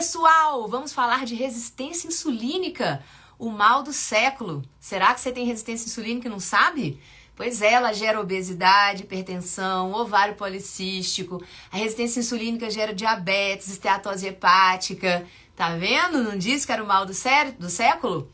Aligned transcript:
pessoal, 0.00 0.66
vamos 0.66 0.94
falar 0.94 1.26
de 1.26 1.34
resistência 1.34 2.08
insulínica, 2.08 3.04
o 3.38 3.50
mal 3.50 3.82
do 3.82 3.92
século. 3.92 4.62
Será 4.80 5.12
que 5.12 5.20
você 5.20 5.30
tem 5.30 5.44
resistência 5.44 5.86
insulínica 5.86 6.26
e 6.26 6.30
não 6.30 6.40
sabe? 6.40 6.98
Pois 7.36 7.60
é, 7.60 7.74
ela 7.74 7.92
gera 7.92 8.18
obesidade, 8.18 9.02
hipertensão, 9.02 9.92
ovário 9.92 10.36
policístico. 10.36 11.44
A 11.70 11.76
resistência 11.76 12.20
insulínica 12.20 12.70
gera 12.70 12.94
diabetes, 12.94 13.68
esteatose 13.68 14.26
hepática. 14.26 15.26
Tá 15.54 15.76
vendo? 15.76 16.22
Não 16.22 16.38
disse 16.38 16.66
que 16.66 16.72
era 16.72 16.82
o 16.82 16.86
mal 16.86 17.04
do, 17.04 17.12
sé 17.12 17.52
do 17.52 17.68
século? 17.68 18.30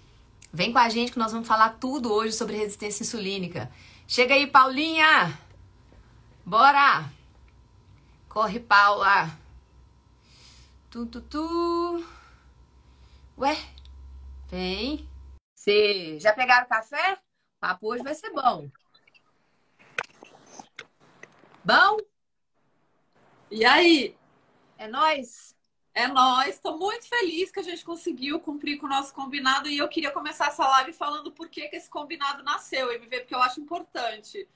Vem 0.52 0.72
com 0.72 0.78
a 0.78 0.88
gente 0.88 1.10
que 1.10 1.18
nós 1.18 1.32
vamos 1.32 1.48
falar 1.48 1.70
tudo 1.80 2.12
hoje 2.12 2.32
sobre 2.32 2.56
resistência 2.56 3.02
insulínica. 3.02 3.70
Chega 4.06 4.34
aí, 4.34 4.46
Paulinha! 4.46 5.36
Bora! 6.44 7.10
Corre, 8.28 8.60
Paula! 8.60 9.45
Tu, 10.96 11.04
tu, 11.04 11.20
tu. 11.20 12.04
Ué, 13.36 13.54
vem. 14.48 15.06
Cê 15.54 16.18
já 16.18 16.32
pegaram 16.32 16.66
café? 16.66 17.12
O 17.12 17.60
papo 17.60 17.88
hoje 17.88 18.02
vai 18.02 18.14
ser 18.14 18.30
bom. 18.30 18.70
Bom? 21.62 21.98
E 23.50 23.62
aí? 23.62 24.16
É 24.78 24.88
nós. 24.88 25.54
É 25.92 26.08
nós. 26.08 26.54
Estou 26.54 26.78
muito 26.78 27.06
feliz 27.06 27.50
que 27.50 27.60
a 27.60 27.62
gente 27.62 27.84
conseguiu 27.84 28.40
cumprir 28.40 28.78
com 28.78 28.86
o 28.86 28.88
nosso 28.88 29.12
combinado 29.12 29.68
e 29.68 29.76
eu 29.76 29.88
queria 29.90 30.10
começar 30.10 30.46
essa 30.46 30.66
live 30.66 30.94
falando 30.94 31.30
por 31.30 31.50
que, 31.50 31.68
que 31.68 31.76
esse 31.76 31.90
combinado 31.90 32.42
nasceu, 32.42 32.90
MV, 32.90 33.20
porque 33.20 33.34
eu 33.34 33.42
acho 33.42 33.60
importante. 33.60 34.48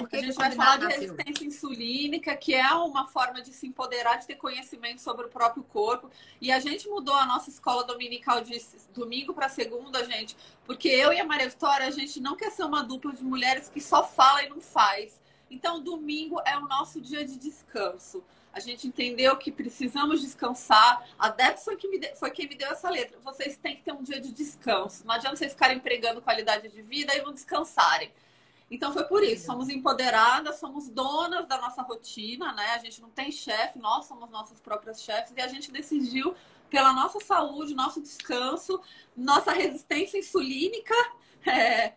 Porque 0.00 0.16
a 0.16 0.22
gente 0.22 0.34
vai 0.34 0.50
falar 0.52 0.78
de 0.78 0.86
resistência 0.86 1.44
insulínica, 1.44 2.36
que 2.36 2.54
é 2.54 2.72
uma 2.74 3.06
forma 3.06 3.40
de 3.40 3.52
se 3.52 3.66
empoderar, 3.66 4.16
de 4.16 4.26
ter 4.26 4.36
conhecimento 4.36 5.00
sobre 5.00 5.26
o 5.26 5.28
próprio 5.28 5.62
corpo. 5.62 6.10
E 6.40 6.50
a 6.50 6.58
gente 6.58 6.88
mudou 6.88 7.14
a 7.14 7.26
nossa 7.26 7.50
escola 7.50 7.84
dominical 7.84 8.40
de 8.40 8.60
domingo 8.94 9.32
para 9.32 9.48
segunda, 9.48 10.04
gente, 10.04 10.36
porque 10.64 10.88
eu 10.88 11.12
e 11.12 11.20
a 11.20 11.24
Maria 11.24 11.48
Vitória, 11.48 11.86
a 11.86 11.90
gente 11.90 12.20
não 12.20 12.36
quer 12.36 12.50
ser 12.50 12.64
uma 12.64 12.82
dupla 12.82 13.12
de 13.12 13.22
mulheres 13.24 13.68
que 13.68 13.80
só 13.80 14.06
fala 14.06 14.42
e 14.42 14.48
não 14.48 14.60
faz. 14.60 15.20
Então, 15.50 15.82
domingo 15.82 16.40
é 16.46 16.56
o 16.56 16.68
nosso 16.68 17.00
dia 17.00 17.24
de 17.24 17.36
descanso. 17.36 18.22
A 18.52 18.58
gente 18.60 18.86
entendeu 18.86 19.36
que 19.36 19.50
precisamos 19.50 20.20
descansar. 20.20 21.06
A 21.18 21.28
Debs 21.28 21.64
foi, 21.64 21.76
foi 22.16 22.30
quem 22.30 22.48
me 22.48 22.54
deu 22.54 22.70
essa 22.70 22.90
letra. 22.90 23.18
Vocês 23.22 23.56
têm 23.56 23.76
que 23.76 23.82
ter 23.82 23.92
um 23.92 24.02
dia 24.02 24.20
de 24.20 24.32
descanso. 24.32 25.04
Não 25.06 25.14
adianta 25.14 25.36
vocês 25.36 25.52
ficarem 25.52 25.76
empregando 25.76 26.20
qualidade 26.20 26.68
de 26.68 26.82
vida 26.82 27.14
e 27.16 27.22
não 27.22 27.32
descansarem. 27.32 28.12
Então 28.70 28.92
foi 28.92 29.02
por 29.04 29.24
isso, 29.24 29.46
somos 29.46 29.68
empoderadas, 29.68 30.60
somos 30.60 30.88
donas 30.88 31.46
da 31.48 31.58
nossa 31.58 31.82
rotina, 31.82 32.52
né? 32.52 32.74
A 32.74 32.78
gente 32.78 33.02
não 33.02 33.10
tem 33.10 33.32
chefe, 33.32 33.80
nós 33.80 34.06
somos 34.06 34.30
nossas 34.30 34.60
próprias 34.60 35.02
chefes 35.02 35.32
e 35.36 35.40
a 35.40 35.48
gente 35.48 35.72
decidiu 35.72 36.36
pela 36.70 36.92
nossa 36.92 37.18
saúde, 37.18 37.74
nosso 37.74 38.00
descanso, 38.00 38.80
nossa 39.16 39.50
resistência 39.50 40.18
insulínica, 40.18 40.94
é, 41.44 41.94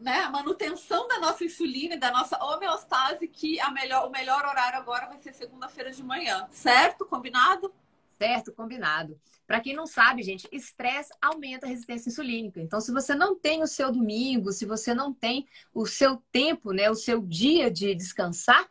né, 0.00 0.20
a 0.20 0.30
manutenção 0.30 1.06
da 1.06 1.18
nossa 1.20 1.44
insulina 1.44 1.94
e 1.94 1.98
da 1.98 2.10
nossa 2.10 2.42
homeostase, 2.42 3.28
que 3.28 3.60
a 3.60 3.70
melhor, 3.70 4.06
o 4.06 4.10
melhor 4.10 4.42
horário 4.44 4.78
agora 4.78 5.06
vai 5.06 5.18
ser 5.18 5.34
segunda-feira 5.34 5.90
de 5.90 6.02
manhã. 6.02 6.48
Certo? 6.50 7.04
Combinado? 7.04 7.72
Certo, 8.18 8.52
combinado. 8.52 9.20
Para 9.46 9.60
quem 9.60 9.74
não 9.74 9.86
sabe, 9.86 10.22
gente, 10.22 10.48
estresse 10.50 11.12
aumenta 11.20 11.66
a 11.66 11.68
resistência 11.68 12.08
insulínica. 12.08 12.60
Então, 12.60 12.80
se 12.80 12.92
você 12.92 13.14
não 13.14 13.38
tem 13.38 13.62
o 13.62 13.66
seu 13.66 13.92
domingo, 13.92 14.52
se 14.52 14.64
você 14.64 14.94
não 14.94 15.12
tem 15.12 15.46
o 15.72 15.86
seu 15.86 16.22
tempo, 16.32 16.72
né, 16.72 16.90
o 16.90 16.94
seu 16.94 17.20
dia 17.20 17.70
de 17.70 17.94
descansar, 17.94 18.66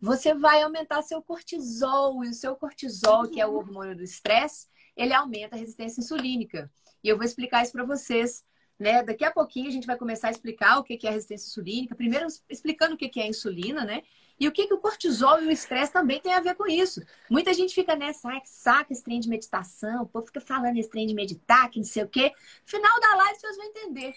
você 0.00 0.34
vai 0.34 0.62
aumentar 0.62 1.02
seu 1.02 1.22
cortisol. 1.22 2.24
E 2.24 2.28
o 2.30 2.34
seu 2.34 2.56
cortisol, 2.56 3.28
que 3.28 3.40
é 3.40 3.46
o 3.46 3.54
hormônio 3.54 3.96
do 3.96 4.02
estresse, 4.02 4.66
ele 4.96 5.14
aumenta 5.14 5.56
a 5.56 5.58
resistência 5.58 6.00
insulínica. 6.00 6.70
E 7.04 7.08
eu 7.08 7.16
vou 7.16 7.24
explicar 7.24 7.62
isso 7.62 7.72
para 7.72 7.84
vocês 7.84 8.44
né? 8.78 9.02
Daqui 9.02 9.24
a 9.24 9.30
pouquinho 9.30 9.68
a 9.68 9.72
gente 9.72 9.86
vai 9.86 9.96
começar 9.96 10.28
a 10.28 10.30
explicar 10.30 10.78
o 10.78 10.84
que 10.84 10.98
é 11.06 11.08
a 11.08 11.12
resistência 11.12 11.46
insulínica, 11.46 11.94
primeiro 11.94 12.26
explicando 12.48 12.94
o 12.94 12.98
que 12.98 13.18
é 13.18 13.24
a 13.24 13.28
insulina, 13.28 13.84
né? 13.84 14.02
E 14.38 14.46
o 14.46 14.52
que, 14.52 14.66
que 14.66 14.74
o 14.74 14.78
cortisol 14.78 15.42
e 15.42 15.46
o 15.46 15.50
estresse 15.50 15.92
também 15.92 16.20
tem 16.20 16.34
a 16.34 16.40
ver 16.40 16.54
com 16.54 16.66
isso. 16.66 17.02
Muita 17.30 17.54
gente 17.54 17.74
fica 17.74 17.96
nessa, 17.96 18.28
ai, 18.28 18.40
que 18.40 18.48
saca 18.48 18.92
esse 18.92 19.02
trem 19.02 19.18
de 19.18 19.28
meditação, 19.28 20.02
o 20.02 20.06
povo 20.06 20.26
fica 20.26 20.40
falando 20.40 20.76
esse 20.76 20.90
trem 20.90 21.06
de 21.06 21.14
meditar, 21.14 21.70
que 21.70 21.78
não 21.78 21.86
sei 21.86 22.04
o 22.04 22.08
quê. 22.08 22.32
Final 22.64 23.00
da 23.00 23.14
live 23.16 23.40
vocês 23.40 23.56
vão 23.56 23.66
entender. 23.66 24.14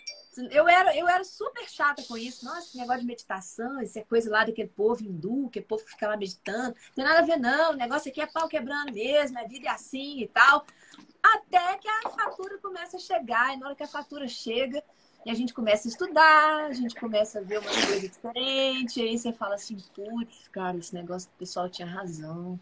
Eu 0.52 0.68
era, 0.68 0.96
eu 0.96 1.08
era 1.08 1.24
super 1.24 1.68
chata 1.70 2.04
com 2.04 2.18
isso. 2.18 2.46
Nossa, 2.46 2.68
esse 2.68 2.78
negócio 2.78 3.02
de 3.02 3.08
meditação, 3.08 3.82
isso 3.82 3.98
é 3.98 4.04
coisa 4.04 4.30
lá 4.30 4.46
daquele 4.46 4.70
povo 4.70 5.04
hindu, 5.04 5.50
que 5.50 5.60
o 5.60 5.64
povo 5.64 5.84
fica 5.86 6.08
lá 6.08 6.18
meditando. 6.18 6.76
Não 6.76 6.96
tem 6.96 7.04
nada 7.04 7.20
a 7.20 7.26
ver, 7.26 7.38
não. 7.38 7.72
O 7.72 7.76
negócio 7.76 8.12
aqui 8.12 8.22
é 8.22 8.28
pau 8.28 8.48
quebrando 8.48 8.94
mesmo, 8.94 9.40
a 9.40 9.44
vida 9.44 9.68
é 9.68 9.72
assim 9.72 10.22
e 10.22 10.28
tal. 10.28 10.66
Até 11.22 11.78
que 11.78 11.88
a 11.88 12.10
fatura 12.10 12.58
começa 12.60 12.98
a 12.98 13.00
chegar, 13.00 13.54
e 13.54 13.58
na 13.58 13.68
hora 13.68 13.76
que 13.76 13.84
a 13.84 13.88
fatura 13.88 14.28
chega, 14.28 14.84
e 15.26 15.30
a 15.30 15.34
gente 15.34 15.54
começa 15.54 15.88
a 15.88 15.92
estudar, 15.92 16.66
a 16.66 16.74
gente 16.74 16.96
começa 16.96 17.40
a 17.40 17.42
ver 17.42 17.60
uma 17.60 17.70
coisa 17.70 18.00
diferente, 18.00 19.02
aí 19.02 19.18
você 19.18 19.34
fala 19.34 19.56
assim, 19.56 19.78
putz, 19.94 20.48
cara, 20.48 20.78
esse 20.78 20.94
negócio 20.94 21.30
do 21.30 21.34
pessoal 21.34 21.70
tinha 21.70 21.88
razão. 21.88 22.60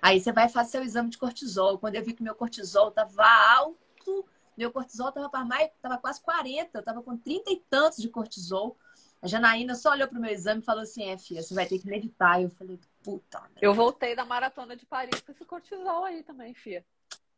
Aí 0.00 0.20
você 0.20 0.32
vai 0.32 0.48
fazer 0.48 0.80
o 0.80 0.84
exame 0.84 1.10
de 1.10 1.18
cortisol. 1.18 1.78
Quando 1.78 1.96
eu 1.96 2.04
vi 2.04 2.14
que 2.14 2.22
meu 2.22 2.34
cortisol 2.34 2.88
estava 2.88 3.24
alto, 3.56 4.24
meu 4.56 4.72
cortisol 4.72 5.10
estava 5.10 5.28
para 5.28 5.44
mais, 5.44 5.70
tava 5.82 5.98
quase 5.98 6.20
40, 6.22 6.70
eu 6.72 6.80
estava 6.80 7.02
com 7.02 7.16
30 7.16 7.52
e 7.52 7.62
tantos 7.68 7.98
de 7.98 8.08
cortisol. 8.08 8.76
A 9.20 9.26
Janaína 9.26 9.74
só 9.74 9.90
olhou 9.90 10.08
pro 10.08 10.20
meu 10.20 10.30
exame 10.30 10.60
e 10.60 10.64
falou 10.64 10.82
assim: 10.82 11.04
é, 11.04 11.18
filha, 11.18 11.42
você 11.42 11.52
vai 11.52 11.66
ter 11.66 11.78
que 11.78 11.86
meditar. 11.86 12.40
Eu 12.40 12.50
falei, 12.50 12.78
puta. 13.02 13.42
Eu 13.60 13.74
voltei 13.74 14.14
da 14.14 14.24
maratona 14.24 14.76
de 14.76 14.86
Paris 14.86 15.20
com 15.20 15.32
esse 15.32 15.44
cortisol 15.44 16.04
aí 16.04 16.22
também, 16.22 16.54
filha. 16.54 16.84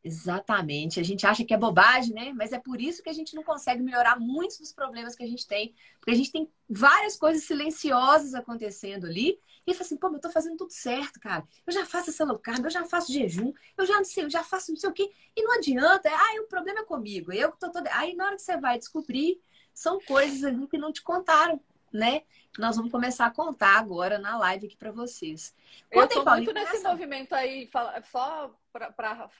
Exatamente. 0.03 0.99
A 0.99 1.03
gente 1.03 1.27
acha 1.27 1.44
que 1.44 1.53
é 1.53 1.59
bobagem, 1.59 2.15
né? 2.15 2.33
Mas 2.33 2.53
é 2.53 2.59
por 2.59 2.81
isso 2.81 3.03
que 3.03 3.11
a 3.11 3.12
gente 3.12 3.34
não 3.34 3.43
consegue 3.43 3.83
melhorar 3.83 4.19
muitos 4.19 4.59
dos 4.59 4.72
problemas 4.72 5.15
que 5.15 5.22
a 5.22 5.27
gente 5.27 5.47
tem. 5.47 5.75
Porque 5.99 6.12
a 6.12 6.15
gente 6.15 6.33
tem 6.33 6.50
várias 6.69 7.16
coisas 7.16 7.44
silenciosas 7.44 8.34
acontecendo 8.34 9.06
ali. 9.06 9.39
E 9.66 9.75
fala 9.75 9.84
assim, 9.84 9.97
pô, 9.99 10.09
eu 10.09 10.21
tô 10.21 10.31
fazendo 10.31 10.56
tudo 10.56 10.72
certo, 10.72 11.21
cara. 11.21 11.47
Eu 11.66 11.72
já 11.72 11.84
faço 11.84 12.09
essa 12.09 12.25
low 12.25 12.39
carb, 12.39 12.65
eu 12.65 12.71
já 12.71 12.84
faço 12.84 13.12
jejum, 13.12 13.53
eu 13.77 13.87
já 13.87 13.97
não 13.97 14.05
sei, 14.05 14.25
eu 14.25 14.31
já 14.31 14.43
faço 14.43 14.72
não 14.72 14.78
sei 14.78 14.89
o 14.89 14.93
quê. 14.93 15.12
E 15.37 15.43
não 15.43 15.53
adianta, 15.53 16.09
ah, 16.10 16.43
o 16.43 16.49
problema 16.49 16.81
é 16.81 16.84
comigo. 16.84 17.31
Eu 17.31 17.53
que 17.53 17.59
tô 17.59 17.71
toda. 17.71 17.91
Aí 17.93 18.15
na 18.15 18.25
hora 18.25 18.37
que 18.37 18.43
você 18.43 18.56
vai 18.56 18.78
descobrir, 18.78 19.39
são 19.75 20.00
coisas 20.00 20.44
ali 20.44 20.66
que 20.66 20.78
não 20.78 20.93
te 20.93 21.03
contaram, 21.03 21.60
né? 21.93 22.22
Nós 22.59 22.77
vamos 22.77 22.91
começar 22.91 23.27
a 23.27 23.31
contar 23.31 23.78
agora 23.78 24.19
na 24.19 24.39
live 24.39 24.66
aqui 24.66 24.77
para 24.77 24.91
vocês. 24.91 25.55
Contem, 25.93 26.19
eu 26.19 26.25
tô 26.25 26.31
muito 26.31 26.53
nesse 26.53 26.83
movimento 26.83 27.34
aí, 27.34 27.69
só 28.10 28.55
para 28.72 29.31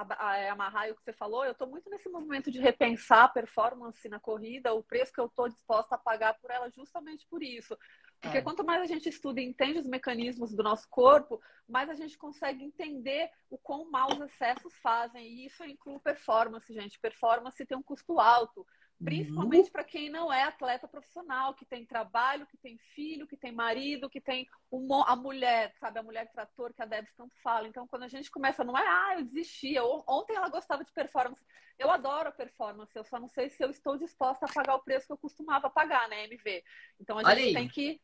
amarrar 0.00 0.90
o 0.90 0.94
que 0.94 1.02
você 1.02 1.12
falou, 1.12 1.44
eu 1.44 1.52
estou 1.52 1.68
muito 1.68 1.88
nesse 1.90 2.08
movimento 2.08 2.50
de 2.50 2.60
repensar 2.60 3.24
a 3.24 3.28
performance 3.28 4.08
na 4.08 4.20
corrida, 4.20 4.72
o 4.72 4.82
preço 4.82 5.12
que 5.12 5.20
eu 5.20 5.26
estou 5.26 5.48
disposta 5.48 5.94
a 5.94 5.98
pagar 5.98 6.34
por 6.34 6.50
ela, 6.50 6.70
justamente 6.70 7.26
por 7.28 7.42
isso. 7.42 7.76
Porque 8.20 8.38
é. 8.38 8.42
quanto 8.42 8.64
mais 8.64 8.82
a 8.82 8.86
gente 8.86 9.08
estuda 9.08 9.40
e 9.40 9.44
entende 9.44 9.78
os 9.78 9.86
mecanismos 9.86 10.54
do 10.54 10.62
nosso 10.62 10.86
corpo, 10.90 11.40
mais 11.66 11.88
a 11.88 11.94
gente 11.94 12.18
consegue 12.18 12.62
entender 12.62 13.30
o 13.48 13.56
quão 13.56 13.90
mal 13.90 14.12
os 14.12 14.20
excessos 14.20 14.74
fazem. 14.82 15.26
E 15.26 15.46
isso 15.46 15.64
inclui 15.64 15.98
performance, 16.00 16.72
gente. 16.72 17.00
Performance 17.00 17.64
tem 17.64 17.78
um 17.78 17.82
custo 17.82 18.20
alto. 18.20 18.66
Principalmente 19.02 19.66
uhum. 19.66 19.72
para 19.72 19.84
quem 19.84 20.10
não 20.10 20.30
é 20.30 20.42
atleta 20.42 20.86
profissional, 20.86 21.54
que 21.54 21.64
tem 21.64 21.86
trabalho, 21.86 22.46
que 22.46 22.58
tem 22.58 22.76
filho, 22.94 23.26
que 23.26 23.36
tem 23.36 23.50
marido, 23.50 24.10
que 24.10 24.20
tem 24.20 24.46
uma, 24.70 25.04
a 25.08 25.16
mulher, 25.16 25.72
sabe, 25.80 25.98
a 25.98 26.02
mulher 26.02 26.30
trator 26.30 26.74
que 26.74 26.82
a 26.82 26.84
Debs 26.84 27.14
tanto 27.16 27.34
fala. 27.42 27.66
Então, 27.66 27.88
quando 27.88 28.02
a 28.02 28.08
gente 28.08 28.30
começa, 28.30 28.62
não 28.62 28.76
é, 28.76 28.86
ah, 28.86 29.14
eu 29.16 29.24
desisti. 29.24 29.78
Ontem 30.06 30.36
ela 30.36 30.50
gostava 30.50 30.84
de 30.84 30.92
performance. 30.92 31.42
Eu 31.78 31.90
adoro 31.90 32.28
a 32.28 32.32
performance, 32.32 32.94
eu 32.94 33.04
só 33.04 33.18
não 33.18 33.28
sei 33.28 33.48
se 33.48 33.64
eu 33.64 33.70
estou 33.70 33.96
disposta 33.96 34.44
a 34.44 34.52
pagar 34.52 34.74
o 34.74 34.82
preço 34.82 35.06
que 35.06 35.12
eu 35.14 35.18
costumava 35.18 35.70
pagar, 35.70 36.06
né, 36.10 36.24
MV? 36.24 36.62
Então 37.00 37.16
a 37.18 37.34
gente 37.34 37.54
tem 37.54 37.68
que. 37.68 37.98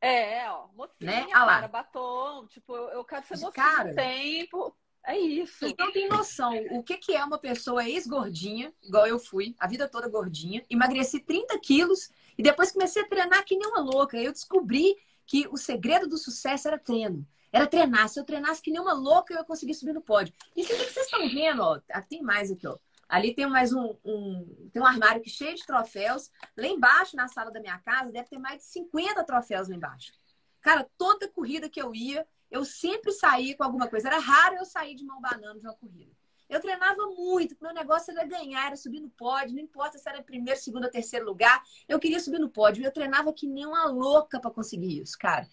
É, 0.00 0.48
ó, 0.48 0.68
mocinha, 0.68 1.10
né? 1.10 1.26
cara, 1.26 1.66
batom, 1.66 2.46
tipo, 2.46 2.76
eu 2.76 3.04
quero 3.04 3.26
ser 3.26 3.38
mocinha 3.38 3.52
cara, 3.52 3.92
tempo 3.92 4.72
é 5.06 5.18
isso. 5.18 5.66
E 5.66 5.74
não 5.78 5.92
tem 5.92 6.08
noção 6.08 6.52
o 6.70 6.82
que, 6.82 6.96
que 6.96 7.14
é 7.14 7.24
uma 7.24 7.38
pessoa 7.38 7.88
ex-gordinha, 7.88 8.72
igual 8.82 9.06
eu 9.06 9.18
fui, 9.18 9.54
a 9.58 9.66
vida 9.66 9.88
toda 9.88 10.08
gordinha, 10.08 10.62
emagreci 10.68 11.20
30 11.20 11.58
quilos 11.60 12.10
e 12.36 12.42
depois 12.42 12.70
comecei 12.70 13.02
a 13.02 13.08
treinar 13.08 13.44
que 13.44 13.56
nem 13.56 13.68
uma 13.68 13.80
louca. 13.80 14.16
Eu 14.16 14.32
descobri 14.32 14.96
que 15.26 15.46
o 15.48 15.56
segredo 15.56 16.06
do 16.06 16.16
sucesso 16.16 16.68
era 16.68 16.78
treino. 16.78 17.26
Era 17.52 17.66
treinar. 17.66 18.08
Se 18.08 18.20
eu 18.20 18.24
treinasse 18.24 18.62
que 18.62 18.70
nem 18.70 18.80
uma 18.80 18.92
louca, 18.92 19.32
eu 19.32 19.38
ia 19.38 19.44
conseguir 19.44 19.74
subir 19.74 19.92
no 19.92 20.02
pódio. 20.02 20.34
E 20.54 20.62
o 20.62 20.66
que 20.66 20.74
vocês 20.74 21.06
estão 21.06 21.28
vendo, 21.28 21.62
ó, 21.62 21.80
ah, 21.90 22.02
tem 22.02 22.22
mais 22.22 22.50
aqui, 22.50 22.66
ó. 22.66 22.76
Ali 23.08 23.34
tem 23.34 23.46
mais 23.46 23.72
um, 23.72 23.96
um, 24.04 24.68
tem 24.70 24.82
um 24.82 24.86
armário 24.86 25.22
que 25.22 25.30
cheio 25.30 25.54
de 25.54 25.64
troféus. 25.64 26.30
Lá 26.56 26.66
embaixo, 26.66 27.16
na 27.16 27.26
sala 27.26 27.50
da 27.50 27.60
minha 27.60 27.78
casa, 27.78 28.12
deve 28.12 28.28
ter 28.28 28.38
mais 28.38 28.58
de 28.58 28.64
50 28.64 29.24
troféus 29.24 29.68
lá 29.68 29.74
embaixo. 29.74 30.12
Cara, 30.60 30.86
toda 30.98 31.28
corrida 31.28 31.70
que 31.70 31.80
eu 31.80 31.94
ia, 31.94 32.26
eu 32.50 32.64
sempre 32.64 33.12
saía 33.12 33.56
com 33.56 33.64
alguma 33.64 33.88
coisa. 33.88 34.08
Era 34.08 34.18
raro 34.18 34.56
eu 34.56 34.64
sair 34.64 34.94
de 34.94 35.04
mão 35.04 35.20
banana 35.20 35.58
de 35.58 35.66
uma 35.66 35.74
corrida. 35.74 36.12
Eu 36.48 36.60
treinava 36.60 37.06
muito, 37.08 37.54
meu 37.60 37.74
negócio 37.74 38.10
era 38.10 38.26
ganhar, 38.26 38.68
era 38.68 38.76
subir 38.76 39.00
no 39.00 39.10
pódio, 39.10 39.54
não 39.54 39.62
importa 39.62 39.98
se 39.98 40.08
era 40.08 40.22
primeiro, 40.22 40.58
segundo 40.58 40.84
ou 40.84 40.90
terceiro 40.90 41.26
lugar, 41.26 41.62
eu 41.86 41.98
queria 41.98 42.18
subir 42.18 42.38
no 42.38 42.48
pódio. 42.48 42.82
Eu 42.82 42.90
treinava 42.90 43.32
que 43.34 43.46
nem 43.46 43.66
uma 43.66 43.84
louca 43.86 44.40
para 44.40 44.50
conseguir 44.50 45.00
isso, 45.02 45.18
cara. 45.18 45.46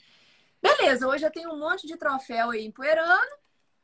Beleza, 0.61 1.07
hoje 1.07 1.25
eu 1.25 1.31
tenho 1.31 1.51
um 1.51 1.59
monte 1.59 1.85
de 1.85 1.97
troféu 1.97 2.51
aí 2.51 2.65
empoeirando, 2.65 3.35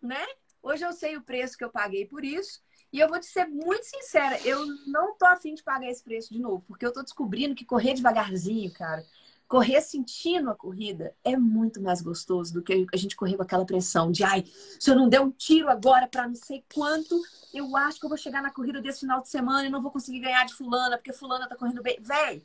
né? 0.02 0.26
Hoje 0.64 0.86
eu 0.86 0.94
sei 0.94 1.18
o 1.18 1.22
preço 1.22 1.58
que 1.58 1.64
eu 1.66 1.70
paguei 1.70 2.06
por 2.06 2.24
isso. 2.24 2.62
E 2.94 3.00
eu 3.00 3.08
vou 3.08 3.20
te 3.20 3.26
ser 3.26 3.46
muito 3.46 3.84
sincera, 3.84 4.38
eu 4.46 4.66
não 4.88 5.16
tô 5.18 5.26
afim 5.26 5.54
de 5.54 5.64
pagar 5.64 5.90
esse 5.90 6.04
preço 6.04 6.34
de 6.34 6.40
novo, 6.40 6.66
porque 6.68 6.86
eu 6.86 6.92
tô 6.92 7.02
descobrindo 7.02 7.56
que 7.56 7.64
correr 7.64 7.94
devagarzinho, 7.94 8.72
cara, 8.74 9.06
correr 9.52 9.82
sentindo 9.82 10.50
a 10.50 10.56
corrida 10.56 11.14
é 11.26 11.36
muito 11.36 11.82
mais 11.82 12.02
gostoso 12.02 12.54
do 12.54 12.64
que 12.64 12.88
a 12.94 12.96
gente 12.96 13.18
correr 13.18 13.36
com 13.36 13.44
aquela 13.44 13.66
pressão 13.66 14.10
de 14.10 14.24
ai, 14.24 14.46
se 14.80 14.90
eu 14.90 14.96
não 14.96 15.10
der 15.10 15.20
um 15.20 15.30
tiro 15.30 15.70
agora 15.70 16.08
para 16.08 16.26
não 16.26 16.36
sei 16.36 16.64
quanto, 16.74 17.22
eu 17.54 17.76
acho 17.76 18.00
que 18.00 18.06
eu 18.06 18.10
vou 18.10 18.18
chegar 18.18 18.42
na 18.42 18.50
corrida 18.50 18.82
desse 18.82 19.02
final 19.02 19.22
de 19.22 19.28
semana 19.28 19.68
e 19.68 19.70
não 19.70 19.82
vou 19.82 19.92
conseguir 19.92 20.22
ganhar 20.22 20.46
de 20.46 20.54
fulana, 20.54 20.96
porque 20.96 21.12
fulana 21.12 21.50
tá 21.50 21.58
correndo 21.58 21.84
bem. 21.84 21.98
Véi, 22.00 22.42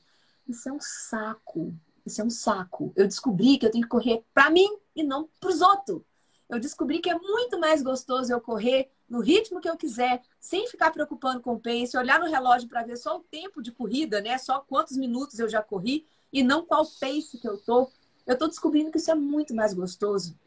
isso 0.49 0.69
é 0.69 0.73
um 0.73 0.81
saco. 0.81 1.73
Isso 2.05 2.20
é 2.20 2.25
um 2.25 2.31
saco. 2.31 2.93
Eu 2.97 3.06
descobri 3.06 3.56
que 3.56 3.67
eu 3.67 3.70
tenho 3.70 3.85
que 3.85 3.88
correr 3.88 4.25
para 4.35 4.50
mim 4.50 4.69
e 4.93 5.05
não 5.05 5.29
para 5.38 5.50
os 5.50 5.61
outros. 5.61 6.03
Eu 6.49 6.58
descobri 6.58 6.99
que 6.99 7.08
é 7.08 7.17
muito 7.17 7.56
mais 7.61 7.85
gostoso 7.85 8.32
eu 8.32 8.41
correr 8.41 8.91
no 9.08 9.20
ritmo 9.20 9.61
que 9.61 9.70
eu 9.70 9.76
quiser, 9.76 10.23
sem 10.41 10.67
ficar 10.67 10.91
preocupando 10.91 11.41
com 11.41 11.53
o 11.53 11.61
pace, 11.61 11.97
olhar 11.97 12.19
no 12.19 12.26
relógio 12.26 12.69
para 12.69 12.82
ver 12.82 12.97
só 12.97 13.17
o 13.17 13.23
tempo 13.23 13.62
de 13.62 13.70
corrida, 13.70 14.20
né? 14.20 14.38
Só 14.38 14.58
quantos 14.58 14.97
minutos 14.97 15.38
eu 15.38 15.49
já 15.49 15.62
corri 15.62 16.05
e 16.32 16.43
não 16.43 16.64
qual 16.64 16.84
pace 17.00 17.38
que 17.40 17.49
eu 17.49 17.58
tô. 17.58 17.90
Eu 18.26 18.37
tô 18.37 18.46
descobrindo 18.46 18.90
que 18.90 18.99
isso 18.99 19.11
é 19.11 19.14
muito 19.14 19.55
mais 19.55 19.73
gostoso, 19.73 20.38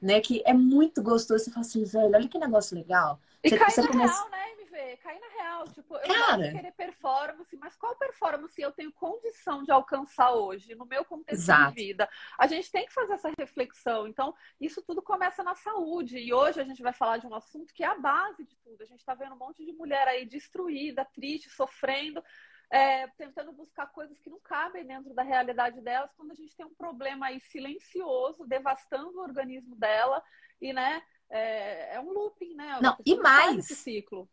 né? 0.00 0.20
Que 0.20 0.42
é 0.44 0.52
muito 0.52 1.02
gostoso. 1.02 1.44
Você 1.44 1.50
fala 1.50 1.64
assim, 1.64 1.84
velho, 1.84 2.14
olha 2.14 2.28
que 2.28 2.38
negócio 2.38 2.76
legal. 2.76 3.20
E 3.42 3.48
você, 3.48 3.58
cai 3.58 3.70
você 3.70 3.82
na 3.82 3.88
começa... 3.88 4.14
real, 4.14 4.30
né, 4.30 4.52
MV? 4.52 4.96
Cai 4.96 5.18
na 5.20 5.28
real. 5.28 5.64
Tipo, 5.68 5.96
eu 5.96 6.14
Cara... 6.14 6.36
gosto 6.36 6.52
querer 6.52 6.72
performance, 6.72 7.56
mas 7.56 7.76
qual 7.76 7.96
performance 7.96 8.60
eu 8.60 8.72
tenho 8.72 8.92
condição 8.92 9.62
de 9.62 9.70
alcançar 9.70 10.32
hoje, 10.32 10.74
no 10.74 10.84
meu 10.84 11.04
contexto 11.04 11.42
Exato. 11.42 11.74
de 11.74 11.86
vida? 11.86 12.08
A 12.36 12.46
gente 12.48 12.70
tem 12.70 12.84
que 12.86 12.92
fazer 12.92 13.12
essa 13.12 13.30
reflexão. 13.38 14.08
Então, 14.08 14.34
isso 14.60 14.82
tudo 14.82 15.00
começa 15.00 15.44
na 15.44 15.54
saúde. 15.54 16.18
E 16.18 16.34
hoje 16.34 16.60
a 16.60 16.64
gente 16.64 16.82
vai 16.82 16.92
falar 16.92 17.18
de 17.18 17.26
um 17.28 17.34
assunto 17.34 17.72
que 17.72 17.84
é 17.84 17.86
a 17.86 17.98
base 17.98 18.44
de 18.44 18.56
tudo. 18.56 18.82
A 18.82 18.86
gente 18.86 18.98
está 18.98 19.14
vendo 19.14 19.34
um 19.34 19.38
monte 19.38 19.64
de 19.64 19.72
mulher 19.72 20.08
aí 20.08 20.26
destruída, 20.26 21.04
triste, 21.04 21.48
sofrendo 21.50 22.22
é, 22.70 23.06
tentando 23.08 23.52
buscar 23.52 23.86
coisas 23.86 24.18
que 24.18 24.30
não 24.30 24.40
cabem 24.40 24.86
dentro 24.86 25.14
da 25.14 25.22
realidade 25.22 25.80
delas, 25.80 26.12
quando 26.16 26.32
a 26.32 26.34
gente 26.34 26.54
tem 26.56 26.66
um 26.66 26.74
problema 26.74 27.26
aí 27.26 27.40
silencioso, 27.40 28.46
devastando 28.46 29.18
o 29.18 29.22
organismo 29.22 29.74
dela, 29.76 30.22
e 30.60 30.72
né, 30.72 31.02
é, 31.30 31.94
é 31.94 32.00
um 32.00 32.12
looping, 32.12 32.54
né? 32.54 32.78
Não, 32.82 32.96
e 33.04 33.16
mais. 33.16 33.66
ciclo. 33.66 34.28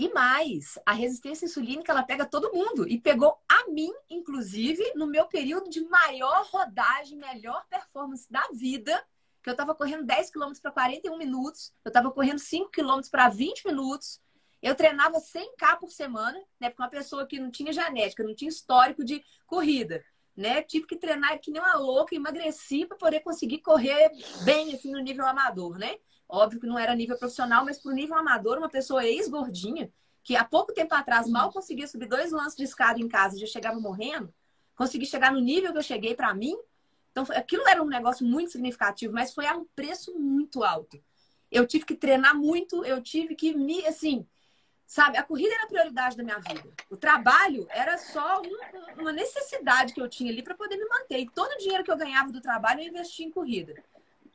E 0.00 0.08
mais, 0.12 0.78
a 0.86 0.92
resistência 0.92 1.44
insulínica 1.44 1.90
ela 1.90 2.04
pega 2.04 2.24
todo 2.24 2.52
mundo 2.52 2.88
e 2.88 3.00
pegou 3.00 3.36
a 3.48 3.68
mim, 3.68 3.92
inclusive, 4.08 4.92
no 4.94 5.08
meu 5.08 5.26
período 5.26 5.68
de 5.68 5.80
maior 5.80 6.46
rodagem, 6.52 7.18
melhor 7.18 7.66
performance 7.68 8.30
da 8.30 8.46
vida, 8.52 9.04
que 9.42 9.50
eu 9.50 9.54
estava 9.54 9.74
correndo 9.74 10.04
10 10.04 10.30
km 10.30 10.52
para 10.62 10.70
41 10.70 11.18
minutos, 11.18 11.74
eu 11.84 11.88
estava 11.88 12.12
correndo 12.12 12.38
5 12.38 12.70
km 12.70 13.00
para 13.10 13.28
20 13.28 13.66
minutos, 13.66 14.20
eu 14.62 14.74
treinava 14.74 15.18
100k 15.18 15.78
por 15.78 15.90
semana, 15.90 16.38
né? 16.58 16.68
Porque 16.68 16.82
uma 16.82 16.88
pessoa 16.88 17.26
que 17.26 17.38
não 17.38 17.50
tinha 17.50 17.72
genética, 17.72 18.24
não 18.24 18.34
tinha 18.34 18.48
histórico 18.48 19.04
de 19.04 19.22
corrida, 19.46 20.04
né? 20.36 20.62
Tive 20.62 20.86
que 20.86 20.96
treinar 20.96 21.38
que 21.40 21.50
nem 21.50 21.60
uma 21.60 21.76
louca, 21.76 22.14
emagreci 22.14 22.84
para 22.84 22.96
poder 22.96 23.20
conseguir 23.20 23.58
correr 23.58 24.10
bem 24.44 24.74
assim 24.74 24.90
no 24.90 25.00
nível 25.00 25.26
amador, 25.26 25.78
né? 25.78 25.96
Óbvio 26.28 26.60
que 26.60 26.66
não 26.66 26.78
era 26.78 26.94
nível 26.94 27.16
profissional, 27.16 27.64
mas 27.64 27.78
pro 27.80 27.92
nível 27.92 28.16
amador, 28.16 28.58
uma 28.58 28.68
pessoa 28.68 29.04
ex-gordinha, 29.04 29.90
que 30.22 30.36
há 30.36 30.44
pouco 30.44 30.74
tempo 30.74 30.94
atrás 30.94 31.26
mal 31.26 31.50
conseguia 31.50 31.86
subir 31.86 32.06
dois 32.06 32.32
lances 32.32 32.56
de 32.56 32.64
escada 32.64 33.00
em 33.00 33.08
casa 33.08 33.36
e 33.36 33.40
já 33.40 33.46
chegava 33.46 33.80
morrendo, 33.80 34.32
consegui 34.76 35.06
chegar 35.06 35.32
no 35.32 35.40
nível 35.40 35.72
que 35.72 35.78
eu 35.78 35.82
cheguei 35.82 36.14
para 36.14 36.34
mim. 36.34 36.56
Então, 37.10 37.24
aquilo 37.30 37.66
era 37.66 37.82
um 37.82 37.86
negócio 37.86 38.26
muito 38.26 38.52
significativo, 38.52 39.14
mas 39.14 39.32
foi 39.32 39.46
a 39.46 39.56
um 39.56 39.64
preço 39.74 40.14
muito 40.18 40.62
alto. 40.62 41.02
Eu 41.50 41.66
tive 41.66 41.86
que 41.86 41.94
treinar 41.94 42.36
muito, 42.36 42.84
eu 42.84 43.02
tive 43.02 43.34
que 43.34 43.56
me, 43.56 43.86
assim, 43.86 44.26
Sabe, 44.88 45.18
a 45.18 45.22
corrida 45.22 45.54
era 45.54 45.64
a 45.64 45.68
prioridade 45.68 46.16
da 46.16 46.24
minha 46.24 46.38
vida. 46.38 46.66
O 46.88 46.96
trabalho 46.96 47.66
era 47.68 47.98
só 47.98 48.40
um, 48.40 49.02
uma 49.02 49.12
necessidade 49.12 49.92
que 49.92 50.00
eu 50.00 50.08
tinha 50.08 50.32
ali 50.32 50.42
para 50.42 50.54
poder 50.54 50.78
me 50.78 50.88
manter. 50.88 51.18
E 51.18 51.28
todo 51.28 51.52
o 51.52 51.58
dinheiro 51.58 51.84
que 51.84 51.90
eu 51.90 51.96
ganhava 51.96 52.32
do 52.32 52.40
trabalho 52.40 52.80
eu 52.80 52.88
investia 52.88 53.26
em 53.26 53.30
corrida. 53.30 53.74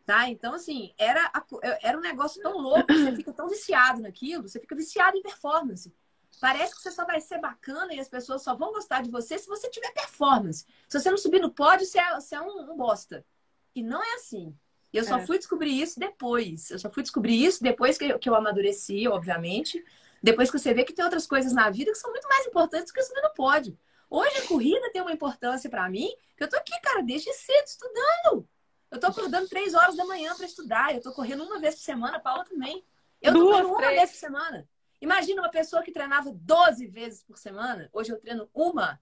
Tá? 0.06 0.30
Então, 0.30 0.54
assim, 0.54 0.94
era, 0.96 1.26
a, 1.34 1.44
era 1.82 1.98
um 1.98 2.02
negócio 2.02 2.40
tão 2.40 2.56
louco, 2.60 2.94
você 2.94 3.16
fica 3.16 3.34
tão 3.34 3.50
viciado 3.50 4.00
naquilo, 4.00 4.48
você 4.48 4.60
fica 4.60 4.76
viciado 4.76 5.18
em 5.18 5.24
performance. 5.24 5.92
Parece 6.40 6.76
que 6.76 6.84
você 6.84 6.92
só 6.92 7.04
vai 7.04 7.20
ser 7.20 7.40
bacana 7.40 7.92
e 7.92 8.00
as 8.00 8.08
pessoas 8.08 8.44
só 8.44 8.56
vão 8.56 8.74
gostar 8.74 9.02
de 9.02 9.10
você 9.10 9.40
se 9.40 9.48
você 9.48 9.68
tiver 9.72 9.92
performance. 9.92 10.68
Se 10.88 11.00
você 11.00 11.10
não 11.10 11.18
subir 11.18 11.42
no 11.42 11.50
pódio, 11.50 11.88
você 11.88 12.00
é, 12.00 12.14
você 12.14 12.36
é 12.36 12.42
um, 12.42 12.72
um 12.72 12.78
bosta. 12.78 13.26
E 13.74 13.82
não 13.82 14.04
é 14.04 14.16
assim. 14.18 14.56
Eu 14.94 15.04
só 15.04 15.18
é. 15.18 15.26
fui 15.26 15.40
descobrir 15.40 15.82
isso 15.82 16.00
depois. 16.00 16.70
Eu 16.70 16.78
só 16.78 16.92
fui 16.92 17.02
descobrir 17.02 17.44
isso 17.44 17.64
depois 17.64 17.98
que 17.98 18.06
eu, 18.06 18.20
que 18.20 18.30
eu 18.30 18.36
amadureci, 18.36 19.08
obviamente. 19.08 19.84
Depois 20.24 20.50
que 20.50 20.58
você 20.58 20.74
vê 20.74 20.86
que 20.86 20.94
tem 20.94 21.04
outras 21.04 21.28
coisas 21.28 21.52
na 21.52 21.70
vida 21.70 21.92
que 21.92 21.98
são 21.98 22.10
muito 22.10 22.28
mais 22.30 22.48
importantes 22.48 22.88
do 22.88 22.94
que 22.94 23.04
subir 23.04 23.22
no 23.22 23.34
pódio. 23.34 23.78
Hoje 24.10 24.38
a 24.38 24.48
corrida 24.48 24.90
tem 24.94 25.02
uma 25.02 25.12
importância 25.12 25.70
para 25.70 25.90
mim, 25.90 26.10
que 26.38 26.44
eu 26.46 26.50
tô 26.50 26.56
aqui, 26.56 26.72
cara, 26.81 27.04
desde 27.04 27.34
cedo 27.34 27.66
estudando. 27.66 28.48
Eu 28.90 29.00
tô 29.00 29.08
acordando 29.08 29.50
três 29.50 29.74
horas 29.74 29.98
da 29.98 30.06
manhã 30.06 30.34
para 30.34 30.46
estudar. 30.46 30.96
Eu 30.96 31.02
tô 31.02 31.12
correndo 31.12 31.44
uma 31.44 31.60
vez 31.60 31.75
por 31.75 31.81
semana, 31.81 32.18
a 32.18 32.20
Paula 32.22 32.46
também. 32.46 32.86
Eu 33.22 33.34
tô 33.34 33.46
correndo 33.48 33.68
uma 33.70 33.81
vez 33.81 34.12
por 34.12 34.18
semana. 34.18 34.70
Imagina 35.02 35.42
uma 35.42 35.50
pessoa 35.50 35.84
que 35.84 35.92
treinava 35.92 36.31
12 36.31 36.88
vezes 36.88 37.24
por 37.24 37.38
semana. 37.38 37.90
Hoje 37.92 38.14
eu 38.14 38.19
treino 38.19 38.50
uma. 38.54 39.02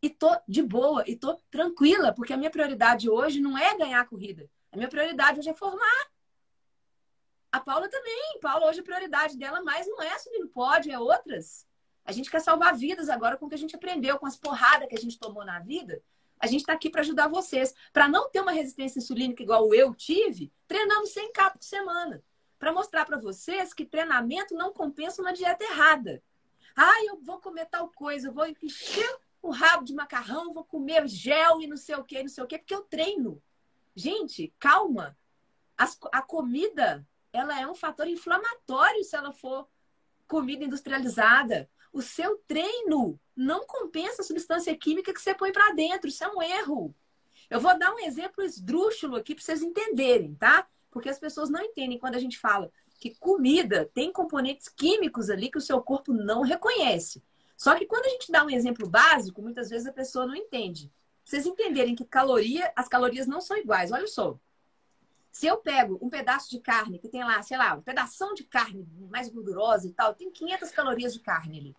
E 0.00 0.08
tô 0.08 0.30
de 0.46 0.62
boa, 0.62 1.02
e 1.06 1.16
tô 1.16 1.34
tranquila, 1.50 2.12
porque 2.14 2.32
a 2.32 2.36
minha 2.36 2.50
prioridade 2.50 3.10
hoje 3.10 3.40
não 3.40 3.58
é 3.58 3.76
ganhar 3.76 4.00
a 4.00 4.06
corrida. 4.06 4.48
A 4.70 4.76
minha 4.76 4.88
prioridade 4.88 5.40
hoje 5.40 5.50
é 5.50 5.54
formar. 5.54 6.06
A 7.52 7.58
Paula 7.58 7.88
também. 7.88 8.38
Paula, 8.40 8.68
hoje 8.68 8.80
a 8.80 8.84
prioridade 8.84 9.36
dela 9.36 9.62
mais 9.62 9.86
não 9.86 10.00
é 10.00 10.18
subir 10.18 10.38
no 10.38 10.48
pódio, 10.48 10.92
é 10.92 10.98
outras. 10.98 11.66
A 12.04 12.12
gente 12.12 12.30
quer 12.30 12.40
salvar 12.40 12.76
vidas 12.76 13.08
agora 13.08 13.36
com 13.36 13.46
o 13.46 13.48
que 13.48 13.54
a 13.54 13.58
gente 13.58 13.74
aprendeu, 13.76 14.18
com 14.18 14.26
as 14.26 14.36
porradas 14.36 14.88
que 14.88 14.96
a 14.96 15.00
gente 15.00 15.18
tomou 15.18 15.44
na 15.44 15.58
vida. 15.58 16.02
A 16.38 16.46
gente 16.46 16.60
está 16.60 16.72
aqui 16.72 16.88
para 16.88 17.02
ajudar 17.02 17.28
vocês. 17.28 17.74
Para 17.92 18.08
não 18.08 18.30
ter 18.30 18.40
uma 18.40 18.52
resistência 18.52 18.98
insulínica 18.98 19.42
igual 19.42 19.74
eu 19.74 19.94
tive, 19.94 20.52
treinando 20.66 21.06
100k 21.06 21.52
por 21.52 21.62
semana. 21.62 22.22
Para 22.58 22.72
mostrar 22.72 23.04
para 23.04 23.18
vocês 23.18 23.74
que 23.74 23.84
treinamento 23.84 24.54
não 24.54 24.72
compensa 24.72 25.20
uma 25.20 25.32
dieta 25.32 25.64
errada. 25.64 26.22
Ah, 26.76 27.04
eu 27.04 27.20
vou 27.20 27.40
comer 27.40 27.66
tal 27.66 27.88
coisa, 27.88 28.28
eu 28.28 28.32
vou 28.32 28.46
encher 28.46 29.18
o 29.42 29.50
rabo 29.50 29.84
de 29.84 29.94
macarrão, 29.94 30.52
vou 30.52 30.64
comer 30.64 31.06
gel 31.08 31.60
e 31.60 31.66
não 31.66 31.76
sei 31.76 31.96
o 31.96 32.04
que, 32.04 32.22
não 32.22 32.28
sei 32.28 32.44
o 32.44 32.46
que, 32.46 32.58
porque 32.58 32.74
eu 32.74 32.82
treino. 32.82 33.42
Gente, 33.94 34.54
calma. 34.58 35.16
As, 35.76 35.98
a 36.12 36.22
comida 36.22 37.06
ela 37.32 37.60
é 37.60 37.66
um 37.66 37.74
fator 37.74 38.06
inflamatório 38.06 39.04
se 39.04 39.16
ela 39.16 39.32
for 39.32 39.68
comida 40.26 40.64
industrializada. 40.64 41.68
O 41.92 42.00
seu 42.00 42.36
treino 42.46 43.18
não 43.34 43.66
compensa 43.66 44.22
a 44.22 44.24
substância 44.24 44.76
química 44.76 45.12
que 45.12 45.20
você 45.20 45.34
põe 45.34 45.52
para 45.52 45.72
dentro. 45.74 46.08
Isso 46.08 46.22
é 46.22 46.28
um 46.28 46.42
erro. 46.42 46.94
Eu 47.48 47.60
vou 47.60 47.76
dar 47.78 47.92
um 47.92 47.98
exemplo 47.98 48.44
esdrúxulo 48.44 49.16
aqui 49.16 49.34
para 49.34 49.42
vocês 49.42 49.62
entenderem, 49.62 50.34
tá? 50.34 50.68
Porque 50.90 51.08
as 51.08 51.18
pessoas 51.18 51.50
não 51.50 51.60
entendem 51.60 51.98
quando 51.98 52.14
a 52.14 52.20
gente 52.20 52.38
fala 52.38 52.70
que 53.00 53.16
comida 53.18 53.90
tem 53.94 54.12
componentes 54.12 54.68
químicos 54.68 55.30
ali 55.30 55.50
que 55.50 55.56
o 55.56 55.60
seu 55.60 55.80
corpo 55.80 56.12
não 56.12 56.42
reconhece. 56.42 57.22
Só 57.56 57.74
que 57.74 57.86
quando 57.86 58.04
a 58.04 58.10
gente 58.10 58.30
dá 58.30 58.44
um 58.44 58.50
exemplo 58.50 58.88
básico, 58.88 59.40
muitas 59.40 59.70
vezes 59.70 59.86
a 59.86 59.92
pessoa 59.92 60.26
não 60.26 60.36
entende. 60.36 60.88
Pra 60.88 61.30
vocês 61.30 61.46
entenderem 61.46 61.94
que 61.94 62.04
caloria, 62.04 62.70
as 62.76 62.88
calorias 62.88 63.26
não 63.26 63.40
são 63.40 63.56
iguais. 63.56 63.90
Olha 63.90 64.06
só. 64.06 64.38
Se 65.30 65.46
eu 65.46 65.58
pego 65.58 65.98
um 66.02 66.10
pedaço 66.10 66.50
de 66.50 66.60
carne 66.60 66.98
que 66.98 67.08
tem 67.08 67.22
lá, 67.22 67.40
sei 67.42 67.56
lá, 67.56 67.74
um 67.74 67.82
pedaço 67.82 68.34
de 68.34 68.44
carne 68.44 68.86
mais 69.10 69.28
gordurosa 69.28 69.86
e 69.86 69.92
tal, 69.92 70.14
tem 70.14 70.30
500 70.30 70.70
calorias 70.70 71.14
de 71.14 71.20
carne 71.20 71.58
ali. 71.58 71.76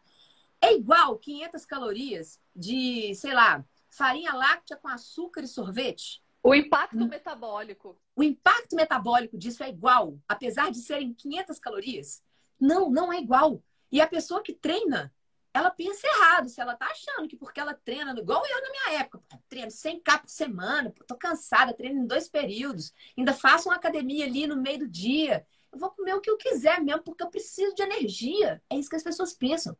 É 0.62 0.74
igual 0.74 1.18
500 1.18 1.66
calorias 1.66 2.40
de, 2.56 3.14
sei 3.16 3.34
lá, 3.34 3.66
farinha 3.90 4.34
láctea 4.34 4.78
com 4.78 4.88
açúcar 4.88 5.42
e 5.42 5.48
sorvete? 5.48 6.24
O 6.44 6.56
impacto 6.56 6.98
hum. 6.98 7.08
metabólico. 7.08 8.00
O 8.16 8.24
impacto 8.24 8.76
metabólico 8.76 9.38
disso 9.38 9.64
é 9.64 9.70
igual, 9.70 10.18
apesar 10.28 10.72
de 10.72 10.80
serem 10.80 11.14
500 11.14 11.60
calorias? 11.60 12.24
Não, 12.60 12.90
não 12.90 13.12
é 13.12 13.20
igual. 13.20 13.62
E 13.92 14.00
a 14.00 14.08
pessoa 14.08 14.42
que 14.42 14.54
treina 14.54 15.14
ela 15.54 15.70
pensa 15.70 16.08
errado. 16.08 16.50
Se 16.50 16.62
ela 16.62 16.76
tá 16.76 16.88
achando 16.88 17.28
que 17.28 17.36
porque 17.36 17.60
ela 17.60 17.74
treina, 17.74 18.18
igual 18.18 18.44
eu 18.46 18.62
na 18.62 18.70
minha 18.70 19.02
época, 19.02 19.22
treino 19.50 19.70
100k 19.70 20.22
por 20.22 20.30
semana, 20.30 20.94
tô 21.08 21.16
cansada, 21.16 21.74
treino 21.74 22.02
em 22.02 22.08
dois 22.08 22.28
períodos, 22.28 22.94
ainda 23.18 23.34
faço 23.34 23.70
uma 23.70 23.76
academia 23.76 24.26
ali 24.26 24.48
no 24.48 24.56
meio 24.56 24.80
do 24.80 24.88
dia. 24.88 25.46
Eu 25.72 25.80
vou 25.80 25.90
comer 25.90 26.16
o 26.16 26.22
que 26.22 26.30
eu 26.30 26.38
quiser 26.38 26.82
mesmo, 26.82 27.04
porque 27.04 27.24
eu 27.24 27.30
preciso 27.30 27.74
de 27.76 27.82
energia. 27.82 28.62
É 28.70 28.76
isso 28.76 28.90
que 28.90 28.96
as 28.96 29.04
pessoas 29.04 29.34
pensam. 29.34 29.76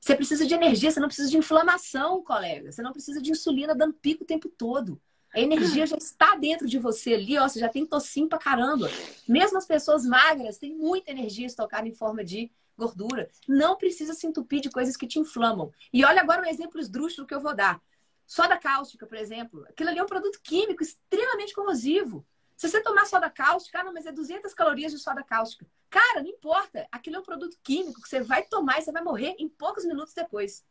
Você 0.00 0.14
precisa 0.14 0.46
de 0.46 0.54
energia, 0.54 0.90
você 0.90 1.00
não 1.00 1.08
precisa 1.08 1.30
de 1.30 1.36
inflamação, 1.36 2.22
colega. 2.22 2.70
Você 2.70 2.80
não 2.80 2.92
precisa 2.92 3.20
de 3.20 3.30
insulina 3.30 3.74
dando 3.74 3.94
pico 3.94 4.24
o 4.24 4.26
tempo 4.26 4.48
todo. 4.48 5.00
A 5.34 5.40
energia 5.40 5.86
já 5.86 5.96
está 5.96 6.34
dentro 6.36 6.66
de 6.66 6.78
você 6.78 7.14
ali, 7.14 7.36
ó, 7.36 7.46
você 7.46 7.58
já 7.58 7.68
tem 7.68 7.84
tocinho 7.84 8.28
pra 8.28 8.38
caramba. 8.38 8.88
Mesmo 9.28 9.58
as 9.58 9.66
pessoas 9.66 10.06
magras 10.06 10.56
têm 10.56 10.74
muita 10.74 11.10
energia 11.10 11.46
estocada 11.46 11.86
em 11.86 11.92
forma 11.92 12.24
de 12.24 12.50
gordura. 12.76 13.30
Não 13.48 13.76
precisa 13.76 14.14
se 14.14 14.26
entupir 14.26 14.60
de 14.60 14.70
coisas 14.70 14.96
que 14.96 15.06
te 15.06 15.18
inflamam. 15.18 15.72
E 15.92 16.04
olha 16.04 16.20
agora 16.20 16.42
um 16.42 16.46
exemplo 16.46 16.80
esdrúxulo 16.80 17.26
que 17.26 17.34
eu 17.34 17.40
vou 17.40 17.54
dar. 17.54 17.80
Soda 18.26 18.56
cáustica, 18.56 19.06
por 19.06 19.16
exemplo. 19.16 19.64
Aquilo 19.68 19.90
ali 19.90 19.98
é 19.98 20.02
um 20.02 20.06
produto 20.06 20.40
químico 20.42 20.82
extremamente 20.82 21.54
corrosivo. 21.54 22.26
Se 22.56 22.68
você 22.68 22.80
tomar 22.80 23.06
soda 23.06 23.30
cáustica, 23.30 23.80
ah, 23.80 23.84
não, 23.84 23.92
mas 23.92 24.06
é 24.06 24.12
200 24.12 24.52
calorias 24.54 24.92
de 24.92 24.98
soda 24.98 25.22
cáustica. 25.22 25.66
Cara, 25.90 26.22
não 26.22 26.30
importa. 26.30 26.88
Aquilo 26.90 27.16
é 27.16 27.18
um 27.18 27.22
produto 27.22 27.56
químico 27.62 28.00
que 28.00 28.08
você 28.08 28.20
vai 28.20 28.42
tomar 28.42 28.78
e 28.78 28.82
você 28.82 28.90
vai 28.90 29.02
morrer 29.02 29.36
em 29.38 29.48
poucos 29.48 29.84
minutos 29.84 30.14
depois. 30.14 30.64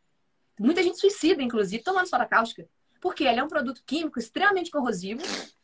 Muita 0.60 0.82
gente 0.82 1.00
suicida, 1.00 1.42
inclusive, 1.42 1.84
tomando 1.84 2.08
soda 2.08 2.26
cáustica. 2.26 2.68
Porque 3.00 3.24
ele 3.24 3.40
é 3.40 3.44
um 3.44 3.48
produto 3.48 3.84
químico 3.86 4.20
extremamente 4.20 4.72
corrosivo 4.72 5.22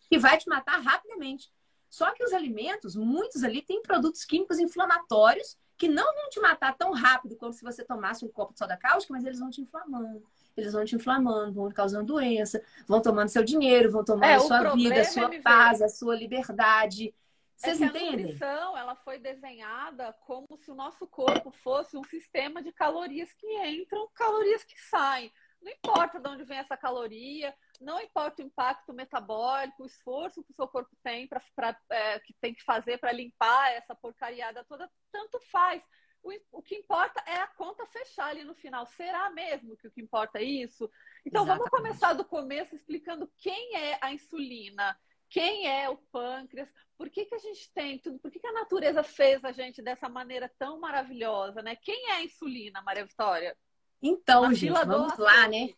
que 0.10 0.20
vai 0.20 0.38
te 0.38 0.48
matar 0.48 0.80
rapidamente. 0.80 1.52
Só 1.90 2.12
que 2.12 2.24
os 2.24 2.32
alimentos, 2.32 2.96
muitos 2.96 3.44
ali, 3.44 3.62
têm 3.62 3.82
produtos 3.82 4.24
químicos 4.24 4.60
inflamatórios 4.60 5.58
que 5.82 5.88
não 5.88 6.14
vão 6.14 6.30
te 6.30 6.40
matar 6.40 6.78
tão 6.78 6.92
rápido 6.92 7.36
como 7.36 7.52
se 7.52 7.64
você 7.64 7.84
tomasse 7.84 8.24
um 8.24 8.28
copo 8.28 8.54
de 8.54 8.60
soda 8.60 8.78
cáustica, 8.78 9.16
mas 9.16 9.26
eles 9.26 9.40
vão 9.40 9.50
te 9.50 9.62
inflamando. 9.62 10.24
Eles 10.56 10.74
vão 10.74 10.86
te 10.86 10.96
inflamando, 10.96 11.54
vão 11.54 11.72
causando 11.72 12.06
doença, 12.06 12.64
vão 12.88 13.02
tomando 13.02 13.30
seu 13.30 13.44
dinheiro, 13.44 13.92
vão 13.92 14.06
tomando 14.06 14.26
é, 14.26 14.36
a 14.36 14.40
sua 14.40 14.76
vida, 14.76 15.02
a 15.02 15.06
sua 15.06 15.34
é 15.34 15.42
paz, 15.42 15.82
a 15.82 15.90
sua 15.90 16.16
liberdade. 16.16 17.16
Vocês 17.56 17.82
é 17.82 17.86
entendem? 17.86 18.10
A 18.10 18.18
nutrição, 18.18 18.78
ela 18.78 18.96
foi 18.96 19.18
desenhada 19.18 20.14
como 20.28 20.56
se 20.56 20.70
o 20.70 20.76
nosso 20.76 21.08
corpo 21.08 21.50
fosse 21.50 21.98
um 21.98 22.04
sistema 22.04 22.62
de 22.62 22.72
calorias 22.72 23.34
que 23.34 23.48
entram, 23.66 24.08
calorias 24.14 24.64
que 24.64 24.80
saem. 24.80 25.34
Não 25.64 25.72
importa 25.72 26.20
de 26.20 26.30
onde 26.30 26.44
vem 26.44 26.60
essa 26.60 26.78
caloria, 26.78 27.56
não 27.82 28.00
importa 28.00 28.42
o 28.42 28.46
impacto 28.46 28.94
metabólico, 28.94 29.84
o 29.84 29.86
esforço 29.86 30.44
que 30.44 30.52
o 30.52 30.56
seu 30.56 30.68
corpo 30.68 30.96
tem 31.04 31.28
para 31.28 31.42
é, 31.90 32.20
que 32.20 32.34
tem 32.40 32.54
que 32.54 32.64
fazer 32.64 33.00
para 33.00 33.12
limpar 33.12 33.72
essa 33.72 33.96
porcariada 33.96 34.64
toda, 34.64 34.90
tanto 35.12 35.40
faz. 35.52 35.84
O, 36.24 36.32
o, 36.52 36.62
que 36.62 36.76
importa 36.76 37.22
é 37.26 37.38
a 37.38 37.48
conta 37.48 37.84
fechar 37.88 38.28
ali 38.28 38.44
no 38.44 38.54
final. 38.54 38.86
Será 38.86 39.32
mesmo 39.32 39.76
que 39.76 39.88
o 39.88 39.92
que 39.92 40.02
importa 40.02 40.38
é 40.38 40.44
isso? 40.44 40.90
Então 41.26 41.44
Exatamente. 41.44 41.70
vamos 41.70 41.70
começar 41.70 42.14
do 42.14 42.24
começo 42.24 42.76
explicando 42.76 43.32
quem 43.38 43.76
é 43.76 43.98
a 44.00 44.14
insulina, 44.14 44.96
quem 45.28 45.68
é 45.68 45.90
o 45.90 45.98
pâncreas, 45.98 46.72
por 46.96 47.10
que, 47.10 47.26
que 47.26 47.34
a 47.34 47.40
gente 47.40 47.72
tem 47.74 47.98
tudo, 47.98 48.20
por 48.20 48.30
que, 48.30 48.40
que 48.40 48.46
a 48.46 48.54
natureza 48.54 49.02
fez 49.02 49.44
a 49.44 49.52
gente 49.52 49.82
dessa 49.82 50.08
maneira 50.08 50.48
tão 50.60 50.80
maravilhosa, 50.80 51.64
né? 51.64 51.76
Quem 51.76 52.12
é 52.12 52.14
a 52.18 52.24
insulina, 52.24 52.84
Maria 52.84 53.06
Vitória? 53.06 53.58
Então, 54.00 54.44
a 54.44 54.54
gente, 54.54 54.72
vamos 54.72 55.18
lá, 55.18 55.48
né? 55.48 55.74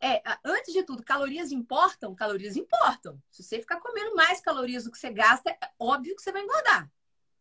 É, 0.00 0.22
antes 0.44 0.72
de 0.72 0.84
tudo, 0.84 1.02
calorias 1.02 1.50
importam? 1.50 2.14
Calorias 2.14 2.56
importam. 2.56 3.20
Se 3.30 3.42
você 3.42 3.58
ficar 3.58 3.80
comendo 3.80 4.14
mais 4.14 4.40
calorias 4.40 4.84
do 4.84 4.92
que 4.92 4.98
você 4.98 5.10
gasta, 5.10 5.50
é 5.50 5.58
óbvio 5.78 6.14
que 6.14 6.22
você 6.22 6.30
vai 6.30 6.42
engordar. 6.42 6.90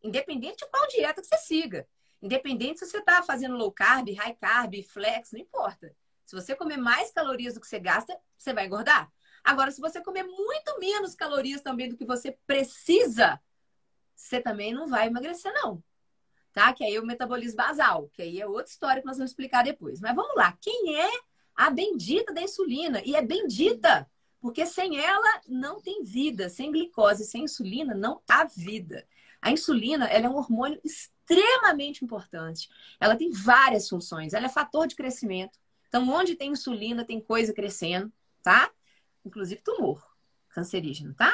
Independente 0.04 0.66
de 0.66 0.72
qual 0.72 0.88
dieta 0.88 1.22
que 1.22 1.28
você 1.28 1.38
siga. 1.38 1.88
Independente 2.22 2.80
se 2.80 2.88
você 2.88 2.98
está 2.98 3.22
fazendo 3.22 3.56
low 3.56 3.72
carb, 3.72 4.10
high 4.10 4.36
carb, 4.36 4.82
flex, 4.84 5.32
não 5.32 5.40
importa. 5.40 5.96
Se 6.26 6.36
você 6.36 6.56
comer 6.56 6.78
mais 6.78 7.12
calorias 7.12 7.54
do 7.54 7.62
que 7.62 7.68
você 7.68 7.80
gasta, 7.80 8.20
você 8.36 8.54
vai 8.54 8.66
engordar. 8.66 9.12
Agora, 9.44 9.72
se 9.72 9.80
você 9.80 10.02
comer 10.02 10.24
muito 10.24 10.80
menos 10.80 11.16
calorias 11.16 11.62
também 11.62 11.88
do 11.88 11.96
que 11.96 12.06
você 12.06 12.38
precisa, 12.46 13.40
você 14.16 14.42
também 14.42 14.74
não 14.74 14.88
vai 14.88 15.08
emagrecer, 15.08 15.54
não. 15.54 15.82
Tá? 16.52 16.74
Que 16.74 16.84
aí 16.84 16.96
é 16.96 17.00
o 17.00 17.06
metabolismo 17.06 17.58
basal, 17.58 18.10
que 18.10 18.22
aí 18.24 18.42
é 18.42 18.48
outra 18.48 18.72
história 18.72 19.02
que 19.02 19.08
nós 19.08 19.18
vamos 19.18 19.32
explicar 19.32 19.64
depois. 19.64 20.02
Mas 20.02 20.16
vamos 20.16 20.36
lá. 20.36 20.58
Quem 20.60 21.00
é 21.00 21.10
a 21.58 21.72
bendita 21.72 22.32
da 22.32 22.42
insulina. 22.42 23.02
E 23.04 23.16
é 23.16 23.22
bendita, 23.22 24.10
porque 24.40 24.66
sem 24.66 24.98
ela 24.98 25.42
não 25.48 25.82
tem 25.82 26.04
vida. 26.04 26.48
Sem 26.48 26.72
glicose, 26.72 27.26
sem 27.26 27.44
insulina, 27.46 27.96
não 27.96 28.22
há 28.30 28.46
vida. 28.46 29.06
A 29.42 29.52
insulina 29.52 30.06
ela 30.06 30.28
é 30.28 30.30
um 30.30 30.38
hormônio 30.38 30.80
extremamente 30.86 32.06
importante. 32.06 32.70
Ela 33.00 33.16
tem 33.16 33.32
várias 33.32 33.90
funções. 33.90 34.34
Ela 34.34 34.46
é 34.46 34.50
fator 34.50 34.88
de 34.88 34.96
crescimento. 34.96 35.60
Então, 35.88 36.08
onde 36.10 36.36
tem 36.36 36.52
insulina, 36.52 37.04
tem 37.04 37.20
coisa 37.20 37.54
crescendo, 37.54 38.12
tá? 38.44 38.72
Inclusive 39.26 39.62
tumor 39.62 40.06
cancerígeno, 40.50 41.14
tá? 41.14 41.32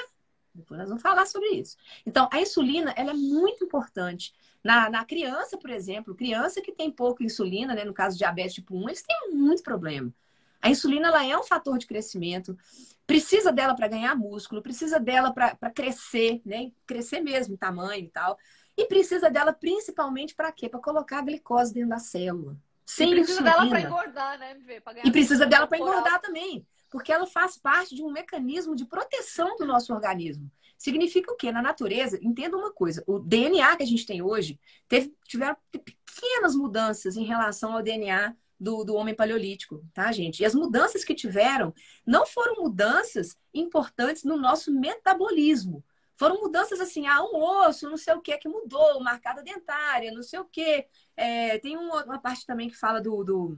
Depois 0.53 0.79
nós 0.79 0.89
vamos 0.89 1.01
falar 1.01 1.25
sobre 1.25 1.50
isso. 1.50 1.77
Então, 2.05 2.29
a 2.31 2.39
insulina, 2.39 2.93
ela 2.95 3.12
é 3.12 3.15
muito 3.15 3.63
importante. 3.63 4.33
Na, 4.63 4.89
na 4.89 5.03
criança, 5.03 5.57
por 5.57 5.69
exemplo, 5.69 6.15
criança 6.15 6.62
que 6.62 6.72
tem 6.72 6.91
pouca 6.91 7.24
insulina, 7.24 7.74
né, 7.74 7.83
no 7.83 7.93
caso 7.93 8.17
diabetes 8.17 8.53
tipo 8.53 8.75
1, 8.75 8.89
eles 8.89 9.03
têm 9.03 9.31
muito 9.31 9.63
problema. 9.63 10.13
A 10.62 10.69
insulina, 10.69 11.10
ela 11.10 11.25
é 11.25 11.38
um 11.38 11.43
fator 11.43 11.77
de 11.77 11.86
crescimento. 11.86 12.57
Precisa 13.05 13.51
dela 13.51 13.75
para 13.75 13.88
ganhar 13.88 14.15
músculo, 14.15 14.62
precisa 14.62 15.00
dela 15.00 15.33
para 15.33 15.69
crescer, 15.72 16.41
né? 16.45 16.72
Crescer 16.86 17.19
mesmo, 17.19 17.57
tamanho 17.57 18.05
e 18.05 18.07
tal. 18.07 18.38
E 18.77 18.86
precisa 18.86 19.29
dela 19.29 19.51
principalmente 19.51 20.33
para 20.33 20.51
quê? 20.53 20.69
Para 20.69 20.79
colocar 20.79 21.19
a 21.19 21.24
glicose 21.24 21.74
dentro 21.74 21.89
da 21.89 22.00
célula. 22.00 22.55
Sem 22.86 23.10
e 23.10 23.15
precisa 23.15 23.41
insulina. 23.41 23.57
dela 23.57 23.69
para 23.69 23.81
engordar, 23.81 24.39
né, 24.39 24.51
MV? 24.51 24.83
E 25.03 25.12
precisa 25.12 25.45
dela 25.45 25.67
para 25.67 25.77
engordar 25.77 26.22
também 26.22 26.65
porque 26.93 27.12
ela 27.12 27.25
faz 27.25 27.57
parte 27.57 27.95
de 27.95 28.03
um 28.03 28.12
mecanismo 28.12 28.75
de 28.75 28.85
proteção 28.85 29.55
do 29.57 29.65
nosso 29.65 29.91
organismo. 29.91 30.50
Significa 30.77 31.31
o 31.31 31.35
quê? 31.35 31.51
Na 31.51 31.59
natureza, 31.59 32.19
entenda 32.21 32.55
uma 32.55 32.71
coisa: 32.71 33.03
o 33.07 33.17
DNA 33.17 33.75
que 33.75 33.81
a 33.81 33.85
gente 33.85 34.05
tem 34.05 34.21
hoje 34.21 34.59
teve, 34.88 35.12
tiveram 35.25 35.57
pequenas 35.71 36.55
mudanças 36.55 37.17
em 37.17 37.23
relação 37.23 37.73
ao 37.73 37.81
DNA 37.81 38.35
do, 38.59 38.83
do 38.83 38.93
homem 38.93 39.15
paleolítico, 39.15 39.83
tá, 39.91 40.12
gente? 40.12 40.41
E 40.41 40.45
as 40.45 40.53
mudanças 40.53 41.03
que 41.03 41.15
tiveram 41.15 41.73
não 42.05 42.27
foram 42.27 42.62
mudanças 42.62 43.35
importantes 43.51 44.23
no 44.23 44.38
nosso 44.38 44.71
metabolismo. 44.71 45.83
Foram 46.15 46.41
mudanças 46.41 46.79
assim, 46.79 47.07
ah, 47.07 47.23
um 47.23 47.41
osso, 47.41 47.89
não 47.89 47.97
sei 47.97 48.13
o 48.13 48.21
que 48.21 48.38
que 48.38 48.47
mudou, 48.47 49.01
marcada 49.01 49.41
dentária, 49.41 50.12
não 50.12 50.21
sei 50.21 50.39
o 50.39 50.45
que. 50.45 50.85
É, 51.17 51.57
tem 51.57 51.75
uma, 51.75 52.19
parte 52.19 52.45
também 52.45 52.69
que 52.69 52.77
fala 52.77 53.01
do, 53.01 53.23
do 53.23 53.57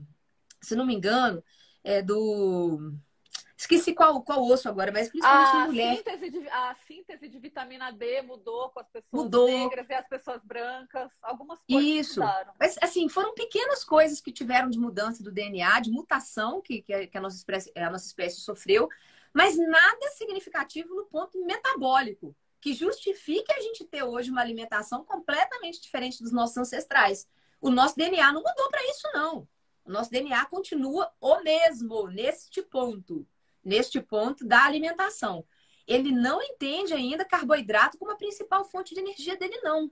se 0.62 0.74
não 0.74 0.86
me 0.86 0.94
engano, 0.94 1.44
é 1.84 2.00
do 2.00 2.94
Esqueci 3.66 3.92
qual, 3.92 4.22
qual 4.22 4.46
osso 4.46 4.68
agora, 4.68 4.92
mas 4.92 5.08
principalmente 5.08 5.56
a 5.56 5.66
mulher. 5.66 5.96
Síntese 5.96 6.30
de, 6.30 6.48
a 6.48 6.76
síntese 6.86 7.28
de 7.28 7.38
vitamina 7.40 7.90
D 7.90 8.22
mudou 8.22 8.70
com 8.70 8.78
as 8.78 8.88
pessoas 8.88 9.24
mudou. 9.24 9.48
negras 9.48 9.88
e 9.90 9.92
as 9.92 10.06
pessoas 10.06 10.40
brancas. 10.44 11.10
Algumas 11.20 11.58
coisas 11.68 11.84
Isso. 11.84 12.20
mudaram. 12.20 12.52
Mas, 12.60 12.76
assim, 12.80 13.08
foram 13.08 13.34
pequenas 13.34 13.82
coisas 13.82 14.20
que 14.20 14.30
tiveram 14.30 14.70
de 14.70 14.78
mudança 14.78 15.20
do 15.20 15.32
DNA, 15.32 15.80
de 15.80 15.90
mutação 15.90 16.60
que, 16.62 16.80
que 16.82 17.18
a, 17.18 17.20
nossa 17.20 17.38
espécie, 17.38 17.72
a 17.76 17.90
nossa 17.90 18.06
espécie 18.06 18.40
sofreu, 18.40 18.88
mas 19.34 19.58
nada 19.58 20.10
significativo 20.10 20.94
no 20.94 21.06
ponto 21.06 21.44
metabólico, 21.44 22.36
que 22.60 22.72
justifique 22.72 23.52
a 23.52 23.60
gente 23.60 23.84
ter 23.84 24.04
hoje 24.04 24.30
uma 24.30 24.42
alimentação 24.42 25.04
completamente 25.04 25.82
diferente 25.82 26.22
dos 26.22 26.30
nossos 26.30 26.56
ancestrais. 26.56 27.26
O 27.60 27.68
nosso 27.68 27.96
DNA 27.96 28.32
não 28.32 28.44
mudou 28.44 28.70
para 28.70 28.84
isso, 28.90 29.08
não. 29.12 29.48
O 29.84 29.90
nosso 29.90 30.10
DNA 30.10 30.44
continua 30.44 31.12
o 31.20 31.40
mesmo 31.40 32.06
neste 32.06 32.62
ponto 32.62 33.26
neste 33.66 34.00
ponto 34.00 34.46
da 34.46 34.64
alimentação. 34.64 35.44
Ele 35.88 36.12
não 36.12 36.40
entende 36.40 36.94
ainda 36.94 37.24
carboidrato 37.24 37.98
como 37.98 38.12
a 38.12 38.16
principal 38.16 38.64
fonte 38.64 38.94
de 38.94 39.00
energia 39.00 39.36
dele, 39.36 39.60
não. 39.60 39.90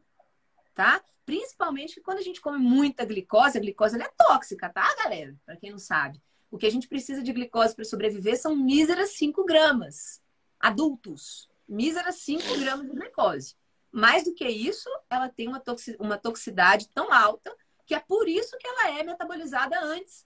Tá? 0.72 1.02
Principalmente 1.26 2.00
quando 2.00 2.18
a 2.18 2.22
gente 2.22 2.40
come 2.40 2.58
muita 2.58 3.04
glicose, 3.04 3.58
a 3.58 3.60
glicose 3.60 4.00
é 4.00 4.08
tóxica, 4.16 4.68
tá, 4.68 4.94
galera? 5.02 5.36
Para 5.44 5.56
quem 5.56 5.72
não 5.72 5.78
sabe. 5.78 6.22
O 6.50 6.56
que 6.56 6.66
a 6.66 6.70
gente 6.70 6.86
precisa 6.86 7.20
de 7.20 7.32
glicose 7.32 7.74
para 7.74 7.84
sobreviver 7.84 8.40
são 8.40 8.54
míseras 8.54 9.10
5 9.10 9.44
gramas. 9.44 10.22
Adultos. 10.60 11.48
Míseras 11.68 12.16
5 12.16 12.60
gramas 12.60 12.86
de 12.86 12.94
glicose. 12.94 13.56
Mais 13.90 14.22
do 14.24 14.34
que 14.34 14.48
isso, 14.48 14.88
ela 15.10 15.28
tem 15.28 15.48
uma, 15.48 15.58
toxi 15.58 15.96
uma 15.98 16.16
toxicidade 16.16 16.88
tão 16.94 17.12
alta 17.12 17.52
que 17.86 17.94
é 17.94 18.00
por 18.00 18.28
isso 18.28 18.56
que 18.56 18.66
ela 18.66 18.98
é 18.98 19.02
metabolizada 19.02 19.80
antes 19.82 20.24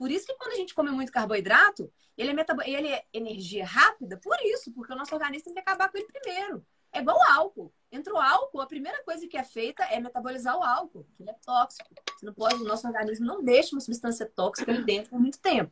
por 0.00 0.10
isso 0.10 0.24
que 0.24 0.34
quando 0.36 0.52
a 0.52 0.56
gente 0.56 0.74
come 0.74 0.90
muito 0.90 1.12
carboidrato, 1.12 1.92
ele 2.16 2.30
é, 2.30 2.32
metab... 2.32 2.58
ele 2.64 2.88
é 2.88 3.04
energia 3.12 3.66
rápida, 3.66 4.16
por 4.16 4.34
isso, 4.42 4.72
porque 4.72 4.94
o 4.94 4.96
nosso 4.96 5.14
organismo 5.14 5.44
tem 5.44 5.52
que 5.52 5.60
acabar 5.60 5.90
com 5.90 5.98
ele 5.98 6.06
primeiro. 6.06 6.64
É 6.90 7.00
igual 7.00 7.22
álcool. 7.30 7.70
Entra 7.92 8.14
o 8.14 8.16
álcool, 8.16 8.62
a 8.62 8.66
primeira 8.66 9.04
coisa 9.04 9.28
que 9.28 9.36
é 9.36 9.44
feita 9.44 9.84
é 9.84 10.00
metabolizar 10.00 10.56
o 10.56 10.62
álcool, 10.62 11.06
que 11.14 11.22
ele 11.22 11.28
é 11.28 11.36
tóxico. 11.44 11.86
Você 12.16 12.24
não 12.24 12.32
pode, 12.32 12.54
o 12.54 12.64
nosso 12.64 12.86
organismo 12.86 13.26
não 13.26 13.44
deixa 13.44 13.76
uma 13.76 13.80
substância 13.82 14.24
tóxica 14.24 14.72
ali 14.72 14.82
dentro 14.82 15.10
por 15.10 15.20
muito 15.20 15.38
tempo. 15.38 15.70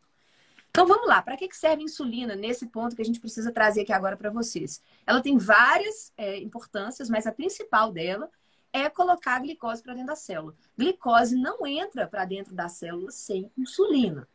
Então 0.68 0.86
vamos 0.86 1.08
lá, 1.08 1.22
para 1.22 1.34
que 1.34 1.50
serve 1.56 1.80
a 1.80 1.86
insulina 1.86 2.36
nesse 2.36 2.66
ponto 2.66 2.94
que 2.94 3.00
a 3.00 3.06
gente 3.06 3.20
precisa 3.20 3.50
trazer 3.50 3.80
aqui 3.80 3.94
agora 3.94 4.14
para 4.14 4.28
vocês? 4.28 4.82
Ela 5.06 5.22
tem 5.22 5.38
várias 5.38 6.12
é, 6.18 6.36
importâncias, 6.36 7.08
mas 7.08 7.26
a 7.26 7.32
principal 7.32 7.90
dela 7.90 8.30
é 8.72 8.88
colocar 8.88 9.36
a 9.36 9.40
glicose 9.40 9.82
para 9.82 9.94
dentro 9.94 10.08
da 10.08 10.16
célula. 10.16 10.54
Glicose 10.76 11.34
não 11.36 11.66
entra 11.66 12.06
para 12.06 12.24
dentro 12.24 12.54
da 12.54 12.68
célula 12.68 13.10
sem 13.10 13.50
insulina. 13.56 14.28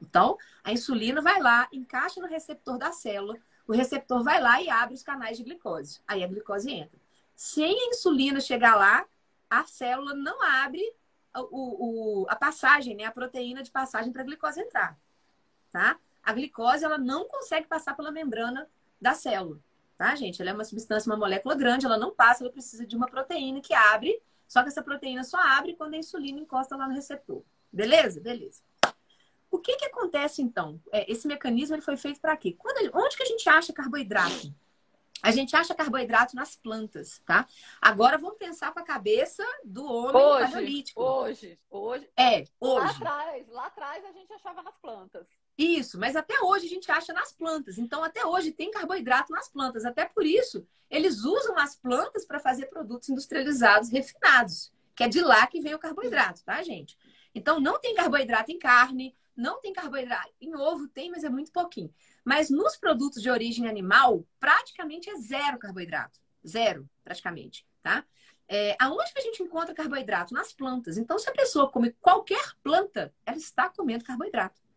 Então, 0.00 0.36
a 0.62 0.72
insulina 0.72 1.20
vai 1.20 1.40
lá, 1.40 1.68
encaixa 1.72 2.20
no 2.20 2.26
receptor 2.26 2.78
da 2.78 2.92
célula, 2.92 3.36
o 3.66 3.72
receptor 3.72 4.22
vai 4.22 4.40
lá 4.40 4.62
e 4.62 4.70
abre 4.70 4.94
os 4.94 5.02
canais 5.02 5.36
de 5.36 5.44
glicose. 5.44 6.00
Aí 6.06 6.22
a 6.22 6.28
glicose 6.28 6.70
entra. 6.70 6.98
Sem 7.34 7.78
a 7.78 7.86
insulina 7.90 8.40
chegar 8.40 8.76
lá, 8.76 9.04
a 9.50 9.64
célula 9.64 10.14
não 10.14 10.42
abre 10.42 10.82
o, 11.36 12.22
o, 12.22 12.26
a 12.28 12.36
passagem, 12.36 12.94
né? 12.94 13.04
A 13.04 13.12
proteína 13.12 13.62
de 13.62 13.70
passagem 13.70 14.12
para 14.12 14.22
a 14.22 14.24
glicose 14.24 14.60
entrar. 14.60 14.98
Tá? 15.70 15.98
A 16.22 16.32
glicose 16.32 16.84
ela 16.84 16.98
não 16.98 17.28
consegue 17.28 17.66
passar 17.66 17.94
pela 17.94 18.10
membrana 18.10 18.68
da 19.00 19.14
célula 19.14 19.60
tá, 19.98 20.14
gente? 20.14 20.40
Ela 20.40 20.52
é 20.52 20.54
uma 20.54 20.64
substância, 20.64 21.10
uma 21.10 21.16
molécula 21.18 21.56
grande, 21.56 21.84
ela 21.84 21.98
não 21.98 22.14
passa, 22.14 22.44
ela 22.44 22.52
precisa 22.52 22.86
de 22.86 22.96
uma 22.96 23.08
proteína 23.08 23.60
que 23.60 23.74
abre, 23.74 24.22
só 24.46 24.62
que 24.62 24.68
essa 24.68 24.82
proteína 24.82 25.24
só 25.24 25.36
abre 25.38 25.74
quando 25.74 25.94
a 25.94 25.98
insulina 25.98 26.38
encosta 26.38 26.76
lá 26.76 26.86
no 26.86 26.94
receptor. 26.94 27.42
Beleza? 27.70 28.20
Beleza. 28.20 28.62
O 29.50 29.58
que 29.58 29.76
que 29.76 29.86
acontece 29.86 30.40
então? 30.40 30.80
É, 30.92 31.10
esse 31.10 31.26
mecanismo 31.26 31.74
ele 31.74 31.82
foi 31.82 31.96
feito 31.96 32.20
para 32.20 32.36
quê? 32.36 32.54
Quando 32.56 32.78
ele, 32.78 32.90
onde 32.94 33.16
que 33.16 33.22
a 33.22 33.26
gente 33.26 33.48
acha 33.48 33.72
carboidrato? 33.72 34.54
A 35.20 35.32
gente 35.32 35.56
acha 35.56 35.74
carboidrato 35.74 36.36
nas 36.36 36.54
plantas, 36.54 37.20
tá? 37.26 37.44
Agora 37.80 38.16
vamos 38.16 38.38
pensar 38.38 38.72
com 38.72 38.78
a 38.78 38.84
cabeça 38.84 39.44
do 39.64 39.84
homem 39.84 40.22
hoje, 40.22 40.52
paleolítico. 40.52 41.02
Hoje, 41.02 41.58
hoje. 41.68 42.08
É, 42.16 42.44
hoje. 42.60 42.84
Lá 42.84 42.90
atrás, 42.90 43.48
lá 43.48 43.66
atrás 43.66 44.04
a 44.04 44.12
gente 44.12 44.32
achava 44.32 44.62
nas 44.62 44.76
plantas. 44.76 45.26
Isso, 45.58 45.98
mas 45.98 46.14
até 46.14 46.40
hoje 46.40 46.66
a 46.66 46.68
gente 46.68 46.88
acha 46.88 47.12
nas 47.12 47.32
plantas. 47.32 47.78
Então, 47.78 48.04
até 48.04 48.24
hoje 48.24 48.52
tem 48.52 48.70
carboidrato 48.70 49.32
nas 49.32 49.48
plantas. 49.48 49.84
Até 49.84 50.04
por 50.04 50.24
isso, 50.24 50.64
eles 50.88 51.24
usam 51.24 51.58
as 51.58 51.74
plantas 51.74 52.24
para 52.24 52.38
fazer 52.38 52.66
produtos 52.66 53.08
industrializados 53.08 53.90
refinados, 53.90 54.72
que 54.94 55.02
é 55.02 55.08
de 55.08 55.20
lá 55.20 55.44
que 55.48 55.60
vem 55.60 55.74
o 55.74 55.78
carboidrato, 55.78 56.44
tá, 56.44 56.62
gente? 56.62 56.96
Então, 57.34 57.58
não 57.58 57.80
tem 57.80 57.92
carboidrato 57.92 58.52
em 58.52 58.58
carne, 58.58 59.12
não 59.36 59.60
tem 59.60 59.72
carboidrato 59.72 60.32
em 60.40 60.54
ovo, 60.54 60.86
tem, 60.86 61.10
mas 61.10 61.24
é 61.24 61.28
muito 61.28 61.50
pouquinho. 61.50 61.92
Mas 62.24 62.50
nos 62.50 62.76
produtos 62.76 63.20
de 63.20 63.28
origem 63.28 63.66
animal, 63.66 64.24
praticamente 64.38 65.10
é 65.10 65.16
zero 65.16 65.58
carboidrato. 65.58 66.20
Zero, 66.46 66.88
praticamente, 67.02 67.66
tá? 67.82 68.04
É, 68.46 68.76
aonde 68.80 69.12
que 69.12 69.18
a 69.18 69.22
gente 69.22 69.42
encontra 69.42 69.74
carboidrato? 69.74 70.32
Nas 70.32 70.52
plantas. 70.52 70.96
Então, 70.96 71.18
se 71.18 71.28
a 71.28 71.32
pessoa 71.32 71.68
come 71.68 71.90
qualquer 72.00 72.54
planta, 72.62 73.12
ela 73.26 73.36
está 73.36 73.68
comendo 73.68 74.04
carboidrato. 74.04 74.67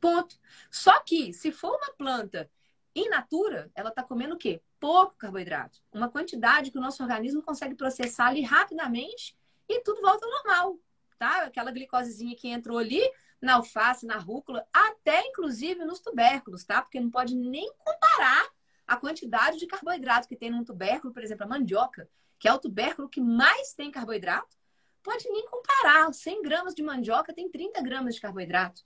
Ponto. 0.00 0.38
Só 0.70 1.00
que, 1.00 1.32
se 1.32 1.50
for 1.52 1.76
uma 1.76 1.92
planta 1.92 2.50
in 2.94 3.08
natura, 3.08 3.70
ela 3.74 3.90
está 3.90 4.02
comendo 4.02 4.34
o 4.34 4.38
quê? 4.38 4.62
Pouco 4.80 5.14
carboidrato. 5.16 5.80
Uma 5.92 6.08
quantidade 6.08 6.70
que 6.70 6.78
o 6.78 6.80
nosso 6.80 7.02
organismo 7.02 7.42
consegue 7.42 7.74
processar 7.74 8.28
ali 8.28 8.42
rapidamente 8.42 9.36
e 9.68 9.80
tudo 9.80 10.00
volta 10.00 10.24
ao 10.24 10.32
normal, 10.32 10.78
tá? 11.18 11.42
Aquela 11.44 11.70
glicosezinha 11.70 12.34
que 12.34 12.48
entrou 12.48 12.78
ali 12.78 13.02
na 13.40 13.54
alface, 13.54 14.06
na 14.06 14.18
rúcula, 14.18 14.66
até 14.72 15.26
inclusive 15.26 15.84
nos 15.84 16.00
tubérculos, 16.00 16.64
tá? 16.64 16.82
Porque 16.82 16.98
não 16.98 17.10
pode 17.10 17.36
nem 17.36 17.72
comparar 17.78 18.48
a 18.86 18.96
quantidade 18.96 19.58
de 19.58 19.66
carboidrato 19.66 20.26
que 20.26 20.36
tem 20.36 20.50
num 20.50 20.64
tubérculo, 20.64 21.12
por 21.12 21.22
exemplo, 21.22 21.44
a 21.44 21.48
mandioca, 21.48 22.08
que 22.38 22.48
é 22.48 22.52
o 22.52 22.58
tubérculo 22.58 23.08
que 23.08 23.20
mais 23.20 23.74
tem 23.74 23.90
carboidrato, 23.90 24.56
pode 25.02 25.28
nem 25.28 25.46
comparar. 25.46 26.12
100 26.12 26.42
gramas 26.42 26.74
de 26.74 26.82
mandioca 26.82 27.32
tem 27.32 27.50
30 27.50 27.80
gramas 27.82 28.14
de 28.14 28.20
carboidrato. 28.20 28.82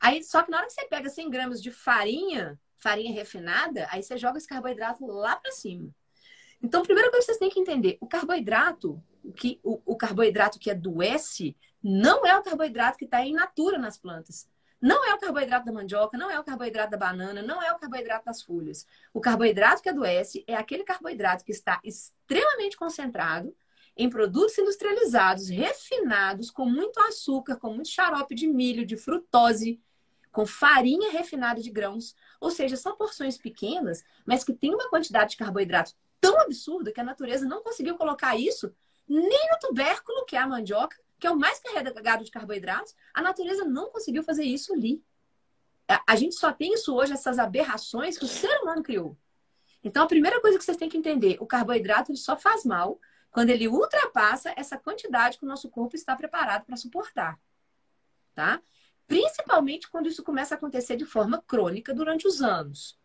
Aí, 0.00 0.22
só 0.22 0.42
que 0.42 0.50
na 0.50 0.58
hora 0.58 0.66
que 0.66 0.72
você 0.72 0.86
pega 0.86 1.08
100 1.08 1.30
gramas 1.30 1.62
de 1.62 1.70
farinha, 1.70 2.58
farinha 2.76 3.12
refinada, 3.12 3.86
aí 3.90 4.02
você 4.02 4.16
joga 4.18 4.38
esse 4.38 4.46
carboidrato 4.46 5.06
lá 5.06 5.36
para 5.36 5.52
cima. 5.52 5.90
Então, 6.62 6.82
primeira 6.82 7.10
coisa 7.10 7.26
que 7.26 7.32
vocês 7.32 7.38
têm 7.38 7.50
que 7.50 7.60
entender, 7.60 7.98
o 8.00 8.06
carboidrato, 8.06 9.02
o, 9.22 9.32
que, 9.32 9.60
o, 9.62 9.80
o 9.84 9.96
carboidrato 9.96 10.58
que 10.58 10.70
adoece, 10.70 11.56
não 11.82 12.26
é 12.26 12.36
o 12.38 12.42
carboidrato 12.42 12.98
que 12.98 13.04
está 13.04 13.24
em 13.24 13.32
natura 13.32 13.78
nas 13.78 13.98
plantas. 13.98 14.48
Não 14.80 15.02
é 15.06 15.14
o 15.14 15.18
carboidrato 15.18 15.64
da 15.64 15.72
mandioca, 15.72 16.18
não 16.18 16.30
é 16.30 16.38
o 16.38 16.44
carboidrato 16.44 16.90
da 16.90 16.96
banana, 16.98 17.42
não 17.42 17.62
é 17.62 17.72
o 17.72 17.78
carboidrato 17.78 18.26
das 18.26 18.42
folhas. 18.42 18.86
O 19.14 19.20
carboidrato 19.20 19.82
que 19.82 19.88
adoece 19.88 20.44
é 20.46 20.54
aquele 20.54 20.84
carboidrato 20.84 21.42
que 21.42 21.52
está 21.52 21.80
extremamente 21.82 22.76
concentrado 22.76 23.54
em 23.96 24.10
produtos 24.10 24.58
industrializados, 24.58 25.48
refinados, 25.48 26.50
com 26.50 26.66
muito 26.66 26.98
açúcar, 27.00 27.56
com 27.56 27.72
muito 27.72 27.88
xarope 27.88 28.34
de 28.34 28.46
milho, 28.46 28.84
de 28.84 28.96
frutose, 28.96 29.80
com 30.32 30.44
farinha 30.44 31.12
refinada 31.12 31.60
de 31.60 31.70
grãos. 31.70 32.14
Ou 32.40 32.50
seja, 32.50 32.76
são 32.76 32.96
porções 32.96 33.38
pequenas, 33.38 34.02
mas 34.26 34.42
que 34.42 34.52
tem 34.52 34.74
uma 34.74 34.90
quantidade 34.90 35.30
de 35.30 35.36
carboidrato 35.36 35.92
tão 36.20 36.40
absurda 36.40 36.90
que 36.90 37.00
a 37.00 37.04
natureza 37.04 37.46
não 37.46 37.62
conseguiu 37.62 37.96
colocar 37.96 38.36
isso 38.36 38.74
nem 39.06 39.48
no 39.50 39.58
tubérculo, 39.60 40.24
que 40.24 40.34
é 40.34 40.40
a 40.40 40.46
mandioca, 40.46 40.96
que 41.20 41.26
é 41.26 41.30
o 41.30 41.38
mais 41.38 41.60
carregado 41.60 42.24
de 42.24 42.30
carboidratos. 42.30 42.94
A 43.12 43.22
natureza 43.22 43.64
não 43.64 43.90
conseguiu 43.90 44.22
fazer 44.22 44.44
isso 44.44 44.72
ali. 44.72 45.04
A 46.06 46.16
gente 46.16 46.34
só 46.34 46.50
tem 46.50 46.72
isso 46.72 46.94
hoje, 46.94 47.12
essas 47.12 47.38
aberrações 47.38 48.18
que 48.18 48.24
o 48.24 48.28
ser 48.28 48.60
humano 48.62 48.82
criou. 48.82 49.16
Então, 49.82 50.02
a 50.02 50.06
primeira 50.06 50.40
coisa 50.40 50.58
que 50.58 50.64
vocês 50.64 50.78
têm 50.78 50.88
que 50.88 50.96
entender, 50.96 51.36
o 51.40 51.46
carboidrato 51.46 52.10
ele 52.10 52.18
só 52.18 52.36
faz 52.36 52.64
mal 52.64 52.98
quando 53.34 53.50
ele 53.50 53.66
ultrapassa 53.66 54.54
essa 54.56 54.78
quantidade 54.78 55.38
que 55.38 55.44
o 55.44 55.48
nosso 55.48 55.68
corpo 55.68 55.96
está 55.96 56.14
preparado 56.14 56.64
para 56.64 56.76
suportar. 56.76 57.36
Tá? 58.32 58.62
Principalmente 59.08 59.90
quando 59.90 60.06
isso 60.06 60.22
começa 60.22 60.54
a 60.54 60.56
acontecer 60.56 60.96
de 60.96 61.04
forma 61.04 61.42
crônica 61.44 61.92
durante 61.92 62.28
os 62.28 62.40
anos. 62.40 62.96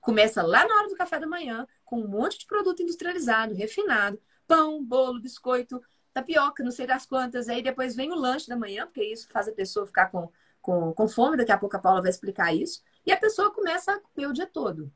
Começa 0.00 0.42
lá 0.42 0.66
na 0.66 0.74
hora 0.74 0.88
do 0.88 0.96
café 0.96 1.20
da 1.20 1.26
manhã, 1.26 1.68
com 1.84 2.00
um 2.00 2.08
monte 2.08 2.38
de 2.38 2.46
produto 2.46 2.82
industrializado, 2.82 3.52
refinado, 3.52 4.18
pão, 4.46 4.82
bolo, 4.82 5.20
biscoito, 5.20 5.82
tapioca, 6.14 6.64
não 6.64 6.70
sei 6.70 6.86
das 6.86 7.04
quantas. 7.04 7.50
Aí 7.50 7.62
depois 7.62 7.94
vem 7.94 8.10
o 8.10 8.16
lanche 8.16 8.48
da 8.48 8.56
manhã, 8.56 8.86
porque 8.86 9.04
isso 9.04 9.28
faz 9.28 9.48
a 9.48 9.52
pessoa 9.52 9.86
ficar 9.86 10.06
com, 10.06 10.32
com, 10.62 10.94
com 10.94 11.06
fome. 11.06 11.36
Daqui 11.36 11.52
a 11.52 11.58
pouco 11.58 11.76
a 11.76 11.78
Paula 11.78 12.00
vai 12.00 12.10
explicar 12.10 12.54
isso. 12.54 12.82
E 13.04 13.12
a 13.12 13.18
pessoa 13.18 13.52
começa 13.52 13.92
a 13.92 14.00
comer 14.00 14.28
o 14.28 14.32
dia 14.32 14.46
todo. 14.46 14.90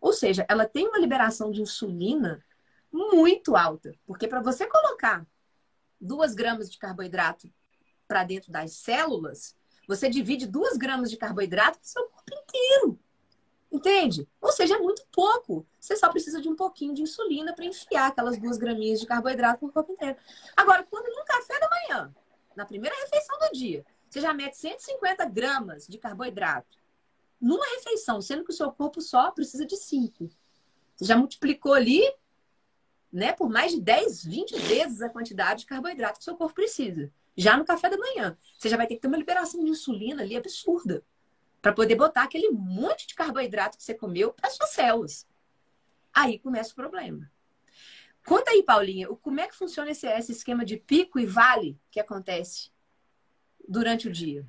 Ou 0.00 0.14
seja, 0.14 0.46
ela 0.48 0.64
tem 0.64 0.88
uma 0.88 0.98
liberação 0.98 1.50
de 1.50 1.60
insulina 1.60 2.42
muito 2.92 3.56
alta. 3.56 3.94
Porque 4.06 4.28
para 4.28 4.42
você 4.42 4.66
colocar 4.66 5.26
duas 6.00 6.34
gramas 6.34 6.70
de 6.70 6.78
carboidrato 6.78 7.50
para 8.06 8.24
dentro 8.24 8.52
das 8.52 8.72
células, 8.74 9.56
você 9.88 10.08
divide 10.08 10.46
duas 10.46 10.76
gramas 10.76 11.10
de 11.10 11.16
carboidrato 11.16 11.78
para 11.78 11.86
o 11.86 11.88
seu 11.88 12.04
corpo 12.04 12.34
inteiro. 12.34 12.98
Entende? 13.70 14.28
Ou 14.40 14.52
seja, 14.52 14.74
é 14.76 14.78
muito 14.78 15.02
pouco. 15.10 15.66
Você 15.80 15.96
só 15.96 16.10
precisa 16.10 16.40
de 16.42 16.48
um 16.48 16.54
pouquinho 16.54 16.92
de 16.92 17.02
insulina 17.02 17.54
para 17.54 17.64
enfiar 17.64 18.08
aquelas 18.08 18.38
duas 18.38 18.58
graminhas 18.58 19.00
de 19.00 19.06
carboidrato 19.06 19.64
no 19.64 19.72
corpo 19.72 19.92
inteiro. 19.92 20.16
Agora, 20.54 20.82
quando 20.84 21.08
no 21.16 21.24
café 21.24 21.58
da 21.58 21.70
manhã, 21.70 22.14
na 22.54 22.66
primeira 22.66 22.94
refeição 22.96 23.38
do 23.38 23.52
dia, 23.52 23.84
você 24.10 24.20
já 24.20 24.34
mete 24.34 24.58
150 24.58 25.24
gramas 25.24 25.86
de 25.86 25.96
carboidrato 25.96 26.76
numa 27.40 27.64
refeição, 27.76 28.20
sendo 28.20 28.44
que 28.44 28.50
o 28.50 28.54
seu 28.54 28.70
corpo 28.70 29.00
só 29.00 29.30
precisa 29.30 29.64
de 29.64 29.76
5. 29.76 30.28
Você 30.94 31.04
já 31.06 31.16
multiplicou 31.16 31.72
ali 31.72 32.02
né, 33.12 33.32
por 33.32 33.50
mais 33.50 33.72
de 33.72 33.80
10, 33.80 34.24
20 34.24 34.58
vezes 34.60 35.02
a 35.02 35.08
quantidade 35.08 35.60
de 35.60 35.66
carboidrato 35.66 36.14
que 36.18 36.22
o 36.22 36.24
seu 36.24 36.36
corpo 36.36 36.54
precisa. 36.54 37.12
Já 37.36 37.56
no 37.56 37.64
café 37.64 37.90
da 37.90 37.96
manhã. 37.96 38.38
Você 38.56 38.68
já 38.68 38.76
vai 38.76 38.86
ter 38.86 38.94
que 38.94 39.02
ter 39.02 39.08
uma 39.08 39.16
liberação 39.16 39.62
de 39.62 39.70
insulina 39.70 40.22
ali 40.22 40.36
absurda. 40.36 41.04
Para 41.60 41.72
poder 41.72 41.94
botar 41.94 42.22
aquele 42.22 42.50
monte 42.50 43.06
de 43.06 43.14
carboidrato 43.14 43.76
que 43.76 43.84
você 43.84 43.94
comeu 43.94 44.32
para 44.32 44.50
suas 44.50 44.70
células. 44.70 45.28
Aí 46.12 46.38
começa 46.38 46.72
o 46.72 46.76
problema. 46.76 47.30
Conta 48.24 48.50
aí, 48.52 48.62
Paulinha, 48.62 49.08
como 49.08 49.40
é 49.40 49.48
que 49.48 49.54
funciona 49.54 49.90
esse, 49.90 50.06
esse 50.06 50.32
esquema 50.32 50.64
de 50.64 50.76
pico 50.76 51.18
e 51.18 51.26
vale 51.26 51.78
que 51.90 52.00
acontece 52.00 52.70
durante 53.68 54.08
o 54.08 54.12
dia? 54.12 54.46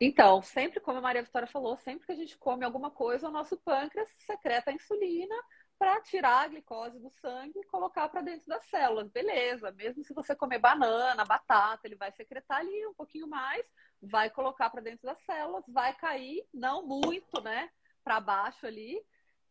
Então, 0.00 0.40
sempre, 0.42 0.80
como 0.80 0.98
a 0.98 1.02
Maria 1.02 1.22
Vitória 1.22 1.46
falou, 1.46 1.76
sempre 1.76 2.06
que 2.06 2.12
a 2.12 2.16
gente 2.16 2.36
come 2.38 2.64
alguma 2.64 2.90
coisa, 2.90 3.28
o 3.28 3.30
nosso 3.30 3.56
pâncreas 3.58 4.08
secreta 4.18 4.70
a 4.70 4.74
insulina 4.74 5.34
para 5.80 5.98
tirar 6.02 6.44
a 6.44 6.48
glicose 6.48 6.98
do 6.98 7.08
sangue 7.08 7.58
e 7.58 7.64
colocar 7.64 8.06
para 8.10 8.20
dentro 8.20 8.46
das 8.46 8.62
células. 8.66 9.08
Beleza, 9.08 9.72
mesmo 9.72 10.04
se 10.04 10.12
você 10.12 10.36
comer 10.36 10.58
banana, 10.58 11.24
batata, 11.24 11.86
ele 11.86 11.96
vai 11.96 12.12
secretar 12.12 12.58
ali 12.58 12.86
um 12.86 12.92
pouquinho 12.92 13.26
mais, 13.26 13.64
vai 14.02 14.28
colocar 14.28 14.68
para 14.68 14.82
dentro 14.82 15.06
das 15.06 15.18
células, 15.22 15.64
vai 15.66 15.94
cair, 15.94 16.46
não 16.52 16.86
muito, 16.86 17.40
né, 17.40 17.70
para 18.04 18.20
baixo 18.20 18.66
ali, 18.66 19.02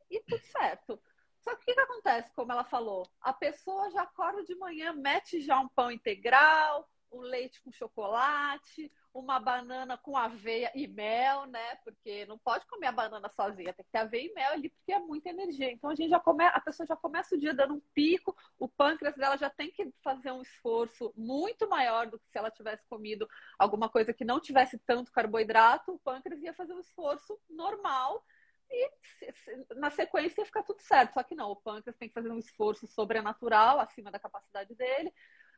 e 0.07 0.19
tudo 0.21 0.43
certo. 0.45 1.01
Só 1.39 1.55
que 1.55 1.63
o 1.63 1.65
que, 1.65 1.73
que 1.73 1.79
acontece, 1.79 2.31
como 2.35 2.51
ela 2.51 2.63
falou? 2.63 3.09
A 3.21 3.33
pessoa 3.33 3.89
já 3.89 4.03
acorda 4.03 4.43
de 4.43 4.53
manhã, 4.53 4.93
mete 4.93 5.41
já 5.41 5.59
um 5.59 5.67
pão 5.69 5.91
integral, 5.91 6.87
um 7.11 7.21
leite 7.21 7.59
com 7.59 7.71
chocolate, 7.71 8.91
uma 9.13 9.39
banana 9.39 9.97
com 9.97 10.15
aveia 10.15 10.71
e 10.75 10.87
mel, 10.87 11.45
né? 11.45 11.75
Porque 11.83 12.25
não 12.25 12.37
pode 12.37 12.65
comer 12.67 12.87
a 12.87 12.91
banana 12.91 13.29
sozinha, 13.29 13.73
tem 13.73 13.83
que 13.83 13.91
ter 13.91 13.97
aveia 13.97 14.29
e 14.29 14.33
mel 14.33 14.51
ali, 14.53 14.69
porque 14.69 14.91
é 14.91 14.99
muita 14.99 15.29
energia. 15.29 15.71
Então 15.71 15.89
a 15.89 15.95
gente 15.95 16.09
já 16.09 16.19
come, 16.19 16.43
a 16.45 16.59
pessoa 16.59 16.85
já 16.85 16.95
começa 16.95 17.35
o 17.35 17.39
dia 17.39 17.53
dando 17.53 17.75
um 17.75 17.81
pico, 17.93 18.35
o 18.57 18.67
pâncreas 18.67 19.15
dela 19.15 19.37
já 19.37 19.49
tem 19.49 19.71
que 19.71 19.91
fazer 20.03 20.31
um 20.31 20.41
esforço 20.41 21.11
muito 21.17 21.67
maior 21.67 22.07
do 22.07 22.19
que 22.19 22.29
se 22.29 22.37
ela 22.37 22.51
tivesse 22.51 22.85
comido 22.87 23.27
alguma 23.57 23.89
coisa 23.89 24.13
que 24.13 24.23
não 24.23 24.39
tivesse 24.39 24.77
tanto 24.79 25.11
carboidrato, 25.11 25.93
o 25.93 25.99
pâncreas 25.99 26.41
ia 26.41 26.53
fazer 26.53 26.73
um 26.73 26.79
esforço 26.79 27.39
normal 27.49 28.23
e 28.71 28.91
na 29.75 29.89
sequência 29.89 30.41
ia 30.41 30.45
ficar 30.45 30.63
tudo 30.63 30.81
certo. 30.81 31.13
Só 31.13 31.23
que 31.23 31.33
não, 31.33 31.49
o 31.49 31.55
pâncreas 31.55 31.97
tem 31.97 32.07
que 32.07 32.13
fazer 32.13 32.29
um 32.29 32.37
esforço 32.37 32.85
sobrenatural 32.85 33.79
acima 33.79 34.11
da 34.11 34.19
capacidade 34.19 34.75
dele, 34.75 35.11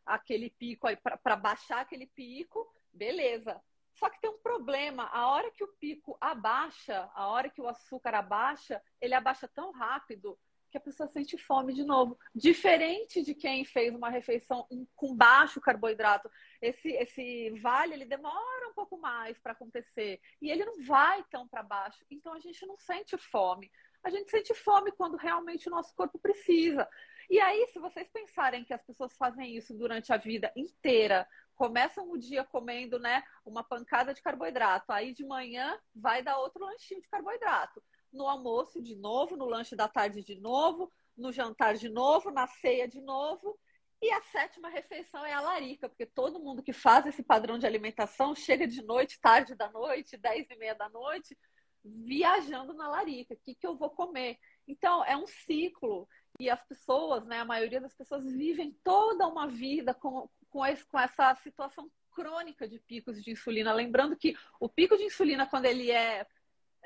aquele 0.05 0.49
pico 0.49 0.87
aí 0.87 0.95
para 0.95 1.35
baixar 1.35 1.81
aquele 1.81 2.07
pico 2.07 2.65
Beleza. 2.93 3.61
Só 3.93 4.09
que 4.09 4.19
tem 4.19 4.29
um 4.29 4.39
problema. 4.39 5.09
A 5.11 5.27
hora 5.27 5.51
que 5.51 5.63
o 5.63 5.67
pico 5.67 6.17
abaixa, 6.19 7.09
a 7.13 7.27
hora 7.27 7.49
que 7.49 7.61
o 7.61 7.67
açúcar 7.67 8.15
abaixa, 8.15 8.81
ele 8.99 9.13
abaixa 9.13 9.47
tão 9.47 9.71
rápido 9.71 10.37
que 10.71 10.77
a 10.77 10.81
pessoa 10.81 11.07
sente 11.07 11.37
fome 11.37 11.73
de 11.73 11.83
novo. 11.83 12.17
Diferente 12.33 13.21
de 13.21 13.35
quem 13.35 13.65
fez 13.65 13.93
uma 13.93 14.09
refeição 14.09 14.65
com 14.95 15.15
baixo 15.15 15.59
carboidrato. 15.59 16.31
Esse, 16.61 16.89
esse 16.93 17.51
vale, 17.61 17.93
ele 17.93 18.05
demora 18.05 18.69
um 18.69 18.73
pouco 18.73 18.97
mais 18.97 19.37
para 19.37 19.51
acontecer. 19.51 20.19
E 20.41 20.49
ele 20.49 20.65
não 20.65 20.81
vai 20.83 21.23
tão 21.29 21.47
para 21.47 21.61
baixo. 21.61 22.03
Então 22.09 22.33
a 22.33 22.39
gente 22.39 22.65
não 22.65 22.77
sente 22.77 23.17
fome. 23.17 23.69
A 24.03 24.09
gente 24.09 24.31
sente 24.31 24.53
fome 24.55 24.91
quando 24.93 25.17
realmente 25.17 25.67
o 25.67 25.71
nosso 25.71 25.93
corpo 25.93 26.17
precisa. 26.17 26.87
E 27.29 27.39
aí, 27.39 27.67
se 27.67 27.79
vocês 27.79 28.09
pensarem 28.09 28.63
que 28.65 28.73
as 28.73 28.83
pessoas 28.83 29.15
fazem 29.15 29.55
isso 29.55 29.73
durante 29.73 30.11
a 30.11 30.17
vida 30.17 30.51
inteira, 30.55 31.27
começam 31.61 32.09
o 32.09 32.17
dia 32.17 32.43
comendo, 32.43 32.97
né, 32.97 33.23
uma 33.45 33.63
pancada 33.63 34.15
de 34.15 34.21
carboidrato, 34.23 34.91
aí 34.91 35.13
de 35.13 35.23
manhã 35.23 35.79
vai 35.93 36.23
dar 36.23 36.39
outro 36.39 36.65
lanchinho 36.65 36.99
de 36.99 37.07
carboidrato. 37.07 37.83
no 38.11 38.27
almoço 38.27 38.81
de 38.81 38.95
novo, 38.95 39.37
no 39.37 39.45
lanche 39.45 39.75
da 39.75 39.87
tarde 39.87 40.23
de 40.23 40.35
novo, 40.39 40.91
no 41.15 41.31
jantar 41.31 41.75
de 41.75 41.87
novo, 41.87 42.31
na 42.31 42.47
ceia 42.47 42.87
de 42.87 42.99
novo. 42.99 43.57
E 44.01 44.11
a 44.11 44.21
sétima 44.23 44.69
refeição 44.69 45.23
é 45.23 45.33
a 45.33 45.39
larica, 45.39 45.87
porque 45.87 46.07
todo 46.07 46.39
mundo 46.39 46.63
que 46.63 46.73
faz 46.73 47.05
esse 47.05 47.21
padrão 47.21 47.59
de 47.59 47.67
alimentação 47.67 48.33
chega 48.35 48.67
de 48.67 48.81
noite, 48.81 49.21
tarde 49.21 49.53
da 49.53 49.71
noite, 49.71 50.17
dez 50.17 50.49
e 50.49 50.55
meia 50.55 50.73
da 50.73 50.89
noite, 50.89 51.37
viajando 51.85 52.73
na 52.73 52.89
larica. 52.89 53.35
O 53.35 53.37
que, 53.37 53.53
que 53.53 53.67
eu 53.67 53.77
vou 53.77 53.91
comer? 53.91 54.37
Então, 54.67 55.05
é 55.05 55.15
um 55.15 55.27
ciclo. 55.27 56.07
E 56.39 56.49
as 56.49 56.61
pessoas, 56.63 57.23
né, 57.25 57.39
a 57.39 57.45
maioria 57.45 57.79
das 57.79 57.93
pessoas 57.93 58.25
vivem 58.25 58.75
toda 58.83 59.27
uma 59.27 59.47
vida 59.47 59.93
com, 59.93 60.27
com, 60.51 60.65
esse, 60.65 60.85
com 60.85 60.99
essa 60.99 61.33
situação 61.35 61.89
crônica 62.11 62.67
de 62.67 62.77
picos 62.79 63.23
de 63.23 63.31
insulina. 63.31 63.73
Lembrando 63.73 64.15
que 64.15 64.37
o 64.59 64.69
pico 64.69 64.97
de 64.97 65.03
insulina, 65.03 65.47
quando 65.47 65.65
ele 65.65 65.89
é 65.89 66.27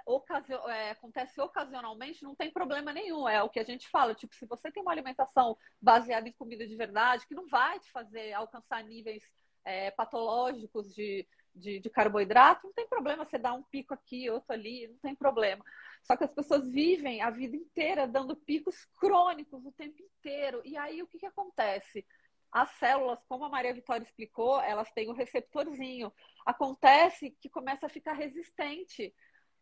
ocasio, 0.06 0.58
é, 0.70 0.92
acontece 0.92 1.42
ocasionalmente, 1.42 2.24
não 2.24 2.36
tem 2.36 2.52
problema 2.52 2.94
nenhum. 2.94 3.28
É 3.28 3.42
o 3.42 3.50
que 3.50 3.60
a 3.60 3.64
gente 3.64 3.90
fala, 3.90 4.14
tipo, 4.14 4.36
se 4.36 4.46
você 4.46 4.72
tem 4.72 4.82
uma 4.82 4.92
alimentação 4.92 5.58
baseada 5.82 6.30
em 6.30 6.34
comida 6.34 6.66
de 6.68 6.76
verdade, 6.76 7.26
que 7.28 7.36
não 7.36 7.48
vai 7.48 7.80
te 7.80 7.92
fazer 7.92 8.32
alcançar 8.34 8.84
níveis 8.84 9.24
é, 9.66 9.90
patológicos 9.90 10.94
de, 10.94 11.28
de, 11.56 11.80
de, 11.80 11.90
carboidrato, 11.90 12.68
não 12.68 12.74
tem 12.74 12.88
problema 12.88 13.26
você 13.26 13.40
dar 13.40 13.54
um 13.54 13.64
pico 13.64 13.96
aqui, 13.96 14.30
outro 14.30 14.54
ali, 14.54 14.88
não 14.88 14.98
tem 14.98 15.16
problema. 15.16 15.66
Só 16.04 16.16
que 16.16 16.24
as 16.24 16.32
pessoas 16.32 16.70
vivem 16.70 17.24
a 17.24 17.32
vida 17.32 17.56
inteira 17.56 18.08
dando 18.08 18.36
picos 18.36 18.86
crônicos 19.00 19.66
o 19.66 19.72
tempo 19.72 20.04
inteiro. 20.04 20.62
E 20.64 20.78
aí 20.78 21.02
o 21.02 21.08
que, 21.08 21.18
que 21.18 21.26
acontece? 21.26 22.06
As 22.56 22.70
células, 22.72 23.20
como 23.28 23.44
a 23.44 23.50
Maria 23.50 23.74
Vitória 23.74 24.04
explicou, 24.04 24.62
elas 24.62 24.90
têm 24.94 25.10
o 25.10 25.12
um 25.12 25.16
receptorzinho. 25.16 26.12
Acontece 26.46 27.32
que 27.42 27.50
começa 27.50 27.88
a 27.88 27.90
ficar 27.90 28.14
resistente 28.14 29.14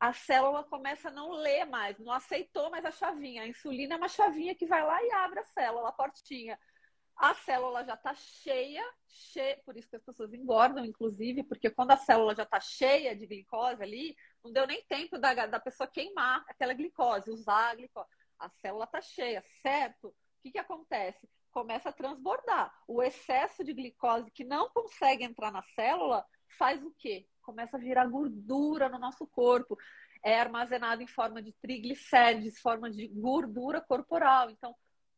a 0.04 0.12
célula 0.12 0.66
começa 0.66 1.08
a 1.08 1.12
não 1.12 1.32
ler 1.32 1.64
mais, 1.64 1.98
não 1.98 2.12
aceitou 2.12 2.70
mais 2.70 2.84
a 2.84 2.92
chavinha. 2.92 3.44
A 3.44 3.48
insulina 3.48 3.96
é 3.96 3.98
uma 3.98 4.10
chavinha 4.10 4.54
que 4.54 4.66
vai 4.66 4.86
lá 4.86 5.02
e 5.02 5.10
abre 5.14 5.40
a 5.40 5.46
célula, 5.46 5.88
a 5.88 5.94
portinha. 5.94 6.60
A 7.16 7.34
célula 7.34 7.86
já 7.86 7.94
está 7.94 8.14
cheia, 8.14 8.84
cheia, 9.08 9.62
por 9.64 9.78
isso 9.78 9.88
que 9.90 9.96
as 9.96 10.04
pessoas 10.04 10.34
engordam, 10.34 10.84
inclusive, 10.84 11.44
porque 11.44 11.70
quando 11.70 11.92
a 11.92 11.98
célula 11.98 12.36
já 12.36 12.44
está 12.44 12.60
cheia 12.60 13.16
de 13.16 13.26
glicose 13.26 13.82
ali, 13.82 14.14
não 14.44 14.52
deu 14.52 14.68
nem 14.68 14.84
tempo 14.84 15.18
da, 15.18 15.46
da 15.46 15.60
pessoa 15.60 15.88
queimar 15.88 16.44
aquela 16.50 16.74
glicose, 16.74 17.32
usar 17.32 17.70
a 17.70 17.76
glicose. 17.76 18.10
A 18.38 18.50
célula 18.50 18.84
está 18.84 19.00
cheia, 19.00 19.42
certo? 19.62 20.10
O 20.10 20.16
que, 20.42 20.52
que 20.52 20.60
acontece? 20.60 21.30
Começa 21.54 21.90
a 21.90 21.94
transbordar. 21.94 22.74
O 22.88 23.02
excesso 23.02 23.64
de 23.64 23.74
glicose 23.74 24.32
que 24.32 24.44
não 24.44 24.70
consegue 24.70 25.24
entrar 25.24 25.52
na 25.52 25.62
célula 25.62 26.26
faz 26.58 26.84
o 26.84 26.92
quê? 26.98 27.28
começa 27.44 27.78
a 27.78 27.80
virar 27.80 28.08
gordura 28.08 28.90
no 28.90 28.98
nosso 28.98 29.28
corpo. 29.28 29.78
É 30.24 30.40
armazenado 30.40 31.04
em 31.04 31.08
forma 31.08 31.42
de 31.42 31.52
triglicérides, 31.54 32.60
forma 32.60 32.90
de 32.90 33.08
gordura 33.10 33.82
corporal. 33.82 34.50
Então, 34.50 34.74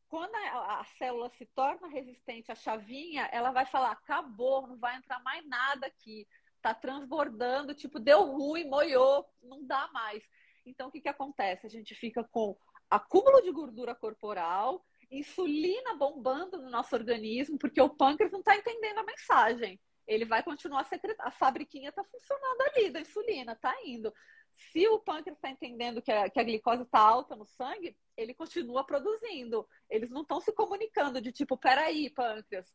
quando 0.09 0.35
a, 0.35 0.83
célula 0.97 1.29
se 1.29 1.45
torna 1.55 1.87
resistente 1.87 2.51
à 2.51 2.55
chavinha, 2.55 3.29
ela 3.31 3.51
vai 3.51 3.65
falar: 3.65 3.91
acabou, 3.91 4.67
não 4.67 4.77
vai 4.77 4.97
entrar 4.97 5.21
mais 5.21 5.47
nada 5.47 5.87
aqui. 5.87 6.27
Tá 6.61 6.73
transbordando, 6.73 7.75
tipo, 7.75 7.99
deu 7.99 8.23
ruim, 8.23 8.67
moiou, 8.67 9.23
não 9.43 9.63
dá 9.63 9.87
mais. 9.93 10.23
Então, 10.65 10.87
o 10.87 10.91
que, 10.91 10.99
que 10.99 11.09
acontece? 11.09 11.67
A 11.67 11.69
gente 11.69 11.93
fica 11.93 12.23
com 12.23 12.57
acúmulo 12.89 13.39
de 13.43 13.51
gordura 13.51 13.93
corporal, 13.93 14.83
insulina 15.11 15.95
bombando 15.95 16.57
no 16.57 16.69
nosso 16.69 16.95
organismo, 16.95 17.57
porque 17.57 17.81
o 17.81 17.89
pâncreas 17.89 18.31
não 18.31 18.39
está 18.39 18.55
entendendo 18.55 18.99
a 18.99 19.03
mensagem 19.03 19.79
ele 20.07 20.25
vai 20.25 20.43
continuar 20.43 20.81
a 20.81 20.85
secretar. 20.85 21.27
A 21.27 21.31
fabriquinha 21.31 21.89
está 21.89 22.03
funcionando 22.03 22.61
ali 22.61 22.89
da 22.89 23.01
insulina, 23.01 23.53
está 23.53 23.73
indo. 23.85 24.13
Se 24.53 24.87
o 24.87 24.99
pâncreas 24.99 25.37
está 25.37 25.49
entendendo 25.49 26.01
que 26.01 26.11
a, 26.11 26.29
que 26.29 26.39
a 26.39 26.43
glicose 26.43 26.83
está 26.83 26.99
alta 26.99 27.35
no 27.35 27.45
sangue, 27.45 27.97
ele 28.15 28.33
continua 28.33 28.85
produzindo. 28.85 29.67
Eles 29.89 30.09
não 30.09 30.21
estão 30.21 30.39
se 30.39 30.51
comunicando 30.53 31.19
de 31.19 31.31
tipo, 31.31 31.57
peraí, 31.57 32.09
pâncreas. 32.09 32.73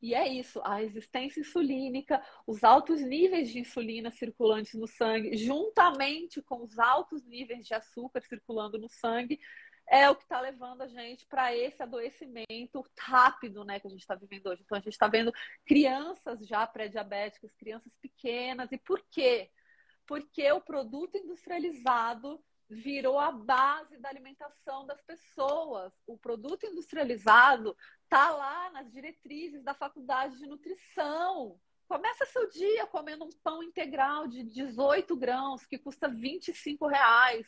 E 0.00 0.14
é 0.14 0.26
isso, 0.26 0.60
a 0.64 0.76
resistência 0.76 1.38
insulínica, 1.38 2.20
os 2.44 2.64
altos 2.64 3.00
níveis 3.00 3.50
de 3.50 3.60
insulina 3.60 4.10
circulantes 4.10 4.74
no 4.74 4.88
sangue, 4.88 5.36
juntamente 5.36 6.42
com 6.42 6.60
os 6.64 6.76
altos 6.76 7.24
níveis 7.24 7.64
de 7.64 7.72
açúcar 7.72 8.20
circulando 8.22 8.78
no 8.78 8.88
sangue, 8.88 9.38
é 9.92 10.08
o 10.08 10.16
que 10.16 10.22
está 10.22 10.40
levando 10.40 10.80
a 10.80 10.88
gente 10.88 11.26
para 11.26 11.54
esse 11.54 11.82
adoecimento 11.82 12.82
rápido, 12.98 13.62
né, 13.62 13.78
que 13.78 13.86
a 13.86 13.90
gente 13.90 14.00
está 14.00 14.14
vivendo 14.14 14.46
hoje. 14.46 14.62
Então 14.64 14.78
a 14.78 14.80
gente 14.80 14.94
está 14.94 15.06
vendo 15.06 15.30
crianças 15.66 16.46
já 16.46 16.66
pré-diabéticas, 16.66 17.54
crianças 17.54 17.94
pequenas. 18.00 18.72
E 18.72 18.78
por 18.78 19.04
quê? 19.10 19.50
Porque 20.06 20.50
o 20.50 20.62
produto 20.62 21.18
industrializado 21.18 22.42
virou 22.70 23.18
a 23.18 23.30
base 23.30 23.98
da 23.98 24.08
alimentação 24.08 24.86
das 24.86 25.02
pessoas. 25.02 25.92
O 26.06 26.16
produto 26.16 26.64
industrializado 26.64 27.76
está 28.04 28.30
lá 28.30 28.70
nas 28.70 28.90
diretrizes 28.90 29.62
da 29.62 29.74
faculdade 29.74 30.38
de 30.38 30.46
nutrição. 30.46 31.60
Começa 31.86 32.24
seu 32.24 32.48
dia 32.48 32.86
comendo 32.86 33.26
um 33.26 33.30
pão 33.44 33.62
integral 33.62 34.26
de 34.26 34.42
18 34.42 35.14
grãos 35.16 35.66
que 35.66 35.76
custa 35.76 36.08
25 36.08 36.86
reais 36.86 37.46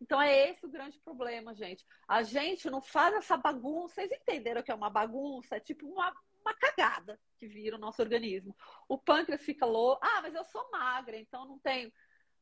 então 0.00 0.20
é 0.20 0.50
esse 0.50 0.64
o 0.64 0.70
grande 0.70 0.98
problema, 1.00 1.54
gente. 1.54 1.84
A 2.06 2.22
gente 2.22 2.70
não 2.70 2.80
faz 2.80 3.14
essa 3.14 3.36
bagunça. 3.36 3.94
Vocês 3.94 4.12
entenderam 4.12 4.62
que 4.62 4.70
é 4.70 4.74
uma 4.74 4.90
bagunça? 4.90 5.56
É 5.56 5.60
tipo 5.60 5.86
uma, 5.86 6.14
uma 6.40 6.54
cagada 6.54 7.20
que 7.36 7.46
vira 7.46 7.76
o 7.76 7.80
nosso 7.80 8.00
organismo. 8.00 8.56
O 8.88 8.96
pâncreas 8.96 9.42
fica 9.42 9.66
louco. 9.66 10.04
Ah, 10.04 10.22
mas 10.22 10.34
eu 10.34 10.44
sou 10.44 10.70
magra, 10.70 11.16
então 11.16 11.46
não 11.46 11.58
tenho. 11.58 11.92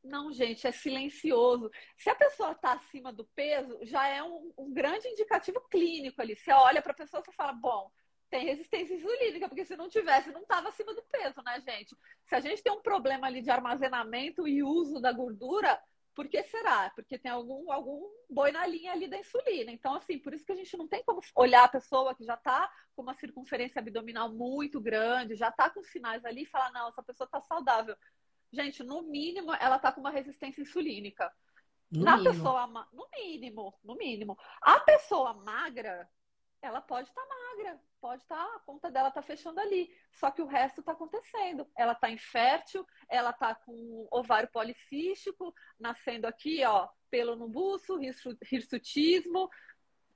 Não, 0.03 0.31
gente, 0.31 0.67
é 0.67 0.71
silencioso. 0.71 1.69
Se 1.97 2.09
a 2.09 2.15
pessoa 2.15 2.51
está 2.51 2.73
acima 2.73 3.11
do 3.11 3.25
peso, 3.35 3.77
já 3.81 4.07
é 4.07 4.21
um, 4.21 4.53
um 4.57 4.71
grande 4.71 5.07
indicativo 5.07 5.59
clínico 5.69 6.21
ali. 6.21 6.35
Você 6.35 6.51
olha 6.51 6.81
para 6.81 6.91
a 6.91 6.95
pessoa 6.95 7.23
e 7.27 7.33
fala, 7.33 7.53
bom, 7.53 7.91
tem 8.29 8.45
resistência 8.45 8.93
insulínica, 8.93 9.47
porque 9.47 9.65
se 9.65 9.75
não 9.75 9.89
tivesse, 9.89 10.31
não 10.31 10.41
estava 10.41 10.69
acima 10.69 10.93
do 10.93 11.01
peso, 11.03 11.41
né, 11.43 11.59
gente? 11.61 11.95
Se 12.25 12.35
a 12.35 12.39
gente 12.39 12.61
tem 12.61 12.71
um 12.71 12.81
problema 12.81 13.27
ali 13.27 13.41
de 13.41 13.49
armazenamento 13.49 14.47
e 14.47 14.61
uso 14.63 15.01
da 15.01 15.11
gordura, 15.11 15.81
por 16.17 16.27
que 16.27 16.41
será? 16.45 16.89
Porque 16.95 17.15
tem 17.15 17.29
algum, 17.29 17.71
algum 17.71 18.09
boi 18.27 18.51
na 18.51 18.65
linha 18.65 18.91
ali 18.91 19.07
da 19.07 19.19
insulina. 19.19 19.71
Então, 19.71 19.93
assim, 19.93 20.17
por 20.17 20.33
isso 20.33 20.43
que 20.43 20.51
a 20.51 20.55
gente 20.55 20.75
não 20.75 20.87
tem 20.87 21.03
como 21.03 21.21
olhar 21.35 21.63
a 21.63 21.67
pessoa 21.67 22.15
que 22.15 22.23
já 22.25 22.33
está 22.33 22.67
com 22.95 23.03
uma 23.03 23.13
circunferência 23.13 23.79
abdominal 23.79 24.27
muito 24.33 24.81
grande, 24.81 25.35
já 25.35 25.49
está 25.49 25.69
com 25.69 25.83
sinais 25.83 26.25
ali 26.25 26.41
e 26.41 26.45
falar, 26.47 26.71
não, 26.71 26.89
essa 26.89 27.03
pessoa 27.03 27.25
está 27.25 27.39
saudável. 27.41 27.95
Gente, 28.51 28.81
no 28.81 29.03
mínimo, 29.03 29.53
ela 29.59 29.75
está 29.75 29.91
com 29.91 30.01
uma 30.01 30.09
resistência 30.09 30.59
insulínica. 30.59 31.31
No 31.91 32.03
Na 32.03 32.17
mínimo. 32.17 32.33
pessoa, 32.33 32.65
no 32.91 33.07
mínimo, 33.15 33.79
no 33.83 33.95
mínimo. 33.95 34.35
A 34.59 34.79
pessoa 34.79 35.35
magra, 35.35 36.09
ela 36.61 36.81
pode 36.81 37.09
estar 37.09 37.21
tá 37.21 37.27
magra, 37.27 37.79
pode 37.99 38.21
estar, 38.21 38.35
tá, 38.35 38.55
a 38.55 38.59
conta 38.59 38.91
dela 38.91 39.09
está 39.09 39.21
fechando 39.21 39.59
ali. 39.59 39.89
Só 40.11 40.31
que 40.31 40.41
o 40.41 40.45
resto 40.45 40.79
está 40.79 40.91
acontecendo. 40.91 41.67
Ela 41.75 41.93
está 41.93 42.09
infértil, 42.09 42.85
ela 43.09 43.31
está 43.31 43.55
com 43.55 44.07
ovário 44.11 44.49
policístico, 44.51 45.53
nascendo 45.79 46.27
aqui, 46.27 46.63
ó, 46.65 46.87
pelo 47.09 47.35
no 47.35 47.47
buço, 47.47 47.99
hirsutismo. 48.51 49.45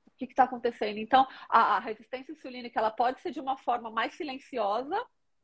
O 0.05 0.11
que 0.17 0.25
está 0.25 0.43
acontecendo? 0.43 0.97
Então, 0.97 1.27
a, 1.49 1.77
a 1.77 1.79
resistência 1.79 2.31
insulínica 2.31 2.79
ela 2.79 2.91
pode 2.91 3.21
ser 3.21 3.31
de 3.31 3.39
uma 3.39 3.57
forma 3.57 3.89
mais 3.89 4.13
silenciosa 4.13 4.95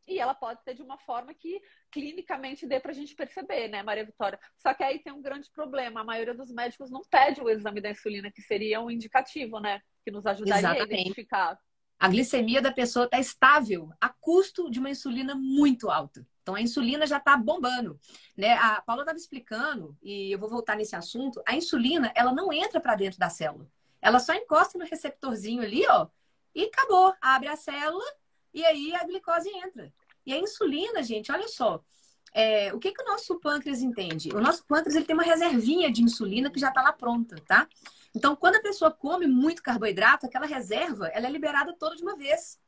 e 0.07 0.19
ela 0.19 0.33
pode 0.33 0.63
ser 0.63 0.73
de 0.73 0.81
uma 0.81 0.97
forma 0.99 1.33
que 1.33 1.61
clinicamente 1.91 2.65
dê 2.65 2.79
para 2.79 2.91
a 2.91 2.93
gente 2.93 3.13
perceber, 3.13 3.67
né, 3.67 3.83
Maria 3.83 4.05
Vitória? 4.05 4.39
Só 4.55 4.73
que 4.73 4.83
aí 4.83 4.99
tem 4.99 5.11
um 5.11 5.21
grande 5.21 5.51
problema. 5.51 6.01
A 6.01 6.05
maioria 6.05 6.33
dos 6.33 6.51
médicos 6.51 6.89
não 6.89 7.01
pede 7.09 7.41
o 7.41 7.49
exame 7.49 7.81
da 7.81 7.91
insulina, 7.91 8.31
que 8.31 8.41
seria 8.41 8.79
um 8.79 8.89
indicativo, 8.89 9.59
né? 9.59 9.81
Que 10.07 10.11
nos 10.11 10.25
ajudaria 10.25 10.59
Exatamente. 10.59 10.93
a 10.93 11.01
identificar. 11.01 11.59
A 11.99 12.07
glicemia 12.07 12.61
da 12.61 12.71
pessoa 12.71 13.03
está 13.03 13.19
estável 13.19 13.91
a 13.99 14.07
custo 14.07 14.71
de 14.71 14.79
uma 14.79 14.89
insulina 14.89 15.35
muito 15.35 15.89
alta. 15.89 16.25
Então 16.41 16.55
a 16.55 16.61
insulina 16.61 17.05
já 17.05 17.17
está 17.17 17.35
bombando, 17.35 17.99
né? 18.37 18.53
A 18.53 18.81
Paula 18.81 19.01
estava 19.01 19.17
explicando 19.17 19.97
e 20.01 20.31
eu 20.31 20.39
vou 20.39 20.47
voltar 20.47 20.77
nesse 20.77 20.95
assunto. 20.95 21.43
A 21.45 21.57
insulina 21.57 22.09
ela 22.15 22.31
não 22.31 22.53
entra 22.53 22.79
para 22.79 22.95
dentro 22.95 23.19
da 23.19 23.29
célula, 23.29 23.69
ela 24.01 24.17
só 24.17 24.33
encosta 24.33 24.77
no 24.79 24.85
receptorzinho 24.85 25.61
ali, 25.61 25.85
ó, 25.89 26.07
e 26.55 26.63
acabou. 26.63 27.13
Abre 27.19 27.49
a 27.49 27.57
célula 27.57 28.05
e 28.53 28.63
aí 28.63 28.95
a 28.95 29.03
glicose 29.03 29.49
entra. 29.49 29.93
E 30.25 30.31
a 30.31 30.37
insulina, 30.37 31.03
gente, 31.03 31.33
olha 31.33 31.49
só, 31.49 31.83
é, 32.33 32.73
o 32.73 32.79
que, 32.79 32.91
que 32.91 33.01
o 33.01 33.05
nosso 33.05 33.39
pâncreas 33.39 33.81
entende? 33.81 34.29
O 34.35 34.41
nosso 34.41 34.65
pâncreas 34.65 34.95
ele 34.95 35.05
tem 35.05 35.15
uma 35.15 35.23
reservinha 35.23 35.91
de 35.91 36.03
insulina 36.03 36.49
que 36.49 36.59
já 36.59 36.69
está 36.69 36.81
lá 36.81 36.93
pronta, 36.93 37.35
tá? 37.47 37.67
Então, 38.15 38.35
quando 38.35 38.55
a 38.55 38.61
pessoa 38.61 38.91
come 38.91 39.27
muito 39.27 39.61
carboidrato, 39.61 40.25
aquela 40.25 40.45
reserva 40.45 41.07
ela 41.07 41.27
é 41.27 41.31
liberada 41.31 41.73
toda 41.73 41.95
de 41.95 42.03
uma 42.03 42.15
vez. 42.15 42.59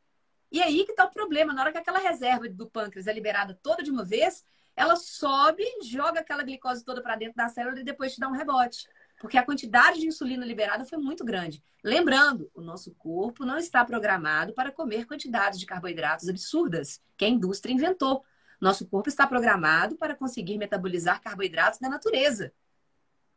E 0.52 0.62
aí 0.62 0.84
que 0.86 0.92
está 0.92 1.06
o 1.06 1.12
problema. 1.12 1.54
Na 1.54 1.62
hora 1.62 1.72
que 1.72 1.78
aquela 1.78 2.00
reserva 2.00 2.50
do 2.50 2.68
pâncreas 2.68 3.08
é 3.08 3.14
liberada 3.14 3.58
toda 3.62 3.84
de 3.84 3.92
uma 3.92 4.04
vez, 4.04 4.44
ela 4.76 4.96
sobe, 4.96 5.64
joga 5.84 6.20
aquela 6.20 6.44
glicose 6.44 6.84
toda 6.84 7.02
para 7.02 7.16
dentro 7.16 7.36
da 7.36 7.50
célula 7.50 7.80
e 7.80 7.84
depois 7.84 8.14
te 8.14 8.20
dá 8.20 8.28
um 8.28 8.34
rebote 8.34 8.88
porque 9.20 9.38
a 9.38 9.44
quantidade 9.44 10.00
de 10.00 10.08
insulina 10.08 10.46
liberada 10.46 10.86
foi 10.86 10.98
muito 10.98 11.24
grande. 11.24 11.62
Lembrando, 11.84 12.50
o 12.54 12.62
nosso 12.62 12.96
corpo 12.96 13.46
não 13.46 13.58
está 13.58 13.84
programado 13.84 14.54
para 14.54 14.72
comer 14.72 15.06
quantidades 15.06 15.60
de 15.60 15.66
carboidratos 15.66 16.28
absurdas 16.30 17.02
que 17.18 17.26
a 17.26 17.30
indústria 17.30 17.74
inventou. 17.74 18.24
Nosso 18.60 18.86
corpo 18.88 19.10
está 19.10 19.26
programado 19.26 19.96
para 19.96 20.16
conseguir 20.16 20.58
metabolizar 20.58 21.22
carboidratos 21.22 21.80
da 21.80 21.90
natureza, 21.90 22.54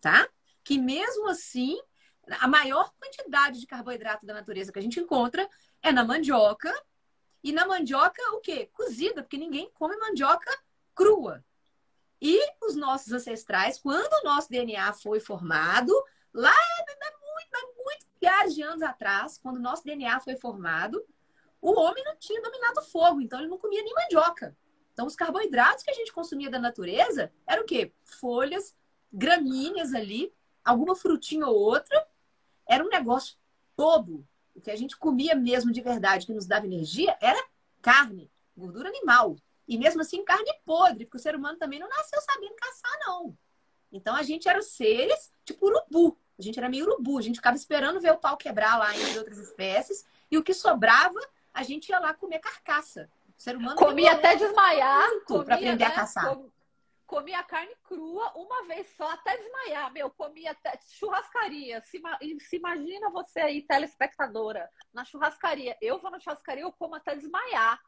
tá? 0.00 0.28
que 0.64 0.78
mesmo 0.78 1.28
assim, 1.28 1.78
a 2.40 2.46
maior 2.46 2.92
quantidade 2.98 3.60
de 3.60 3.66
carboidrato 3.66 4.24
da 4.24 4.34
natureza 4.34 4.72
que 4.72 4.78
a 4.78 4.82
gente 4.82 5.00
encontra 5.00 5.48
é 5.82 5.92
na 5.92 6.04
mandioca. 6.04 6.72
E 7.42 7.52
na 7.52 7.66
mandioca, 7.66 8.22
o 8.34 8.40
quê? 8.40 8.70
Cozida, 8.72 9.22
porque 9.22 9.36
ninguém 9.36 9.68
come 9.74 9.96
mandioca 9.96 10.50
crua. 10.94 11.44
E 12.20 12.38
os 12.62 12.76
nossos 12.76 13.12
ancestrais, 13.12 13.80
quando 13.80 14.12
o 14.12 14.24
nosso 14.24 14.48
DNA 14.48 14.92
foi 14.92 15.18
formado, 15.18 15.92
lá 16.32 16.54
muito, 17.20 17.84
muito 17.84 18.06
milhares 18.20 18.54
de 18.54 18.62
anos 18.62 18.82
atrás, 18.82 19.38
quando 19.38 19.56
o 19.56 19.62
nosso 19.62 19.82
DNA 19.82 20.20
foi 20.20 20.36
formado, 20.36 21.04
o 21.60 21.72
homem 21.80 22.04
não 22.04 22.16
tinha 22.16 22.40
dominado 22.40 22.78
o 22.78 22.84
fogo, 22.84 23.20
então 23.20 23.40
ele 23.40 23.48
não 23.48 23.58
comia 23.58 23.82
nem 23.82 23.92
mandioca. 23.92 24.56
Então, 24.92 25.06
os 25.06 25.16
carboidratos 25.16 25.82
que 25.82 25.90
a 25.90 25.94
gente 25.94 26.12
consumia 26.12 26.50
da 26.50 26.58
natureza 26.58 27.32
eram 27.46 27.62
o 27.62 27.66
quê? 27.66 27.92
Folhas, 28.04 28.76
gramíneas 29.12 29.94
ali, 29.94 30.32
alguma 30.64 30.94
frutinha 30.94 31.46
ou 31.46 31.56
outra. 31.56 32.06
Era 32.66 32.84
um 32.84 32.88
negócio 32.88 33.36
todo. 33.74 34.26
O 34.54 34.60
que 34.60 34.70
a 34.70 34.76
gente 34.76 34.96
comia 34.96 35.34
mesmo 35.34 35.72
de 35.72 35.80
verdade, 35.80 36.26
que 36.26 36.32
nos 36.32 36.46
dava 36.46 36.66
energia, 36.66 37.16
era 37.20 37.42
carne, 37.80 38.30
gordura 38.56 38.88
animal. 38.88 39.36
E 39.66 39.78
mesmo 39.78 40.02
assim, 40.02 40.24
carne 40.24 40.52
podre, 40.64 41.06
porque 41.06 41.16
o 41.16 41.20
ser 41.20 41.34
humano 41.34 41.58
também 41.58 41.78
não 41.78 41.88
nasceu 41.88 42.20
sabendo 42.20 42.54
caçar, 42.54 42.98
não. 43.06 43.36
Então, 43.90 44.14
a 44.14 44.22
gente 44.22 44.48
era 44.48 44.60
seres 44.62 45.32
tipo 45.44 45.66
urubu. 45.66 46.16
A 46.38 46.42
gente 46.42 46.58
era 46.58 46.68
meio 46.68 46.84
urubu. 46.84 47.18
A 47.18 47.22
gente 47.22 47.36
ficava 47.36 47.56
esperando 47.56 48.00
ver 48.00 48.12
o 48.12 48.18
pau 48.18 48.36
quebrar 48.36 48.78
lá 48.78 48.96
entre 48.96 49.18
outras 49.18 49.38
espécies. 49.38 50.04
E 50.30 50.38
o 50.38 50.42
que 50.42 50.54
sobrava, 50.54 51.20
a 51.52 51.62
gente 51.62 51.90
ia 51.90 51.98
lá 51.98 52.14
comer 52.14 52.38
carcaça. 52.38 53.08
O 53.42 53.44
ser 53.44 53.56
humano 53.56 53.74
comia 53.76 54.12
até 54.12 54.36
desmaiar 54.36 55.10
para 55.26 55.56
aprender 55.56 55.84
né? 55.84 55.86
a 55.86 55.90
caçar. 55.90 56.38
Comia 57.04 57.42
carne 57.42 57.74
crua 57.82 58.32
uma 58.36 58.68
vez 58.68 58.86
só, 58.96 59.10
até 59.10 59.36
desmaiar. 59.36 59.92
Meu, 59.92 60.08
comia 60.10 60.52
até 60.52 60.78
churrascaria. 60.86 61.82
Se, 61.84 62.00
se 62.38 62.56
imagina 62.56 63.10
você 63.10 63.40
aí, 63.40 63.62
telespectadora, 63.62 64.70
na 64.94 65.04
churrascaria. 65.04 65.76
Eu 65.80 65.98
vou 65.98 66.08
na 66.08 66.20
churrascaria, 66.20 66.62
eu 66.62 66.72
como 66.72 66.94
até 66.94 67.16
desmaiar. 67.16 67.82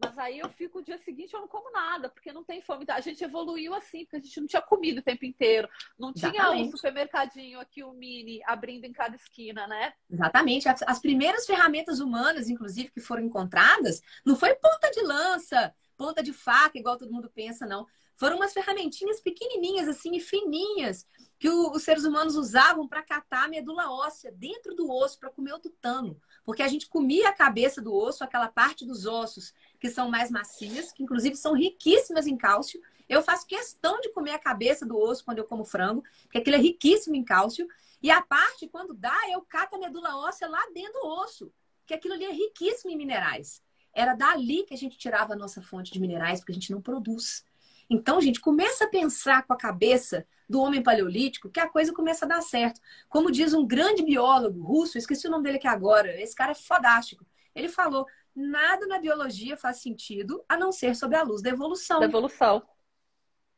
Mas 0.00 0.16
aí 0.16 0.38
eu 0.38 0.48
fico 0.50 0.78
o 0.78 0.82
dia 0.82 0.96
seguinte 0.98 1.34
eu 1.34 1.40
não 1.40 1.48
como 1.48 1.72
nada, 1.72 2.08
porque 2.08 2.32
não 2.32 2.44
tem 2.44 2.60
fome. 2.60 2.84
A 2.88 3.00
gente 3.00 3.22
evoluiu 3.24 3.74
assim, 3.74 4.04
porque 4.04 4.16
a 4.16 4.20
gente 4.20 4.40
não 4.40 4.46
tinha 4.46 4.62
comida 4.62 5.00
o 5.00 5.02
tempo 5.02 5.24
inteiro. 5.24 5.68
Não 5.98 6.12
Exatamente. 6.14 6.38
tinha 6.38 6.66
um 6.66 6.70
supermercadinho 6.70 7.60
aqui, 7.60 7.82
o 7.82 7.90
um 7.90 7.94
mini, 7.94 8.40
abrindo 8.44 8.84
em 8.84 8.92
cada 8.92 9.16
esquina, 9.16 9.66
né? 9.66 9.92
Exatamente. 10.08 10.68
As, 10.68 10.82
as, 10.82 11.00
primeiras 11.00 11.46
ferramentas 11.46 11.98
humanas, 11.98 12.48
inclusive, 12.48 12.90
que 12.90 13.00
foram 13.00 13.24
encontradas, 13.24 14.00
não 14.24 14.36
foi 14.36 14.54
ponta 14.54 14.88
de 14.90 15.02
lança, 15.02 15.74
ponta 15.96 16.22
de 16.22 16.32
faca, 16.32 16.78
igual 16.78 16.96
todo 16.96 17.12
mundo 17.12 17.30
pensa, 17.34 17.66
não. 17.66 17.84
Foram 18.14 18.36
umas 18.36 18.52
ferramentinhas 18.52 19.20
pequenininhas, 19.20 19.88
assim, 19.88 20.16
e 20.16 20.20
fininhas, 20.20 21.06
que 21.38 21.48
o, 21.48 21.70
os 21.70 21.84
seres 21.84 22.04
humanos 22.04 22.34
usavam 22.34 22.86
para 22.88 23.02
catar 23.02 23.44
a 23.44 23.48
medula 23.48 23.90
óssea 23.90 24.32
dentro 24.32 24.74
do 24.74 24.90
osso, 24.90 25.18
para 25.18 25.30
comer 25.30 25.54
o 25.54 25.58
tutano. 25.58 26.20
Porque 26.44 26.62
a 26.62 26.68
gente 26.68 26.88
comia 26.88 27.28
a 27.28 27.34
cabeça 27.34 27.80
do 27.80 27.94
osso, 27.94 28.24
aquela 28.24 28.48
parte 28.48 28.84
dos 28.84 29.06
ossos 29.06 29.52
que 29.78 29.90
são 29.90 30.10
mais 30.10 30.30
macias, 30.30 30.92
que 30.92 31.02
inclusive 31.02 31.36
são 31.36 31.54
riquíssimas 31.54 32.26
em 32.26 32.36
cálcio. 32.36 32.80
Eu 33.08 33.22
faço 33.22 33.46
questão 33.46 34.00
de 34.00 34.10
comer 34.10 34.32
a 34.32 34.38
cabeça 34.38 34.84
do 34.84 34.98
osso 34.98 35.24
quando 35.24 35.38
eu 35.38 35.44
como 35.44 35.64
frango, 35.64 36.02
porque 36.22 36.38
aquilo 36.38 36.56
é 36.56 36.60
riquíssimo 36.60 37.16
em 37.16 37.24
cálcio. 37.24 37.66
E 38.02 38.10
a 38.10 38.20
parte, 38.22 38.68
quando 38.68 38.94
dá, 38.94 39.16
eu 39.32 39.40
cato 39.42 39.76
a 39.76 39.78
medula 39.78 40.16
óssea 40.16 40.48
lá 40.48 40.60
dentro 40.74 41.00
do 41.00 41.06
osso, 41.06 41.52
que 41.86 41.94
aquilo 41.94 42.14
ali 42.14 42.24
é 42.24 42.32
riquíssimo 42.32 42.90
em 42.90 42.96
minerais. 42.96 43.62
Era 43.94 44.14
dali 44.14 44.64
que 44.64 44.74
a 44.74 44.76
gente 44.76 44.98
tirava 44.98 45.32
a 45.32 45.36
nossa 45.36 45.62
fonte 45.62 45.92
de 45.92 46.00
minerais, 46.00 46.40
porque 46.40 46.52
a 46.52 46.54
gente 46.54 46.70
não 46.70 46.80
produz. 46.80 47.44
Então, 47.90 48.20
gente, 48.20 48.40
começa 48.40 48.84
a 48.84 48.88
pensar 48.88 49.46
com 49.46 49.52
a 49.54 49.56
cabeça 49.56 50.26
do 50.48 50.60
homem 50.60 50.82
paleolítico 50.82 51.50
que 51.50 51.60
a 51.60 51.68
coisa 51.68 51.92
começa 51.92 52.24
a 52.24 52.28
dar 52.28 52.42
certo. 52.42 52.80
Como 53.08 53.30
diz 53.30 53.54
um 53.54 53.66
grande 53.66 54.02
biólogo 54.02 54.62
russo, 54.62 54.98
esqueci 54.98 55.26
o 55.26 55.30
nome 55.30 55.44
dele 55.44 55.56
aqui 55.56 55.66
agora, 55.66 56.20
esse 56.20 56.34
cara 56.34 56.52
é 56.52 56.54
fodástico. 56.54 57.26
Ele 57.54 57.68
falou: 57.68 58.06
nada 58.38 58.86
na 58.86 58.98
biologia 58.98 59.56
faz 59.56 59.78
sentido 59.82 60.44
a 60.48 60.56
não 60.56 60.70
ser 60.70 60.94
sob 60.94 61.14
a 61.16 61.22
luz 61.22 61.42
da 61.42 61.50
evolução. 61.50 61.98
Da 61.98 62.06
evolução. 62.06 62.62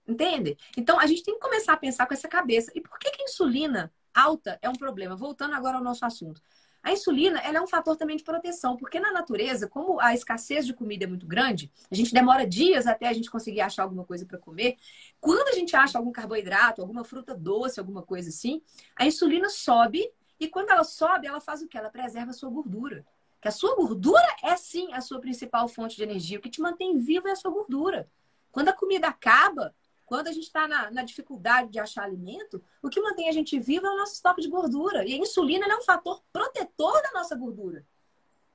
Entende? 0.08 0.56
Então, 0.76 0.98
a 0.98 1.06
gente 1.06 1.22
tem 1.22 1.34
que 1.34 1.40
começar 1.40 1.74
a 1.74 1.76
pensar 1.76 2.06
com 2.06 2.14
essa 2.14 2.26
cabeça. 2.26 2.72
E 2.74 2.80
por 2.80 2.98
que, 2.98 3.10
que 3.10 3.22
a 3.22 3.24
insulina 3.26 3.92
alta 4.14 4.58
é 4.62 4.68
um 4.68 4.74
problema? 4.74 5.14
Voltando 5.14 5.54
agora 5.54 5.76
ao 5.76 5.84
nosso 5.84 6.04
assunto. 6.04 6.42
A 6.82 6.92
insulina 6.92 7.38
ela 7.40 7.58
é 7.58 7.60
um 7.60 7.66
fator 7.66 7.94
também 7.94 8.16
de 8.16 8.24
proteção, 8.24 8.74
porque 8.74 8.98
na 8.98 9.12
natureza, 9.12 9.68
como 9.68 10.00
a 10.00 10.14
escassez 10.14 10.64
de 10.64 10.72
comida 10.72 11.04
é 11.04 11.06
muito 11.06 11.26
grande, 11.26 11.70
a 11.90 11.94
gente 11.94 12.12
demora 12.12 12.46
dias 12.46 12.86
até 12.86 13.06
a 13.06 13.12
gente 13.12 13.30
conseguir 13.30 13.60
achar 13.60 13.82
alguma 13.82 14.04
coisa 14.04 14.24
para 14.24 14.38
comer. 14.38 14.78
Quando 15.20 15.48
a 15.48 15.52
gente 15.52 15.76
acha 15.76 15.98
algum 15.98 16.10
carboidrato, 16.10 16.80
alguma 16.80 17.04
fruta 17.04 17.34
doce, 17.34 17.78
alguma 17.78 18.02
coisa 18.02 18.30
assim, 18.30 18.62
a 18.96 19.04
insulina 19.04 19.50
sobe 19.50 20.10
e 20.38 20.48
quando 20.48 20.70
ela 20.70 20.82
sobe, 20.82 21.26
ela 21.26 21.38
faz 21.38 21.60
o 21.60 21.68
que? 21.68 21.76
Ela 21.76 21.90
preserva 21.90 22.30
a 22.30 22.34
sua 22.34 22.48
gordura. 22.48 23.04
Que 23.40 23.48
a 23.48 23.52
sua 23.52 23.74
gordura 23.74 24.36
é 24.42 24.56
sim 24.56 24.92
a 24.92 25.00
sua 25.00 25.20
principal 25.20 25.66
fonte 25.68 25.96
de 25.96 26.02
energia. 26.02 26.38
O 26.38 26.42
que 26.42 26.50
te 26.50 26.60
mantém 26.60 26.98
vivo 26.98 27.28
é 27.28 27.32
a 27.32 27.36
sua 27.36 27.50
gordura. 27.50 28.08
Quando 28.52 28.68
a 28.68 28.72
comida 28.72 29.08
acaba, 29.08 29.74
quando 30.04 30.28
a 30.28 30.32
gente 30.32 30.44
está 30.44 30.66
na, 30.66 30.90
na, 30.90 31.02
dificuldade 31.02 31.70
de 31.70 31.78
achar 31.78 32.02
alimento, 32.02 32.62
o 32.82 32.88
que 32.90 33.00
mantém 33.00 33.28
a 33.28 33.32
gente 33.32 33.58
vivo 33.58 33.86
é 33.86 33.90
o 33.90 33.96
nosso 33.96 34.14
estoque 34.14 34.42
de 34.42 34.48
gordura. 34.48 35.06
E 35.06 35.14
a 35.14 35.16
insulina 35.16 35.66
é 35.66 35.76
um 35.76 35.82
fator 35.82 36.20
protetor 36.32 37.00
da 37.02 37.12
nossa 37.12 37.34
gordura. 37.36 37.86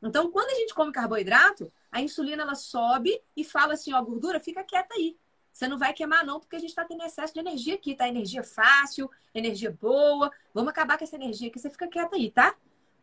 Então, 0.02 0.30
quando 0.30 0.50
a 0.50 0.56
gente 0.56 0.74
come 0.74 0.92
carboidrato, 0.92 1.72
a 1.92 2.02
insulina 2.02 2.44
ela 2.44 2.56
sobe 2.56 3.20
e 3.36 3.44
fala 3.44 3.74
assim: 3.74 3.94
ó, 3.94 4.02
gordura, 4.02 4.40
fica 4.40 4.64
quieta 4.64 4.94
aí. 4.94 5.18
Você 5.52 5.70
não 5.70 5.78
vai 5.78 5.94
queimar, 5.94 6.26
não, 6.26 6.40
porque 6.42 6.58
a 6.58 6.60
gente 6.60 6.72
está 6.72 6.84
tendo 6.84 7.02
excesso 7.04 7.34
de 7.34 7.40
energia 7.40 7.76
aqui, 7.76 7.96
tá? 7.96 8.06
Energia 8.08 8.44
fácil, 8.44 9.10
energia 9.34 9.72
boa. 9.72 10.30
Vamos 10.54 10.70
acabar 10.70 10.98
com 10.98 11.06
essa 11.06 11.16
energia 11.16 11.48
aqui, 11.48 11.58
você 11.58 11.70
fica 11.70 11.88
quieta 11.88 12.18
aí, 12.18 12.30
tá? 12.30 12.54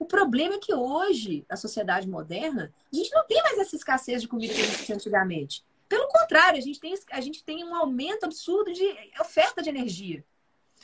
O 0.03 0.05
problema 0.05 0.57
é 0.57 0.59
que 0.59 0.75
hoje, 0.75 1.47
a 1.49 1.57
sociedade 1.57 2.09
moderna, 2.09 2.75
a 2.93 2.97
gente 2.97 3.15
não 3.15 3.25
tem 3.25 3.41
mais 3.41 3.57
essa 3.57 3.77
escassez 3.77 4.21
de 4.21 4.27
comida 4.27 4.53
que 4.53 4.61
a 4.61 4.65
gente 4.65 4.85
tinha 4.85 4.97
antigamente. 4.97 5.65
Pelo 5.89 6.09
contrário, 6.09 6.59
a 6.59 6.61
gente 6.61 6.81
tem, 6.81 6.93
a 7.13 7.21
gente 7.21 7.45
tem 7.45 7.63
um 7.63 7.73
aumento 7.73 8.25
absurdo 8.25 8.73
de 8.73 8.83
oferta 9.21 9.63
de 9.63 9.69
energia. 9.69 10.25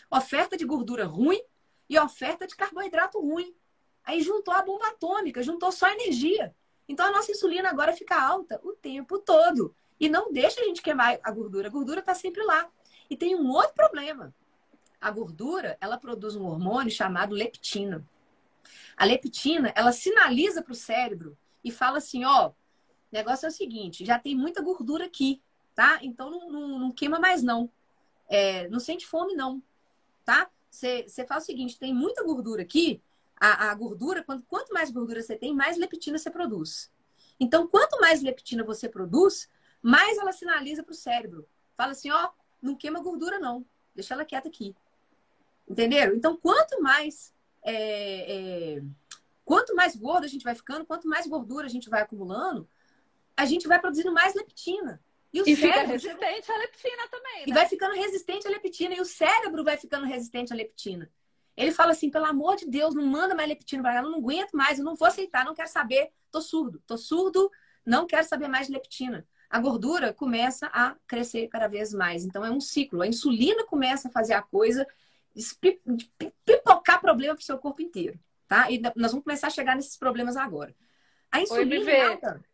Oferta 0.09 0.57
de 0.57 0.65
gordura 0.65 1.05
ruim 1.05 1.43
e 1.91 1.99
oferta 1.99 2.47
de 2.47 2.55
carboidrato 2.55 3.19
ruim. 3.21 3.53
Aí 4.05 4.23
juntou 4.23 4.55
a 4.55 4.63
bomba 4.63 4.87
atômica, 4.87 5.43
juntou 5.43 5.73
só 5.73 5.91
energia. 5.91 6.55
Então 6.89 7.05
a 7.05 7.11
nossa 7.11 7.33
insulina 7.33 7.71
agora 7.71 7.93
fica 7.93 8.15
alta 8.23 8.61
o 8.63 8.73
tempo 8.73 9.19
todo. 9.19 9.75
E 9.99 10.09
não 10.09 10.33
deixa 10.33 10.61
a 10.61 10.65
gente 10.65 10.81
queimar 10.81 11.19
a 11.25 11.31
gordura. 11.33 11.67
A 11.67 11.73
gordura 11.73 11.99
está 11.99 12.15
sempre 12.15 12.45
lá. 12.45 12.71
E 13.11 13.17
tem 13.17 13.35
um 13.35 13.51
outro 13.51 13.75
problema. 13.75 14.33
A 15.01 15.11
gordura, 15.11 15.77
ela 15.81 15.99
produz 15.99 16.37
um 16.37 16.47
hormônio 16.47 16.93
chamado 16.93 17.35
leptina. 17.35 18.07
A 18.97 19.05
leptina, 19.05 19.73
ela 19.75 19.93
sinaliza 19.93 20.63
para 20.63 20.73
o 20.73 20.77
cérebro 20.77 21.37
e 21.65 21.71
fala 21.71 21.99
assim, 21.99 22.25
ó, 22.25 22.53
negócio 23.11 23.47
é 23.47 23.49
o 23.49 23.53
seguinte, 23.53 24.05
já 24.05 24.19
tem 24.19 24.35
muita 24.35 24.63
gordura 24.63 25.05
aqui, 25.05 25.43
tá? 25.75 25.99
Então 26.03 26.31
não, 26.31 26.51
não, 26.51 26.79
não 26.79 26.93
queima 26.93 27.19
mais 27.19 27.43
não. 27.43 27.71
É, 28.29 28.69
não 28.69 28.79
sente 28.79 29.07
fome 29.07 29.35
não, 29.35 29.63
tá? 30.25 30.51
Você 30.71 31.27
faz 31.27 31.45
o 31.45 31.47
seguinte, 31.47 31.79
tem 31.79 31.95
muita 31.95 32.23
gordura 32.23 32.63
aqui, 32.63 33.03
a, 33.41 33.71
a 33.71 33.75
gordura, 33.75 34.23
quanto, 34.23 34.45
quanto 34.47 34.73
mais 34.73 34.91
gordura 34.91 35.23
você 35.23 35.37
tem, 35.37 35.55
mais 35.55 35.77
leptina 35.77 36.19
você 36.19 36.31
produz. 36.31 36.93
Então, 37.41 37.67
quanto 37.67 38.01
mais 38.01 38.21
leptina 38.21 38.65
você 38.65 38.89
produz, 38.89 39.49
mais 39.81 40.19
ela 40.19 40.33
sinaliza 40.33 40.83
para 40.83 40.93
o 40.93 40.97
cérebro. 40.97 41.49
Fala 41.77 41.93
assim, 41.93 42.11
ó, 42.11 42.31
não 42.61 42.75
queima 42.75 43.01
gordura 43.01 43.39
não, 43.39 43.65
deixa 43.95 44.15
ela 44.15 44.25
quieta 44.25 44.49
aqui. 44.49 44.75
Entenderam? 45.69 46.15
Então, 46.15 46.37
quanto 46.37 46.83
mais 46.83 47.33
é, 47.71 48.77
é, 48.77 48.83
quanto 49.45 49.75
mais 49.75 49.95
gordo 49.95 50.25
a 50.25 50.29
gente 50.29 50.43
vai 50.43 50.55
ficando, 50.55 50.87
quanto 50.87 51.07
mais 51.07 51.27
gordura 51.27 51.67
a 51.67 51.71
gente 51.71 51.91
vai 51.91 52.01
acumulando, 52.01 52.69
a 53.37 53.45
gente 53.45 53.69
vai 53.69 53.79
produzindo 53.79 54.13
mais 54.13 54.35
leptina. 54.35 55.01
E, 55.33 55.43
o 55.43 55.49
e 55.49 55.55
cérebro, 55.55 56.01
fica 56.01 56.15
resistente 56.27 56.51
à 56.51 56.57
leptina 56.57 57.09
também. 57.11 57.39
Né? 57.41 57.45
E 57.47 57.53
vai 57.53 57.69
ficando 57.69 57.95
resistente 57.95 58.49
à 58.49 58.51
leptina. 58.51 58.95
E 58.95 59.01
o 59.01 59.05
cérebro 59.05 59.63
vai 59.63 59.77
ficando 59.77 60.07
resistente 60.07 60.53
à 60.53 60.57
leptina. 60.57 61.11
Ele 61.55 61.71
fala 61.71 61.93
assim: 61.93 62.11
pelo 62.11 62.25
amor 62.25 62.57
de 62.57 62.67
Deus, 62.67 62.95
não 62.95 63.05
manda 63.05 63.35
mais 63.35 63.49
leptina 63.49 63.83
para 63.83 63.95
cá, 63.95 63.99
eu 64.01 64.11
não 64.11 64.19
aguento 64.19 64.53
mais, 64.53 64.79
eu 64.79 64.85
não 64.85 64.97
vou 64.97 65.07
aceitar, 65.07 65.45
não 65.45 65.55
quero 65.55 65.69
saber, 65.69 66.11
tô 66.31 66.41
surdo, 66.41 66.83
tô 66.87 66.97
surdo, 66.97 67.51
não 67.85 68.07
quero 68.07 68.27
saber 68.27 68.49
mais 68.49 68.69
de 68.69 68.73
leptina. 68.73 69.27
A 69.51 69.61
gordura 69.61 70.13
começa 70.15 70.69
a 70.69 70.97
crescer 71.07 71.49
cada 71.49 71.69
vez 71.69 71.93
mais. 71.93 72.25
Então 72.25 72.45
é 72.45 72.51
um 72.51 72.61
ciclo. 72.61 73.03
A 73.03 73.07
insulina 73.07 73.65
começa 73.67 74.09
a 74.09 74.11
fazer 74.11 74.35
a 74.35 74.43
coisa 74.43 74.87
pipocar 76.44 77.01
problema 77.01 77.35
para 77.35 77.42
o 77.42 77.44
seu 77.44 77.59
corpo 77.59 77.83
inteiro, 77.83 78.18
tá? 78.46 78.70
E 78.70 78.79
nós 78.79 79.12
vamos 79.12 79.24
começar 79.24 79.48
a 79.48 79.51
chegar 79.51 79.74
nesses 79.77 79.96
problemas 79.96 80.37
agora. 80.37 80.74
A 81.31 81.40
insulina 81.40 82.11
alta, 82.11 82.44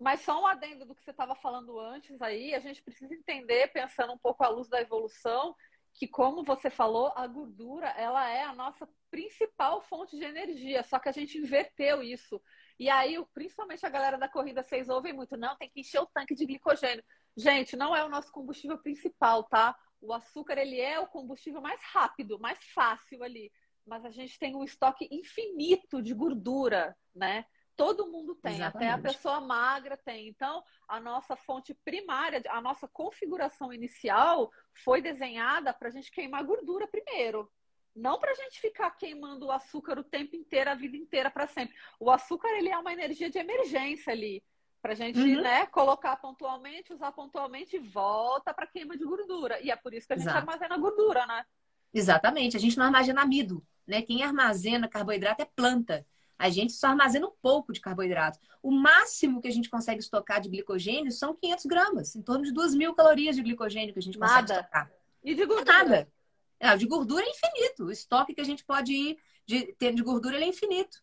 mas 0.00 0.22
só 0.22 0.40
um 0.40 0.46
adendo 0.46 0.86
do 0.86 0.94
que 0.94 1.04
você 1.04 1.10
estava 1.10 1.34
falando 1.34 1.78
antes 1.78 2.22
aí, 2.22 2.54
a 2.54 2.58
gente 2.58 2.82
precisa 2.82 3.14
entender, 3.14 3.70
pensando 3.70 4.14
um 4.14 4.18
pouco 4.18 4.42
à 4.42 4.48
luz 4.48 4.66
da 4.66 4.80
evolução, 4.80 5.54
que 5.92 6.08
como 6.08 6.42
você 6.42 6.70
falou, 6.70 7.12
a 7.14 7.26
gordura 7.26 7.88
ela 7.88 8.26
é 8.30 8.42
a 8.42 8.54
nossa 8.54 8.88
principal 9.10 9.82
fonte 9.82 10.16
de 10.16 10.24
energia, 10.24 10.82
só 10.82 10.98
que 10.98 11.10
a 11.10 11.12
gente 11.12 11.36
inverteu 11.36 12.02
isso. 12.02 12.40
E 12.78 12.88
aí, 12.88 13.22
principalmente 13.34 13.84
a 13.84 13.90
galera 13.90 14.16
da 14.16 14.26
corrida, 14.26 14.62
vocês 14.62 14.88
ouvem 14.88 15.12
muito, 15.12 15.36
não, 15.36 15.54
tem 15.56 15.68
que 15.68 15.80
encher 15.80 16.00
o 16.00 16.06
tanque 16.06 16.34
de 16.34 16.46
glicogênio. 16.46 17.04
Gente, 17.36 17.76
não 17.76 17.94
é 17.94 18.02
o 18.02 18.08
nosso 18.08 18.32
combustível 18.32 18.78
principal, 18.78 19.44
tá? 19.44 19.76
O 20.00 20.12
açúcar 20.12 20.58
ele 20.58 20.80
é 20.80 20.98
o 20.98 21.06
combustível 21.06 21.60
mais 21.60 21.80
rápido, 21.82 22.38
mais 22.38 22.58
fácil 22.72 23.22
ali, 23.22 23.52
mas 23.86 24.04
a 24.04 24.10
gente 24.10 24.38
tem 24.38 24.54
um 24.54 24.64
estoque 24.64 25.08
infinito 25.10 26.02
de 26.02 26.14
gordura, 26.14 26.96
né? 27.14 27.44
Todo 27.76 28.10
mundo 28.10 28.34
tem, 28.34 28.56
Exatamente. 28.56 28.90
até 28.90 28.90
a 28.90 28.98
pessoa 28.98 29.40
magra 29.40 29.96
tem. 29.96 30.28
Então, 30.28 30.62
a 30.86 31.00
nossa 31.00 31.34
fonte 31.34 31.72
primária, 31.72 32.42
a 32.48 32.60
nossa 32.60 32.86
configuração 32.86 33.72
inicial 33.72 34.50
foi 34.84 35.00
desenhada 35.00 35.72
para 35.72 35.88
a 35.88 35.90
gente 35.90 36.10
queimar 36.10 36.44
gordura 36.44 36.86
primeiro. 36.86 37.50
Não 37.94 38.18
para 38.18 38.32
a 38.32 38.34
gente 38.34 38.60
ficar 38.60 38.90
queimando 38.92 39.46
o 39.46 39.50
açúcar 39.50 39.98
o 39.98 40.04
tempo 40.04 40.36
inteiro, 40.36 40.70
a 40.70 40.74
vida 40.74 40.96
inteira, 40.96 41.30
para 41.30 41.46
sempre. 41.46 41.74
O 41.98 42.10
açúcar 42.10 42.48
ele 42.50 42.68
é 42.68 42.78
uma 42.78 42.92
energia 42.92 43.30
de 43.30 43.38
emergência 43.38 44.12
ali. 44.12 44.42
Para 44.82 44.92
a 44.92 44.96
gente 44.96 45.20
uhum. 45.20 45.42
né, 45.42 45.66
colocar 45.66 46.16
pontualmente, 46.16 46.92
usar 46.92 47.12
pontualmente 47.12 47.76
e 47.76 47.78
volta 47.78 48.54
para 48.54 48.66
queima 48.66 48.96
de 48.96 49.04
gordura. 49.04 49.60
E 49.60 49.70
é 49.70 49.76
por 49.76 49.92
isso 49.92 50.06
que 50.06 50.14
a 50.14 50.16
gente 50.16 50.26
Exato. 50.26 50.38
armazena 50.38 50.78
gordura, 50.78 51.26
né? 51.26 51.44
Exatamente. 51.92 52.56
A 52.56 52.60
gente 52.60 52.78
não 52.78 52.86
armazena 52.86 53.20
amido. 53.20 53.62
Né? 53.86 54.02
Quem 54.02 54.22
armazena 54.22 54.88
carboidrato 54.88 55.42
é 55.42 55.44
planta. 55.44 56.06
A 56.38 56.48
gente 56.48 56.72
só 56.72 56.86
armazena 56.86 57.26
um 57.26 57.32
pouco 57.42 57.72
de 57.72 57.80
carboidrato. 57.80 58.38
O 58.62 58.70
máximo 58.70 59.42
que 59.42 59.48
a 59.48 59.52
gente 59.52 59.68
consegue 59.68 60.00
estocar 60.00 60.40
de 60.40 60.48
glicogênio 60.48 61.12
são 61.12 61.34
500 61.34 61.66
gramas, 61.66 62.16
em 62.16 62.22
torno 62.22 62.44
de 62.44 62.52
2 62.52 62.74
mil 62.74 62.94
calorias 62.94 63.36
de 63.36 63.42
glicogênio 63.42 63.92
que 63.92 63.98
a 63.98 64.02
gente 64.02 64.18
consegue 64.18 64.48
nada. 64.48 64.54
estocar. 64.54 64.90
E 65.22 65.34
de 65.34 65.44
gordura? 65.44 65.78
Nada. 65.78 66.12
É, 66.58 66.74
de 66.76 66.86
gordura 66.86 67.22
é 67.22 67.28
infinito. 67.28 67.84
O 67.84 67.90
estoque 67.90 68.34
que 68.34 68.40
a 68.40 68.44
gente 68.44 68.64
pode 68.64 68.92
ir 68.92 69.18
de, 69.44 69.74
ter 69.74 69.92
de 69.92 70.02
gordura 70.02 70.38
é 70.38 70.46
infinito. 70.46 71.02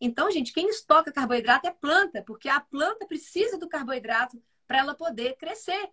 Então, 0.00 0.30
gente, 0.30 0.52
quem 0.52 0.68
estoca 0.68 1.12
carboidrato 1.12 1.66
é 1.66 1.70
planta, 1.72 2.22
porque 2.22 2.48
a 2.48 2.60
planta 2.60 3.06
precisa 3.06 3.58
do 3.58 3.68
carboidrato 3.68 4.40
para 4.66 4.78
ela 4.78 4.94
poder 4.94 5.36
crescer. 5.36 5.90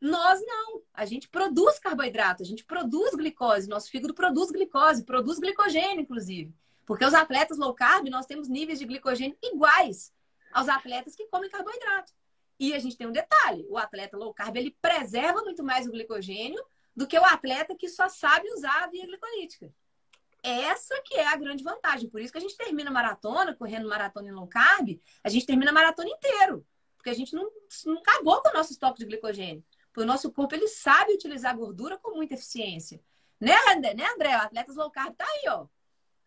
Nós 0.00 0.40
não. 0.44 0.82
A 0.92 1.04
gente 1.04 1.28
produz 1.28 1.78
carboidrato, 1.78 2.42
a 2.42 2.46
gente 2.46 2.64
produz 2.64 3.14
glicose, 3.14 3.68
nosso 3.68 3.90
fígado 3.90 4.14
produz 4.14 4.50
glicose, 4.50 5.04
produz 5.04 5.38
glicogênio, 5.38 6.00
inclusive. 6.00 6.54
Porque 6.86 7.04
os 7.04 7.14
atletas 7.14 7.58
low 7.58 7.74
carb, 7.74 8.08
nós 8.08 8.26
temos 8.26 8.48
níveis 8.48 8.78
de 8.78 8.86
glicogênio 8.86 9.36
iguais 9.42 10.12
aos 10.52 10.68
atletas 10.68 11.14
que 11.14 11.26
comem 11.26 11.50
carboidrato. 11.50 12.12
E 12.58 12.74
a 12.74 12.78
gente 12.78 12.96
tem 12.96 13.06
um 13.06 13.12
detalhe: 13.12 13.66
o 13.68 13.78
atleta 13.78 14.16
low 14.16 14.34
carb 14.34 14.56
ele 14.56 14.76
preserva 14.82 15.42
muito 15.42 15.62
mais 15.62 15.86
o 15.86 15.90
glicogênio 15.90 16.62
do 16.94 17.06
que 17.06 17.18
o 17.18 17.24
atleta 17.24 17.74
que 17.74 17.88
só 17.88 18.08
sabe 18.08 18.50
usar 18.52 18.84
a 18.84 18.86
via 18.88 19.06
glicolítica. 19.06 19.72
Essa 20.42 21.00
que 21.04 21.14
é 21.14 21.26
a 21.26 21.36
grande 21.36 21.62
vantagem. 21.62 22.08
Por 22.08 22.20
isso 22.20 22.32
que 22.32 22.38
a 22.38 22.40
gente 22.40 22.56
termina 22.56 22.90
maratona, 22.90 23.54
correndo 23.54 23.88
maratona 23.88 24.28
em 24.28 24.32
low 24.32 24.46
carb, 24.46 25.00
a 25.22 25.28
gente 25.28 25.46
termina 25.46 25.70
a 25.70 25.74
maratona 25.74 26.08
inteiro. 26.08 26.66
Porque 26.96 27.10
a 27.10 27.14
gente 27.14 27.34
não, 27.34 27.50
não 27.86 27.98
acabou 27.98 28.42
com 28.42 28.50
o 28.50 28.52
nosso 28.52 28.72
estoque 28.72 28.98
de 28.98 29.06
glicogênio. 29.06 29.64
Porque 29.86 30.02
o 30.02 30.06
nosso 30.06 30.30
corpo 30.32 30.54
ele 30.54 30.68
sabe 30.68 31.14
utilizar 31.14 31.56
gordura 31.56 31.98
com 31.98 32.14
muita 32.14 32.34
eficiência. 32.34 33.02
Né, 33.40 33.54
André? 33.68 33.94
Né, 33.94 34.04
André? 34.06 34.32
Atletas 34.34 34.76
low 34.76 34.90
carb 34.90 35.14
tá 35.14 35.24
aí, 35.24 35.48
ó. 35.48 35.66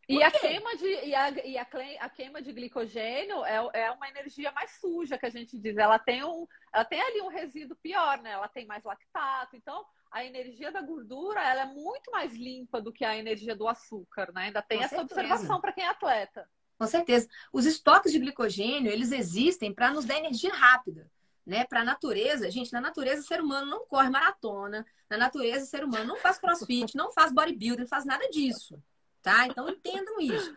E 0.08 0.22
a 0.22 0.30
queima 0.30 0.76
de, 0.76 0.86
e 0.86 1.16
a, 1.16 1.30
e 1.30 1.58
a, 1.58 1.68
a, 2.02 2.10
queima 2.10 2.42
de 2.42 2.52
glicogênio 2.52 3.44
é, 3.46 3.56
é 3.74 3.92
uma 3.92 4.10
energia 4.10 4.52
mais 4.52 4.72
suja 4.72 5.18
que 5.18 5.26
a 5.26 5.30
gente 5.30 5.58
diz. 5.58 5.78
Ela 5.78 5.98
tem, 5.98 6.26
um, 6.26 6.46
ela 6.74 6.84
tem 6.84 7.02
ali 7.02 7.22
um 7.22 7.30
resíduo 7.30 7.78
pior, 7.82 8.22
né? 8.22 8.32
Ela 8.32 8.50
tem 8.50 8.66
mais 8.66 8.84
lactato. 8.84 9.56
Então, 9.56 9.86
a 10.14 10.24
energia 10.24 10.72
da 10.72 10.82
gordura 10.82 11.42
ela 11.42 11.62
é 11.62 11.66
muito 11.66 12.12
mais 12.12 12.34
limpa 12.34 12.80
do 12.80 12.94
que 12.94 13.04
a 13.04 13.18
energia 13.18 13.56
do 13.56 13.68
açúcar, 13.68 14.32
né? 14.34 14.44
Ainda 14.44 14.62
tem 14.62 14.78
Com 14.78 14.84
essa 14.86 14.96
certeza. 14.96 15.20
observação 15.22 15.60
para 15.60 15.74
quem 15.74 15.84
é 15.84 15.90
atleta. 15.90 16.50
Com 16.78 16.88
certeza. 16.88 17.28
Os 17.52 17.66
estoques 17.66 18.12
de 18.12 18.20
glicogênio, 18.20 18.92
eles 18.92 19.12
existem 19.12 19.74
para 19.74 19.92
nos 19.92 20.06
dar 20.06 20.18
energia 20.18 20.54
rápida. 20.54 21.10
Né, 21.46 21.66
para 21.66 21.82
a 21.82 21.84
natureza, 21.84 22.50
gente, 22.50 22.72
na 22.72 22.80
natureza 22.80 23.22
o 23.22 23.26
ser 23.26 23.42
humano 23.42 23.70
não 23.70 23.86
corre 23.86 24.10
maratona, 24.10 24.86
na 25.10 25.18
natureza 25.18 25.66
o 25.66 25.68
ser 25.68 25.84
humano 25.84 26.06
não 26.06 26.16
faz 26.16 26.38
crossfit, 26.40 26.96
não 26.96 27.12
faz 27.12 27.34
bodybuilding, 27.34 27.82
não 27.82 27.88
faz 27.88 28.06
nada 28.06 28.30
disso 28.30 28.82
tá? 29.24 29.48
Então 29.48 29.68
entendam 29.68 30.20
isso. 30.20 30.56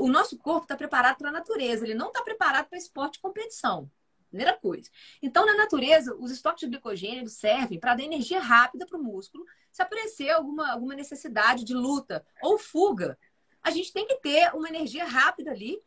O 0.00 0.08
nosso 0.08 0.36
corpo 0.38 0.62
está 0.64 0.76
preparado 0.76 1.18
para 1.18 1.28
a 1.28 1.32
natureza, 1.32 1.84
ele 1.84 1.94
não 1.94 2.08
está 2.08 2.22
preparado 2.22 2.66
para 2.66 2.78
esporte 2.78 3.14
de 3.14 3.20
competição. 3.20 3.88
Primeira 4.28 4.56
coisa. 4.56 4.90
Então, 5.22 5.46
na 5.46 5.54
natureza, 5.54 6.14
os 6.16 6.30
estoques 6.30 6.60
de 6.60 6.66
glicogênio 6.66 7.28
servem 7.28 7.78
para 7.78 7.94
dar 7.94 8.02
energia 8.02 8.40
rápida 8.40 8.86
para 8.86 8.98
o 8.98 9.02
músculo. 9.02 9.44
Se 9.70 9.82
aparecer 9.82 10.30
alguma, 10.30 10.72
alguma 10.72 10.94
necessidade 10.94 11.64
de 11.64 11.74
luta 11.74 12.26
ou 12.42 12.58
fuga, 12.58 13.18
a 13.62 13.70
gente 13.70 13.92
tem 13.92 14.06
que 14.06 14.16
ter 14.16 14.54
uma 14.54 14.68
energia 14.68 15.04
rápida 15.04 15.50
ali 15.50 15.80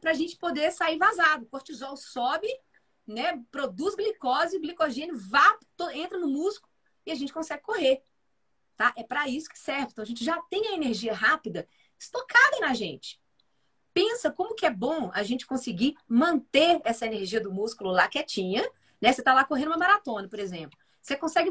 para 0.00 0.10
a 0.10 0.14
gente 0.14 0.36
poder 0.36 0.72
sair 0.72 0.98
vazado. 0.98 1.44
O 1.44 1.48
cortisol 1.48 1.96
sobe, 1.96 2.48
né, 3.06 3.42
produz 3.50 3.94
glicose, 3.94 4.56
o 4.56 4.60
glicogênio 4.60 5.16
vá, 5.16 5.58
entra 5.94 6.18
no 6.18 6.28
músculo 6.28 6.72
e 7.06 7.12
a 7.12 7.14
gente 7.14 7.32
consegue 7.32 7.62
correr 7.62 8.02
tá? 8.76 8.92
É 8.96 9.02
para 9.02 9.28
isso 9.28 9.48
que 9.48 9.58
serve. 9.58 9.88
Então 9.92 10.02
a 10.02 10.06
gente 10.06 10.24
já 10.24 10.40
tem 10.42 10.68
a 10.68 10.74
energia 10.74 11.14
rápida 11.14 11.68
estocada 11.98 12.60
na 12.60 12.74
gente. 12.74 13.20
Pensa 13.94 14.30
como 14.30 14.56
que 14.56 14.66
é 14.66 14.70
bom 14.70 15.10
a 15.14 15.22
gente 15.22 15.46
conseguir 15.46 15.96
manter 16.08 16.80
essa 16.84 17.06
energia 17.06 17.40
do 17.40 17.52
músculo 17.52 17.92
lá 17.92 18.08
quietinha, 18.08 18.68
né? 19.00 19.12
Você 19.12 19.22
tá 19.22 19.32
lá 19.32 19.44
correndo 19.44 19.68
uma 19.68 19.78
maratona, 19.78 20.28
por 20.28 20.40
exemplo. 20.40 20.76
Você 21.00 21.16
consegue 21.16 21.50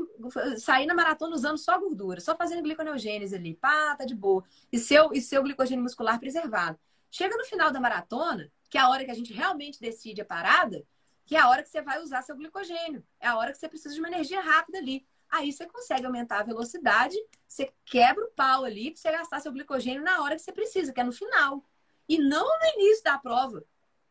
sair 0.57 0.85
na 0.85 0.93
maratona 0.93 1.35
usando 1.35 1.57
só 1.57 1.79
gordura, 1.79 2.19
só 2.19 2.35
fazendo 2.35 2.63
gliconeogênese 2.63 3.35
ali, 3.35 3.53
pá, 3.55 3.95
tá 3.95 4.03
de 4.03 4.13
boa. 4.13 4.43
E 4.71 4.77
seu, 4.77 5.13
e 5.13 5.21
seu 5.21 5.41
glicogênio 5.41 5.83
muscular 5.83 6.19
preservado. 6.19 6.77
Chega 7.09 7.37
no 7.37 7.45
final 7.45 7.71
da 7.71 7.79
maratona, 7.79 8.51
que 8.69 8.77
é 8.77 8.81
a 8.81 8.89
hora 8.89 9.05
que 9.05 9.11
a 9.11 9.13
gente 9.13 9.31
realmente 9.31 9.79
decide 9.79 10.21
a 10.21 10.25
parada, 10.25 10.83
que 11.25 11.35
é 11.35 11.39
a 11.39 11.47
hora 11.47 11.63
que 11.63 11.69
você 11.69 11.81
vai 11.81 12.01
usar 12.01 12.23
seu 12.23 12.35
glicogênio. 12.35 13.05
É 13.19 13.27
a 13.27 13.37
hora 13.37 13.51
que 13.51 13.57
você 13.59 13.69
precisa 13.69 13.93
de 13.93 14.01
uma 14.01 14.09
energia 14.09 14.41
rápida 14.41 14.79
ali. 14.79 15.05
Aí 15.29 15.53
você 15.53 15.65
consegue 15.65 16.05
aumentar 16.05 16.39
a 16.39 16.43
velocidade, 16.43 17.15
você 17.47 17.71
quebra 17.85 18.25
o 18.25 18.31
pau 18.31 18.65
ali 18.65 18.91
para 18.91 18.99
você 18.99 19.11
gastar 19.11 19.39
seu 19.39 19.51
glicogênio 19.51 20.03
na 20.03 20.21
hora 20.21 20.35
que 20.35 20.41
você 20.41 20.51
precisa, 20.51 20.91
que 20.91 20.99
é 20.99 21.03
no 21.03 21.11
final. 21.11 21.63
E 22.07 22.17
não 22.17 22.45
no 22.45 22.81
início 22.81 23.03
da 23.03 23.17
prova, 23.17 23.63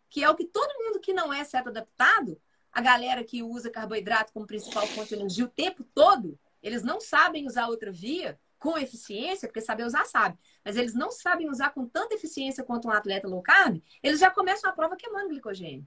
que 0.09 0.23
é 0.23 0.29
o 0.29 0.35
que 0.35 0.45
todo 0.45 0.85
mundo 0.85 1.01
que 1.01 1.13
não 1.13 1.33
é 1.33 1.45
certo 1.45 1.69
adaptado, 1.69 2.41
a 2.73 2.81
galera 2.81 3.23
que 3.23 3.43
usa 3.43 3.71
carboidrato 3.71 4.33
como 4.33 4.47
principal 4.47 4.87
fonte 4.87 5.11
de 5.11 5.15
energia 5.17 5.45
o 5.45 5.49
tempo 5.49 5.85
todo, 5.95 6.39
eles 6.63 6.83
não 6.83 7.01
sabem 7.01 7.47
usar 7.47 7.69
outra 7.69 7.93
via 7.93 8.39
com 8.59 8.79
eficiência, 8.79 9.49
porque 9.49 9.61
saber 9.61 9.85
usar 9.85 10.05
sabe, 10.05 10.39
mas 10.65 10.77
eles 10.77 10.95
não 10.95 11.11
sabem 11.11 11.51
usar 11.51 11.71
com 11.71 11.85
tanta 11.87 12.15
eficiência 12.15 12.63
quanto 12.63 12.87
um 12.87 12.93
atleta 12.93 13.27
low 13.27 13.43
carb, 13.43 13.83
eles 14.03 14.21
já 14.21 14.31
começam 14.31 14.71
a 14.71 14.73
prova 14.73 14.97
queimando 14.97 15.31
glicogênio. 15.31 15.87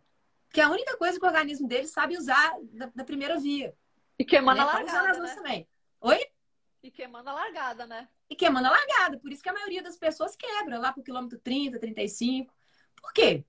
Que 0.52 0.60
é 0.60 0.64
a 0.66 0.70
única 0.70 0.98
coisa 0.98 1.18
que 1.18 1.26
o 1.26 1.28
organismo 1.28 1.68
deles 1.68 1.92
sabe 1.92 2.18
usar 2.18 2.54
da, 2.74 2.92
da 2.94 3.04
primeira 3.04 3.40
via. 3.40 3.74
E 4.20 4.26
queimando 4.26 4.62
a 4.62 4.66
largada, 4.66 5.20
né? 5.20 5.36
também. 5.36 5.68
Oi? 6.02 6.20
E 6.86 6.92
queimando 6.92 7.28
a 7.32 7.34
largada, 7.34 7.88
né? 7.88 8.08
E 8.30 8.36
queimando 8.36 8.68
a 8.68 8.70
largada. 8.70 9.18
Por 9.18 9.32
isso 9.32 9.42
que 9.42 9.50
a 9.50 9.54
maioria 9.54 9.82
das 9.82 9.98
pessoas 9.98 10.36
quebra 10.36 10.78
lá 10.78 10.94
pro 10.94 11.02
quilômetro 11.02 11.40
30, 11.40 11.80
35. 11.80 12.54
Por 12.96 13.12
quê? 13.12 13.44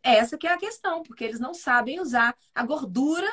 Essa 0.00 0.38
que 0.38 0.46
é 0.46 0.52
a 0.52 0.56
questão, 0.56 1.02
porque 1.02 1.24
eles 1.24 1.40
não 1.40 1.54
sabem 1.54 1.98
usar 1.98 2.36
a 2.54 2.64
gordura 2.64 3.28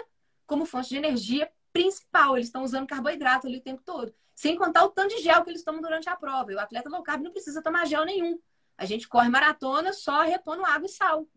como 0.47 0.65
fonte 0.65 0.89
de 0.89 0.97
energia 0.97 1.47
principal. 1.71 2.37
Eles 2.37 2.47
estão 2.47 2.63
usando 2.63 2.87
carboidrato 2.87 3.45
ali 3.45 3.57
o 3.57 3.61
tempo 3.61 3.83
todo. 3.85 4.11
Sem 4.33 4.57
contar 4.57 4.83
o 4.83 4.89
tanto 4.89 5.15
de 5.15 5.21
gel 5.21 5.43
que 5.43 5.51
eles 5.51 5.63
tomam 5.63 5.79
durante 5.79 6.09
a 6.09 6.15
prova. 6.15 6.51
E 6.51 6.55
o 6.55 6.59
atleta 6.59 6.89
low 6.89 7.03
carb 7.03 7.21
não 7.21 7.31
precisa 7.31 7.61
tomar 7.61 7.85
gel 7.85 8.05
nenhum. 8.05 8.39
A 8.75 8.85
gente 8.85 9.07
corre 9.07 9.29
maratona 9.29 9.93
só 9.93 10.23
repondo 10.23 10.65
água 10.65 10.87
e 10.87 10.89
sal, 10.89 11.27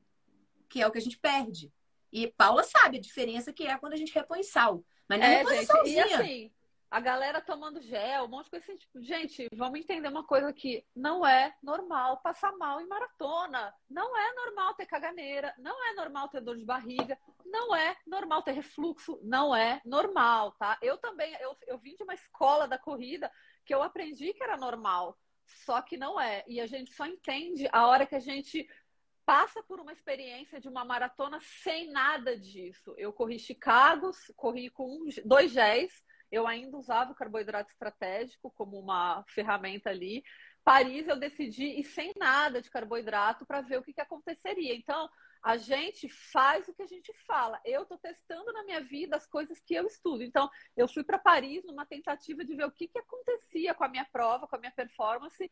que 0.67 0.81
é 0.81 0.87
o 0.87 0.91
que 0.91 0.97
a 0.99 1.03
gente 1.03 1.19
perde. 1.19 1.71
E 2.11 2.27
Paula 2.27 2.63
sabe 2.63 2.97
a 2.97 3.01
diferença 3.01 3.53
que 3.53 3.67
é 3.67 3.77
quando 3.77 3.93
a 3.93 3.97
gente 3.97 4.15
repõe 4.15 4.43
sal. 4.43 4.83
Mas 5.07 5.21
não 5.21 5.27
é, 5.27 5.45
gente, 5.45 5.89
E 5.91 6.01
assim, 6.01 6.53
a 6.93 7.01
galera 7.01 7.41
tomando 7.41 7.81
gel, 7.81 8.25
um 8.25 8.29
monte 8.29 8.45
de 8.45 8.51
coisa 8.51 8.65
assim. 8.67 8.77
Tipo, 8.77 9.01
gente, 9.01 9.49
vamos 9.55 9.81
entender 9.81 10.09
uma 10.09 10.25
coisa 10.25 10.51
aqui. 10.51 10.85
Não 10.95 11.27
é 11.27 11.57
normal 11.63 12.19
passar 12.19 12.53
mal 12.59 12.83
em 12.83 12.87
maratona. 12.87 13.75
Não 13.89 14.15
é 14.15 14.35
normal 14.35 14.75
ter 14.75 14.85
caganeira. 14.85 15.55
Não 15.57 15.83
é 15.89 15.95
normal 15.95 16.29
ter 16.29 16.43
dor 16.43 16.55
de 16.55 16.67
barriga. 16.67 17.19
Não 17.47 17.75
é 17.75 17.97
normal 18.07 18.43
ter 18.43 18.53
refluxo. 18.53 19.19
Não 19.23 19.57
é 19.57 19.81
normal, 19.87 20.53
tá? 20.59 20.79
Eu 20.83 20.99
também, 20.99 21.35
eu, 21.41 21.57
eu 21.67 21.79
vim 21.79 21.95
de 21.97 22.03
uma 22.03 22.13
escola 22.13 22.69
da 22.69 22.77
corrida 22.77 23.33
que 23.65 23.75
eu 23.75 23.83
aprendi 23.83 24.35
que 24.35 24.43
era 24.43 24.59
normal. 24.59 25.19
Só 25.47 25.81
que 25.81 25.97
não 25.97 26.21
é. 26.21 26.45
E 26.47 26.61
a 26.61 26.67
gente 26.67 26.93
só 26.93 27.07
entende 27.07 27.67
a 27.73 27.87
hora 27.87 28.05
que 28.05 28.17
a 28.17 28.21
gente 28.21 28.69
passa 29.25 29.63
por 29.63 29.81
uma 29.81 29.95
experiência 29.95 30.61
de 30.61 30.69
uma 30.69 30.85
maratona 30.85 31.39
sem 31.41 31.91
nada 31.91 32.37
disso. 32.37 32.95
Eu 32.99 33.15
corri 33.15 33.39
Chicago, 33.39 34.11
corri 34.37 34.69
com 34.69 35.09
dois 35.25 35.53
géis, 35.53 36.05
eu 36.33 36.47
ainda 36.47 36.79
usava 36.79 37.13
o 37.13 37.15
carboidrato 37.15 37.71
estratégico 37.71 38.51
como 38.57 38.81
uma 38.81 39.23
ferramenta 39.29 39.91
ali. 39.91 40.25
Paris 40.65 41.07
eu 41.07 41.17
decidi 41.17 41.65
ir 41.65 41.85
sem 41.85 42.13
nada 42.17 42.63
de 42.63 42.71
carboidrato 42.71 43.45
para 43.45 43.61
ver 43.61 43.79
o 43.79 43.83
que, 43.83 43.93
que 43.93 44.01
aconteceria. 44.01 44.75
Então, 44.75 45.11
a 45.43 45.57
gente 45.59 46.09
faz 46.09 46.67
o 46.69 46.75
que 46.75 46.83
a 46.83 46.87
gente 46.87 47.13
fala. 47.27 47.61
Eu 47.65 47.83
estou 47.83 47.99
testando 47.99 48.51
na 48.53 48.65
minha 48.65 48.81
vida 48.81 49.17
as 49.17 49.27
coisas 49.27 49.61
que 49.61 49.75
eu 49.75 49.87
estudo. 49.87 50.23
Então, 50.23 50.49
eu 50.75 50.89
fui 50.89 51.05
para 51.05 51.19
Paris 51.19 51.63
numa 51.65 51.85
tentativa 51.85 52.43
de 52.45 52.55
ver 52.55 52.65
o 52.65 52.73
que, 52.73 52.89
que 52.89 52.99
acontecia 52.99 53.75
com 53.75 53.85
a 53.85 53.89
minha 53.89 54.07
prova, 54.11 54.49
com 54.49 54.57
a 54.57 54.59
minha 54.59 54.73
performance, 54.73 55.51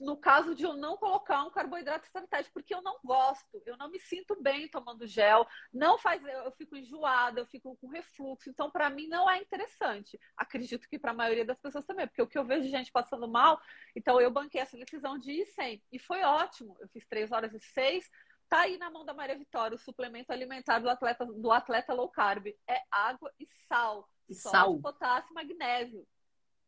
no 0.00 0.16
caso 0.16 0.54
de 0.54 0.64
eu 0.64 0.74
não 0.74 0.96
colocar 0.96 1.44
um 1.44 1.50
carboidrato 1.50 2.06
estratégico, 2.06 2.54
porque 2.54 2.74
eu 2.74 2.82
não 2.82 2.98
gosto, 3.04 3.62
eu 3.64 3.76
não 3.76 3.90
me 3.90 3.98
sinto 3.98 4.40
bem 4.40 4.68
tomando 4.68 5.06
gel, 5.06 5.46
não 5.72 5.98
faz, 5.98 6.22
eu 6.24 6.52
fico 6.52 6.76
enjoada, 6.76 7.40
eu 7.40 7.46
fico 7.46 7.76
com 7.76 7.88
refluxo, 7.88 8.50
então 8.50 8.70
para 8.70 8.90
mim 8.90 9.06
não 9.08 9.28
é 9.30 9.40
interessante. 9.40 10.18
Acredito 10.36 10.88
que 10.88 10.98
para 10.98 11.10
a 11.10 11.14
maioria 11.14 11.44
das 11.44 11.58
pessoas 11.58 11.84
também, 11.84 12.06
porque 12.06 12.22
o 12.22 12.26
que 12.26 12.38
eu 12.38 12.44
vejo 12.44 12.62
de 12.62 12.70
gente 12.70 12.92
passando 12.92 13.28
mal, 13.28 13.60
então 13.94 14.20
eu 14.20 14.30
banquei 14.30 14.60
essa 14.60 14.76
decisão 14.76 15.18
de 15.18 15.32
ir 15.32 15.46
sem, 15.46 15.82
e 15.92 15.98
foi 15.98 16.22
ótimo. 16.22 16.76
Eu 16.80 16.88
fiz 16.88 17.06
3 17.06 17.32
horas 17.32 17.52
e 17.54 17.60
6, 17.60 18.10
tá 18.48 18.60
aí 18.60 18.78
na 18.78 18.90
mão 18.90 19.04
da 19.04 19.14
Maria 19.14 19.36
Vitória, 19.36 19.74
o 19.74 19.78
suplemento 19.78 20.32
alimentar 20.32 20.78
do 20.78 20.88
atleta, 20.88 21.24
do 21.26 21.50
atleta 21.50 21.92
low 21.92 22.08
carb, 22.08 22.46
é 22.68 22.82
água 22.90 23.32
e 23.38 23.46
sal, 23.68 24.08
e 24.28 24.34
sal, 24.34 24.78
potássio, 24.80 25.34
magnésio. 25.34 26.06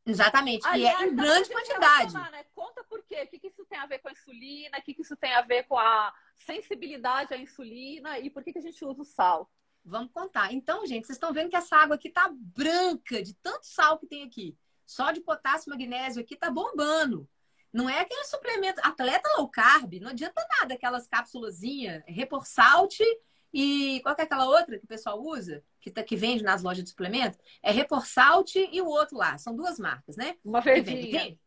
Exatamente. 0.08 0.66
Aliás, 0.66 1.00
e 1.00 1.04
é 1.04 1.06
em 1.06 1.14
grande 1.14 1.50
quantidade. 1.50 2.12
Tomar, 2.12 2.30
né? 2.30 2.44
Conta 2.54 2.82
por 2.84 3.02
quê. 3.04 3.22
O 3.22 3.26
que, 3.28 3.38
que 3.38 3.48
isso 3.48 3.64
tem 3.66 3.78
a 3.78 3.86
ver 3.86 3.98
com 3.98 4.08
a 4.08 4.12
insulina? 4.12 4.78
O 4.78 4.82
que, 4.82 4.94
que 4.94 5.02
isso 5.02 5.16
tem 5.16 5.34
a 5.34 5.42
ver 5.42 5.64
com 5.64 5.78
a 5.78 6.12
sensibilidade 6.34 7.34
à 7.34 7.36
insulina? 7.36 8.18
E 8.18 8.30
por 8.30 8.42
que, 8.42 8.52
que 8.52 8.58
a 8.58 8.62
gente 8.62 8.82
usa 8.84 9.02
o 9.02 9.04
sal? 9.04 9.50
Vamos 9.84 10.10
contar. 10.12 10.52
Então, 10.52 10.86
gente, 10.86 11.06
vocês 11.06 11.16
estão 11.16 11.32
vendo 11.32 11.50
que 11.50 11.56
essa 11.56 11.76
água 11.76 11.96
aqui 11.96 12.10
tá 12.10 12.30
branca 12.32 13.22
de 13.22 13.34
tanto 13.34 13.66
sal 13.66 13.98
que 13.98 14.06
tem 14.06 14.24
aqui. 14.24 14.56
Só 14.86 15.12
de 15.12 15.20
potássio 15.20 15.68
e 15.68 15.70
magnésio 15.70 16.22
aqui 16.22 16.36
tá 16.36 16.50
bombando. 16.50 17.28
Não 17.70 17.88
é 17.88 18.00
aquele 18.00 18.24
suplemento. 18.24 18.80
Atleta 18.82 19.28
low 19.36 19.48
carb, 19.48 20.00
não 20.00 20.10
adianta 20.10 20.46
nada 20.58 20.74
aquelas 20.74 21.06
cápsulazinhas, 21.06 22.02
Reporsalt 22.06 22.98
e 23.52 24.00
qual 24.02 24.14
é 24.18 24.22
aquela 24.22 24.46
outra 24.46 24.78
que 24.78 24.84
o 24.84 24.88
pessoal 24.88 25.20
usa, 25.20 25.62
que, 25.80 25.90
tá, 25.90 26.02
que 26.02 26.16
vende 26.16 26.42
nas 26.42 26.62
lojas 26.62 26.84
de 26.84 26.90
suplemento? 26.90 27.38
É 27.62 27.70
Reporsalt 27.70 28.54
e 28.56 28.80
o 28.80 28.86
outro 28.86 29.16
lá. 29.16 29.38
São 29.38 29.54
duas 29.54 29.78
marcas, 29.78 30.16
né? 30.16 30.36
Uma 30.44 30.60
verdinha. 30.60 31.38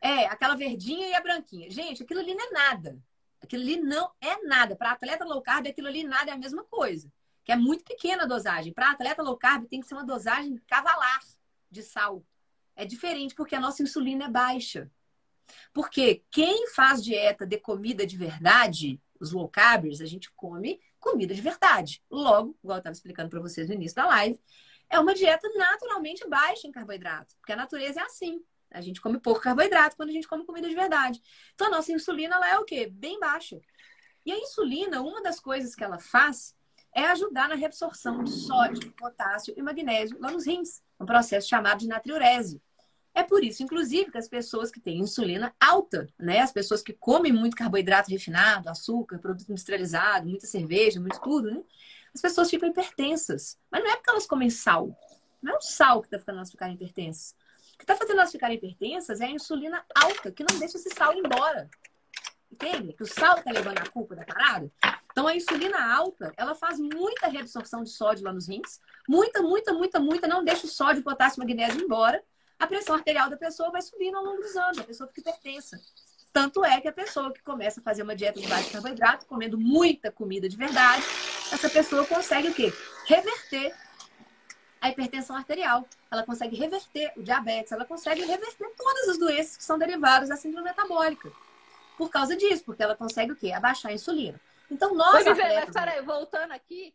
É, 0.00 0.26
aquela 0.26 0.54
verdinha 0.54 1.08
e 1.08 1.14
a 1.14 1.20
branquinha. 1.20 1.70
Gente, 1.70 2.02
aquilo 2.02 2.20
ali 2.20 2.34
não 2.34 2.46
é 2.46 2.50
nada. 2.50 2.98
Aquilo 3.42 3.62
ali 3.62 3.76
não 3.80 4.10
é 4.20 4.42
nada. 4.42 4.76
Para 4.76 4.92
atleta 4.92 5.24
low 5.24 5.42
carb, 5.42 5.66
aquilo 5.66 5.88
ali 5.88 6.04
nada 6.04 6.30
é 6.30 6.34
a 6.34 6.38
mesma 6.38 6.64
coisa. 6.64 7.10
Que 7.44 7.52
é 7.52 7.56
muito 7.56 7.84
pequena 7.84 8.24
a 8.24 8.26
dosagem. 8.26 8.72
Para 8.72 8.90
atleta 8.90 9.22
low 9.22 9.36
carb, 9.36 9.66
tem 9.66 9.80
que 9.80 9.86
ser 9.86 9.94
uma 9.94 10.04
dosagem 10.04 10.56
cavalar 10.66 11.20
de 11.70 11.82
sal. 11.82 12.24
É 12.76 12.84
diferente 12.84 13.34
porque 13.34 13.54
a 13.54 13.60
nossa 13.60 13.82
insulina 13.82 14.24
é 14.24 14.28
baixa. 14.28 14.90
Porque 15.72 16.22
quem 16.30 16.68
faz 16.68 17.02
dieta 17.02 17.46
de 17.46 17.58
comida 17.58 18.06
de 18.06 18.16
verdade, 18.16 19.00
os 19.18 19.32
low 19.32 19.48
carbers, 19.48 20.00
a 20.00 20.06
gente 20.06 20.30
come 20.32 20.80
comida 21.00 21.34
de 21.34 21.40
verdade. 21.40 22.02
Logo, 22.10 22.56
igual 22.62 22.76
eu 22.76 22.80
estava 22.80 22.92
explicando 22.92 23.30
para 23.30 23.40
vocês 23.40 23.68
no 23.68 23.74
início 23.74 23.96
da 23.96 24.06
live, 24.06 24.40
é 24.88 24.98
uma 24.98 25.14
dieta 25.14 25.48
naturalmente 25.56 26.28
baixa 26.28 26.66
em 26.66 26.72
carboidrato, 26.72 27.34
porque 27.36 27.52
a 27.52 27.56
natureza 27.56 28.00
é 28.00 28.02
assim. 28.04 28.40
A 28.70 28.80
gente 28.80 29.00
come 29.00 29.18
pouco 29.18 29.40
carboidrato 29.40 29.96
quando 29.96 30.10
a 30.10 30.12
gente 30.12 30.28
come 30.28 30.44
comida 30.44 30.68
de 30.68 30.74
verdade. 30.74 31.20
Então 31.54 31.66
a 31.66 31.70
nossa 31.70 31.92
insulina 31.92 32.36
ela 32.36 32.50
é 32.50 32.58
o 32.58 32.64
quê? 32.64 32.86
Bem 32.86 33.18
baixa. 33.18 33.60
E 34.24 34.32
a 34.32 34.38
insulina, 34.38 35.00
uma 35.00 35.22
das 35.22 35.40
coisas 35.40 35.74
que 35.74 35.82
ela 35.82 35.98
faz 35.98 36.54
é 36.94 37.04
ajudar 37.06 37.48
na 37.48 37.54
reabsorção 37.54 38.22
de 38.22 38.30
sódio, 38.30 38.92
potássio 38.92 39.54
e 39.56 39.62
magnésio 39.62 40.18
lá 40.20 40.30
nos 40.30 40.46
rins, 40.46 40.82
um 40.98 41.06
processo 41.06 41.48
chamado 41.48 41.80
de 41.80 41.88
natriurese. 41.88 42.60
É 43.14 43.22
por 43.22 43.42
isso, 43.42 43.62
inclusive, 43.62 44.10
que 44.10 44.18
as 44.18 44.28
pessoas 44.28 44.70
que 44.70 44.80
têm 44.80 44.98
insulina 45.00 45.54
alta, 45.60 46.08
né? 46.18 46.40
As 46.40 46.52
pessoas 46.52 46.82
que 46.82 46.92
comem 46.92 47.32
muito 47.32 47.56
carboidrato 47.56 48.10
refinado, 48.10 48.68
açúcar, 48.68 49.18
produto 49.18 49.50
industrializado, 49.50 50.28
muita 50.28 50.46
cerveja, 50.46 51.00
muito 51.00 51.20
tudo, 51.20 51.50
né? 51.50 51.62
As 52.14 52.20
pessoas 52.20 52.48
ficam 52.48 52.68
hipertensas. 52.68 53.58
Mas 53.70 53.82
não 53.82 53.90
é 53.90 53.96
porque 53.96 54.10
elas 54.10 54.26
comem 54.26 54.48
sal. 54.48 54.96
Não 55.42 55.54
é 55.54 55.56
o 55.56 55.60
sal 55.60 56.00
que 56.00 56.06
está 56.06 56.18
fazendo 56.18 56.36
elas 56.36 56.50
ficarem 56.50 56.74
hipertensas. 56.74 57.34
O 57.74 57.78
que 57.78 57.84
está 57.84 57.96
fazendo 57.96 58.18
elas 58.18 58.32
ficarem 58.32 58.56
hipertensas 58.56 59.20
é 59.20 59.26
a 59.26 59.30
insulina 59.30 59.84
alta, 59.94 60.30
que 60.30 60.44
não 60.48 60.58
deixa 60.58 60.76
esse 60.76 60.90
sal 60.90 61.12
embora. 61.14 61.68
Entende? 62.50 62.92
Que 62.92 63.02
o 63.02 63.06
sal 63.06 63.38
está 63.38 63.50
levando 63.50 63.78
a 63.78 63.90
culpa 63.90 64.14
da 64.14 64.24
parada. 64.24 64.70
Então, 65.10 65.26
a 65.26 65.34
insulina 65.34 65.92
alta, 65.94 66.32
ela 66.36 66.54
faz 66.54 66.78
muita 66.78 67.26
reabsorção 67.26 67.82
de 67.82 67.90
sódio 67.90 68.24
lá 68.24 68.32
nos 68.32 68.48
rins. 68.48 68.80
Muita, 69.08 69.42
muita, 69.42 69.72
muita, 69.72 69.98
muita. 69.98 70.28
Não 70.28 70.44
deixa 70.44 70.66
o 70.66 70.70
sódio, 70.70 71.02
potássio 71.02 71.40
e 71.40 71.46
magnésio 71.46 71.82
embora 71.82 72.22
a 72.60 72.66
pressão 72.66 72.94
arterial 72.94 73.30
da 73.30 73.38
pessoa 73.38 73.70
vai 73.70 73.80
subindo 73.80 74.18
ao 74.18 74.22
longo 74.22 74.42
dos 74.42 74.54
anos, 74.54 74.78
a 74.78 74.84
pessoa 74.84 75.08
fica 75.08 75.30
hipertensa. 75.30 75.80
Tanto 76.30 76.62
é 76.64 76.78
que 76.80 76.86
a 76.86 76.92
pessoa 76.92 77.32
que 77.32 77.42
começa 77.42 77.80
a 77.80 77.82
fazer 77.82 78.02
uma 78.02 78.14
dieta 78.14 78.38
de 78.38 78.46
baixo 78.46 78.70
carboidrato, 78.70 79.26
comendo 79.26 79.58
muita 79.58 80.12
comida 80.12 80.46
de 80.48 80.56
verdade, 80.56 81.02
essa 81.50 81.68
pessoa 81.70 82.06
consegue 82.06 82.48
o 82.48 82.54
quê? 82.54 82.72
Reverter 83.06 83.74
a 84.80 84.90
hipertensão 84.90 85.34
arterial. 85.34 85.88
Ela 86.10 86.22
consegue 86.22 86.54
reverter 86.54 87.12
o 87.16 87.22
diabetes, 87.22 87.72
ela 87.72 87.84
consegue 87.84 88.24
reverter 88.24 88.70
todas 88.76 89.08
as 89.08 89.18
doenças 89.18 89.56
que 89.56 89.64
são 89.64 89.78
derivadas 89.78 90.28
da 90.28 90.36
síndrome 90.36 90.68
metabólica. 90.68 91.32
Por 91.96 92.10
causa 92.10 92.36
disso, 92.36 92.62
porque 92.64 92.82
ela 92.82 92.94
consegue 92.94 93.32
o 93.32 93.36
quê? 93.36 93.52
Abaixar 93.52 93.90
a 93.90 93.94
insulina. 93.94 94.40
Então, 94.70 94.94
nós. 94.94 95.24
Mas, 95.24 95.26
atletas... 95.26 95.74
mas 95.74 95.84
peraí, 95.84 96.02
voltando 96.02 96.52
aqui, 96.52 96.94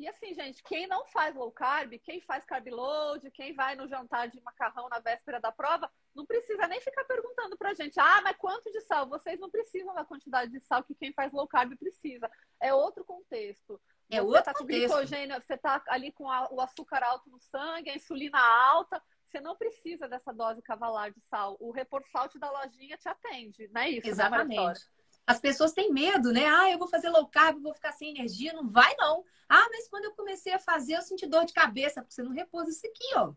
e 0.00 0.08
assim, 0.08 0.32
gente, 0.32 0.62
quem 0.62 0.86
não 0.86 1.04
faz 1.08 1.34
low 1.34 1.52
carb, 1.52 1.92
quem 1.98 2.22
faz 2.22 2.42
carb 2.46 2.66
load, 2.68 3.30
quem 3.32 3.54
vai 3.54 3.76
no 3.76 3.86
jantar 3.86 4.28
de 4.28 4.40
macarrão 4.40 4.88
na 4.88 4.98
véspera 4.98 5.38
da 5.38 5.52
prova, 5.52 5.90
não 6.14 6.24
precisa 6.24 6.66
nem 6.66 6.80
ficar 6.80 7.04
perguntando 7.04 7.54
pra 7.58 7.74
gente, 7.74 8.00
ah, 8.00 8.22
mas 8.22 8.34
quanto 8.38 8.72
de 8.72 8.80
sal? 8.80 9.06
Vocês 9.06 9.38
não 9.38 9.50
precisam 9.50 9.94
da 9.94 10.02
quantidade 10.02 10.50
de 10.50 10.60
sal 10.60 10.82
que 10.82 10.94
quem 10.94 11.12
faz 11.12 11.30
low 11.32 11.46
carb 11.46 11.76
precisa. 11.76 12.30
É 12.58 12.72
outro 12.72 13.04
contexto. 13.04 13.78
É 14.10 14.16
você 14.16 14.26
outro 14.26 14.42
tá 14.44 14.54
com 14.54 14.64
glicogênio, 14.64 15.38
você 15.38 15.58
tá 15.58 15.84
ali 15.88 16.10
com 16.12 16.30
a, 16.30 16.48
o 16.50 16.62
açúcar 16.62 17.04
alto 17.04 17.28
no 17.28 17.38
sangue, 17.38 17.90
a 17.90 17.94
insulina 17.94 18.40
alta, 18.40 19.02
você 19.26 19.38
não 19.38 19.54
precisa 19.54 20.08
dessa 20.08 20.32
dose 20.32 20.62
cavalar 20.62 21.12
de 21.12 21.20
sal. 21.28 21.58
O 21.60 21.70
Reporsalt 21.72 22.34
da 22.38 22.50
lojinha 22.50 22.96
te 22.96 23.06
atende, 23.06 23.68
não 23.68 23.82
é 23.82 23.90
isso? 23.90 24.06
Né, 24.06 24.12
Exatamente. 24.12 24.80
As 25.26 25.38
pessoas 25.38 25.72
têm 25.72 25.92
medo, 25.92 26.32
né? 26.32 26.46
Ah, 26.46 26.70
eu 26.70 26.78
vou 26.78 26.88
fazer 26.88 27.08
low 27.08 27.26
carb, 27.28 27.60
vou 27.60 27.74
ficar 27.74 27.92
sem 27.92 28.10
energia. 28.10 28.52
Não 28.52 28.68
vai, 28.68 28.94
não. 28.96 29.24
Ah, 29.48 29.68
mas 29.70 29.88
quando 29.88 30.06
eu 30.06 30.12
comecei 30.12 30.52
a 30.52 30.58
fazer, 30.58 30.96
eu 30.96 31.02
senti 31.02 31.26
dor 31.26 31.44
de 31.44 31.52
cabeça, 31.52 32.02
porque 32.02 32.14
você 32.14 32.22
não 32.22 32.32
repousa 32.32 32.70
isso 32.70 32.86
aqui, 32.86 33.14
ó. 33.16 33.32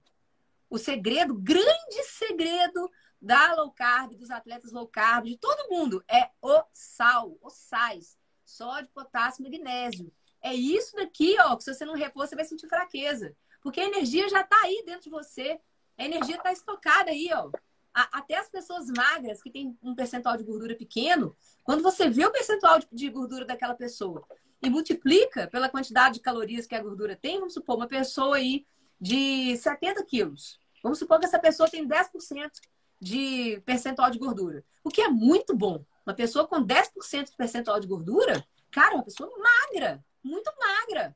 O 0.70 0.78
segredo, 0.78 1.36
grande 1.36 2.04
segredo 2.04 2.90
da 3.22 3.54
low 3.54 3.72
carb, 3.72 4.16
dos 4.16 4.32
atletas 4.32 4.72
low 4.72 4.88
carb, 4.88 5.26
de 5.26 5.38
todo 5.38 5.70
mundo, 5.70 6.04
é 6.08 6.30
o 6.42 6.64
sal, 6.74 7.38
os 7.42 7.54
sais. 7.54 8.18
Sódio, 8.44 8.90
potássio, 8.92 9.44
magnésio. 9.44 10.12
É 10.42 10.54
isso 10.54 10.96
daqui, 10.96 11.36
ó, 11.40 11.56
que 11.56 11.64
se 11.64 11.74
você 11.74 11.86
não 11.86 11.94
repor, 11.94 12.28
você 12.28 12.36
vai 12.36 12.44
sentir 12.44 12.68
fraqueza. 12.68 13.36
Porque 13.62 13.80
a 13.80 13.86
energia 13.86 14.28
já 14.28 14.44
tá 14.44 14.60
aí 14.64 14.84
dentro 14.86 15.04
de 15.04 15.10
você. 15.10 15.60
A 15.98 16.04
energia 16.04 16.38
tá 16.40 16.52
estocada 16.52 17.12
aí, 17.12 17.30
ó 17.32 17.50
até 17.94 18.38
as 18.38 18.50
pessoas 18.50 18.88
magras, 18.88 19.42
que 19.42 19.52
têm 19.52 19.78
um 19.82 19.94
percentual 19.94 20.36
de 20.36 20.44
gordura 20.44 20.76
pequeno, 20.76 21.36
quando 21.64 21.84
você 21.84 22.10
vê 22.10 22.26
o 22.26 22.32
percentual 22.32 22.80
de 22.92 23.10
gordura 23.10 23.46
daquela 23.46 23.76
pessoa 23.76 24.26
e 24.62 24.70
multiplica 24.70 25.48
pela 25.48 25.70
quantidade 25.70 26.16
de 26.16 26.22
calorias 26.22 26.66
que 26.66 26.74
a 26.74 26.82
gordura 26.82 27.16
tem, 27.16 27.40
vamos 27.40 27.54
supor, 27.54 27.76
uma 27.76 27.88
pessoa 27.88 28.38
aí 28.38 28.66
de 29.00 29.56
70 29.58 30.04
quilos. 30.06 30.60
Vamos 30.82 31.00
supor 31.00 31.20
que 31.20 31.26
essa 31.26 31.40
pessoa 31.40 31.70
tem 31.70 31.88
10% 31.88 32.52
de 33.00 33.62
percentual 33.66 34.10
de 34.10 34.18
gordura, 34.18 34.64
o 34.84 34.90
que 34.90 35.02
é 35.02 35.10
muito 35.10 35.56
bom. 35.56 35.86
Uma 36.06 36.16
pessoa 36.16 36.48
com 36.48 36.66
10% 36.66 37.30
de 37.30 37.38
percentual 37.38 37.80
de 37.80 37.88
gordura, 37.88 38.46
cara, 38.72 38.94
é 38.94 38.96
uma 38.96 39.04
pessoa 39.04 39.30
magra, 39.38 40.04
muito 40.24 40.52
magra. 40.58 41.16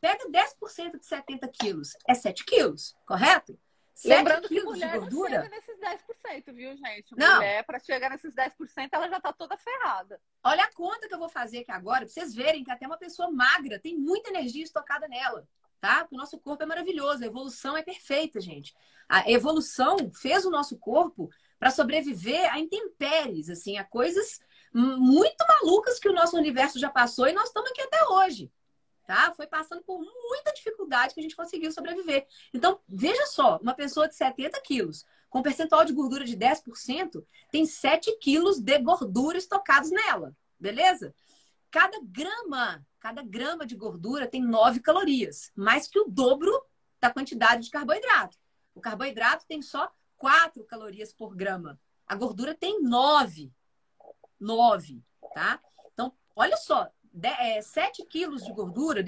Pega 0.00 0.28
10% 0.28 0.98
de 0.98 1.06
70 1.06 1.48
quilos, 1.48 1.96
é 2.06 2.14
7 2.14 2.44
quilos, 2.44 2.94
correto? 3.06 3.58
Lembrando 4.04 4.48
que 4.48 4.60
mulher 4.62 5.00
não 5.00 5.28
chega 5.28 5.48
nesses 5.48 5.78
10%, 5.78 6.52
viu, 6.52 6.76
gente? 6.76 7.16
Não. 7.16 7.36
Mulher, 7.36 7.64
para 7.64 7.78
chegar 7.78 8.10
nesses 8.10 8.34
10%, 8.34 8.88
ela 8.92 9.08
já 9.08 9.20
tá 9.20 9.32
toda 9.32 9.56
ferrada. 9.56 10.20
Olha 10.42 10.64
a 10.64 10.72
conta 10.72 11.06
que 11.06 11.14
eu 11.14 11.18
vou 11.18 11.28
fazer 11.28 11.60
aqui 11.60 11.70
agora, 11.70 12.00
pra 12.00 12.08
vocês 12.08 12.34
verem 12.34 12.64
que 12.64 12.70
até 12.70 12.86
uma 12.86 12.98
pessoa 12.98 13.30
magra 13.30 13.78
tem 13.78 13.96
muita 13.96 14.30
energia 14.30 14.64
estocada 14.64 15.06
nela, 15.06 15.46
tá? 15.80 16.00
Porque 16.00 16.16
o 16.16 16.18
nosso 16.18 16.38
corpo 16.38 16.62
é 16.62 16.66
maravilhoso, 16.66 17.22
a 17.22 17.26
evolução 17.26 17.76
é 17.76 17.82
perfeita, 17.82 18.40
gente. 18.40 18.74
A 19.08 19.30
evolução 19.30 19.96
fez 20.12 20.44
o 20.44 20.50
nosso 20.50 20.76
corpo 20.78 21.30
para 21.58 21.70
sobreviver 21.70 22.52
a 22.52 22.58
intempéries, 22.58 23.48
assim, 23.48 23.78
a 23.78 23.84
coisas 23.84 24.40
muito 24.72 25.36
malucas 25.46 26.00
que 26.00 26.08
o 26.08 26.12
nosso 26.12 26.36
universo 26.36 26.80
já 26.80 26.90
passou 26.90 27.28
e 27.28 27.32
nós 27.32 27.46
estamos 27.46 27.70
aqui 27.70 27.80
até 27.80 28.04
hoje 28.08 28.50
tá? 29.06 29.32
Foi 29.34 29.46
passando 29.46 29.82
por 29.82 29.98
muita 29.98 30.52
dificuldade 30.52 31.14
que 31.14 31.20
a 31.20 31.22
gente 31.22 31.36
conseguiu 31.36 31.70
sobreviver. 31.72 32.26
Então, 32.52 32.80
veja 32.88 33.26
só, 33.26 33.58
uma 33.58 33.74
pessoa 33.74 34.08
de 34.08 34.14
70 34.14 34.60
quilos, 34.62 35.04
com 35.28 35.42
percentual 35.42 35.84
de 35.84 35.92
gordura 35.92 36.24
de 36.24 36.36
10%, 36.36 37.24
tem 37.50 37.66
7 37.66 38.18
quilos 38.18 38.60
de 38.60 38.78
gordura 38.78 39.36
estocados 39.36 39.90
nela, 39.90 40.34
beleza? 40.58 41.14
Cada 41.70 41.98
grama, 42.04 42.86
cada 43.00 43.22
grama 43.22 43.66
de 43.66 43.74
gordura 43.74 44.28
tem 44.28 44.42
9 44.42 44.80
calorias, 44.80 45.50
mais 45.56 45.88
que 45.88 45.98
o 45.98 46.08
dobro 46.08 46.52
da 47.00 47.10
quantidade 47.10 47.64
de 47.64 47.70
carboidrato. 47.70 48.38
O 48.74 48.80
carboidrato 48.80 49.44
tem 49.46 49.60
só 49.60 49.92
4 50.16 50.64
calorias 50.64 51.12
por 51.12 51.34
grama. 51.34 51.80
A 52.06 52.14
gordura 52.14 52.54
tem 52.54 52.80
9. 52.82 53.52
9, 54.38 55.02
tá? 55.34 55.60
Então, 55.92 56.12
olha 56.36 56.56
só, 56.56 56.90
de, 57.14 57.28
é, 57.28 57.62
7 57.62 58.04
quilos 58.04 58.44
de 58.44 58.52
gordura, 58.52 59.02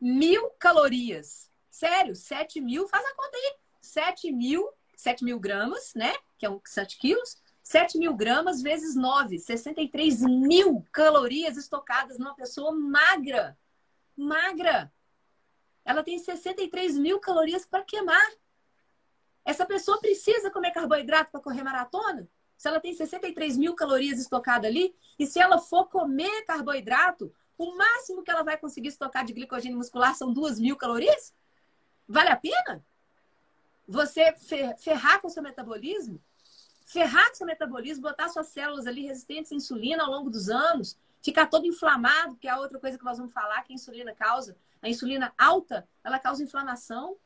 mil 0.00 0.50
calorias. 0.58 1.50
Sério, 1.70 2.14
7 2.16 2.60
mil, 2.60 2.88
faz 2.88 3.04
a 3.04 3.14
conta 3.14 3.36
aí. 3.36 3.54
7 3.80 4.32
mil, 4.32 4.68
7 4.96 5.24
mil 5.24 5.38
gramas, 5.38 5.92
né? 5.94 6.12
Que 6.38 6.46
é 6.46 6.50
um, 6.50 6.60
7 6.64 6.98
quilos. 6.98 7.36
7 7.68 7.98
mil 7.98 8.14
gramas 8.14 8.62
vezes 8.62 8.96
9, 8.96 9.38
63 9.38 10.22
mil 10.22 10.86
calorias 10.90 11.54
estocadas 11.58 12.18
numa 12.18 12.34
pessoa 12.34 12.72
magra. 12.72 13.58
Magra. 14.16 14.90
Ela 15.84 16.02
tem 16.02 16.18
63 16.18 16.96
mil 16.96 17.20
calorias 17.20 17.66
para 17.66 17.84
queimar. 17.84 18.26
Essa 19.44 19.66
pessoa 19.66 20.00
precisa 20.00 20.50
comer 20.50 20.70
carboidrato 20.70 21.30
para 21.30 21.42
correr 21.42 21.62
maratona? 21.62 22.26
Se 22.56 22.66
ela 22.66 22.80
tem 22.80 22.94
63 22.94 23.58
mil 23.58 23.74
calorias 23.74 24.18
estocadas 24.18 24.70
ali, 24.70 24.96
e 25.18 25.26
se 25.26 25.38
ela 25.38 25.58
for 25.58 25.90
comer 25.90 26.46
carboidrato, 26.46 27.30
o 27.58 27.76
máximo 27.76 28.22
que 28.22 28.30
ela 28.30 28.42
vai 28.42 28.56
conseguir 28.56 28.88
estocar 28.88 29.26
de 29.26 29.34
glicogênio 29.34 29.76
muscular 29.76 30.14
são 30.14 30.32
2 30.32 30.58
mil 30.58 30.74
calorias? 30.74 31.34
Vale 32.08 32.30
a 32.30 32.36
pena? 32.36 32.82
Você 33.86 34.34
ferrar 34.78 35.20
com 35.20 35.28
o 35.28 35.30
seu 35.30 35.42
metabolismo? 35.42 36.18
Ferrar 36.88 37.28
com 37.28 37.34
seu 37.34 37.46
metabolismo, 37.46 38.02
botar 38.02 38.30
suas 38.30 38.46
células 38.46 38.86
ali 38.86 39.06
resistentes 39.06 39.52
à 39.52 39.54
insulina 39.54 40.02
ao 40.04 40.10
longo 40.10 40.30
dos 40.30 40.48
anos, 40.48 40.98
ficar 41.22 41.46
todo 41.46 41.66
inflamado, 41.66 42.34
que 42.36 42.48
é 42.48 42.50
a 42.50 42.58
outra 42.58 42.78
coisa 42.78 42.96
que 42.96 43.04
nós 43.04 43.18
vamos 43.18 43.32
falar 43.32 43.62
que 43.62 43.72
a 43.72 43.76
insulina 43.76 44.14
causa. 44.14 44.56
A 44.80 44.88
insulina 44.88 45.34
alta, 45.36 45.86
ela 46.02 46.18
causa 46.18 46.42
inflamação. 46.42 47.18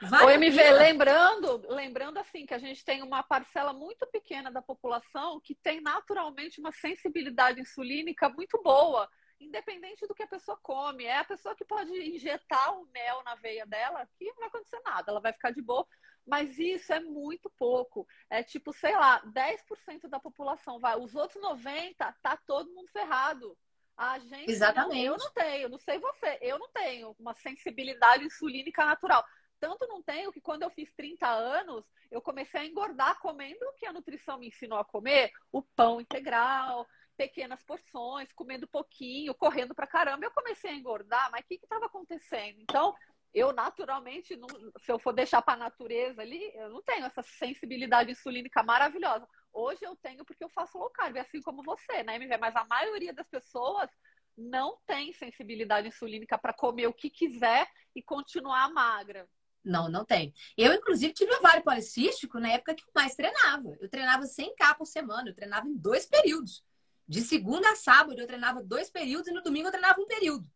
Vale 0.00 0.24
o 0.24 0.30
MV, 0.30 0.72
lembrando, 0.72 1.62
lembrando 1.68 2.18
assim 2.18 2.46
que 2.46 2.54
a 2.54 2.58
gente 2.58 2.82
tem 2.84 3.02
uma 3.02 3.22
parcela 3.22 3.72
muito 3.74 4.06
pequena 4.06 4.50
da 4.50 4.62
população 4.62 5.40
que 5.40 5.54
tem 5.54 5.80
naturalmente 5.80 6.58
uma 6.58 6.72
sensibilidade 6.72 7.60
insulínica 7.60 8.30
muito 8.30 8.62
boa, 8.62 9.08
independente 9.38 10.06
do 10.06 10.14
que 10.14 10.22
a 10.22 10.26
pessoa 10.26 10.56
come. 10.62 11.04
É 11.04 11.18
a 11.18 11.24
pessoa 11.24 11.54
que 11.54 11.64
pode 11.64 11.92
injetar 11.92 12.78
o 12.78 12.86
mel 12.86 13.22
na 13.24 13.34
veia 13.34 13.66
dela, 13.66 14.08
que 14.18 14.26
não 14.26 14.36
vai 14.36 14.48
acontecer 14.48 14.80
nada, 14.84 15.10
ela 15.10 15.20
vai 15.20 15.32
ficar 15.34 15.50
de 15.50 15.60
boa. 15.60 15.86
Mas 16.26 16.58
isso 16.58 16.92
é 16.92 17.00
muito 17.00 17.48
pouco. 17.56 18.06
É 18.28 18.42
tipo, 18.42 18.72
sei 18.72 18.94
lá, 18.96 19.22
10% 19.26 20.08
da 20.08 20.18
população 20.18 20.80
vai. 20.80 20.98
Os 20.98 21.14
outros 21.14 21.42
90% 21.42 22.14
tá 22.22 22.36
todo 22.46 22.72
mundo 22.74 22.88
ferrado. 22.90 23.56
A 23.96 24.18
gente 24.18 24.50
Exatamente. 24.50 25.06
Não, 25.06 25.14
eu 25.14 25.16
não 25.16 25.32
tenho, 25.32 25.68
não 25.70 25.78
sei 25.78 25.98
você, 25.98 26.38
eu 26.42 26.58
não 26.58 26.68
tenho 26.70 27.16
uma 27.18 27.32
sensibilidade 27.34 28.24
insulínica 28.24 28.84
natural. 28.84 29.24
Tanto 29.58 29.86
não 29.86 30.02
tenho 30.02 30.30
que 30.30 30.40
quando 30.40 30.64
eu 30.64 30.70
fiz 30.70 30.92
30 30.92 31.26
anos, 31.26 31.82
eu 32.10 32.20
comecei 32.20 32.60
a 32.60 32.66
engordar 32.66 33.18
comendo 33.20 33.64
o 33.64 33.72
que 33.72 33.86
a 33.86 33.92
nutrição 33.92 34.38
me 34.38 34.48
ensinou 34.48 34.78
a 34.78 34.84
comer, 34.84 35.30
o 35.50 35.62
pão 35.62 35.98
integral, 35.98 36.86
pequenas 37.16 37.62
porções, 37.62 38.30
comendo 38.32 38.68
pouquinho, 38.68 39.34
correndo 39.34 39.74
pra 39.74 39.86
caramba. 39.86 40.26
Eu 40.26 40.30
comecei 40.30 40.70
a 40.70 40.74
engordar, 40.74 41.30
mas 41.30 41.42
o 41.44 41.48
que 41.48 41.54
estava 41.54 41.86
acontecendo? 41.86 42.60
Então, 42.60 42.94
eu 43.34 43.52
naturalmente, 43.52 44.36
não, 44.36 44.48
se 44.78 44.90
eu 44.90 44.98
for 44.98 45.12
deixar 45.12 45.42
para 45.42 45.54
a 45.54 45.64
natureza 45.64 46.22
ali, 46.22 46.52
eu 46.54 46.70
não 46.70 46.82
tenho 46.82 47.04
essa 47.04 47.22
sensibilidade 47.22 48.10
insulínica 48.10 48.62
maravilhosa. 48.62 49.28
Hoje 49.52 49.80
eu 49.82 49.96
tenho 49.96 50.24
porque 50.24 50.44
eu 50.44 50.48
faço 50.50 50.78
low 50.78 50.90
carb, 50.90 51.16
assim 51.18 51.40
como 51.40 51.62
você, 51.62 52.02
né, 52.02 52.16
MV? 52.16 52.36
Mas 52.38 52.56
a 52.56 52.64
maioria 52.64 53.12
das 53.12 53.28
pessoas 53.28 53.90
não 54.36 54.78
tem 54.86 55.12
sensibilidade 55.12 55.88
insulínica 55.88 56.36
para 56.36 56.52
comer 56.52 56.86
o 56.86 56.92
que 56.92 57.08
quiser 57.08 57.66
e 57.94 58.02
continuar 58.02 58.70
magra. 58.72 59.28
Não, 59.64 59.88
não 59.88 60.04
tem. 60.04 60.32
Eu, 60.56 60.72
inclusive, 60.72 61.12
tive 61.12 61.34
ovário 61.34 61.64
policístico 61.64 62.38
na 62.38 62.52
época 62.52 62.74
que 62.74 62.84
eu 62.84 62.92
mais 62.94 63.16
treinava. 63.16 63.76
Eu 63.80 63.88
treinava 63.88 64.24
100K 64.24 64.76
por 64.76 64.86
semana, 64.86 65.30
eu 65.30 65.34
treinava 65.34 65.66
em 65.66 65.76
dois 65.76 66.06
períodos. 66.06 66.64
De 67.08 67.20
segunda 67.20 67.70
a 67.70 67.76
sábado, 67.76 68.20
eu 68.20 68.26
treinava 68.26 68.62
dois 68.62 68.90
períodos 68.90 69.26
e 69.26 69.32
no 69.32 69.42
domingo 69.42 69.68
eu 69.68 69.72
treinava 69.72 70.00
um 70.00 70.06
período. 70.06 70.48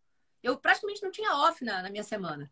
Eu 0.43 0.57
praticamente 0.59 1.03
não 1.03 1.11
tinha 1.11 1.35
off 1.37 1.64
na, 1.64 1.83
na 1.83 1.91
minha 1.91 2.05
semana. 2.05 2.51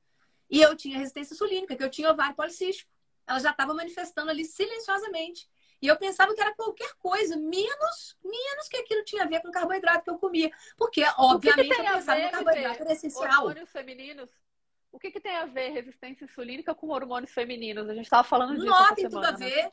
E 0.51 0.61
eu 0.61 0.75
tinha 0.77 0.99
resistência 0.99 1.35
insulínica, 1.35 1.77
que 1.77 1.83
eu 1.83 1.91
tinha 1.91 2.11
ovário 2.11 2.35
policístico. 2.35 2.91
Ela 3.27 3.39
já 3.39 3.51
estava 3.51 3.75
manifestando 3.75 4.31
ali 4.31 4.45
silenciosamente. 4.45 5.49
E 5.81 5.87
eu 5.87 5.97
pensava 5.97 6.35
que 6.35 6.41
era 6.41 6.55
qualquer 6.55 6.93
coisa, 6.99 7.37
menos, 7.37 8.17
menos 8.25 8.69
que 8.69 8.79
aquilo 8.79 9.05
tinha 9.05 9.23
a 9.25 9.27
ver 9.27 9.41
com 9.41 9.49
o 9.49 9.53
carboidrato 9.53 10.03
que 10.03 10.11
eu 10.11 10.19
comia. 10.19 10.51
Porque, 10.77 11.05
obviamente, 11.17 11.69
que 11.69 11.75
que 11.75 11.81
eu 11.81 11.95
pensava 11.95 12.21
que 12.21 12.31
carboidrato 12.31 12.83
era 12.83 12.93
essencial. 12.93 13.43
Hormônios 13.43 13.71
femininos? 13.71 14.31
O 14.91 14.99
que, 14.99 15.11
que 15.11 15.21
tem 15.21 15.37
a 15.37 15.45
ver 15.45 15.71
resistência 15.71 16.25
insulínica 16.25 16.75
com 16.75 16.89
hormônios 16.89 17.31
femininos? 17.31 17.89
A 17.89 17.95
gente 17.95 18.05
estava 18.05 18.25
falando 18.25 18.55
disso. 18.55 18.67
Não, 18.67 18.95
tem 18.95 19.09
semana, 19.09 19.29
tudo 19.29 19.35
a 19.35 19.39
ver. 19.39 19.65
Né? 19.65 19.73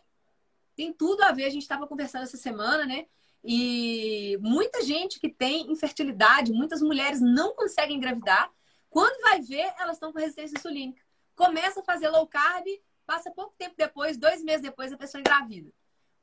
Tem 0.76 0.94
tudo 0.94 1.24
a 1.24 1.32
ver. 1.32 1.46
A 1.46 1.50
gente 1.50 1.64
estava 1.64 1.88
conversando 1.88 2.24
essa 2.24 2.38
semana, 2.38 2.86
né? 2.86 3.08
E 3.44 4.38
muita 4.42 4.84
gente 4.84 5.20
que 5.20 5.30
tem 5.30 5.72
infertilidade, 5.72 6.52
muitas 6.52 6.82
mulheres 6.82 7.22
não 7.22 7.56
conseguem 7.56 7.98
engravidar. 7.98 8.52
Quando 8.96 9.22
vai 9.24 9.42
ver, 9.42 9.74
elas 9.78 9.98
estão 9.98 10.14
com 10.14 10.20
resistência 10.20 10.58
insulínica. 10.58 11.04
Começa 11.36 11.82
a 11.82 11.84
fazer 11.84 12.08
low 12.08 12.26
carb, 12.28 12.66
passa 13.06 13.30
pouco 13.30 13.54
tempo 13.58 13.76
depois, 13.78 14.16
dois 14.18 14.42
meses 14.42 14.62
depois, 14.62 14.90
a 14.94 14.98
pessoa 14.98 15.20
engravida. 15.20 15.70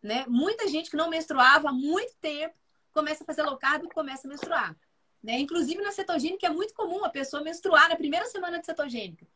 Né? 0.03 0.25
Muita 0.27 0.67
gente 0.67 0.89
que 0.89 0.97
não 0.97 1.11
menstruava 1.11 1.69
há 1.69 1.73
muito 1.73 2.15
tempo 2.19 2.55
começa 2.91 3.25
a 3.25 3.27
fazer 3.27 3.43
low 3.43 3.59
carb 3.59 3.85
e 3.85 3.91
começa 3.91 4.27
a 4.27 4.31
menstruar. 4.31 4.75
Né? 5.23 5.39
Inclusive 5.39 5.83
na 5.83 5.93
cetogênica 5.93 6.47
é 6.47 6.49
muito 6.49 6.73
comum 6.73 7.05
a 7.05 7.11
pessoa 7.11 7.43
menstruar 7.43 7.91
na 7.91 7.97
primeira 7.97 8.25
semana 8.25 8.59
de 8.59 8.65
cetogênica. 8.65 9.27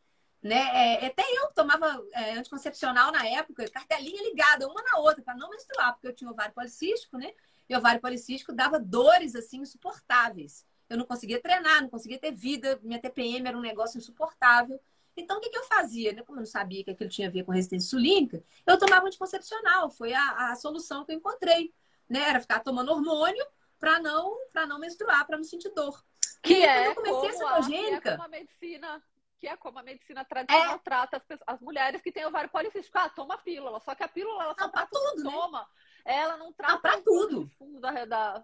Né? 0.41 0.95
É, 1.03 1.05
até 1.05 1.21
eu 1.21 1.51
tomava 1.53 2.03
é, 2.13 2.33
anticoncepcional 2.33 3.11
na 3.11 3.23
época, 3.23 3.69
cartelinha 3.69 4.23
ligada 4.23 4.67
uma 4.67 4.81
na 4.81 4.97
outra 4.97 5.21
para 5.21 5.35
não 5.35 5.51
menstruar, 5.51 5.93
porque 5.93 6.07
eu 6.07 6.15
tinha 6.15 6.31
ovário 6.31 6.55
policístico, 6.55 7.19
né? 7.19 7.31
E 7.69 7.77
ovário 7.77 8.01
policístico 8.01 8.51
dava 8.51 8.79
dores 8.79 9.35
assim 9.35 9.59
insuportáveis. 9.59 10.65
Eu 10.89 10.97
não 10.97 11.05
conseguia 11.05 11.41
treinar, 11.41 11.81
não 11.81 11.89
conseguia 11.89 12.19
ter 12.19 12.31
vida, 12.31 12.79
minha 12.81 12.99
TPM 12.99 13.47
era 13.47 13.57
um 13.57 13.61
negócio 13.61 13.97
insuportável. 13.97 14.79
Então, 15.15 15.37
o 15.37 15.41
que, 15.41 15.49
que 15.49 15.57
eu 15.57 15.63
fazia? 15.63 16.13
Né? 16.13 16.21
Como 16.21 16.37
eu 16.37 16.41
não 16.41 16.45
sabia 16.45 16.83
que 16.83 16.91
aquilo 16.91 17.09
tinha 17.09 17.27
a 17.27 17.31
ver 17.31 17.43
com 17.43 17.51
resistência 17.51 17.87
insulínica, 17.87 18.43
eu 18.65 18.77
tomava 18.77 19.07
anticoncepcional. 19.07 19.89
Foi 19.89 20.13
a, 20.13 20.51
a 20.51 20.55
solução 20.55 21.03
que 21.03 21.11
eu 21.11 21.17
encontrei. 21.17 21.73
Né? 22.07 22.21
Era 22.21 22.39
ficar 22.39 22.59
tomando 22.59 22.91
hormônio 22.91 23.45
para 23.79 23.99
não 23.99 24.37
para 24.51 24.65
não 24.65 24.79
menstruar, 24.79 25.25
para 25.25 25.37
não 25.37 25.43
sentir 25.43 25.69
dor. 25.73 26.03
Que 26.41 26.53
e 26.53 26.65
é 26.65 26.87
eu 26.87 26.95
comecei 26.95 27.29
a 27.29 27.33
cetogênica, 27.33 28.09
é 28.09 28.11
como 28.11 28.23
a 28.23 28.27
medicina 28.27 29.03
que 29.39 29.47
é 29.47 29.55
como 29.55 29.77
a 29.77 29.83
medicina 29.83 30.25
tradicional 30.25 30.75
é. 30.75 30.79
trata 30.79 31.17
as, 31.17 31.23
pessoas, 31.23 31.47
as, 31.47 31.61
mulheres 31.61 32.01
que 32.01 32.11
têm 32.11 32.25
ovário 32.25 32.49
policístico. 32.49 32.97
Ah, 32.97 33.09
toma 33.09 33.37
pílula. 33.37 33.79
Só 33.81 33.93
que 33.93 34.03
a 34.03 34.07
pílula 34.07 34.43
ela 34.43 34.55
só 34.57 34.65
não, 34.65 34.71
trata 34.71 34.89
tudo, 34.91 35.23
né? 35.23 35.29
sintoma. 35.29 35.59
Né? 35.59 36.17
Ela 36.17 36.37
não 36.37 36.51
trata 36.53 36.73
não, 36.73 36.81
pra 36.81 37.01
tudo. 37.01 37.51
fundo 37.57 37.79
da, 37.79 38.05
da... 38.05 38.43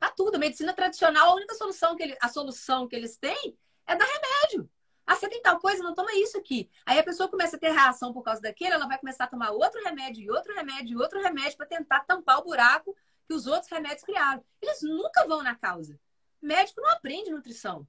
Pra 0.00 0.10
tudo. 0.10 0.38
Medicina 0.38 0.72
tradicional, 0.72 1.30
a 1.30 1.34
única 1.34 1.54
solução 1.54 1.94
que 1.94 2.02
ele, 2.02 2.16
a 2.20 2.28
solução 2.28 2.88
que 2.88 2.96
eles 2.96 3.16
têm 3.16 3.56
é 3.86 3.94
dar 3.94 4.06
remédio. 4.06 4.68
Ah, 5.06 5.14
você 5.14 5.28
tem 5.28 5.42
tal 5.42 5.60
coisa, 5.60 5.82
não 5.82 5.94
toma 5.94 6.12
isso 6.14 6.38
aqui. 6.38 6.70
Aí 6.86 6.98
a 6.98 7.02
pessoa 7.02 7.28
começa 7.28 7.56
a 7.56 7.58
ter 7.58 7.70
reação 7.70 8.12
por 8.12 8.22
causa 8.22 8.40
daquilo, 8.40 8.74
ela 8.74 8.86
vai 8.86 8.98
começar 8.98 9.24
a 9.24 9.28
tomar 9.28 9.50
outro 9.50 9.82
remédio, 9.82 10.22
e 10.22 10.30
outro 10.30 10.54
remédio, 10.54 10.96
e 10.96 11.02
outro 11.02 11.20
remédio 11.20 11.56
para 11.56 11.66
tentar 11.66 12.00
tampar 12.00 12.38
o 12.38 12.44
buraco 12.44 12.96
que 13.26 13.34
os 13.34 13.46
outros 13.46 13.70
remédios 13.70 14.02
criaram. 14.02 14.42
Eles 14.62 14.82
nunca 14.82 15.26
vão 15.26 15.42
na 15.42 15.54
causa. 15.54 15.98
Médico 16.40 16.80
não 16.80 16.90
aprende 16.90 17.30
nutrição. 17.30 17.86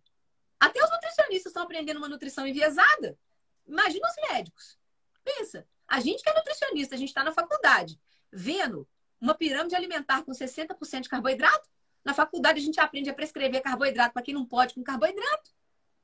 Até 0.59 0.83
os 0.83 0.91
nutricionistas 0.91 1.51
estão 1.51 1.63
aprendendo 1.63 1.97
uma 1.97 2.09
nutrição 2.09 2.45
enviesada. 2.45 3.17
Imagina 3.65 4.07
os 4.07 4.29
médicos. 4.29 4.77
Pensa, 5.23 5.67
a 5.87 5.99
gente 5.99 6.23
que 6.23 6.29
é 6.29 6.33
nutricionista, 6.33 6.95
a 6.95 6.97
gente 6.97 7.09
está 7.09 7.23
na 7.23 7.31
faculdade, 7.31 7.99
vendo 8.31 8.87
uma 9.19 9.35
pirâmide 9.35 9.75
alimentar 9.75 10.23
com 10.23 10.31
60% 10.31 11.01
de 11.01 11.09
carboidrato. 11.09 11.69
Na 12.03 12.13
faculdade 12.13 12.59
a 12.59 12.63
gente 12.63 12.79
aprende 12.79 13.09
a 13.09 13.13
prescrever 13.13 13.61
carboidrato 13.61 14.13
para 14.13 14.23
quem 14.23 14.33
não 14.33 14.45
pode 14.45 14.73
com 14.73 14.83
carboidrato. 14.83 15.51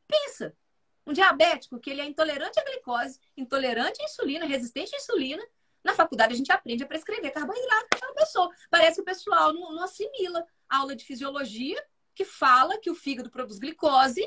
Pensa, 0.08 0.56
um 1.06 1.14
diabético 1.14 1.80
que 1.80 1.90
ele 1.90 2.02
é 2.02 2.06
intolerante 2.06 2.60
à 2.60 2.64
glicose, 2.64 3.20
intolerante 3.36 4.02
à 4.02 4.06
insulina, 4.06 4.46
resistente 4.46 4.94
à 4.96 4.98
insulina, 4.98 5.44
na 5.84 5.94
faculdade 5.94 6.34
a 6.34 6.38
gente 6.38 6.52
aprende 6.52 6.84
a 6.84 6.88
prescrever 6.88 7.32
carboidrato 7.32 7.88
para 7.90 7.98
aquela 7.98 8.14
pessoa. 8.14 8.50
Parece 8.70 8.96
que 8.96 9.02
o 9.02 9.06
pessoal 9.06 9.54
não, 9.54 9.74
não 9.74 9.84
assimila 9.84 10.46
a 10.70 10.78
aula 10.78 10.96
de 10.96 11.06
fisiologia 11.06 11.82
que 12.14 12.26
fala 12.26 12.78
que 12.80 12.90
o 12.90 12.96
fígado 12.96 13.30
produz 13.30 13.58
glicose 13.58 14.22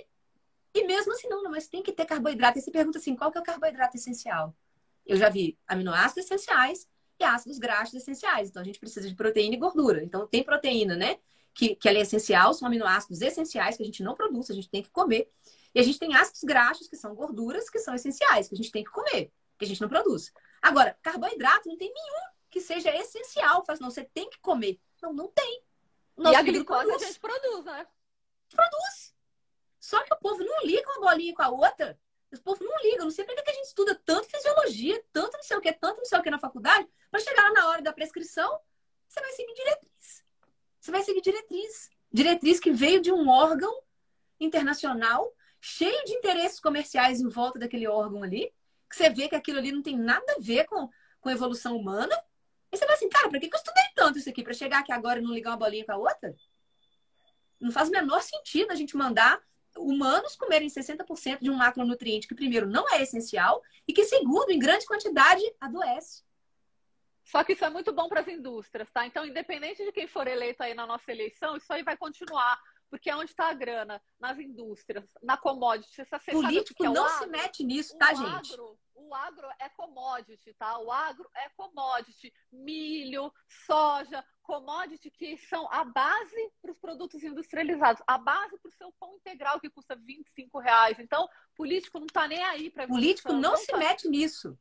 e 0.73 0.85
mesmo 0.85 1.13
assim, 1.13 1.29
não, 1.29 1.43
não, 1.43 1.51
mas 1.51 1.69
tem 1.69 1.83
que 1.83 1.93
ter 1.93 2.05
carboidrato. 2.05 2.59
E 2.59 2.63
você 2.63 2.71
pergunta 2.71 2.99
assim, 2.99 3.17
qual 3.17 3.31
que 3.31 3.39
é 3.39 3.41
o 3.41 3.45
carboidrato 3.45 3.97
essencial? 3.97 4.57
Eu 5.05 5.17
já 5.17 5.29
vi 5.29 5.59
aminoácidos 5.67 6.25
essenciais 6.25 6.89
e 7.19 7.25
ácidos 7.25 7.59
graxos 7.59 7.95
essenciais. 7.95 8.49
Então, 8.49 8.63
a 8.63 8.65
gente 8.65 8.79
precisa 8.79 9.09
de 9.09 9.15
proteína 9.15 9.57
e 9.57 9.59
gordura. 9.59 10.03
Então, 10.03 10.27
tem 10.27 10.43
proteína, 10.43 10.97
né? 10.97 11.19
Que, 11.55 11.75
que 11.75 11.89
ela 11.89 11.99
é 11.99 12.03
essencial, 12.03 12.55
são 12.55 12.69
aminoácidos 12.69 13.21
essenciais 13.21 13.77
que 13.77 13.83
a 13.83 13.87
gente 13.87 14.03
não 14.03 14.15
produz, 14.15 14.51
a 14.51 14.55
gente 14.55 14.71
tem 14.71 14.83
que 14.83 14.91
comer. 14.91 15.31
E 15.75 15.81
a 15.81 15.83
gente 15.83 15.99
tem 15.99 16.15
ácidos 16.15 16.43
graxos, 16.43 16.89
que 16.89 16.97
são 16.97 17.15
gorduras, 17.15 17.69
que 17.69 17.79
são 17.79 17.95
essenciais, 17.95 18.49
que 18.49 18.55
a 18.55 18.57
gente 18.57 18.71
tem 18.71 18.85
que 18.85 18.91
comer, 18.91 19.33
que 19.59 19.65
a 19.65 19.69
gente 19.69 19.81
não 19.81 19.89
produz. 19.89 20.33
Agora, 20.61 20.97
carboidrato 21.03 21.69
não 21.69 21.77
tem 21.77 21.93
nenhum 21.93 22.31
que 22.51 22.61
seja 22.61 22.95
essencial. 22.95 23.65
Faz, 23.65 23.81
não, 23.81 23.91
você 23.91 24.05
tem 24.05 24.29
que 24.29 24.39
comer. 24.41 24.81
Não, 25.03 25.13
não 25.13 25.29
tem. 25.29 25.63
Nosso 26.17 26.35
e 26.35 26.37
a 26.37 26.43
glicose 26.43 26.85
produz. 26.85 27.03
a 27.03 27.07
gente 27.07 27.21
produz, 27.21 27.65
né? 27.65 27.87
Produz. 28.51 29.15
Só 29.79 30.03
que 30.03 30.13
o 30.13 30.19
povo 30.19 30.45
não 30.45 30.65
liga 30.65 30.87
uma 30.91 31.09
bolinha 31.09 31.35
com 31.35 31.43
a 31.43 31.49
outra. 31.49 31.99
O 32.33 32.41
povo 32.43 32.63
não 32.63 32.77
liga. 32.83 33.05
Não 33.05 33.11
sei 33.11 33.25
por 33.25 33.35
que 33.35 33.51
a 33.51 33.55
gente 33.55 33.67
estuda 33.67 33.95
tanto 34.05 34.29
fisiologia, 34.29 35.03
tanto 35.13 35.37
não 35.37 35.43
sei 35.43 35.57
o 35.57 35.61
que, 35.61 35.73
tanto 35.73 35.99
não 35.99 36.05
sei 36.05 36.19
o 36.19 36.23
que 36.23 36.31
na 36.31 36.39
faculdade, 36.39 36.87
para 37.11 37.21
chegar 37.21 37.45
lá 37.45 37.53
na 37.53 37.69
hora 37.69 37.83
da 37.83 37.93
prescrição, 37.93 38.61
você 39.09 39.21
vai 39.21 39.33
seguir 39.33 39.55
diretriz. 39.55 40.20
Você 40.91 40.97
vai 40.97 41.03
seguir 41.05 41.21
diretriz. 41.21 41.89
Diretriz 42.13 42.59
que 42.59 42.73
veio 42.73 43.01
de 43.01 43.13
um 43.13 43.29
órgão 43.29 43.81
internacional, 44.41 45.33
cheio 45.61 46.05
de 46.05 46.15
interesses 46.15 46.59
comerciais 46.59 47.21
em 47.21 47.29
volta 47.29 47.61
daquele 47.61 47.87
órgão 47.87 48.25
ali, 48.25 48.53
que 48.89 48.97
você 48.97 49.09
vê 49.09 49.29
que 49.29 49.37
aquilo 49.37 49.59
ali 49.61 49.71
não 49.71 49.83
tem 49.83 49.97
nada 49.97 50.25
a 50.33 50.41
ver 50.41 50.65
com, 50.65 50.89
com 51.21 51.31
evolução 51.31 51.77
humana. 51.77 52.13
E 52.73 52.77
você 52.77 52.85
fala 52.85 52.97
assim, 52.97 53.09
cara, 53.09 53.29
pra 53.29 53.39
que 53.39 53.47
eu 53.47 53.57
estudei 53.57 53.85
tanto 53.95 54.19
isso 54.19 54.29
aqui? 54.29 54.43
Para 54.43 54.53
chegar 54.53 54.81
aqui 54.81 54.91
agora 54.91 55.21
e 55.21 55.23
não 55.23 55.33
ligar 55.33 55.51
uma 55.51 55.59
bolinha 55.59 55.87
com 55.87 55.93
a 55.93 55.97
outra? 55.97 56.35
Não 57.61 57.71
faz 57.71 57.89
o 57.89 57.93
menor 57.93 58.21
sentido 58.21 58.73
a 58.73 58.75
gente 58.75 58.97
mandar 58.97 59.41
humanos 59.77 60.35
comerem 60.35 60.69
60% 60.69 61.39
de 61.41 61.51
um 61.51 61.55
macronutriente 61.55 62.27
que, 62.27 62.35
primeiro, 62.35 62.67
não 62.67 62.93
é 62.93 63.01
essencial 63.01 63.63
e 63.87 63.93
que, 63.93 64.05
segundo, 64.07 64.51
em 64.51 64.59
grande 64.59 64.87
quantidade, 64.87 65.43
adoece. 65.61 66.25
Só 67.31 67.45
que 67.45 67.53
isso 67.53 67.65
é 67.65 67.71
muito 67.71 67.93
bom 67.93 68.09
para 68.09 68.21
as 68.21 68.29
indústrias, 68.29 68.91
tá? 68.91 69.07
Então, 69.07 69.25
independente 69.25 69.85
de 69.85 69.93
quem 69.93 70.09
for 70.09 70.27
eleito 70.27 70.63
aí 70.63 70.75
na 70.75 70.85
nossa 70.85 71.13
eleição, 71.13 71.57
isso 71.57 71.73
aí 71.73 71.83
vai 71.85 71.97
continuar. 71.97 72.61
Porque 72.91 73.09
é 73.09 73.15
onde 73.15 73.31
está 73.31 73.49
a 73.49 73.55
grana? 73.55 74.03
Nas 74.19 74.37
indústrias, 74.41 75.09
na 75.23 75.37
commodity. 75.37 75.95
Você, 75.95 76.05
você 76.05 76.33
Político 76.33 76.85
é 76.85 76.89
não 76.89 77.09
se 77.09 77.27
mete 77.29 77.63
nisso, 77.63 77.97
tá, 77.97 78.13
gente? 78.13 78.53
Agro, 78.53 78.77
o 78.97 79.15
agro 79.15 79.49
é 79.61 79.69
commodity, 79.69 80.53
tá? 80.55 80.77
O 80.81 80.91
agro 80.91 81.31
é 81.37 81.49
commodity. 81.51 82.33
Milho, 82.51 83.33
soja, 83.65 84.25
commodity 84.43 85.09
que 85.09 85.37
são 85.37 85.69
a 85.71 85.85
base 85.85 86.53
para 86.61 86.73
os 86.73 86.79
produtos 86.79 87.23
industrializados, 87.23 88.03
a 88.09 88.19
base 88.19 88.59
para 88.59 88.69
o 88.69 88.75
seu 88.75 88.93
pão 88.99 89.15
integral 89.15 89.61
que 89.61 89.71
custa 89.71 89.95
25 89.95 90.59
reais. 90.59 90.99
Então, 90.99 91.29
político 91.55 92.01
não 92.01 92.07
está 92.07 92.27
nem 92.27 92.43
aí 92.43 92.71
para 92.71 92.89
Político 92.89 93.33
não, 93.33 93.53
não 93.53 93.57
se 93.57 93.69
tá... 93.69 93.77
mete 93.77 94.09
nisso. 94.09 94.59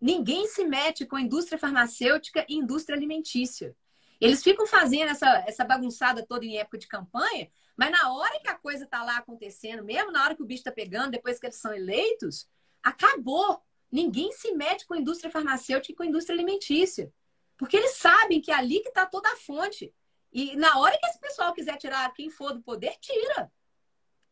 Ninguém 0.00 0.46
se 0.46 0.64
mete 0.64 1.06
com 1.06 1.16
a 1.16 1.20
indústria 1.20 1.58
farmacêutica 1.58 2.44
e 2.48 2.56
indústria 2.56 2.96
alimentícia. 2.96 3.74
Eles 4.20 4.42
ficam 4.42 4.66
fazendo 4.66 5.10
essa, 5.10 5.44
essa 5.46 5.64
bagunçada 5.64 6.24
toda 6.26 6.44
em 6.44 6.58
época 6.58 6.78
de 6.78 6.86
campanha, 6.86 7.50
mas 7.76 7.90
na 7.90 8.12
hora 8.12 8.40
que 8.40 8.48
a 8.48 8.54
coisa 8.54 8.84
está 8.84 9.02
lá 9.02 9.18
acontecendo, 9.18 9.84
mesmo 9.84 10.10
na 10.10 10.24
hora 10.24 10.34
que 10.34 10.42
o 10.42 10.46
bicho 10.46 10.60
está 10.60 10.72
pegando, 10.72 11.10
depois 11.10 11.38
que 11.38 11.46
eles 11.46 11.56
são 11.56 11.72
eleitos, 11.72 12.48
acabou. 12.82 13.60
Ninguém 13.92 14.32
se 14.32 14.52
mete 14.52 14.86
com 14.86 14.94
a 14.94 14.98
indústria 14.98 15.30
farmacêutica 15.30 15.92
e 15.92 15.96
com 15.96 16.02
a 16.02 16.06
indústria 16.06 16.34
alimentícia. 16.34 17.12
Porque 17.56 17.76
eles 17.76 17.92
sabem 17.92 18.40
que 18.40 18.50
é 18.50 18.54
ali 18.54 18.80
que 18.80 18.88
está 18.88 19.06
toda 19.06 19.30
a 19.30 19.36
fonte. 19.36 19.94
E 20.32 20.56
na 20.56 20.78
hora 20.78 20.98
que 20.98 21.06
esse 21.06 21.20
pessoal 21.20 21.52
quiser 21.52 21.76
tirar 21.76 22.12
quem 22.12 22.30
for 22.30 22.52
do 22.52 22.62
poder, 22.62 22.96
tira. 23.00 23.52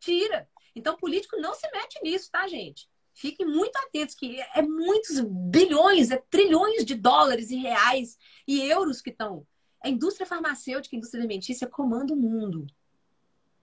Tira. 0.01 0.49
Então, 0.75 0.97
político 0.97 1.37
não 1.37 1.55
se 1.55 1.71
mete 1.71 2.03
nisso, 2.03 2.31
tá, 2.31 2.47
gente? 2.47 2.89
Fiquem 3.15 3.47
muito 3.47 3.77
atentos 3.77 4.15
que 4.15 4.41
é 4.41 4.61
muitos 4.61 5.21
bilhões, 5.21 6.11
é 6.11 6.17
trilhões 6.29 6.85
de 6.85 6.97
dólares 6.97 7.51
e 7.51 7.57
reais 7.57 8.19
e 8.47 8.61
euros 8.61 9.01
que 9.01 9.11
estão. 9.11 9.47
A 9.81 9.89
indústria 9.89 10.27
farmacêutica, 10.27 10.97
a 10.97 10.99
indústria 10.99 11.21
alimentícia 11.21 11.69
comanda 11.69 12.13
o 12.13 12.17
mundo. 12.17 12.67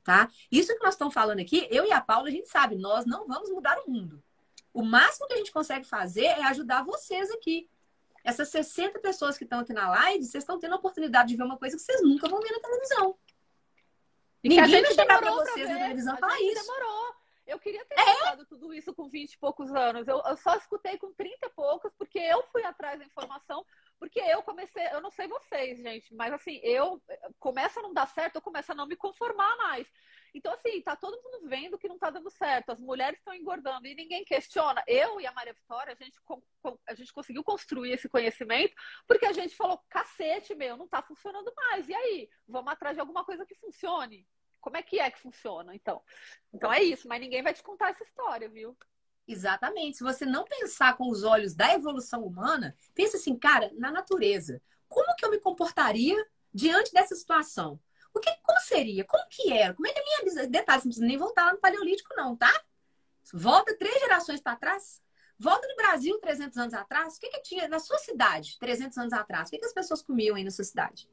Tá? 0.03 0.29
Isso 0.51 0.73
que 0.73 0.83
nós 0.83 0.95
estamos 0.95 1.13
falando 1.13 1.41
aqui, 1.41 1.67
eu 1.69 1.85
e 1.85 1.91
a 1.91 1.99
Paula, 1.99 2.29
a 2.29 2.31
gente 2.31 2.47
sabe, 2.47 2.75
nós 2.75 3.05
não 3.05 3.27
vamos 3.27 3.51
mudar 3.51 3.77
o 3.85 3.91
mundo. 3.91 4.23
O 4.73 4.83
máximo 4.83 5.27
que 5.27 5.33
a 5.33 5.37
gente 5.37 5.51
consegue 5.51 5.85
fazer 5.85 6.25
é 6.25 6.43
ajudar 6.45 6.83
vocês 6.83 7.29
aqui. 7.31 7.69
Essas 8.23 8.49
60 8.49 8.99
pessoas 8.99 9.37
que 9.37 9.43
estão 9.43 9.59
aqui 9.59 9.73
na 9.73 9.89
live, 9.89 10.23
vocês 10.23 10.43
estão 10.43 10.59
tendo 10.59 10.73
a 10.73 10.77
oportunidade 10.77 11.29
de 11.29 11.35
ver 11.35 11.43
uma 11.43 11.57
coisa 11.57 11.75
que 11.75 11.81
vocês 11.81 12.01
nunca 12.01 12.29
vão 12.29 12.39
ver 12.39 12.51
na 12.51 12.59
televisão. 12.59 13.15
E 14.43 14.49
Ninguém 14.49 14.81
vai 14.81 14.93
chegar 14.93 15.19
para 15.19 15.31
vocês 15.31 15.69
na 15.69 15.75
televisão 15.75 16.17
falar 16.17 16.39
isso. 16.41 16.61
Demorou. 16.61 17.20
Eu 17.51 17.59
queria 17.59 17.83
ter 17.83 17.99
é? 17.99 18.45
tudo 18.45 18.73
isso 18.73 18.93
com 18.93 19.09
20 19.09 19.33
e 19.33 19.37
poucos 19.37 19.73
anos. 19.75 20.07
Eu, 20.07 20.21
eu, 20.25 20.37
só 20.37 20.55
escutei 20.55 20.97
com 20.97 21.11
30 21.11 21.47
e 21.47 21.49
poucos, 21.49 21.91
porque 21.97 22.17
eu 22.17 22.41
fui 22.43 22.63
atrás 22.63 22.97
da 22.97 23.05
informação, 23.05 23.65
porque 23.99 24.21
eu 24.21 24.41
comecei, 24.41 24.87
eu 24.87 25.01
não 25.01 25.11
sei 25.11 25.27
vocês, 25.27 25.77
gente, 25.79 26.15
mas 26.15 26.31
assim, 26.31 26.61
eu 26.63 27.01
começa 27.39 27.81
a 27.81 27.83
não 27.83 27.93
dar 27.93 28.07
certo, 28.07 28.37
eu 28.37 28.41
começo 28.41 28.71
a 28.71 28.75
não 28.75 28.87
me 28.87 28.95
conformar 28.95 29.57
mais. 29.57 29.85
Então, 30.33 30.53
assim, 30.53 30.81
tá 30.81 30.95
todo 30.95 31.21
mundo 31.21 31.49
vendo 31.49 31.77
que 31.77 31.89
não 31.89 31.99
tá 31.99 32.09
dando 32.09 32.29
certo, 32.29 32.71
as 32.71 32.79
mulheres 32.79 33.19
estão 33.19 33.33
engordando 33.33 33.85
e 33.85 33.93
ninguém 33.93 34.23
questiona. 34.23 34.81
Eu 34.87 35.19
e 35.19 35.27
a 35.27 35.33
Maria 35.33 35.51
Vitória, 35.51 35.91
a 35.91 36.03
gente, 36.03 36.17
a 36.87 36.93
gente 36.93 37.11
conseguiu 37.11 37.43
construir 37.43 37.91
esse 37.91 38.07
conhecimento 38.07 38.73
porque 39.05 39.25
a 39.25 39.33
gente 39.33 39.57
falou, 39.57 39.77
cacete, 39.89 40.55
meu, 40.55 40.77
não 40.77 40.87
tá 40.87 41.01
funcionando 41.01 41.51
mais. 41.53 41.89
E 41.89 41.93
aí? 41.93 42.29
Vamos 42.47 42.71
atrás 42.71 42.95
de 42.95 43.01
alguma 43.01 43.25
coisa 43.25 43.45
que 43.45 43.55
funcione. 43.55 44.25
Como 44.61 44.77
é 44.77 44.83
que 44.83 44.99
é 44.99 45.09
que 45.09 45.19
funciona, 45.19 45.75
então? 45.75 46.01
Então 46.53 46.71
é 46.71 46.81
isso, 46.81 47.07
mas 47.07 47.19
ninguém 47.19 47.43
vai 47.43 47.53
te 47.53 47.63
contar 47.63 47.89
essa 47.89 48.03
história, 48.03 48.47
viu? 48.47 48.77
Exatamente. 49.27 49.97
Se 49.97 50.03
você 50.03 50.25
não 50.25 50.45
pensar 50.45 50.95
com 50.95 51.09
os 51.09 51.23
olhos 51.23 51.53
da 51.55 51.73
evolução 51.73 52.23
humana, 52.23 52.75
pensa 52.93 53.17
assim, 53.17 53.37
cara, 53.37 53.71
na 53.73 53.91
natureza. 53.91 54.61
Como 54.87 55.15
que 55.15 55.25
eu 55.25 55.31
me 55.31 55.39
comportaria 55.39 56.17
diante 56.53 56.93
dessa 56.93 57.15
situação? 57.15 57.79
O 58.13 58.19
que, 58.19 58.29
como 58.43 58.59
seria? 58.59 59.05
Como 59.05 59.23
que 59.29 59.51
era? 59.51 59.73
Como 59.73 59.87
é 59.87 59.93
que 59.93 59.99
a 59.99 60.03
minha 60.03 60.47
detalhes 60.47 60.83
não 60.83 60.89
precisa 60.89 61.07
nem 61.07 61.17
voltar 61.17 61.45
lá 61.45 61.53
no 61.53 61.59
paleolítico 61.59 62.13
não, 62.15 62.35
tá? 62.35 62.51
Volta 63.33 63.77
três 63.77 63.99
gerações 63.99 64.41
para 64.41 64.57
trás. 64.57 65.01
Volta 65.39 65.67
no 65.67 65.75
Brasil 65.75 66.19
300 66.19 66.57
anos 66.57 66.73
atrás. 66.73 67.15
O 67.15 67.19
que, 67.19 67.29
que 67.29 67.41
tinha 67.41 67.67
na 67.67 67.79
sua 67.79 67.97
cidade 67.97 68.59
300 68.59 68.97
anos 68.97 69.13
atrás? 69.13 69.47
O 69.47 69.51
que, 69.51 69.57
que 69.57 69.65
as 69.65 69.73
pessoas 69.73 70.01
comiam 70.01 70.35
aí 70.35 70.43
na 70.43 70.51
sua 70.51 70.65
cidade? 70.65 71.09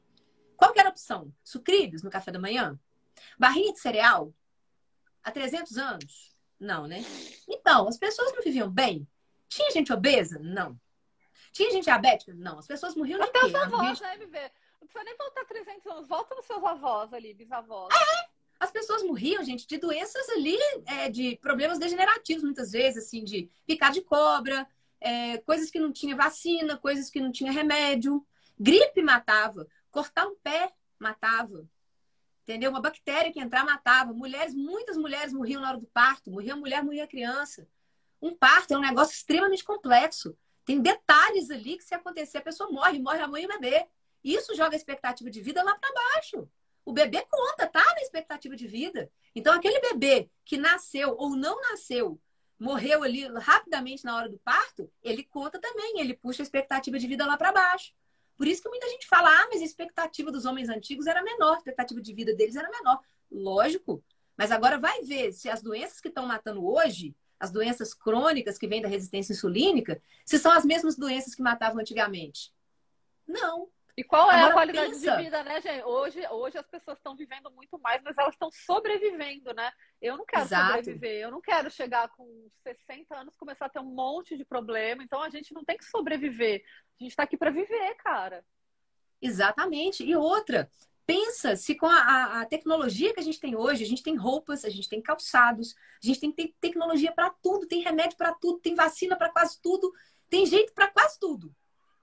Qual 0.56 0.72
que 0.72 0.80
era 0.80 0.88
a 0.88 0.92
opção? 0.92 1.32
Sucrilhos 1.44 2.02
no 2.02 2.10
café 2.10 2.32
da 2.32 2.38
manhã? 2.38 2.78
Barrinha 3.38 3.72
de 3.72 3.80
cereal? 3.80 4.32
Há 5.22 5.30
300 5.30 5.76
anos? 5.76 6.34
Não, 6.58 6.86
né? 6.86 7.04
Então, 7.48 7.86
as 7.88 7.96
pessoas 7.96 8.32
não 8.32 8.42
viviam 8.42 8.68
bem? 8.70 9.06
Tinha 9.48 9.70
gente 9.70 9.92
obesa? 9.92 10.38
Não. 10.40 10.78
Tinha 11.52 11.70
gente 11.70 11.84
diabética? 11.84 12.32
Não. 12.34 12.58
As 12.58 12.66
pessoas 12.66 12.94
morriam 12.94 13.18
de 13.18 13.24
Até 13.24 13.40
quê? 13.40 13.46
os 13.46 13.54
avós, 13.54 14.00
né, 14.00 14.14
MV? 14.14 14.38
Não 14.80 14.86
precisa 14.86 15.04
nem 15.04 15.16
voltar 15.16 15.44
300 15.44 15.86
anos. 15.86 16.08
Volta 16.08 16.34
nos 16.34 16.46
seus 16.46 16.62
avós 16.64 17.12
ali, 17.12 17.34
bisavós. 17.34 17.94
É! 17.94 18.28
As 18.60 18.72
pessoas 18.72 19.04
morriam, 19.04 19.42
gente, 19.44 19.66
de 19.66 19.78
doenças 19.78 20.28
ali, 20.30 20.58
é, 20.86 21.08
de 21.08 21.36
problemas 21.36 21.78
degenerativos, 21.78 22.42
muitas 22.42 22.72
vezes, 22.72 23.06
assim, 23.06 23.22
de 23.22 23.48
picar 23.64 23.92
de 23.92 24.00
cobra, 24.00 24.66
é, 25.00 25.38
coisas 25.38 25.70
que 25.70 25.78
não 25.78 25.92
tinha 25.92 26.16
vacina, 26.16 26.76
coisas 26.76 27.08
que 27.08 27.20
não 27.20 27.30
tinha 27.30 27.52
remédio. 27.52 28.26
Gripe 28.58 29.00
matava. 29.00 29.66
Cortar 29.90 30.26
um 30.26 30.34
pé 30.36 30.72
matava. 30.98 31.64
Entendeu? 32.48 32.70
Uma 32.70 32.80
bactéria 32.80 33.30
que 33.30 33.38
entrar 33.38 33.62
matava. 33.62 34.14
Mulheres, 34.14 34.54
muitas 34.54 34.96
mulheres 34.96 35.34
morriam 35.34 35.60
na 35.60 35.68
hora 35.68 35.76
do 35.76 35.86
parto. 35.88 36.30
Morria 36.30 36.56
mulher, 36.56 36.82
morria 36.82 37.06
criança. 37.06 37.68
Um 38.22 38.34
parto 38.34 38.72
é 38.72 38.78
um 38.78 38.80
negócio 38.80 39.12
extremamente 39.12 39.62
complexo. 39.62 40.34
Tem 40.64 40.80
detalhes 40.80 41.50
ali 41.50 41.76
que 41.76 41.84
se 41.84 41.94
acontecer, 41.94 42.38
a 42.38 42.42
pessoa 42.42 42.70
morre, 42.70 42.98
morre 42.98 43.20
a 43.20 43.28
mãe 43.28 43.42
e 43.42 43.44
o 43.44 43.48
bebê. 43.50 43.86
Isso 44.24 44.54
joga 44.56 44.74
a 44.74 44.78
expectativa 44.78 45.30
de 45.30 45.42
vida 45.42 45.62
lá 45.62 45.74
para 45.74 45.92
baixo. 45.92 46.48
O 46.86 46.92
bebê 46.92 47.22
conta, 47.30 47.66
tá 47.66 47.84
na 47.84 48.00
expectativa 48.00 48.56
de 48.56 48.66
vida. 48.66 49.12
Então, 49.34 49.52
aquele 49.52 49.78
bebê 49.80 50.30
que 50.42 50.56
nasceu 50.56 51.16
ou 51.18 51.36
não 51.36 51.60
nasceu, 51.60 52.18
morreu 52.58 53.02
ali 53.02 53.26
rapidamente 53.26 54.06
na 54.06 54.16
hora 54.16 54.28
do 54.30 54.38
parto, 54.38 54.90
ele 55.02 55.22
conta 55.22 55.60
também, 55.60 56.00
ele 56.00 56.14
puxa 56.14 56.40
a 56.40 56.44
expectativa 56.44 56.98
de 56.98 57.06
vida 57.06 57.26
lá 57.26 57.36
para 57.36 57.52
baixo. 57.52 57.92
Por 58.38 58.46
isso 58.46 58.62
que 58.62 58.68
muita 58.68 58.88
gente 58.88 59.08
fala, 59.08 59.28
ah, 59.28 59.48
mas 59.52 59.60
a 59.60 59.64
expectativa 59.64 60.30
dos 60.30 60.44
homens 60.44 60.68
antigos 60.68 61.08
era 61.08 61.22
menor, 61.22 61.54
a 61.54 61.58
expectativa 61.58 62.00
de 62.00 62.14
vida 62.14 62.32
deles 62.34 62.54
era 62.54 62.70
menor. 62.70 63.00
Lógico. 63.30 64.02
Mas 64.36 64.52
agora 64.52 64.78
vai 64.78 65.02
ver 65.02 65.32
se 65.32 65.50
as 65.50 65.60
doenças 65.60 66.00
que 66.00 66.06
estão 66.06 66.24
matando 66.24 66.64
hoje, 66.64 67.16
as 67.40 67.50
doenças 67.50 67.92
crônicas 67.92 68.56
que 68.56 68.68
vêm 68.68 68.80
da 68.80 68.88
resistência 68.88 69.32
insulínica, 69.32 70.00
se 70.24 70.38
são 70.38 70.52
as 70.52 70.64
mesmas 70.64 70.96
doenças 70.96 71.34
que 71.34 71.42
matavam 71.42 71.80
antigamente. 71.80 72.52
Não. 73.26 73.68
E 73.98 74.04
qual 74.04 74.30
é 74.30 74.36
Agora, 74.36 74.50
a 74.50 74.52
qualidade 74.52 74.92
pensa. 74.92 75.16
de 75.16 75.24
vida, 75.24 75.42
né, 75.42 75.60
gente? 75.60 75.82
Hoje, 75.82 76.24
hoje 76.30 76.56
as 76.56 76.68
pessoas 76.68 76.98
estão 76.98 77.16
vivendo 77.16 77.50
muito 77.50 77.80
mais, 77.80 78.00
mas 78.04 78.16
elas 78.16 78.32
estão 78.32 78.48
sobrevivendo, 78.48 79.52
né? 79.52 79.72
Eu 80.00 80.16
não 80.16 80.24
quero 80.24 80.44
Exato. 80.44 80.76
sobreviver, 80.76 81.20
eu 81.20 81.32
não 81.32 81.40
quero 81.40 81.68
chegar 81.68 82.08
com 82.10 82.48
60 82.62 83.16
anos 83.16 83.34
começar 83.36 83.66
a 83.66 83.68
ter 83.68 83.80
um 83.80 83.92
monte 83.92 84.36
de 84.36 84.44
problema. 84.44 85.02
Então 85.02 85.20
a 85.20 85.28
gente 85.28 85.52
não 85.52 85.64
tem 85.64 85.76
que 85.76 85.84
sobreviver. 85.84 86.62
A 87.00 87.02
gente 87.02 87.10
está 87.10 87.24
aqui 87.24 87.36
para 87.36 87.50
viver, 87.50 87.96
cara. 87.96 88.44
Exatamente. 89.20 90.04
E 90.04 90.14
outra, 90.14 90.70
pensa 91.04 91.56
se 91.56 91.74
com 91.74 91.86
a, 91.86 92.42
a, 92.42 92.46
tecnologia 92.46 93.12
que 93.12 93.18
a 93.18 93.24
gente 93.24 93.40
tem 93.40 93.56
hoje, 93.56 93.82
a 93.82 93.88
gente 93.88 94.04
tem 94.04 94.14
roupas, 94.14 94.64
a 94.64 94.70
gente 94.70 94.88
tem 94.88 95.02
calçados, 95.02 95.74
a 96.00 96.06
gente 96.06 96.20
tem, 96.20 96.30
tem 96.30 96.54
tecnologia 96.60 97.10
para 97.10 97.30
tudo, 97.42 97.66
tem 97.66 97.82
remédio 97.82 98.16
para 98.16 98.32
tudo, 98.32 98.60
tem 98.60 98.76
vacina 98.76 99.16
para 99.16 99.28
quase 99.28 99.60
tudo, 99.60 99.92
tem 100.30 100.46
jeito 100.46 100.72
para 100.72 100.86
quase 100.86 101.18
tudo. 101.18 101.52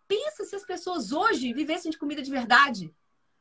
Pensa 0.08 0.44
se 0.46 0.56
as 0.56 0.66
pessoas 0.66 1.12
hoje 1.12 1.54
vivessem 1.54 1.92
de 1.92 1.98
comida 1.98 2.22
de 2.22 2.32
verdade. 2.32 2.94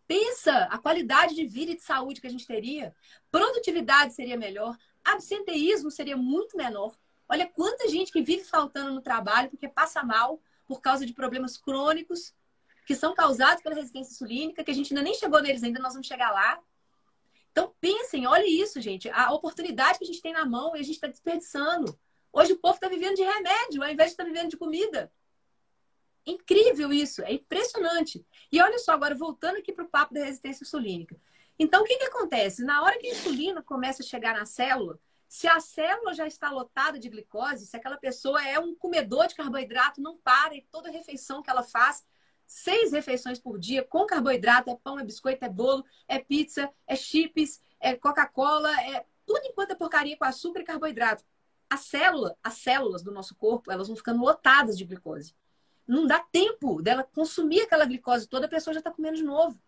Pensa 0.07 0.65
a 0.65 0.79
qualidade 0.79 1.35
de 1.35 1.47
vida 1.47 1.73
e 1.73 1.77
de 1.77 1.83
saúde 1.83 2.21
que 2.21 2.27
a 2.27 2.31
gente 2.31 2.47
teria. 2.47 2.95
Produtividade 3.31 4.15
seria 4.15 4.37
melhor. 4.37 4.77
Absenteísmo 5.05 5.91
seria 5.91 6.17
muito 6.17 6.57
menor. 6.57 6.97
Olha 7.29 7.47
quanta 7.47 7.89
gente 7.89 8.13
que 8.13 8.23
vive 8.23 8.45
faltando 8.45 8.93
no 8.93 9.01
trabalho 9.01 9.51
porque 9.51 9.69
passa 9.69 10.03
mal 10.03 10.41
por 10.67 10.81
causa 10.81 11.07
de 11.07 11.13
problemas 11.13 11.57
crônicos 11.57 12.35
que 12.87 12.95
são 12.95 13.15
causados 13.15 13.63
pela 13.63 13.75
resistência 13.75 14.13
insulínica, 14.13 14.63
que 14.63 14.71
a 14.71 14.75
gente 14.75 14.93
ainda 14.93 15.03
nem 15.03 15.15
chegou 15.15 15.41
neles 15.41 15.63
ainda, 15.63 15.81
nós 15.81 15.95
vamos 15.95 16.07
chegar 16.07 16.31
lá. 16.31 16.61
Então 17.51 17.75
pensem, 17.81 18.27
olha 18.27 18.47
isso, 18.47 18.81
gente. 18.81 19.09
A 19.11 19.33
oportunidade 19.33 19.99
que 19.99 20.05
a 20.05 20.07
gente 20.07 20.21
tem 20.21 20.33
na 20.33 20.45
mão 20.45 20.77
e 20.77 20.81
a 20.81 20.83
gente 20.83 20.97
está 20.97 21.07
desperdiçando. 21.07 21.99
Hoje 22.33 22.53
o 22.53 22.59
povo 22.59 22.75
está 22.75 22.89
vivendo 22.89 23.15
de 23.15 23.23
remédio 23.23 23.83
ao 23.83 23.89
invés 23.89 24.11
de 24.11 24.15
estar 24.15 24.25
tá 24.25 24.31
vivendo 24.31 24.51
de 24.51 24.57
comida. 24.57 25.11
Incrível 26.27 26.93
isso, 26.93 27.23
é 27.23 27.33
impressionante. 27.33 28.25
E 28.51 28.61
olha 28.61 28.79
só, 28.79 28.93
agora 28.93 29.15
voltando 29.15 29.59
aqui 29.59 29.73
para 29.73 29.85
o 29.85 29.89
papo 29.89 30.15
da 30.15 30.25
resistência 30.25 30.65
insulínica. 30.65 31.17
Então, 31.59 31.83
o 31.83 31.85
que, 31.85 31.97
que 31.97 32.05
acontece? 32.05 32.65
Na 32.65 32.83
hora 32.83 32.99
que 32.99 33.07
a 33.07 33.11
insulina 33.11 33.63
começa 33.63 34.03
a 34.03 34.07
chegar 34.07 34.35
na 34.35 34.47
célula, 34.47 34.99
se 35.29 35.47
a 35.47 35.61
célula 35.61 36.15
já 36.15 36.27
está 36.27 36.51
lotada 36.51 36.99
de 36.99 37.09
glicose, 37.09 37.67
se 37.67 37.77
aquela 37.77 37.97
pessoa 37.97 38.47
é 38.47 38.59
um 38.59 38.75
comedor 38.75 39.27
de 39.27 39.35
carboidrato, 39.35 40.01
não 40.01 40.17
para 40.17 40.55
e 40.55 40.63
toda 40.71 40.91
refeição 40.91 41.43
que 41.43 41.51
ela 41.51 41.63
faz, 41.63 42.05
seis 42.47 42.93
refeições 42.93 43.39
por 43.39 43.59
dia 43.59 43.83
com 43.83 44.07
carboidrato, 44.07 44.71
é 44.71 44.77
pão, 44.77 44.99
é 44.99 45.05
biscoito, 45.05 45.45
é 45.45 45.49
bolo, 45.49 45.85
é 46.09 46.19
pizza, 46.19 46.71
é 46.87 46.97
chips, 46.97 47.63
é 47.81 47.95
Coca-Cola, 47.95 48.71
é 48.83 49.05
tudo 49.27 49.41
enquanto 49.45 49.73
é 49.73 49.75
porcaria 49.75 50.17
com 50.17 50.25
açúcar 50.25 50.61
e 50.61 50.65
carboidrato. 50.65 51.25
A 51.69 51.77
célula, 51.77 52.37
as 52.43 52.55
células 52.55 53.03
do 53.03 53.11
nosso 53.11 53.35
corpo, 53.35 53.71
elas 53.73 53.89
vão 53.89 53.97
ficando 53.97 54.23
lotadas 54.23 54.77
de 54.77 54.85
glicose. 54.85 55.35
Não 55.87 56.07
dá 56.07 56.19
tempo 56.21 56.81
dela 56.81 57.03
consumir 57.03 57.63
aquela 57.63 57.85
glicose 57.85 58.29
toda, 58.29 58.47
a 58.47 58.49
pessoa 58.49 58.73
já 58.73 58.81
está 58.81 58.91
comendo 58.91 59.17
de 59.17 59.23
novo. 59.23 59.61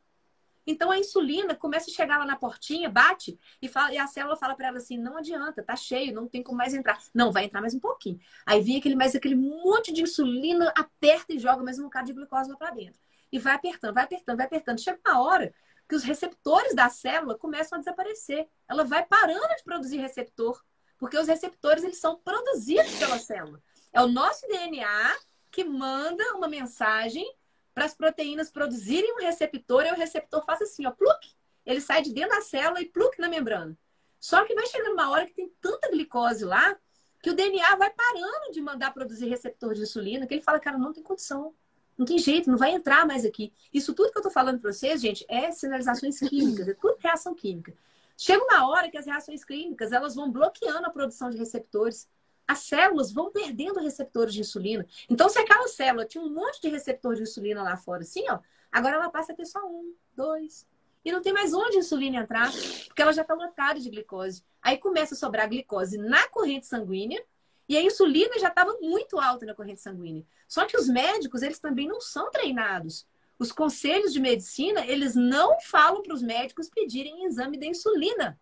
Então 0.66 0.90
a 0.90 0.98
insulina 0.98 1.54
começa 1.54 1.88
a 1.88 1.94
chegar 1.94 2.18
lá 2.18 2.26
na 2.26 2.34
portinha, 2.34 2.90
bate 2.90 3.38
e, 3.62 3.68
fala, 3.68 3.92
e 3.92 3.98
a 3.98 4.06
célula 4.06 4.36
fala 4.36 4.56
para 4.56 4.68
ela 4.68 4.78
assim: 4.78 4.98
não 4.98 5.16
adianta, 5.16 5.62
tá 5.62 5.76
cheio, 5.76 6.12
não 6.12 6.26
tem 6.26 6.42
como 6.42 6.58
mais 6.58 6.74
entrar. 6.74 6.98
Não, 7.14 7.30
vai 7.30 7.44
entrar 7.44 7.60
mais 7.60 7.74
um 7.74 7.78
pouquinho. 7.78 8.18
Aí 8.44 8.60
vem 8.60 8.76
aquele 8.76 8.96
mais 8.96 9.14
aquele 9.14 9.36
monte 9.36 9.92
de 9.92 10.02
insulina, 10.02 10.72
aperta 10.76 11.32
e 11.32 11.38
joga 11.38 11.62
mais 11.62 11.78
um 11.78 11.84
bocado 11.84 12.06
de 12.06 12.12
glicose 12.12 12.50
lá 12.50 12.56
para 12.56 12.72
dentro. 12.72 13.00
E 13.30 13.38
vai 13.38 13.54
apertando, 13.54 13.94
vai 13.94 14.04
apertando, 14.04 14.36
vai 14.36 14.46
apertando. 14.46 14.80
Chega 14.80 14.98
uma 15.06 15.20
hora 15.20 15.54
que 15.88 15.94
os 15.94 16.02
receptores 16.02 16.74
da 16.74 16.88
célula 16.88 17.38
começam 17.38 17.76
a 17.76 17.78
desaparecer. 17.78 18.48
Ela 18.68 18.82
vai 18.82 19.04
parando 19.04 19.54
de 19.56 19.62
produzir 19.62 19.98
receptor, 19.98 20.60
porque 20.98 21.16
os 21.16 21.28
receptores 21.28 21.84
eles 21.84 21.98
são 21.98 22.18
produzidos 22.18 22.98
pela 22.98 23.18
célula. 23.18 23.62
É 23.92 24.02
o 24.02 24.08
nosso 24.08 24.46
DNA 24.48 25.16
que 25.56 25.64
manda 25.64 26.22
uma 26.34 26.48
mensagem 26.48 27.26
para 27.72 27.86
as 27.86 27.94
proteínas 27.94 28.50
produzirem 28.50 29.14
um 29.14 29.20
receptor 29.20 29.86
e 29.86 29.90
o 29.90 29.94
receptor 29.94 30.44
faz 30.44 30.60
assim, 30.60 30.84
ó, 30.84 30.90
pluk, 30.90 31.34
ele 31.64 31.80
sai 31.80 32.02
de 32.02 32.12
dentro 32.12 32.36
da 32.36 32.42
célula 32.42 32.82
e 32.82 32.84
pluk 32.84 33.18
na 33.18 33.26
membrana. 33.26 33.74
Só 34.18 34.44
que 34.44 34.54
vai 34.54 34.66
chegando 34.66 34.92
uma 34.92 35.08
hora 35.08 35.24
que 35.24 35.32
tem 35.32 35.50
tanta 35.58 35.90
glicose 35.90 36.44
lá 36.44 36.76
que 37.22 37.30
o 37.30 37.34
DNA 37.34 37.74
vai 37.76 37.90
parando 37.90 38.52
de 38.52 38.60
mandar 38.60 38.92
produzir 38.92 39.28
receptor 39.30 39.72
de 39.72 39.80
insulina, 39.80 40.26
que 40.26 40.34
ele 40.34 40.42
fala, 40.42 40.60
cara, 40.60 40.76
não 40.76 40.92
tem 40.92 41.02
condição. 41.02 41.54
Não 41.96 42.04
tem 42.04 42.18
jeito, 42.18 42.50
não 42.50 42.58
vai 42.58 42.72
entrar 42.72 43.06
mais 43.06 43.24
aqui. 43.24 43.50
Isso 43.72 43.94
tudo 43.94 44.12
que 44.12 44.18
eu 44.18 44.22
tô 44.22 44.30
falando 44.30 44.60
para 44.60 44.70
vocês, 44.70 45.00
gente, 45.00 45.24
é 45.26 45.50
sinalizações 45.52 46.18
químicas, 46.20 46.68
é 46.68 46.74
tudo 46.74 46.98
reação 47.00 47.34
química. 47.34 47.72
Chega 48.14 48.44
uma 48.44 48.68
hora 48.68 48.90
que 48.90 48.98
as 48.98 49.06
reações 49.06 49.42
químicas, 49.42 49.90
elas 49.90 50.14
vão 50.14 50.30
bloqueando 50.30 50.86
a 50.86 50.90
produção 50.90 51.30
de 51.30 51.38
receptores 51.38 52.06
as 52.46 52.60
células 52.60 53.12
vão 53.12 53.30
perdendo 53.30 53.80
receptores 53.80 54.32
de 54.32 54.40
insulina. 54.40 54.86
Então, 55.08 55.28
se 55.28 55.38
aquela 55.38 55.66
célula 55.68 56.04
tinha 56.04 56.22
um 56.22 56.30
monte 56.32 56.60
de 56.60 56.68
receptor 56.68 57.14
de 57.14 57.22
insulina 57.22 57.62
lá 57.62 57.76
fora, 57.76 58.02
assim, 58.02 58.24
ó, 58.28 58.38
agora 58.70 58.96
ela 58.96 59.10
passa 59.10 59.32
a 59.32 59.36
ter 59.36 59.46
só 59.46 59.64
um, 59.66 59.94
dois. 60.14 60.66
E 61.04 61.12
não 61.12 61.22
tem 61.22 61.32
mais 61.32 61.54
onde 61.54 61.76
a 61.76 61.80
insulina 61.80 62.18
entrar, 62.18 62.50
porque 62.86 63.00
ela 63.02 63.12
já 63.12 63.22
está 63.22 63.34
lotada 63.34 63.78
de 63.78 63.90
glicose. 63.90 64.44
Aí 64.60 64.76
começa 64.76 65.14
a 65.14 65.16
sobrar 65.16 65.48
glicose 65.48 65.98
na 65.98 66.26
corrente 66.28 66.66
sanguínea, 66.66 67.22
e 67.68 67.76
a 67.76 67.82
insulina 67.82 68.38
já 68.38 68.48
estava 68.48 68.76
muito 68.80 69.18
alta 69.18 69.44
na 69.44 69.54
corrente 69.54 69.80
sanguínea. 69.80 70.24
Só 70.46 70.66
que 70.66 70.76
os 70.76 70.88
médicos, 70.88 71.42
eles 71.42 71.58
também 71.58 71.88
não 71.88 72.00
são 72.00 72.30
treinados. 72.30 73.06
Os 73.38 73.52
conselhos 73.52 74.12
de 74.12 74.20
medicina, 74.20 74.86
eles 74.86 75.14
não 75.14 75.60
falam 75.60 76.02
para 76.02 76.14
os 76.14 76.22
médicos 76.22 76.70
pedirem 76.70 77.24
exame 77.24 77.58
da 77.58 77.66
insulina. 77.66 78.38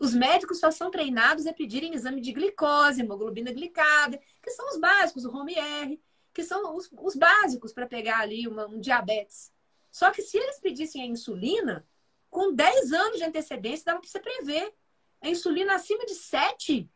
Os 0.00 0.14
médicos 0.14 0.58
só 0.58 0.70
são 0.70 0.90
treinados 0.90 1.46
a 1.46 1.52
pedirem 1.52 1.94
exame 1.94 2.22
de 2.22 2.32
glicose, 2.32 3.02
hemoglobina 3.02 3.52
glicada, 3.52 4.18
que 4.42 4.50
são 4.50 4.66
os 4.70 4.78
básicos, 4.78 5.26
o 5.26 5.30
HOME-R, 5.30 6.02
que 6.32 6.42
são 6.42 6.74
os, 6.74 6.90
os 6.90 7.14
básicos 7.14 7.70
para 7.74 7.86
pegar 7.86 8.20
ali 8.20 8.48
uma, 8.48 8.66
um 8.66 8.80
diabetes. 8.80 9.52
Só 9.90 10.10
que 10.10 10.22
se 10.22 10.38
eles 10.38 10.58
pedissem 10.58 11.02
a 11.02 11.06
insulina, 11.06 11.86
com 12.30 12.50
10 12.54 12.92
anos 12.94 13.18
de 13.18 13.24
antecedência, 13.24 13.84
dava 13.84 14.00
para 14.00 14.08
você 14.08 14.18
prever. 14.18 14.74
A 15.20 15.28
insulina 15.28 15.74
acima 15.74 16.06
de 16.06 16.14
7, 16.14 16.90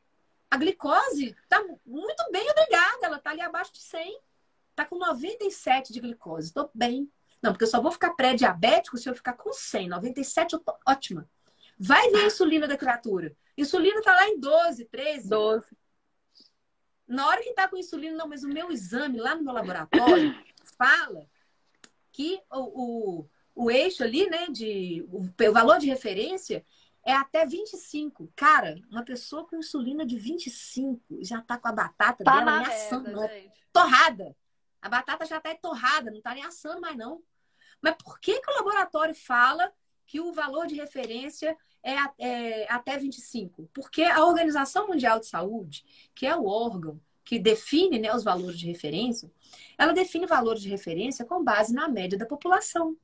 a 0.51 0.57
glicose 0.57 1.37
está 1.43 1.63
muito 1.85 2.31
bem, 2.31 2.49
obrigada. 2.51 3.07
Ela 3.07 3.17
está 3.17 3.31
ali 3.31 3.43
abaixo 3.43 3.73
de 3.75 3.81
100. 3.81 4.19
Está 4.71 4.87
com 4.87 4.97
97 4.97 5.93
de 5.93 6.01
glicose. 6.01 6.47
Estou 6.49 6.71
bem. 6.73 7.11
Não, 7.43 7.53
porque 7.53 7.65
eu 7.65 7.69
só 7.69 7.83
vou 7.83 7.93
ficar 7.93 8.15
pré-diabético 8.15 8.97
se 8.97 9.11
eu 9.11 9.15
ficar 9.15 9.35
com 9.35 9.53
100. 9.53 9.89
97 9.89 10.55
eu 10.55 10.61
tô 10.61 10.75
ótima. 10.87 11.29
Vai 11.79 12.11
ver 12.11 12.23
a 12.23 12.27
insulina 12.27 12.69
da 12.69 12.77
criatura. 12.77 13.37
Insulina 13.57 14.03
tá 14.03 14.15
lá 14.15 14.29
em 14.29 14.39
12, 14.39 14.85
13. 14.87 15.29
12. 15.29 15.67
Na 17.07 17.29
hora 17.29 17.43
que 17.43 17.53
tá 17.53 17.69
com 17.69 17.77
insulina, 17.77 18.17
não, 18.17 18.29
mas 18.29 18.43
o 18.43 18.49
meu 18.49 18.71
exame 18.71 19.19
lá 19.19 19.35
no 19.35 19.45
meu 19.45 19.53
laboratório 19.53 20.35
fala 20.79 21.29
que 22.11 22.41
o, 22.51 22.59
o, 23.23 23.31
o 23.55 23.71
eixo 23.71 24.03
ali, 24.03 24.29
né, 24.31 24.47
de, 24.49 25.05
o, 25.11 25.21
o 25.21 25.53
valor 25.53 25.79
de 25.79 25.87
referência 25.87 26.65
é 27.05 27.13
até 27.13 27.45
25. 27.45 28.33
Cara, 28.35 28.81
uma 28.91 29.05
pessoa 29.05 29.47
com 29.47 29.57
insulina 29.57 30.07
de 30.07 30.17
25 30.17 31.19
já 31.21 31.43
tá 31.43 31.59
com 31.59 31.69
a 31.69 31.73
batata 31.73 32.25
tá 32.25 32.39
dela 32.39 32.63
assando, 32.63 33.23
é 33.23 33.53
torrada. 33.73 34.35
A 34.81 34.89
batata 34.89 35.27
já 35.27 35.41
tá 35.41 35.55
torrada, 35.55 36.11
não 36.11 36.21
tá 36.21 36.35
nem 36.35 36.45
assando 36.45 36.81
mais 36.81 36.97
não. 36.97 37.23
Mas 37.83 37.97
por 38.03 38.19
que, 38.19 38.41
que 38.41 38.51
o 38.51 38.55
laboratório 38.55 39.15
fala 39.15 39.71
que 40.07 40.21
o 40.21 40.33
valor 40.33 40.67
de 40.67 40.75
referência 40.75 41.57
é, 41.83 41.97
é, 42.19 42.73
até 42.73 42.97
25, 42.97 43.69
porque 43.73 44.03
a 44.03 44.25
Organização 44.25 44.89
Mundial 44.89 45.21
de 45.21 45.27
Saúde, 45.27 45.85
que 46.15 46.27
é 46.27 46.35
o 46.37 46.47
órgão 46.47 47.01
que 47.25 47.39
define 47.39 47.99
né, 47.99 48.15
os 48.15 48.23
valores 48.23 48.59
de 48.59 48.67
referência, 48.67 49.31
ela 49.79 49.93
define 49.93 50.27
valores 50.27 50.63
de 50.63 50.69
referência 50.69 51.25
com 51.25 51.43
base 51.43 51.73
na 51.73 51.89
média 51.89 52.19
da 52.19 52.27
população. 52.27 52.97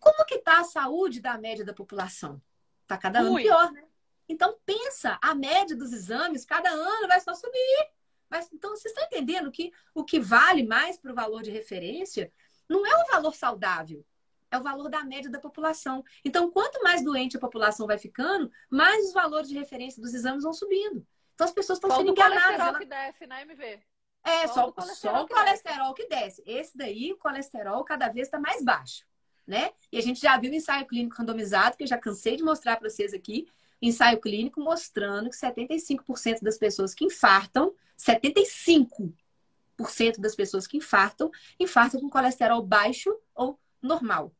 Como 0.00 0.24
que 0.26 0.36
está 0.36 0.60
a 0.60 0.64
saúde 0.64 1.20
da 1.20 1.38
média 1.38 1.64
da 1.64 1.72
população? 1.72 2.40
Está 2.82 2.98
cada 2.98 3.20
ano 3.20 3.34
Ui. 3.34 3.42
pior, 3.42 3.70
né? 3.72 3.84
Então 4.28 4.56
pensa, 4.66 5.18
a 5.22 5.34
média 5.34 5.76
dos 5.76 5.92
exames 5.92 6.44
cada 6.44 6.68
ano 6.68 7.08
vai 7.08 7.20
só 7.20 7.34
subir. 7.34 7.90
Mas, 8.30 8.48
então, 8.52 8.70
vocês 8.70 8.92
estão 8.92 9.04
entendendo 9.04 9.50
que 9.50 9.72
o 9.94 10.04
que 10.04 10.20
vale 10.20 10.62
mais 10.62 10.98
para 10.98 11.12
o 11.12 11.14
valor 11.14 11.42
de 11.42 11.50
referência 11.50 12.30
não 12.68 12.86
é 12.86 13.02
o 13.02 13.06
valor 13.06 13.34
saudável, 13.34 14.04
é 14.50 14.58
o 14.58 14.62
valor 14.62 14.88
da 14.88 15.04
média 15.04 15.30
da 15.30 15.38
população. 15.38 16.04
Então, 16.24 16.50
quanto 16.50 16.82
mais 16.82 17.02
doente 17.02 17.36
a 17.36 17.40
população 17.40 17.86
vai 17.86 17.98
ficando, 17.98 18.50
mais 18.70 19.06
os 19.06 19.12
valores 19.12 19.48
de 19.48 19.58
referência 19.58 20.00
dos 20.00 20.14
exames 20.14 20.42
vão 20.42 20.52
subindo. 20.52 21.06
Então, 21.34 21.46
as 21.46 21.52
pessoas 21.52 21.78
estão 21.78 21.90
sendo 21.90 22.10
enganadas. 22.10 22.42
Só 22.42 22.50
o 22.50 22.56
colesterol 22.56 22.68
ela... 22.68 22.78
que 22.78 22.84
desce, 22.84 23.26
né, 23.26 23.42
MV? 23.42 23.80
É, 24.24 24.46
só, 24.48 24.54
só, 24.54 24.68
o 24.68 24.72
colesterol, 24.72 25.16
só 25.16 25.24
o 25.24 25.28
colesterol 25.28 25.94
que, 25.94 26.02
que 26.02 26.08
desce. 26.08 26.42
Esse 26.44 26.76
daí, 26.76 27.12
o 27.12 27.18
colesterol 27.18 27.84
cada 27.84 28.08
vez 28.08 28.26
está 28.26 28.38
mais 28.38 28.64
baixo, 28.64 29.04
né? 29.46 29.70
E 29.90 29.98
a 29.98 30.02
gente 30.02 30.20
já 30.20 30.36
viu 30.36 30.50
o 30.50 30.54
ensaio 30.54 30.86
clínico 30.86 31.16
randomizado, 31.16 31.76
que 31.76 31.84
eu 31.84 31.88
já 31.88 31.96
cansei 31.96 32.36
de 32.36 32.42
mostrar 32.42 32.76
para 32.76 32.90
vocês 32.90 33.14
aqui, 33.14 33.46
ensaio 33.80 34.20
clínico 34.20 34.60
mostrando 34.60 35.30
que 35.30 35.36
75% 35.36 36.42
das 36.42 36.58
pessoas 36.58 36.94
que 36.94 37.04
infartam, 37.04 37.72
75% 37.96 39.14
das 40.18 40.34
pessoas 40.34 40.66
que 40.66 40.76
infartam, 40.76 41.30
infartam 41.58 42.00
com 42.00 42.10
colesterol 42.10 42.62
baixo 42.62 43.16
ou 43.34 43.58
normal. 43.80 44.34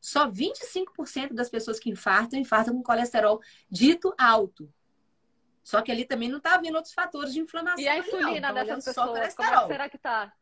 Só 0.00 0.28
25% 0.30 1.34
das 1.34 1.48
pessoas 1.48 1.78
que 1.78 1.90
infartam, 1.90 2.38
infartam 2.38 2.74
com 2.74 2.82
colesterol 2.82 3.40
dito 3.70 4.14
alto. 4.18 4.72
Só 5.62 5.82
que 5.82 5.92
ali 5.92 6.04
também 6.04 6.28
não 6.28 6.38
está 6.38 6.54
havendo 6.54 6.76
outros 6.76 6.94
fatores 6.94 7.32
de 7.32 7.40
inflamação. 7.40 7.82
E 7.82 7.88
a 7.88 7.98
insulina 7.98 8.48
não, 8.48 8.54
dessas 8.54 8.84
pessoas, 8.84 9.34
como 9.34 9.48
é 9.48 9.66
será 9.66 9.88
que 9.88 9.96
está? 9.96 10.32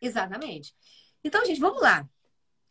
Exatamente. 0.00 0.74
Então, 1.22 1.44
gente, 1.44 1.60
vamos 1.60 1.82
lá. 1.82 2.08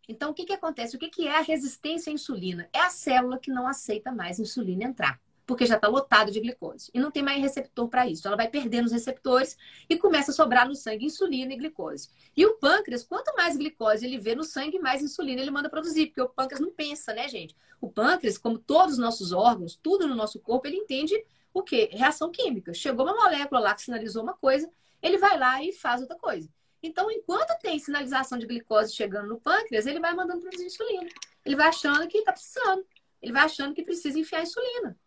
Então, 0.08 0.32
o 0.32 0.34
que, 0.34 0.46
que 0.46 0.54
acontece? 0.54 0.96
O 0.96 1.00
que, 1.00 1.10
que 1.10 1.28
é 1.28 1.38
a 1.38 1.42
resistência 1.42 2.12
à 2.12 2.14
insulina? 2.14 2.68
É 2.74 2.80
a 2.80 2.90
célula 2.90 3.38
que 3.38 3.52
não 3.52 3.68
aceita 3.68 4.12
mais 4.12 4.40
insulina 4.40 4.84
entrar 4.84 5.22
porque 5.46 5.66
já 5.66 5.76
está 5.76 5.88
lotado 5.88 6.32
de 6.32 6.40
glicose. 6.40 6.90
E 6.94 7.00
não 7.00 7.12
tem 7.12 7.24
mais 7.24 7.42
receptor 7.42 7.88
para 7.88 8.08
isso. 8.08 8.28
Ela 8.28 8.38
vai 8.38 8.48
perdendo 8.48 8.86
os 8.86 8.92
receptores 8.92 9.58
e 9.90 9.98
começa 9.98 10.32
a 10.32 10.34
sobrar 10.34 10.68
no 10.68 10.76
sangue 10.76 11.06
insulina 11.06 11.54
e 11.54 11.58
glicose. 11.58 12.10
E 12.36 12.46
o 12.46 12.58
pâncreas, 12.58 13.04
quanto 13.04 13.36
mais 13.36 13.58
glicose 13.58 14.06
ele 14.06 14.18
vê 14.18 14.36
no 14.36 14.44
sangue, 14.44 14.80
mais 14.80 15.02
insulina 15.02 15.42
ele 15.42 15.52
manda 15.52 15.70
produzir, 15.70 16.08
porque 16.08 16.22
o 16.22 16.30
pâncreas 16.30 16.62
não 16.62 16.72
pensa, 16.72 17.14
né, 17.14 17.28
gente? 17.28 17.56
O 17.80 17.90
pâncreas, 17.90 18.38
como 18.38 18.58
todos 18.58 18.94
os 18.94 19.00
nossos 19.00 19.32
órgãos, 19.32 19.76
tudo 19.76 20.08
no 20.08 20.16
nosso 20.16 20.40
corpo, 20.40 20.68
ele 20.68 20.78
entende 20.78 21.14
o 21.54 21.64
quê? 21.64 21.90
Reação 21.92 22.32
química. 22.32 22.74
Chegou 22.74 23.06
uma 23.06 23.16
molécula 23.16 23.60
lá 23.60 23.74
que 23.74 23.82
sinalizou 23.82 24.24
uma 24.24 24.34
coisa, 24.34 24.70
ele 25.02 25.18
vai 25.18 25.38
lá 25.38 25.64
e 25.64 25.74
faz 25.74 26.02
outra 26.02 26.16
coisa. 26.18 26.48
Então, 26.84 27.12
enquanto 27.12 27.60
tem 27.60 27.78
sinalização 27.78 28.38
de 28.38 28.48
glicose 28.48 28.96
chegando 28.96 29.28
no 29.28 29.40
pâncreas, 29.40 29.86
ele 29.86 30.00
vai 30.00 30.14
mandando 30.16 30.42
produzir 30.42 30.66
insulina. 30.66 31.08
Ele 31.46 31.56
vai 31.56 31.68
achando 31.68 32.08
que 32.08 32.18
está 32.18 32.32
precisando. 32.32 32.86
Ele 33.22 33.32
vai 33.32 33.44
achando 33.44 33.74
que 33.76 33.84
precisa 33.84 34.18
enfiar 34.18 34.42
insulina. 34.42 34.98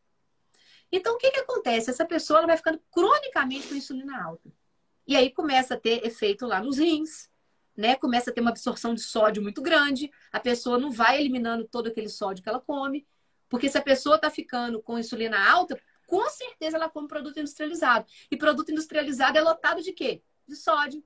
Então, 0.96 1.16
o 1.16 1.18
que, 1.18 1.28
que 1.32 1.40
acontece? 1.40 1.90
Essa 1.90 2.06
pessoa 2.06 2.38
ela 2.38 2.46
vai 2.46 2.56
ficando 2.56 2.80
cronicamente 2.88 3.66
com 3.66 3.74
insulina 3.74 4.22
alta. 4.22 4.48
E 5.04 5.16
aí 5.16 5.28
começa 5.28 5.74
a 5.74 5.76
ter 5.76 6.06
efeito 6.06 6.46
lá 6.46 6.60
nos 6.62 6.78
rins, 6.78 7.28
né? 7.76 7.96
Começa 7.96 8.30
a 8.30 8.32
ter 8.32 8.40
uma 8.40 8.50
absorção 8.50 8.94
de 8.94 9.00
sódio 9.00 9.42
muito 9.42 9.60
grande, 9.60 10.08
a 10.30 10.38
pessoa 10.38 10.78
não 10.78 10.92
vai 10.92 11.18
eliminando 11.20 11.66
todo 11.66 11.88
aquele 11.88 12.08
sódio 12.08 12.44
que 12.44 12.48
ela 12.48 12.60
come, 12.60 13.04
porque 13.48 13.68
se 13.68 13.76
a 13.76 13.82
pessoa 13.82 14.14
está 14.14 14.30
ficando 14.30 14.80
com 14.80 14.96
insulina 14.96 15.36
alta, 15.50 15.76
com 16.06 16.30
certeza 16.30 16.76
ela 16.76 16.88
come 16.88 17.08
produto 17.08 17.40
industrializado. 17.40 18.06
E 18.30 18.36
produto 18.36 18.70
industrializado 18.70 19.36
é 19.36 19.42
lotado 19.42 19.82
de 19.82 19.92
quê? 19.92 20.22
De 20.46 20.54
sódio, 20.54 21.02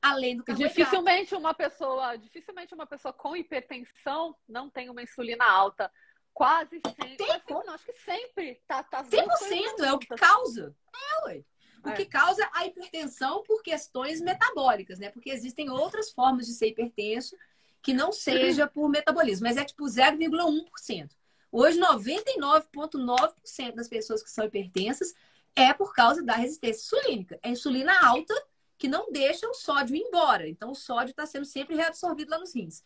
além 0.00 0.38
do 0.38 0.44
carboidrato. 0.44 0.74
Dificilmente 0.74 1.34
uma 1.34 1.52
pessoa, 1.52 2.16
dificilmente 2.16 2.74
uma 2.74 2.86
pessoa 2.86 3.12
com 3.12 3.36
hipertensão 3.36 4.34
não 4.48 4.70
tem 4.70 4.88
uma 4.88 5.02
insulina 5.02 5.44
alta. 5.44 5.92
Quase 6.36 6.82
sempre. 6.84 7.16
Tem 7.16 7.40
como? 7.46 7.64
Não, 7.64 7.72
acho 7.72 7.86
que 7.86 7.94
sempre. 7.94 8.60
Tá, 8.68 8.82
tá 8.82 9.02
100% 9.02 9.80
é 9.82 9.92
o 9.94 9.98
que 9.98 10.06
causa. 10.08 10.76
É, 10.94 11.24
ué. 11.24 11.42
O 11.82 11.88
é. 11.88 11.92
que 11.94 12.04
causa 12.04 12.46
a 12.52 12.66
hipertensão 12.66 13.42
por 13.42 13.62
questões 13.62 14.20
metabólicas, 14.20 14.98
né? 14.98 15.08
Porque 15.08 15.30
existem 15.30 15.70
outras 15.70 16.10
formas 16.10 16.46
de 16.46 16.52
ser 16.52 16.66
hipertenso 16.68 17.34
que 17.80 17.94
não 17.94 18.12
seja 18.12 18.66
por 18.66 18.86
metabolismo, 18.90 19.46
mas 19.46 19.56
é 19.56 19.64
tipo 19.64 19.86
0,1%. 19.86 21.08
Hoje, 21.50 21.80
99,9% 21.80 23.74
das 23.74 23.88
pessoas 23.88 24.22
que 24.22 24.30
são 24.30 24.44
hipertensas 24.44 25.14
é 25.54 25.72
por 25.72 25.94
causa 25.94 26.22
da 26.22 26.34
resistência 26.34 26.82
insulínica. 26.82 27.40
É 27.42 27.48
insulina 27.48 27.98
alta 28.06 28.34
que 28.76 28.88
não 28.88 29.10
deixa 29.10 29.48
o 29.48 29.54
sódio 29.54 29.96
ir 29.96 30.02
embora. 30.02 30.46
Então, 30.46 30.72
o 30.72 30.74
sódio 30.74 31.12
está 31.12 31.24
sendo 31.24 31.46
sempre 31.46 31.76
reabsorvido 31.76 32.30
lá 32.30 32.38
nos 32.38 32.54
rins. 32.54 32.84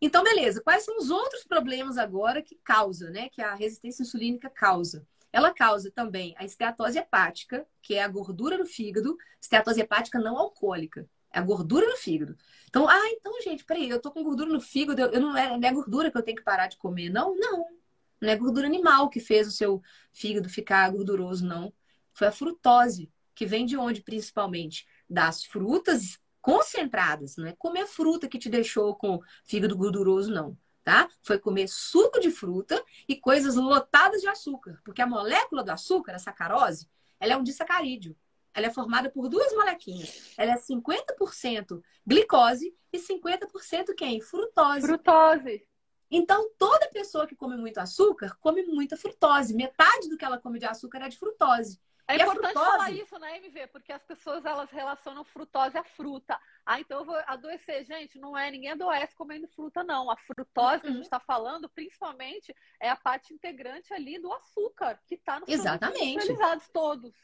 Então, 0.00 0.24
beleza. 0.24 0.62
Quais 0.62 0.84
são 0.84 0.96
os 0.96 1.10
outros 1.10 1.44
problemas 1.44 1.98
agora 1.98 2.42
que 2.42 2.58
causa, 2.64 3.10
né? 3.10 3.28
Que 3.28 3.42
a 3.42 3.54
resistência 3.54 4.02
insulínica 4.02 4.48
causa? 4.48 5.06
Ela 5.32 5.52
causa 5.52 5.90
também 5.90 6.34
a 6.38 6.44
esteatose 6.44 6.98
hepática, 6.98 7.66
que 7.82 7.94
é 7.94 8.02
a 8.02 8.08
gordura 8.08 8.58
no 8.58 8.66
fígado, 8.66 9.16
esteatose 9.40 9.80
hepática 9.80 10.18
não 10.18 10.36
alcoólica. 10.36 11.08
É 11.32 11.38
a 11.38 11.42
gordura 11.42 11.86
no 11.86 11.96
fígado. 11.96 12.36
Então, 12.68 12.88
ah, 12.88 13.08
então, 13.10 13.40
gente, 13.42 13.64
peraí, 13.64 13.88
eu 13.88 14.00
tô 14.00 14.10
com 14.10 14.24
gordura 14.24 14.50
no 14.50 14.60
fígado, 14.60 15.00
eu 15.00 15.20
não 15.20 15.36
é, 15.36 15.56
não 15.56 15.68
é 15.68 15.72
gordura 15.72 16.10
que 16.10 16.18
eu 16.18 16.22
tenho 16.22 16.36
que 16.36 16.42
parar 16.42 16.66
de 16.66 16.76
comer. 16.76 17.08
Não, 17.10 17.36
não. 17.36 17.66
Não 18.20 18.28
é 18.28 18.36
gordura 18.36 18.66
animal 18.66 19.08
que 19.08 19.20
fez 19.20 19.46
o 19.46 19.52
seu 19.52 19.80
fígado 20.12 20.48
ficar 20.48 20.90
gorduroso, 20.90 21.46
não. 21.46 21.72
Foi 22.12 22.26
a 22.26 22.32
frutose, 22.32 23.10
que 23.34 23.46
vem 23.46 23.64
de 23.64 23.76
onde 23.76 24.02
principalmente? 24.02 24.86
Das 25.08 25.44
frutas 25.44 26.18
concentradas. 26.40 27.36
Não 27.36 27.46
é 27.46 27.52
comer 27.52 27.86
fruta 27.86 28.28
que 28.28 28.38
te 28.38 28.48
deixou 28.48 28.94
com 28.94 29.20
fígado 29.44 29.76
gorduroso, 29.76 30.32
não. 30.32 30.56
Tá? 30.82 31.08
Foi 31.22 31.38
comer 31.38 31.68
suco 31.68 32.18
de 32.20 32.30
fruta 32.30 32.82
e 33.08 33.14
coisas 33.14 33.54
lotadas 33.56 34.20
de 34.20 34.28
açúcar. 34.28 34.80
Porque 34.84 35.02
a 35.02 35.06
molécula 35.06 35.62
do 35.62 35.70
açúcar, 35.70 36.14
a 36.14 36.18
sacarose, 36.18 36.88
ela 37.18 37.34
é 37.34 37.36
um 37.36 37.42
disacarídeo. 37.42 38.16
Ela 38.52 38.66
é 38.66 38.70
formada 38.70 39.10
por 39.10 39.28
duas 39.28 39.52
molequinhas. 39.52 40.32
Ela 40.36 40.52
é 40.52 40.56
50% 40.56 41.80
glicose 42.06 42.74
e 42.92 42.98
50% 42.98 43.94
quem? 43.96 44.20
Frutose. 44.20 44.86
Frutose. 44.86 45.66
Então, 46.10 46.50
toda 46.58 46.88
pessoa 46.88 47.26
que 47.26 47.36
come 47.36 47.56
muito 47.56 47.78
açúcar, 47.78 48.36
come 48.40 48.64
muita 48.64 48.96
frutose. 48.96 49.54
Metade 49.54 50.08
do 50.08 50.16
que 50.16 50.24
ela 50.24 50.38
come 50.38 50.58
de 50.58 50.66
açúcar 50.66 51.02
é 51.02 51.08
de 51.08 51.16
frutose. 51.16 51.80
É 52.10 52.16
e 52.16 52.22
importante 52.22 52.54
falar 52.54 52.90
isso, 52.90 53.18
né, 53.18 53.36
MV? 53.36 53.66
Porque 53.68 53.92
as 53.92 54.02
pessoas 54.02 54.44
elas 54.44 54.70
relacionam 54.70 55.24
frutose 55.24 55.78
à 55.78 55.84
fruta. 55.84 56.38
Ah, 56.66 56.80
então 56.80 57.00
eu 57.00 57.04
vou 57.04 57.16
adoecer. 57.26 57.84
Gente, 57.84 58.18
não 58.18 58.36
é 58.36 58.50
ninguém 58.50 58.72
adoece 58.72 59.14
comendo 59.14 59.46
fruta, 59.48 59.84
não. 59.84 60.10
A 60.10 60.16
frutose 60.16 60.76
uhum. 60.76 60.80
que 60.80 60.88
a 60.88 60.92
gente 60.92 61.02
está 61.04 61.18
uhum. 61.18 61.24
falando, 61.26 61.68
principalmente, 61.68 62.54
é 62.80 62.90
a 62.90 62.96
parte 62.96 63.32
integrante 63.32 63.94
ali 63.94 64.18
do 64.18 64.32
açúcar, 64.32 65.00
que 65.06 65.14
está 65.14 65.38
nos 65.38 65.48
Exatamente. 65.48 66.36
todos. 66.72 67.14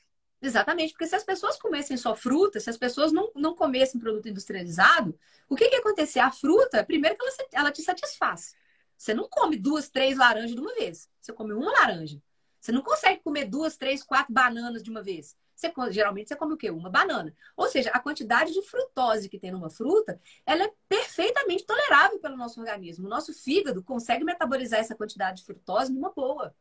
Exatamente, 0.40 0.92
porque 0.92 1.06
se 1.06 1.16
as 1.16 1.24
pessoas 1.24 1.56
comessem 1.58 1.96
só 1.96 2.14
fruta, 2.14 2.60
se 2.60 2.68
as 2.68 2.76
pessoas 2.76 3.10
não, 3.10 3.32
não 3.34 3.54
comessem 3.54 3.98
produto 3.98 4.28
industrializado, 4.28 5.18
o 5.48 5.56
que 5.56 5.66
que 5.66 5.74
ia 5.74 5.80
acontecer? 5.80 6.20
A 6.20 6.30
fruta, 6.30 6.84
primeiro 6.84 7.16
que 7.16 7.24
ela, 7.24 7.48
ela 7.52 7.72
te 7.72 7.82
satisfaz. 7.82 8.54
Você 8.96 9.14
não 9.14 9.28
come 9.28 9.56
duas, 9.56 9.88
três 9.88 10.16
laranjas 10.16 10.54
de 10.54 10.60
uma 10.60 10.74
vez. 10.74 11.08
Você 11.20 11.32
come 11.32 11.52
uma 11.52 11.72
laranja. 11.72 12.20
Você 12.66 12.72
não 12.72 12.82
consegue 12.82 13.22
comer 13.22 13.44
duas, 13.44 13.76
três, 13.76 14.02
quatro 14.02 14.34
bananas 14.34 14.82
de 14.82 14.90
uma 14.90 15.00
vez. 15.00 15.36
Você, 15.54 15.72
geralmente 15.90 16.26
você 16.26 16.34
come 16.34 16.54
o 16.54 16.56
quê? 16.56 16.68
Uma 16.68 16.90
banana. 16.90 17.32
Ou 17.56 17.68
seja, 17.68 17.90
a 17.90 18.00
quantidade 18.00 18.52
de 18.52 18.60
frutose 18.60 19.28
que 19.28 19.38
tem 19.38 19.52
numa 19.52 19.70
fruta, 19.70 20.20
ela 20.44 20.64
é 20.64 20.72
perfeitamente 20.88 21.64
tolerável 21.64 22.18
pelo 22.18 22.36
nosso 22.36 22.60
organismo. 22.60 23.06
O 23.06 23.08
nosso 23.08 23.32
fígado 23.32 23.84
consegue 23.84 24.24
metabolizar 24.24 24.80
essa 24.80 24.96
quantidade 24.96 25.38
de 25.38 25.44
frutose 25.44 25.92
numa 25.92 26.10
boa. 26.10 26.52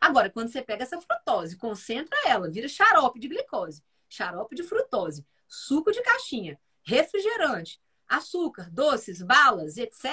Agora, 0.00 0.28
quando 0.28 0.48
você 0.48 0.60
pega 0.60 0.82
essa 0.82 1.00
frutose, 1.00 1.56
concentra 1.56 2.18
ela, 2.26 2.50
vira 2.50 2.66
xarope 2.66 3.20
de 3.20 3.28
glicose, 3.28 3.80
xarope 4.08 4.56
de 4.56 4.64
frutose, 4.64 5.24
suco 5.46 5.92
de 5.92 6.02
caixinha, 6.02 6.58
refrigerante, 6.82 7.80
açúcar, 8.08 8.68
doces, 8.72 9.22
balas, 9.22 9.76
etc. 9.76 10.04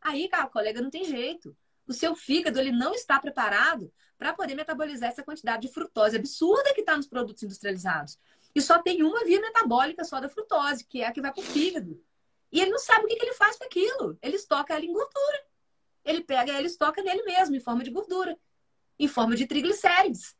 Aí, 0.00 0.28
cara, 0.28 0.48
colega, 0.48 0.82
não 0.82 0.90
tem 0.90 1.04
jeito. 1.04 1.56
O 1.86 1.92
seu 1.92 2.14
fígado 2.14 2.58
ele 2.58 2.72
não 2.72 2.94
está 2.94 3.18
preparado 3.18 3.92
para 4.18 4.32
poder 4.32 4.54
metabolizar 4.54 5.10
essa 5.10 5.22
quantidade 5.22 5.66
de 5.66 5.72
frutose 5.72 6.16
absurda 6.16 6.74
que 6.74 6.80
está 6.80 6.96
nos 6.96 7.06
produtos 7.06 7.42
industrializados. 7.42 8.18
E 8.54 8.60
só 8.60 8.82
tem 8.82 9.02
uma 9.02 9.24
via 9.24 9.40
metabólica 9.40 10.04
só 10.04 10.18
da 10.18 10.28
frutose, 10.28 10.84
que 10.84 11.02
é 11.02 11.06
a 11.06 11.12
que 11.12 11.20
vai 11.20 11.32
para 11.32 11.42
o 11.42 11.44
fígado. 11.44 12.02
E 12.50 12.60
ele 12.60 12.70
não 12.70 12.78
sabe 12.78 13.04
o 13.04 13.08
que, 13.08 13.16
que 13.16 13.24
ele 13.24 13.34
faz 13.34 13.56
com 13.56 13.64
aquilo. 13.64 14.18
Ele 14.22 14.36
estoca 14.36 14.74
ela 14.74 14.84
em 14.84 14.92
gordura. 14.92 15.44
Ele 16.04 16.22
pega 16.22 16.52
ela 16.52 16.62
e 16.62 16.66
estoca 16.66 17.02
nele 17.02 17.22
mesmo, 17.24 17.54
em 17.54 17.60
forma 17.60 17.84
de 17.84 17.90
gordura 17.90 18.38
em 18.98 19.08
forma 19.08 19.36
de 19.36 19.46
triglicérides. 19.46 20.34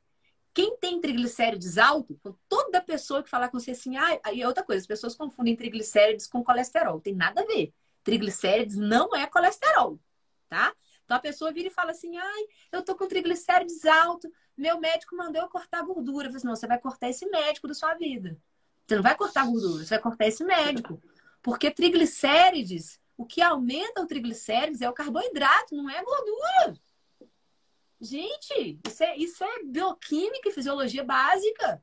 Quem 0.54 0.76
tem 0.78 1.00
triglicérides 1.00 1.76
alto, 1.76 2.18
toda 2.48 2.80
pessoa 2.80 3.22
que 3.22 3.28
falar 3.28 3.50
com 3.50 3.60
você 3.60 3.72
assim, 3.72 3.96
ah, 3.96 4.20
e 4.32 4.44
outra 4.44 4.64
coisa, 4.64 4.80
as 4.80 4.86
pessoas 4.86 5.14
confundem 5.14 5.54
triglicérides 5.54 6.26
com 6.26 6.42
colesterol. 6.42 7.00
Tem 7.00 7.14
nada 7.14 7.42
a 7.42 7.44
ver. 7.44 7.74
Triglicérides 8.02 8.76
não 8.76 9.14
é 9.14 9.26
colesterol, 9.26 10.00
tá? 10.48 10.74
Então 11.06 11.16
a 11.16 11.20
pessoa 11.20 11.52
vira 11.52 11.68
e 11.68 11.70
fala 11.70 11.92
assim, 11.92 12.18
ai, 12.18 12.44
eu 12.72 12.82
tô 12.82 12.96
com 12.96 13.06
triglicérides 13.06 13.84
alto, 13.86 14.28
meu 14.56 14.78
médico 14.80 15.16
mandou 15.16 15.40
eu 15.40 15.48
cortar 15.48 15.82
gordura. 15.82 16.26
Eu 16.26 16.30
falo 16.32 16.36
assim, 16.36 16.46
não, 16.48 16.56
você 16.56 16.66
vai 16.66 16.80
cortar 16.80 17.08
esse 17.08 17.24
médico 17.26 17.68
da 17.68 17.74
sua 17.74 17.94
vida. 17.94 18.36
Você 18.84 18.96
não 18.96 19.02
vai 19.02 19.16
cortar 19.16 19.46
gordura, 19.46 19.84
você 19.84 19.90
vai 19.90 20.00
cortar 20.00 20.26
esse 20.26 20.44
médico. 20.44 21.00
Porque 21.40 21.70
triglicérides, 21.70 23.00
o 23.16 23.24
que 23.24 23.40
aumenta 23.40 24.02
o 24.02 24.06
triglicérides 24.06 24.82
é 24.82 24.90
o 24.90 24.92
carboidrato, 24.92 25.76
não 25.76 25.88
é 25.88 26.02
gordura. 26.02 26.76
Gente, 28.00 28.80
isso 28.84 29.04
é, 29.04 29.16
isso 29.16 29.44
é 29.44 29.62
bioquímica 29.62 30.48
e 30.48 30.52
fisiologia 30.52 31.04
básica. 31.04 31.82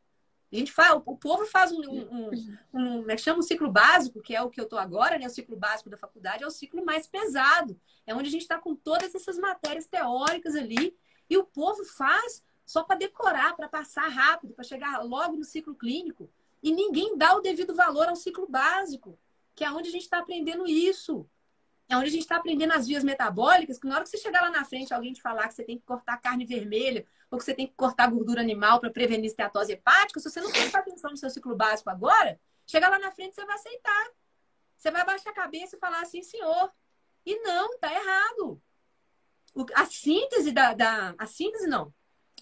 A 0.54 0.60
gente 0.60 0.72
faz, 0.72 0.94
o 1.06 1.18
povo 1.18 1.46
faz 1.48 1.72
um, 1.72 1.82
um, 1.82 2.30
um, 2.72 3.00
um 3.00 3.10
é 3.10 3.18
chama? 3.18 3.40
um 3.40 3.42
ciclo 3.42 3.72
básico, 3.72 4.22
que 4.22 4.36
é 4.36 4.42
o 4.42 4.52
que 4.52 4.60
eu 4.60 4.66
estou 4.66 4.78
agora, 4.78 5.18
né? 5.18 5.26
O 5.26 5.30
ciclo 5.30 5.58
básico 5.58 5.90
da 5.90 5.98
faculdade 5.98 6.44
é 6.44 6.48
o 6.48 6.52
ciclo 6.52 6.86
mais 6.86 7.08
pesado. 7.08 7.80
É 8.06 8.14
onde 8.14 8.28
a 8.28 8.32
gente 8.32 8.44
está 8.44 8.60
com 8.60 8.76
todas 8.76 9.16
essas 9.16 9.40
matérias 9.40 9.88
teóricas 9.88 10.56
ali. 10.56 10.96
E 11.28 11.36
o 11.38 11.44
povo 11.44 11.84
faz 11.84 12.44
só 12.66 12.84
para 12.84 12.98
decorar, 12.98 13.56
para 13.56 13.68
passar 13.68 14.08
rápido, 14.10 14.54
para 14.54 14.64
chegar 14.64 15.04
logo 15.04 15.36
no 15.36 15.44
ciclo 15.44 15.74
clínico. 15.74 16.30
E 16.62 16.72
ninguém 16.72 17.18
dá 17.18 17.36
o 17.36 17.42
devido 17.42 17.74
valor 17.74 18.08
ao 18.08 18.16
ciclo 18.16 18.48
básico, 18.48 19.18
que 19.56 19.64
é 19.64 19.72
onde 19.72 19.90
a 19.90 19.92
gente 19.92 20.04
está 20.04 20.20
aprendendo 20.20 20.68
isso 20.68 21.28
é 21.94 21.98
onde 21.98 22.08
a 22.08 22.12
gente 22.12 22.22
está 22.22 22.38
aprendendo 22.38 22.74
as 22.74 22.88
vias 22.88 23.04
metabólicas, 23.04 23.80
que 23.80 23.88
na 23.88 23.96
hora 23.96 24.04
que 24.04 24.10
você 24.10 24.18
chegar 24.18 24.42
lá 24.42 24.50
na 24.50 24.66
frente, 24.66 24.94
alguém 24.94 25.14
te 25.14 25.22
falar 25.22 25.48
que 25.48 25.54
você 25.54 25.64
tem 25.64 25.78
que 25.78 25.86
cortar 25.86 26.18
carne 26.18 26.46
vermelha 26.46 27.06
ou 27.30 27.38
que 27.38 27.44
você 27.46 27.54
tem 27.54 27.68
que 27.68 27.74
cortar 27.76 28.10
gordura 28.10 28.42
animal 28.42 28.80
para 28.80 28.92
prevenir 28.92 29.26
esteatose 29.26 29.72
hepática, 29.72 30.20
se 30.20 30.30
você 30.30 30.42
não 30.42 30.52
prestar 30.52 30.80
atenção 30.80 31.12
no 31.12 31.18
seu 31.18 31.30
ciclo 31.30 31.56
básico 31.56 31.90
agora, 31.90 32.40
chegar 32.66 32.90
lá 32.90 33.00
na 33.00 33.12
frente 33.12 33.36
você 33.36 33.46
vai 33.46 33.56
aceitar. 33.56 34.12
Você 34.78 34.92
vai 34.92 35.06
baixar 35.06 35.30
a 35.30 35.34
cabeça 35.34 35.76
e 35.76 35.80
falar 35.80 36.02
assim, 36.02 36.22
senhor. 36.22 36.72
E 37.26 37.40
não, 37.40 37.78
tá 37.80 37.94
errado. 37.94 38.62
A 39.76 39.86
síntese 39.86 40.52
da, 40.52 40.74
da. 40.74 41.16
A 41.18 41.26
síntese 41.26 41.68
não. 41.68 41.94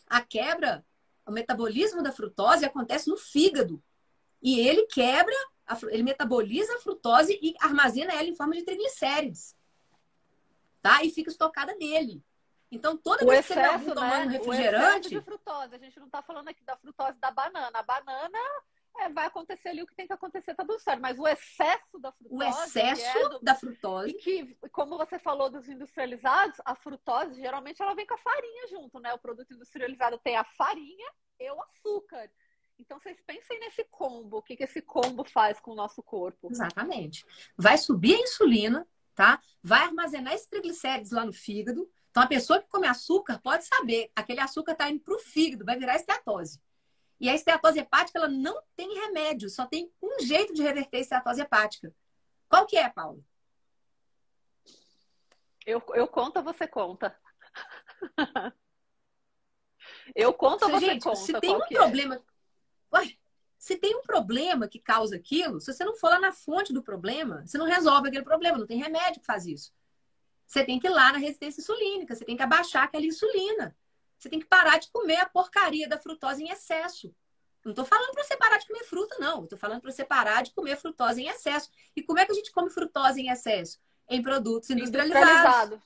A 0.07 0.21
quebra, 0.21 0.83
o 1.25 1.31
metabolismo 1.31 2.01
da 2.01 2.11
frutose 2.11 2.65
acontece 2.65 3.09
no 3.09 3.17
fígado. 3.17 3.81
E 4.41 4.59
ele 4.59 4.87
quebra 4.87 5.35
ele 5.89 6.03
metaboliza 6.03 6.75
a 6.75 6.79
frutose 6.79 7.37
e 7.41 7.53
armazena 7.61 8.13
ela 8.13 8.23
em 8.23 8.35
forma 8.35 8.53
de 8.53 8.63
triglicérides. 8.63 9.55
Tá? 10.81 11.03
E 11.03 11.11
fica 11.11 11.29
estocada 11.29 11.75
nele. 11.75 12.23
Então, 12.71 12.95
toda 12.95 13.25
vez 13.25 13.45
que 13.45 13.53
você 13.53 13.59
está 13.59 13.77
tomando 13.79 14.29
né? 14.29 14.37
refrigerante. 14.37 15.07
O 15.07 15.19
de 15.19 15.21
frutose. 15.21 15.75
A 15.75 15.77
gente 15.77 15.99
não 15.99 16.07
está 16.07 16.21
falando 16.21 16.47
aqui 16.47 16.63
da 16.63 16.77
frutose 16.77 17.19
da 17.19 17.29
banana. 17.29 17.77
A 17.77 17.83
banana 17.83 18.39
é, 18.99 19.09
vai 19.09 19.25
acontecer 19.25 19.69
ali 19.69 19.83
o 19.83 19.87
que 19.87 19.95
tem 19.95 20.07
que 20.07 20.13
acontecer, 20.13 20.55
tá 20.55 20.63
tudo 20.63 20.79
certo. 20.79 21.01
Mas 21.01 21.19
o 21.19 21.27
excesso 21.27 21.99
da 21.99 22.11
frutose. 22.13 22.35
O 22.35 22.43
excesso 22.43 23.17
é 23.17 23.29
do... 23.29 23.39
da 23.39 23.55
frutose. 23.55 24.09
E 24.09 24.13
que, 24.13 24.55
como 24.71 24.97
você 24.97 25.19
falou 25.19 25.49
dos 25.49 25.67
industrializados, 25.67 26.59
a 26.63 26.73
frutose 26.75 27.41
geralmente 27.41 27.81
ela 27.81 27.93
vem 27.93 28.07
com 28.07 28.13
a 28.13 28.17
farinha 28.17 28.67
junto, 28.69 28.99
né? 28.99 29.13
O 29.13 29.19
produto 29.19 29.53
industrializado 29.53 30.17
tem 30.19 30.37
a 30.37 30.43
farinha 30.43 31.11
e 31.39 31.51
o 31.51 31.61
açúcar. 31.63 32.29
Então, 32.81 32.99
vocês 32.99 33.21
pensem 33.21 33.59
nesse 33.59 33.83
combo, 33.85 34.37
o 34.37 34.41
que, 34.41 34.57
que 34.57 34.63
esse 34.63 34.81
combo 34.81 35.23
faz 35.23 35.59
com 35.59 35.71
o 35.71 35.75
nosso 35.75 36.01
corpo. 36.01 36.49
Exatamente. 36.49 37.23
Vai 37.55 37.77
subir 37.77 38.15
a 38.15 38.19
insulina, 38.19 38.87
tá? 39.13 39.39
Vai 39.61 39.81
armazenar 39.81 40.33
esses 40.33 40.47
triglicéridos 40.47 41.11
lá 41.11 41.23
no 41.23 41.31
fígado. 41.31 41.87
Então, 42.09 42.23
a 42.23 42.27
pessoa 42.27 42.59
que 42.59 42.67
come 42.67 42.87
açúcar 42.87 43.39
pode 43.39 43.65
saber, 43.65 44.11
aquele 44.15 44.39
açúcar 44.39 44.71
está 44.71 44.89
indo 44.89 44.99
para 44.99 45.13
o 45.13 45.19
fígado, 45.19 45.63
vai 45.63 45.77
virar 45.77 45.95
esteatose. 45.95 46.59
E 47.19 47.29
a 47.29 47.35
esteatose 47.35 47.77
hepática, 47.77 48.17
ela 48.17 48.27
não 48.27 48.59
tem 48.75 48.91
remédio, 48.95 49.47
só 49.47 49.67
tem 49.67 49.93
um 50.01 50.19
jeito 50.19 50.51
de 50.51 50.63
reverter 50.63 50.97
a 50.97 51.01
esteatose 51.01 51.39
hepática. 51.39 51.93
Qual 52.49 52.65
que 52.65 52.77
é, 52.77 52.89
Paulo? 52.89 53.23
Eu, 55.67 55.83
eu 55.93 56.07
conto, 56.07 56.41
você 56.41 56.67
conta. 56.67 57.15
eu 60.15 60.33
conto, 60.33 60.67
você 60.67 60.85
gente, 60.87 61.03
conta. 61.03 61.15
Se 61.17 61.39
tem 61.39 61.55
um 61.55 61.63
é? 61.63 61.67
problema, 61.67 62.15
é? 62.15 62.30
Ué, 62.93 63.17
se 63.57 63.75
tem 63.75 63.95
um 63.95 64.01
problema 64.01 64.67
que 64.67 64.79
causa 64.79 65.15
aquilo, 65.15 65.59
se 65.59 65.71
você 65.71 65.83
não 65.83 65.95
for 65.95 66.09
lá 66.09 66.19
na 66.19 66.31
fonte 66.31 66.73
do 66.73 66.81
problema, 66.81 67.45
você 67.45 67.57
não 67.57 67.65
resolve 67.65 68.07
aquele 68.07 68.23
problema, 68.23 68.57
não 68.57 68.67
tem 68.67 68.79
remédio 68.79 69.19
que 69.21 69.25
faz 69.25 69.45
isso. 69.45 69.73
Você 70.47 70.65
tem 70.65 70.79
que 70.79 70.87
ir 70.87 70.89
lá 70.89 71.13
na 71.13 71.17
resistência 71.17 71.61
insulínica, 71.61 72.15
você 72.15 72.25
tem 72.25 72.35
que 72.35 72.43
abaixar 72.43 72.83
aquela 72.83 73.05
insulina. 73.05 73.75
Você 74.17 74.29
tem 74.29 74.39
que 74.39 74.45
parar 74.45 74.77
de 74.77 74.89
comer 74.91 75.17
a 75.17 75.25
porcaria 75.25 75.87
da 75.87 75.97
frutose 75.97 76.43
em 76.43 76.49
excesso. 76.49 77.15
Não 77.63 77.71
estou 77.71 77.85
falando 77.85 78.11
para 78.11 78.23
você 78.23 78.35
parar 78.35 78.57
de 78.57 78.67
comer 78.67 78.83
fruta, 78.83 79.15
não. 79.19 79.43
Estou 79.43 79.57
falando 79.57 79.81
para 79.81 79.91
você 79.91 80.03
parar 80.03 80.43
de 80.43 80.51
comer 80.51 80.75
frutose 80.77 81.21
em 81.21 81.27
excesso. 81.27 81.69
E 81.95 82.03
como 82.03 82.19
é 82.19 82.25
que 82.25 82.31
a 82.31 82.35
gente 82.35 82.51
come 82.51 82.69
frutose 82.69 83.21
em 83.21 83.29
excesso? 83.29 83.79
Em 84.09 84.21
produtos 84.21 84.69
industrializados. 84.69 85.27
Industrializado. 85.27 85.83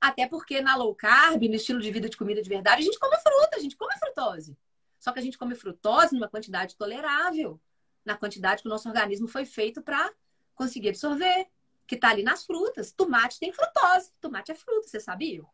Até 0.00 0.26
porque 0.26 0.60
na 0.60 0.76
low 0.76 0.94
carb, 0.94 1.42
no 1.48 1.54
estilo 1.54 1.80
de 1.80 1.90
vida 1.90 2.08
de 2.08 2.16
comida 2.16 2.42
de 2.42 2.48
verdade, 2.48 2.82
a 2.82 2.84
gente 2.84 2.98
come 2.98 3.16
fruta, 3.16 3.56
a 3.56 3.60
gente 3.60 3.76
come 3.76 3.96
frutose. 3.98 4.56
Só 5.04 5.12
que 5.12 5.18
a 5.18 5.22
gente 5.22 5.36
come 5.36 5.54
frutose 5.54 6.14
numa 6.14 6.30
quantidade 6.30 6.76
tolerável, 6.76 7.60
na 8.06 8.16
quantidade 8.16 8.62
que 8.62 8.68
o 8.68 8.70
nosso 8.70 8.88
organismo 8.88 9.28
foi 9.28 9.44
feito 9.44 9.82
para 9.82 10.10
conseguir 10.54 10.88
absorver, 10.88 11.46
que 11.86 11.94
está 11.94 12.08
ali 12.08 12.22
nas 12.22 12.46
frutas. 12.46 12.90
Tomate 12.90 13.38
tem 13.38 13.52
frutose. 13.52 14.10
Tomate 14.18 14.52
é 14.52 14.54
fruta, 14.54 14.88
você 14.88 14.98
sabia? 14.98 15.44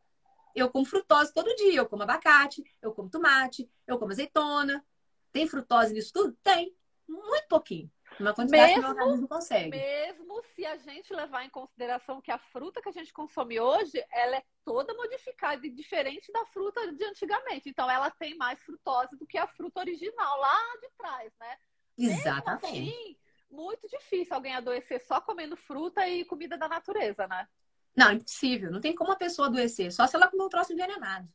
Eu 0.55 0.71
como 0.71 0.85
frutose 0.85 1.35
todo 1.35 1.53
dia. 1.57 1.81
Eu 1.81 1.87
como 1.89 2.05
abacate, 2.05 2.63
eu 2.81 2.93
como 2.93 3.11
tomate, 3.11 3.69
eu 3.89 3.99
como 3.99 4.13
azeitona. 4.13 4.87
Tem 5.33 5.49
frutose 5.49 5.93
nisso 5.93 6.13
tudo? 6.13 6.39
Tem. 6.45 6.73
Muito 7.09 7.49
pouquinho. 7.49 7.91
Uma 8.21 8.35
quantidade 8.35 8.75
mesmo, 8.75 8.83
que 8.83 8.91
o 8.91 8.95
meu 8.95 9.03
organismo 9.03 9.29
consegue. 9.29 9.71
Mesmo 9.71 10.43
se 10.55 10.67
a 10.67 10.77
gente 10.77 11.13
levar 11.13 11.45
em 11.45 11.51
consideração 11.51 12.21
que 12.21 12.31
a 12.31 12.39
fruta 12.39 12.83
que 12.83 12.89
a 12.89 12.93
gente 12.93 13.13
consome 13.13 13.59
hoje, 13.59 14.05
ela 14.13 14.37
é 14.37 14.45
toda 14.65 14.95
modificada 14.95 15.67
e 15.67 15.71
diferente 15.71 16.31
da 16.31 16.45
fruta 16.47 16.93
de 16.93 17.05
antigamente. 17.05 17.69
Então, 17.69 17.91
ela 17.91 18.11
tem 18.11 18.37
mais 18.37 18.61
frutose 18.61 19.17
do 19.17 19.27
que 19.27 19.39
a 19.39 19.47
fruta 19.47 19.81
original 19.81 20.39
lá 20.39 20.59
de 20.81 20.91
trás, 20.99 21.33
né? 21.41 21.57
Exatamente. 21.97 22.67
Mesmo 22.67 22.91
assim, 22.91 23.17
muito 23.51 23.89
difícil 23.89 24.35
alguém 24.35 24.55
adoecer 24.55 25.01
só 25.01 25.21
comendo 25.21 25.57
fruta 25.57 26.07
e 26.07 26.25
comida 26.25 26.57
da 26.57 26.69
natureza, 26.69 27.27
né? 27.27 27.49
Não, 27.97 28.13
impossível. 28.13 28.71
Não 28.71 28.81
tem 28.81 28.95
como 28.95 29.13
a 29.13 29.17
pessoa 29.17 29.49
adoecer, 29.49 29.93
só 29.93 30.07
se 30.07 30.15
ela 30.15 30.29
comer 30.29 30.45
um 30.45 30.49
troço 30.49 30.73
envenenado. 30.73 31.29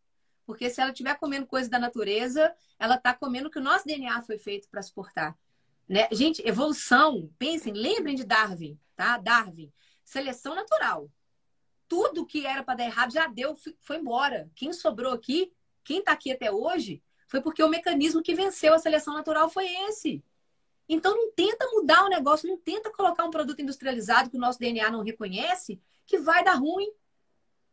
Porque 0.45 0.69
se 0.69 0.79
ela 0.79 0.91
estiver 0.91 1.17
comendo 1.17 1.47
coisa 1.47 1.69
da 1.69 1.79
natureza, 1.79 2.55
ela 2.77 2.95
está 2.95 3.13
comendo 3.13 3.47
o 3.47 3.51
que 3.51 3.57
o 3.57 3.63
nosso 3.63 3.85
DNA 3.85 4.21
foi 4.21 4.37
feito 4.37 4.69
para 4.69 4.81
suportar. 4.81 5.35
Né? 5.87 6.07
Gente, 6.11 6.45
evolução, 6.47 7.29
pensem, 7.37 7.73
lembrem 7.73 8.15
de 8.15 8.23
Darwin, 8.23 8.79
tá? 8.95 9.17
Darwin, 9.17 9.71
seleção 10.03 10.55
natural. 10.55 11.09
Tudo 11.87 12.25
que 12.25 12.45
era 12.45 12.63
para 12.63 12.75
dar 12.75 12.85
errado 12.85 13.13
já 13.13 13.27
deu, 13.27 13.55
foi 13.81 13.97
embora. 13.97 14.49
Quem 14.55 14.73
sobrou 14.73 15.13
aqui, 15.13 15.53
quem 15.83 15.99
está 15.99 16.11
aqui 16.13 16.31
até 16.31 16.51
hoje, 16.51 17.03
foi 17.27 17.41
porque 17.41 17.61
o 17.61 17.69
mecanismo 17.69 18.23
que 18.23 18.33
venceu 18.33 18.73
a 18.73 18.79
seleção 18.79 19.13
natural 19.13 19.49
foi 19.49 19.67
esse. 19.87 20.23
Então 20.87 21.15
não 21.15 21.31
tenta 21.31 21.67
mudar 21.71 22.03
o 22.03 22.09
negócio, 22.09 22.47
não 22.47 22.57
tenta 22.57 22.91
colocar 22.91 23.23
um 23.25 23.31
produto 23.31 23.61
industrializado 23.61 24.29
que 24.29 24.37
o 24.37 24.39
nosso 24.39 24.59
DNA 24.59 24.89
não 24.89 25.03
reconhece, 25.03 25.81
que 26.05 26.17
vai 26.17 26.43
dar 26.43 26.55
ruim. 26.55 26.91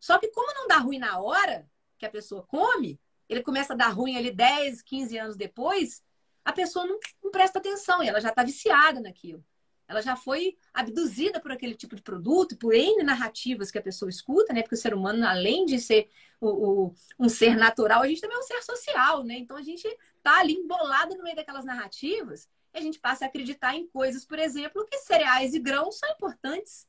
Só 0.01 0.19
que 0.19 0.29
como 0.29 0.53
não 0.55 0.67
dá 0.67 0.79
ruim 0.79 0.99
na 0.99 1.21
hora 1.21 1.69
que 1.99 2.07
a 2.07 2.11
pessoa 2.11 2.43
come, 2.43 2.99
ele 3.29 3.43
começa 3.43 3.75
a 3.75 3.77
dar 3.77 3.89
ruim 3.89 4.17
ali 4.17 4.31
10, 4.31 4.83
15 4.83 5.19
anos 5.19 5.37
depois, 5.37 6.03
a 6.45 6.53
pessoa 6.53 6.86
não, 6.86 6.99
não 7.22 7.30
presta 7.30 7.59
atenção 7.59 8.03
e 8.03 8.09
ela 8.09 8.20
já 8.20 8.30
está 8.30 8.43
viciada 8.43 9.01
naquilo. 9.01 9.45
Ela 9.88 10.01
já 10.01 10.16
foi 10.16 10.57
abduzida 10.72 11.40
por 11.40 11.53
aquele 11.53 11.74
tipo 11.74 11.95
de 11.95 12.03
produto, 12.03 12.57
por 12.57 12.74
N 12.74 13.03
narrativas 13.03 13.70
que 13.70 13.78
a 13.78 13.82
pessoa 13.82 14.09
escuta, 14.09 14.53
né? 14.53 14.62
Porque 14.62 14.74
o 14.74 14.78
ser 14.78 14.95
humano, 14.95 15.26
além 15.26 15.66
de 15.66 15.78
ser 15.78 16.09
o, 16.40 16.49
o, 16.49 16.95
um 17.18 17.28
ser 17.28 17.57
natural, 17.57 18.03
a 18.03 18.09
gente 18.09 18.20
também 18.20 18.36
é 18.36 18.40
um 18.40 18.43
ser 18.43 18.62
social, 18.62 19.22
né? 19.22 19.34
Então 19.34 19.57
a 19.57 19.62
gente 19.62 19.86
tá 20.22 20.38
ali 20.38 20.55
embolado 20.55 21.14
no 21.16 21.22
meio 21.22 21.36
daquelas 21.36 21.64
narrativas 21.64 22.49
e 22.72 22.78
a 22.78 22.80
gente 22.80 22.99
passa 22.99 23.24
a 23.24 23.28
acreditar 23.28 23.76
em 23.76 23.86
coisas, 23.86 24.24
por 24.24 24.38
exemplo, 24.38 24.86
que 24.86 24.97
cereais 24.99 25.53
e 25.53 25.59
grãos 25.59 25.99
são 25.99 26.09
importantes, 26.11 26.88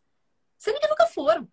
sendo 0.57 0.79
que 0.79 0.87
nunca 0.87 1.07
foram, 1.07 1.47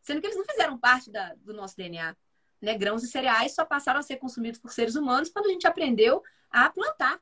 sendo 0.00 0.20
que 0.20 0.26
eles 0.28 0.36
não 0.36 0.44
fizeram 0.44 0.78
parte 0.78 1.10
da, 1.10 1.34
do 1.34 1.52
nosso 1.52 1.76
DNA. 1.76 2.16
Né? 2.60 2.78
Grãos 2.78 3.02
e 3.02 3.08
cereais 3.08 3.54
só 3.54 3.64
passaram 3.64 3.98
a 3.98 4.04
ser 4.04 4.16
consumidos 4.18 4.60
por 4.60 4.70
seres 4.70 4.94
humanos 4.94 5.30
quando 5.30 5.46
a 5.46 5.50
gente 5.50 5.66
aprendeu 5.66 6.22
a 6.48 6.70
plantar. 6.70 7.20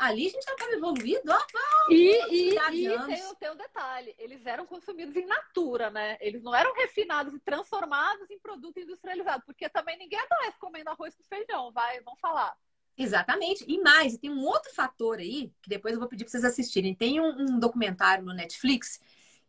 Ali 0.00 0.28
a 0.28 0.30
gente 0.30 0.44
já 0.44 0.52
estava 0.52 0.72
evoluído, 0.72 1.30
ó, 1.30 1.36
ó, 1.36 1.92
e, 1.92 2.22
e, 2.30 2.54
e 2.54 2.98
tem, 3.04 3.34
tem 3.34 3.50
um 3.50 3.56
detalhe, 3.56 4.14
eles 4.18 4.46
eram 4.46 4.64
consumidos 4.64 5.14
em 5.14 5.26
natura, 5.26 5.90
né? 5.90 6.16
Eles 6.22 6.42
não 6.42 6.54
eram 6.54 6.74
refinados 6.74 7.34
e 7.34 7.38
transformados 7.38 8.30
em 8.30 8.38
produto 8.38 8.80
industrializado, 8.80 9.42
porque 9.44 9.68
também 9.68 9.98
ninguém 9.98 10.18
adoece 10.18 10.58
comendo 10.58 10.88
arroz 10.88 11.14
com 11.14 11.22
feijão, 11.24 11.70
vai, 11.70 12.00
vamos 12.00 12.18
falar. 12.18 12.56
Exatamente. 12.96 13.62
E 13.68 13.78
mais, 13.78 14.16
tem 14.16 14.30
um 14.30 14.42
outro 14.42 14.72
fator 14.74 15.18
aí, 15.18 15.52
que 15.60 15.68
depois 15.68 15.92
eu 15.92 16.00
vou 16.00 16.08
pedir 16.08 16.24
para 16.24 16.30
vocês 16.30 16.44
assistirem. 16.44 16.94
Tem 16.94 17.20
um, 17.20 17.30
um, 17.38 17.58
documentário 17.58 18.24
no 18.24 18.32
Netflix 18.32 19.00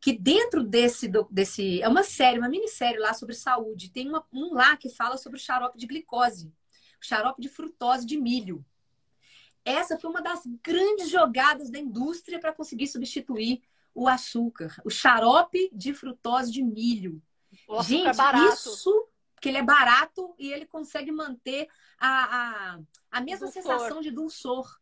que 0.02 0.12
dentro 0.12 0.64
desse, 0.64 1.10
desse... 1.30 1.82
É 1.82 1.88
uma 1.88 2.04
série, 2.04 2.40
uma 2.40 2.50
minissérie 2.50 3.00
lá 3.00 3.14
sobre 3.14 3.36
saúde. 3.36 3.92
Tem 3.92 4.10
uma, 4.10 4.26
um 4.34 4.54
lá 4.54 4.76
que 4.76 4.90
fala 4.90 5.16
sobre 5.16 5.38
o 5.38 5.42
xarope 5.42 5.78
de 5.78 5.86
glicose. 5.86 6.48
O 7.02 7.06
xarope 7.06 7.42
de 7.42 7.50
frutose 7.50 8.06
de 8.06 8.18
milho. 8.18 8.66
Essa 9.64 9.98
foi 10.00 10.10
uma 10.10 10.22
das 10.22 10.42
grandes 10.64 11.10
jogadas 11.10 11.70
da 11.70 11.80
indústria 11.80 12.40
para 12.40 12.54
conseguir 12.54 12.88
substituir 12.88 13.62
o 13.94 14.08
açúcar. 14.08 14.76
O 14.84 14.90
xarope 14.90 15.70
de 15.74 15.94
frutose 15.94 16.52
de 16.52 16.64
milho. 16.64 17.22
O 17.68 17.84
Gente, 17.84 18.20
é 18.20 18.54
isso 18.54 19.08
que 19.40 19.50
ele 19.50 19.58
é 19.58 19.64
barato 19.64 20.34
e 20.38 20.52
ele 20.52 20.66
consegue 20.66 21.12
manter 21.12 21.68
a, 22.00 22.10
a, 22.10 22.80
a 23.12 23.22
mesma 23.22 23.48
dulçor. 23.48 23.64
sensação 23.64 24.02
de 24.02 24.12
dulçor. 24.12 24.80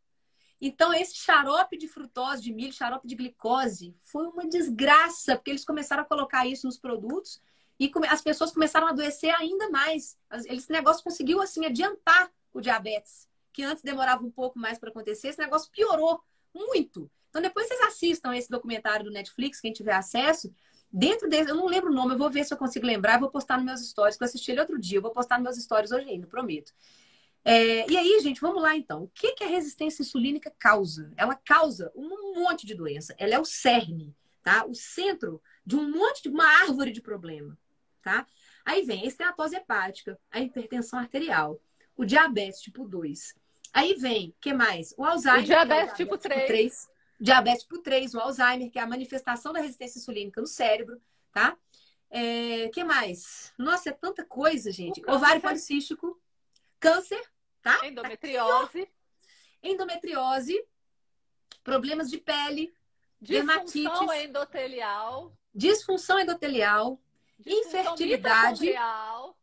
Então, 0.61 0.93
esse 0.93 1.15
xarope 1.15 1.77
de 1.77 1.87
frutose 1.87 2.41
de 2.41 2.53
milho, 2.53 2.73
xarope 2.73 3.07
de 3.07 3.15
glicose, 3.15 3.95
foi 4.03 4.27
uma 4.27 4.45
desgraça, 4.45 5.37
porque 5.37 5.51
eles 5.51 5.63
começaram 5.63 6.03
a 6.03 6.05
colocar 6.05 6.45
isso 6.45 6.67
nos 6.67 6.77
produtos 6.77 7.41
e 7.79 7.89
as 8.09 8.21
pessoas 8.21 8.51
começaram 8.51 8.87
a 8.87 8.89
adoecer 8.89 9.33
ainda 9.35 9.69
mais. 9.69 10.19
Esse 10.47 10.69
negócio 10.69 11.01
conseguiu, 11.01 11.41
assim, 11.41 11.65
adiantar 11.65 12.29
o 12.53 12.59
diabetes, 12.59 13.28
que 13.51 13.63
antes 13.63 13.83
demorava 13.83 14.23
um 14.23 14.31
pouco 14.31 14.57
mais 14.57 14.77
para 14.77 14.89
acontecer. 14.89 15.29
Esse 15.29 15.39
negócio 15.39 15.71
piorou 15.71 16.21
muito. 16.53 17.09
Então, 17.29 17.41
depois 17.41 17.67
vocês 17.67 17.81
assistam 17.81 18.35
esse 18.35 18.49
documentário 18.49 19.05
do 19.05 19.11
Netflix, 19.11 19.59
quem 19.59 19.71
tiver 19.71 19.93
acesso, 19.93 20.51
Dentro 20.91 21.29
desse, 21.29 21.51
eu 21.51 21.55
não 21.55 21.67
lembro 21.67 21.91
o 21.91 21.93
nome, 21.93 22.13
eu 22.13 22.17
vou 22.17 22.31
ver 22.31 22.43
se 22.43 22.51
eu 22.51 22.57
consigo 22.57 22.85
lembrar, 22.85 23.13
eu 23.13 23.19
vou 23.19 23.29
postar 23.29 23.57
nos 23.57 23.65
meus 23.65 23.87
stories, 23.87 24.17
que 24.17 24.23
eu 24.23 24.25
assisti 24.25 24.51
ele 24.51 24.59
outro 24.59 24.79
dia, 24.79 24.97
eu 24.97 25.01
vou 25.01 25.11
postar 25.11 25.37
nos 25.37 25.43
meus 25.43 25.63
stories 25.63 25.91
hoje 25.91 26.09
ainda, 26.09 26.25
prometo. 26.25 26.73
É, 27.45 27.89
e 27.89 27.95
aí, 27.95 28.19
gente, 28.21 28.41
vamos 28.41 28.61
lá 28.61 28.75
então. 28.75 29.03
O 29.03 29.07
que, 29.09 29.33
que 29.33 29.43
a 29.43 29.47
resistência 29.47 30.01
insulínica 30.01 30.51
causa? 30.57 31.11
Ela 31.15 31.35
causa 31.35 31.91
um 31.95 32.33
monte 32.35 32.65
de 32.65 32.73
doença. 32.73 33.15
Ela 33.17 33.35
é 33.35 33.39
o 33.39 33.45
cerne, 33.45 34.15
tá? 34.43 34.65
O 34.65 34.73
centro 34.73 35.41
de 35.63 35.75
um 35.75 35.89
monte 35.89 36.23
de 36.23 36.29
uma 36.29 36.45
árvore 36.45 36.91
de 36.91 37.01
problema, 37.01 37.57
tá? 38.01 38.25
Aí 38.65 38.83
vem 38.83 39.03
a 39.03 39.05
esteatose 39.05 39.55
hepática, 39.55 40.19
a 40.31 40.39
hipertensão 40.39 40.99
arterial, 40.99 41.61
o 41.95 42.03
diabetes 42.03 42.61
tipo 42.61 42.87
2. 42.87 43.35
Aí 43.73 43.93
vem, 43.95 44.35
que 44.41 44.53
mais? 44.53 44.93
O 44.97 45.03
Alzheimer. 45.03 45.43
O 45.43 45.45
diabetes, 45.45 45.91
é 45.91 45.93
o 45.93 45.95
diabetes 45.95 45.97
tipo 45.97 46.17
3. 46.17 46.35
Tipo 46.35 46.47
3 46.47 46.99
diabetes 47.19 47.63
tipo 47.63 47.79
3, 47.79 48.13
o 48.13 48.19
Alzheimer, 48.19 48.71
que 48.71 48.79
é 48.79 48.81
a 48.81 48.87
manifestação 48.87 49.51
da 49.51 49.59
resistência 49.59 49.99
insulínica 49.99 50.39
no 50.39 50.47
cérebro, 50.47 51.01
tá? 51.33 51.57
É, 52.09 52.69
que 52.69 52.83
mais? 52.83 53.53
Nossa, 53.57 53.89
é 53.89 53.91
tanta 53.91 54.23
coisa, 54.25 54.71
gente. 54.71 55.01
Ovário 55.07 55.41
policístico, 55.41 56.19
câncer, 56.79 57.21
tá? 57.61 57.85
Endometriose. 57.85 58.85
Tá 58.85 58.91
Endometriose, 59.61 60.65
problemas 61.63 62.09
de 62.09 62.17
pele, 62.17 62.73
disfunção 63.21 63.45
dermatites, 63.45 64.23
endotelial, 64.23 65.37
disfunção 65.53 66.17
endotelial, 66.17 67.01
disfunção 67.37 67.81
infertilidade. 67.81 68.61
Mitocondrial. 68.61 69.37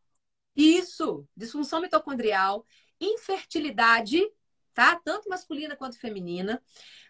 Isso, 0.55 1.27
disfunção 1.37 1.79
mitocondrial, 1.79 2.65
infertilidade, 2.99 4.21
tá? 4.73 4.99
Tanto 5.03 5.29
masculina 5.29 5.75
quanto 5.75 5.99
feminina. 5.99 6.61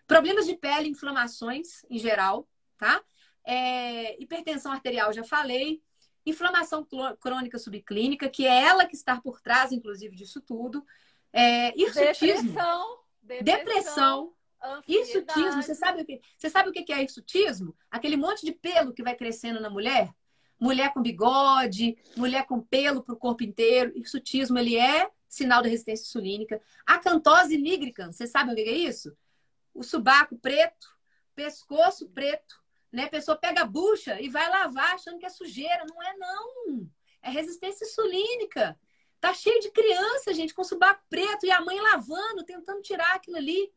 Problemas 0.06 0.46
de 0.46 0.56
pele, 0.56 0.90
inflamações 0.90 1.84
em 1.90 1.98
geral, 1.98 2.48
tá? 2.78 3.04
É, 3.46 4.22
hipertensão 4.22 4.72
arterial, 4.72 5.12
já 5.14 5.24
falei. 5.24 5.82
Inflamação 6.26 6.86
crônica 7.20 7.58
subclínica, 7.58 8.30
que 8.30 8.46
é 8.46 8.64
ela 8.64 8.86
que 8.86 8.96
está 8.96 9.20
por 9.22 9.40
trás, 9.42 9.72
inclusive, 9.72 10.16
disso 10.16 10.42
tudo. 10.42 10.86
É, 11.32 11.78
hirsutismo. 11.80 12.52
Depressão. 12.52 13.00
Depressão. 13.44 14.34
Hirsutismo, 14.88 15.62
você 15.62 15.76
sabe 15.76 16.02
o 16.02 16.06
que? 16.06 16.22
Você 16.38 16.50
sabe 16.50 16.70
o 16.70 16.74
que 16.74 16.92
é 16.92 17.04
hirsutismo? 17.04 17.76
Aquele 17.90 18.18
monte 18.18 18.46
de 18.46 18.52
pelo 18.52 18.94
que 18.94 19.04
vai 19.04 19.16
crescendo 19.16 19.60
na 19.60 19.70
mulher. 19.70 20.14
Mulher 20.60 20.92
com 20.92 21.02
bigode, 21.02 21.96
mulher 22.16 22.46
com 22.46 22.60
pelo 22.60 23.04
para 23.04 23.14
o 23.14 23.18
corpo 23.18 23.44
inteiro. 23.44 23.92
Hirsutismo, 23.96 24.58
ele 24.58 24.76
é 24.76 25.10
sinal 25.28 25.62
de 25.62 25.70
resistência 25.70 26.04
insulínica. 26.04 26.62
Acantose 26.86 27.58
nigricans, 27.58 28.16
você 28.16 28.28
sabe 28.28 28.52
o 28.52 28.56
que 28.56 28.62
é 28.62 28.72
isso? 28.72 29.16
o 29.78 29.84
subaco 29.84 30.38
preto, 30.40 30.98
pescoço 31.36 32.10
preto, 32.10 32.60
né? 32.92 33.04
A 33.04 33.10
pessoa 33.10 33.38
pega 33.38 33.62
a 33.62 33.66
bucha 33.66 34.20
e 34.20 34.28
vai 34.28 34.50
lavar 34.50 34.96
achando 34.96 35.20
que 35.20 35.26
é 35.26 35.30
sujeira. 35.30 35.86
Não 35.88 36.02
é, 36.02 36.18
não. 36.18 36.90
É 37.22 37.30
resistência 37.30 37.86
insulínica. 37.86 38.78
Tá 39.20 39.34
cheio 39.34 39.60
de 39.62 39.72
criança, 39.72 40.34
gente, 40.34 40.54
com 40.54 40.64
subaco 40.64 41.04
preto 41.10 41.46
e 41.46 41.52
a 41.52 41.62
mãe 41.62 41.80
lavando, 41.80 42.44
tentando 42.44 42.82
tirar 42.82 43.16
aquilo 43.16 43.38
ali. 43.38 43.72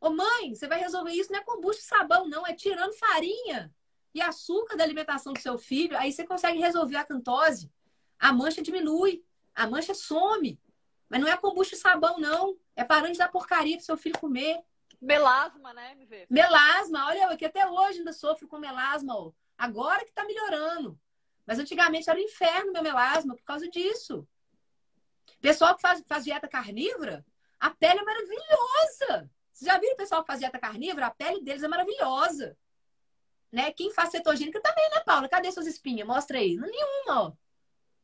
Ô 0.00 0.10
mãe, 0.10 0.54
você 0.54 0.68
vai 0.68 0.78
resolver 0.78 1.12
isso 1.12 1.32
não 1.32 1.40
é 1.40 1.44
com 1.44 1.60
bucha 1.60 1.80
e 1.80 1.82
sabão, 1.82 2.28
não, 2.28 2.46
é 2.46 2.54
tirando 2.54 2.92
farinha. 2.94 3.72
e 4.14 4.20
açúcar 4.20 4.76
da 4.76 4.84
alimentação 4.84 5.32
do 5.32 5.40
seu 5.40 5.56
filho, 5.56 5.96
aí 5.96 6.12
você 6.12 6.24
consegue 6.24 6.58
resolver 6.58 6.96
a 6.96 7.04
cantose. 7.04 7.72
A 8.18 8.32
mancha 8.32 8.60
diminui, 8.60 9.24
a 9.54 9.66
mancha 9.66 9.94
some. 9.94 10.60
Mas 11.12 11.20
não 11.20 11.28
é 11.28 11.36
kombucha 11.36 11.74
e 11.74 11.78
sabão, 11.78 12.18
não. 12.18 12.56
É 12.74 12.82
parando 12.82 13.12
de 13.12 13.18
dar 13.18 13.30
porcaria 13.30 13.76
pro 13.76 13.84
seu 13.84 13.98
filho 13.98 14.18
comer. 14.18 14.62
Melasma, 14.98 15.74
né, 15.74 15.92
MV? 15.92 16.26
Melasma, 16.30 17.06
olha, 17.08 17.30
eu 17.30 17.36
que 17.36 17.44
até 17.44 17.68
hoje 17.68 17.98
ainda 17.98 18.14
sofro 18.14 18.48
com 18.48 18.58
melasma, 18.58 19.14
ó. 19.14 19.30
Agora 19.58 20.06
que 20.06 20.12
tá 20.12 20.24
melhorando. 20.24 20.98
Mas 21.44 21.58
antigamente 21.58 22.08
era 22.08 22.18
um 22.18 22.22
inferno 22.22 22.72
meu 22.72 22.82
melasma 22.82 23.36
por 23.36 23.44
causa 23.44 23.68
disso. 23.68 24.26
Pessoal 25.38 25.74
que 25.74 25.82
faz, 25.82 26.02
faz 26.06 26.24
dieta 26.24 26.48
carnívora, 26.48 27.22
a 27.60 27.68
pele 27.68 28.00
é 28.00 28.04
maravilhosa. 28.04 29.30
Vocês 29.52 29.70
já 29.70 29.78
viram 29.78 29.92
o 29.92 29.98
pessoal 29.98 30.22
que 30.22 30.28
faz 30.28 30.38
dieta 30.40 30.58
carnívora? 30.58 31.08
A 31.08 31.10
pele 31.10 31.42
deles 31.42 31.62
é 31.62 31.68
maravilhosa. 31.68 32.56
Né? 33.52 33.70
Quem 33.72 33.92
faz 33.92 34.12
cetogênica 34.12 34.62
também, 34.62 34.88
né, 34.88 35.00
Paula? 35.00 35.28
Cadê 35.28 35.52
suas 35.52 35.66
espinhas? 35.66 36.08
Mostra 36.08 36.38
aí. 36.38 36.56
Nenhuma, 36.56 37.22
ó. 37.22 37.32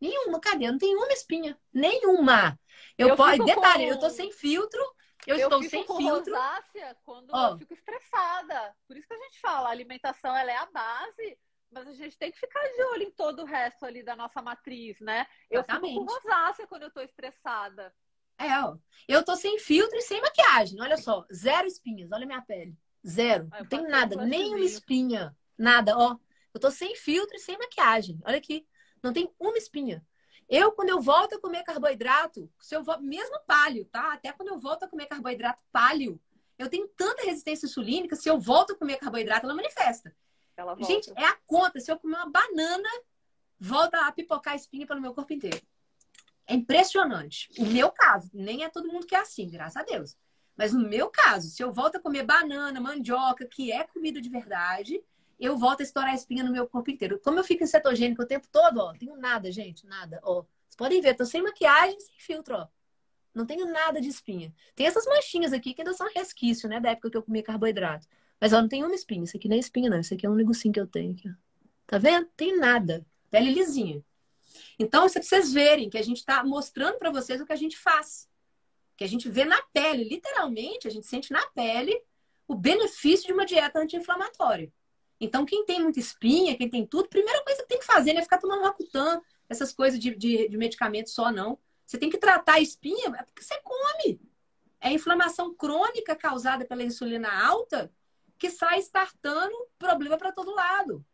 Nenhuma, 0.01 0.41
cadê? 0.41 0.71
Não 0.71 0.79
tem 0.79 0.95
uma 0.97 1.13
espinha. 1.13 1.59
Nenhuma. 1.73 2.59
Eu, 2.97 3.09
eu 3.09 3.17
posso. 3.17 3.45
Detalhe, 3.45 3.87
com... 3.87 3.91
eu 3.91 3.99
tô 3.99 4.11
sem 4.11 4.31
filtro. 4.33 4.81
Eu, 5.27 5.37
eu 5.37 5.49
estou 5.49 5.63
sem 5.65 5.85
com 5.85 5.97
filtro. 5.97 6.33
rosácea 6.33 6.97
quando 7.05 7.31
oh. 7.35 7.53
eu 7.53 7.59
fico 7.59 7.75
estressada. 7.75 8.75
Por 8.87 8.97
isso 8.97 9.07
que 9.07 9.15
a 9.15 9.19
gente 9.19 9.41
fala, 9.41 9.69
a 9.69 9.73
alimentação 9.73 10.35
ela 10.35 10.51
é 10.51 10.57
a 10.57 10.67
base, 10.67 11.39
mas 11.71 11.87
a 11.87 11.93
gente 11.93 12.17
tem 12.17 12.31
que 12.31 12.39
ficar 12.39 12.63
de 12.67 12.83
olho 12.85 13.03
em 13.03 13.11
todo 13.11 13.43
o 13.43 13.45
resto 13.45 13.85
ali 13.85 14.03
da 14.03 14.17
nossa 14.17 14.41
matriz, 14.41 14.99
né? 15.01 15.27
Eu 15.51 15.61
Exatamente. 15.61 15.93
fico 15.93 16.07
com 16.07 16.13
rosácea 16.13 16.67
quando 16.67 16.85
eu 16.85 16.91
tô 16.91 17.01
estressada. 17.01 17.93
É, 18.39 18.59
ó. 18.61 18.77
Eu 19.07 19.25
tô 19.25 19.37
sem 19.37 19.59
filtro 19.59 19.99
e 19.99 20.03
sem 20.03 20.21
maquiagem. 20.21 20.81
Olha 20.81 20.97
só, 20.97 21.27
zero 21.33 21.67
espinhas. 21.67 22.11
Olha 22.13 22.23
a 22.23 22.27
minha 22.27 22.43
pele. 22.43 22.75
Zero. 23.07 23.49
Ah, 23.51 23.61
não 23.61 23.67
tem 23.67 23.83
nada, 23.83 24.17
um 24.17 24.25
nenhuma 24.25 24.65
espinha. 24.65 25.37
Nada, 25.59 25.97
ó. 25.97 26.17
Eu 26.55 26.61
tô 26.61 26.71
sem 26.71 26.95
filtro 26.95 27.37
e 27.37 27.41
sem 27.41 27.59
maquiagem. 27.59 28.19
Olha 28.25 28.39
aqui. 28.39 28.67
Não 29.03 29.13
tem 29.13 29.33
uma 29.39 29.57
espinha. 29.57 30.05
Eu, 30.49 30.73
quando 30.73 30.89
eu 30.89 31.01
volto 31.01 31.35
a 31.35 31.41
comer 31.41 31.63
carboidrato, 31.63 32.51
se 32.59 32.75
eu 32.75 32.83
vou, 32.83 32.99
mesmo 33.01 33.39
palio, 33.47 33.85
tá? 33.85 34.15
Até 34.15 34.33
quando 34.33 34.49
eu 34.49 34.59
volto 34.59 34.85
a 34.85 34.89
comer 34.89 35.07
carboidrato 35.07 35.63
palio, 35.71 36.19
eu 36.59 36.69
tenho 36.69 36.89
tanta 36.89 37.23
resistência 37.23 37.67
insulínica, 37.67 38.17
se 38.17 38.29
eu 38.29 38.39
volto 38.39 38.73
a 38.73 38.77
comer 38.77 38.97
carboidrato, 38.97 39.47
ela 39.47 39.55
manifesta. 39.55 40.15
Ela 40.57 40.77
Gente, 40.81 41.13
é 41.17 41.25
a 41.25 41.37
conta. 41.47 41.79
Se 41.79 41.91
eu 41.91 41.99
comer 41.99 42.17
uma 42.17 42.31
banana, 42.31 42.89
volta 43.61 44.07
a 44.07 44.13
pipocar 44.13 44.57
espinha 44.57 44.87
pelo 44.87 45.01
meu 45.01 45.15
corpo 45.15 45.33
inteiro. 45.33 45.61
É 46.47 46.55
impressionante. 46.55 47.49
O 47.59 47.67
meu 47.67 47.93
caso, 47.93 48.31
nem 48.33 48.65
é 48.65 48.69
todo 48.69 48.89
mundo 48.89 49.07
que 49.07 49.15
é 49.15 49.21
assim, 49.21 49.49
graças 49.49 49.77
a 49.77 49.85
Deus. 49.85 50.17
Mas 50.57 50.73
no 50.73 50.89
meu 50.89 51.09
caso, 51.11 51.49
se 51.49 51.63
eu 51.63 51.71
volto 51.71 51.97
a 51.97 52.01
comer 52.01 52.25
banana, 52.25 52.81
mandioca, 52.81 53.47
que 53.47 53.71
é 53.71 53.85
comida 53.85 54.21
de 54.21 54.29
verdade, 54.29 55.01
eu 55.47 55.57
volto 55.57 55.81
a 55.81 55.83
estourar 55.85 56.11
a 56.11 56.15
espinha 56.15 56.43
no 56.43 56.53
meu 56.53 56.67
corpo 56.67 56.91
inteiro. 56.91 57.21
Como 57.23 57.39
eu 57.39 57.45
fico 57.45 57.63
em 57.63 57.67
cetogênico 57.67 58.23
o 58.23 58.27
tempo 58.27 58.49
todo, 58.51 58.79
ó, 58.79 58.93
tenho 58.95 59.17
nada, 59.17 59.51
gente, 59.53 59.87
nada, 59.87 60.21
ó. 60.23 60.43
Vocês 60.43 60.77
podem 60.77 61.01
ver, 61.01 61.15
tô 61.15 61.25
sem 61.25 61.43
maquiagem, 61.43 61.99
sem 62.01 62.15
filtro, 62.19 62.57
ó. 62.57 62.69
Não 63.35 63.47
tenho 63.47 63.71
nada 63.71 64.01
de 64.01 64.09
espinha. 64.09 64.53
Tem 64.75 64.87
essas 64.87 65.07
manchinhas 65.07 65.53
aqui 65.53 65.73
que 65.73 65.83
ainda 65.83 65.95
são 65.95 66.09
resquício, 66.13 66.69
né, 66.69 66.81
da 66.81 66.91
época 66.91 67.11
que 67.11 67.17
eu 67.17 67.23
comia 67.23 67.43
carboidrato. 67.43 68.07
Mas 68.41 68.53
ó, 68.53 68.61
não 68.61 68.69
tem 68.69 68.85
uma 68.85 68.95
espinha. 68.95 69.25
Isso 69.25 69.37
aqui 69.37 69.49
não 69.49 69.57
é 69.57 69.59
espinha, 69.59 69.91
não. 69.91 70.01
Isso 70.01 70.15
aqui 70.15 70.27
é 70.27 70.31
um 70.31 70.35
negocinho 70.35 70.73
que 70.73 70.81
eu 70.81 70.87
tenho 70.87 71.13
aqui, 71.13 71.29
ó. 71.29 71.33
Tá 71.87 71.99
vendo? 71.99 72.29
Tem 72.37 72.57
nada. 72.59 73.07
Pele 73.31 73.53
lisinha. 73.53 74.03
Então, 74.79 75.07
isso 75.07 75.19
é 75.19 75.21
pra 75.21 75.29
vocês 75.29 75.53
verem 75.53 75.91
que 75.91 75.99
a 75.99 76.03
gente 76.03 76.25
tá 76.25 76.45
mostrando 76.45 76.99
para 76.99 77.11
vocês 77.11 77.41
o 77.41 77.47
que 77.47 77.53
a 77.53 77.57
gente 77.57 77.77
faz. 77.79 78.29
Que 78.97 79.05
a 79.05 79.09
gente 79.09 79.29
vê 79.29 79.45
na 79.45 79.61
pele, 79.73 80.05
literalmente, 80.05 80.89
a 80.89 80.91
gente 80.91 81.07
sente 81.07 81.33
na 81.33 81.45
pele 81.49 82.01
o 82.47 82.55
benefício 82.55 83.27
de 83.27 83.33
uma 83.33 83.47
dieta 83.47 83.79
anti-inflamatória. 83.79 84.73
Então, 85.21 85.45
quem 85.45 85.65
tem 85.65 85.83
muita 85.83 85.99
espinha, 85.99 86.57
quem 86.57 86.69
tem 86.69 86.87
tudo, 86.87 87.09
primeira 87.09 87.43
coisa 87.43 87.63
que 87.63 87.69
tem 87.69 87.79
que 87.79 87.87
fazer 87.87 88.13
não 88.13 88.21
é 88.21 88.23
ficar 88.23 88.39
tomando 88.39 88.63
Racutan, 88.63 89.21
essas 89.49 89.73
coisas 89.73 89.99
de, 89.99 90.15
de, 90.15 90.49
de 90.49 90.57
medicamento 90.57 91.11
só, 91.11 91.33
não. 91.33 91.59
Você 91.85 91.99
tem 91.99 92.11
que 92.11 92.19
tratar 92.19 92.55
a 92.55 92.61
espinha 92.61 93.09
é 93.19 93.23
porque 93.23 93.43
você 93.43 93.61
come. 93.63 94.21
É 94.81 94.93
inflamação 94.93 95.55
crônica 95.55 96.15
causada 96.15 96.65
pela 96.65 96.85
insulina 96.85 97.29
alta 97.29 97.91
que 98.39 98.51
sai 98.51 98.79
startando 98.79 99.57
problema 99.79 100.17
para 100.17 100.31
todo 100.31 100.55
lado. 100.55 101.05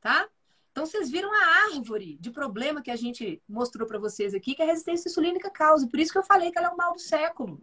Tá? 0.00 0.28
Então, 0.72 0.84
vocês 0.84 1.08
viram 1.08 1.32
a 1.32 1.72
árvore 1.72 2.16
de 2.18 2.30
problema 2.30 2.82
que 2.82 2.90
a 2.90 2.96
gente 2.96 3.40
mostrou 3.48 3.86
para 3.86 3.98
vocês 3.98 4.34
aqui, 4.34 4.54
que 4.54 4.62
a 4.62 4.66
resistência 4.66 5.08
insulínica 5.08 5.50
causa. 5.50 5.88
Por 5.88 6.00
isso 6.00 6.12
que 6.12 6.18
eu 6.18 6.24
falei 6.24 6.50
que 6.50 6.58
ela 6.58 6.68
é 6.68 6.70
o 6.70 6.76
mal 6.76 6.94
do 6.94 6.98
século. 6.98 7.62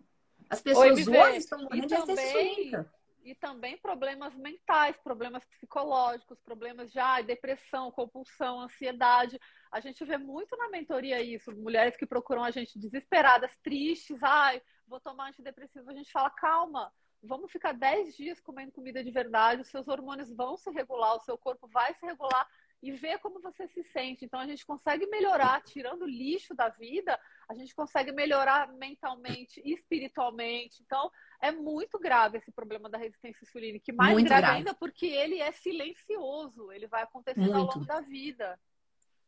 As 0.49 0.61
pessoas 0.61 1.07
Oi, 1.07 1.17
hoje 1.17 1.37
estão 1.37 1.61
morrendo 1.61 1.87
de 1.87 1.93
resistência 1.95 2.41
insulínica 2.41 2.93
e 3.23 3.33
também 3.33 3.77
problemas 3.77 4.35
mentais, 4.35 4.97
problemas 4.97 5.43
psicológicos, 5.45 6.39
problemas 6.41 6.91
já 6.91 7.21
depressão, 7.21 7.91
compulsão, 7.91 8.59
ansiedade. 8.59 9.39
A 9.71 9.79
gente 9.79 10.03
vê 10.03 10.17
muito 10.17 10.55
na 10.57 10.69
mentoria 10.69 11.21
isso, 11.21 11.55
mulheres 11.55 11.95
que 11.95 12.05
procuram 12.05 12.43
a 12.43 12.51
gente 12.51 12.77
desesperadas, 12.77 13.55
tristes, 13.63 14.21
ai, 14.21 14.61
vou 14.87 14.99
tomar 14.99 15.29
antidepressivo, 15.29 15.89
a 15.89 15.93
gente 15.93 16.11
fala, 16.11 16.29
calma, 16.29 16.91
vamos 17.23 17.51
ficar 17.51 17.71
10 17.71 18.15
dias 18.15 18.39
comendo 18.41 18.71
comida 18.71 19.03
de 19.03 19.09
verdade, 19.09 19.61
os 19.61 19.69
seus 19.69 19.87
hormônios 19.87 20.29
vão 20.31 20.57
se 20.57 20.69
regular, 20.71 21.15
o 21.15 21.21
seu 21.21 21.37
corpo 21.37 21.67
vai 21.67 21.93
se 21.93 22.05
regular 22.05 22.47
e 22.83 22.91
ver 22.91 23.17
como 23.19 23.39
você 23.39 23.65
se 23.69 23.81
sente. 23.81 24.25
Então 24.25 24.41
a 24.41 24.45
gente 24.45 24.65
consegue 24.65 25.07
melhorar, 25.07 25.63
tirando 25.63 26.01
o 26.01 26.07
lixo 26.07 26.53
da 26.53 26.67
vida, 26.67 27.17
a 27.47 27.53
gente 27.55 27.73
consegue 27.73 28.11
melhorar 28.11 28.67
mentalmente, 28.73 29.61
espiritualmente. 29.63 30.83
Então 30.85 31.09
é 31.41 31.49
muito 31.49 31.97
grave 31.97 32.39
esse 32.39 32.51
problema 32.51 32.89
da 32.89 32.97
resistência 32.97 33.41
insulínica. 33.41 33.89
E 33.89 33.95
mais 33.95 34.21
grave, 34.21 34.41
grave, 34.41 34.57
ainda 34.57 34.73
porque 34.73 35.05
ele 35.05 35.39
é 35.39 35.49
silencioso, 35.53 36.73
ele 36.73 36.85
vai 36.85 37.03
acontecendo 37.03 37.53
muito. 37.53 37.57
ao 37.57 37.65
longo 37.67 37.85
da 37.85 38.01
vida. 38.01 38.59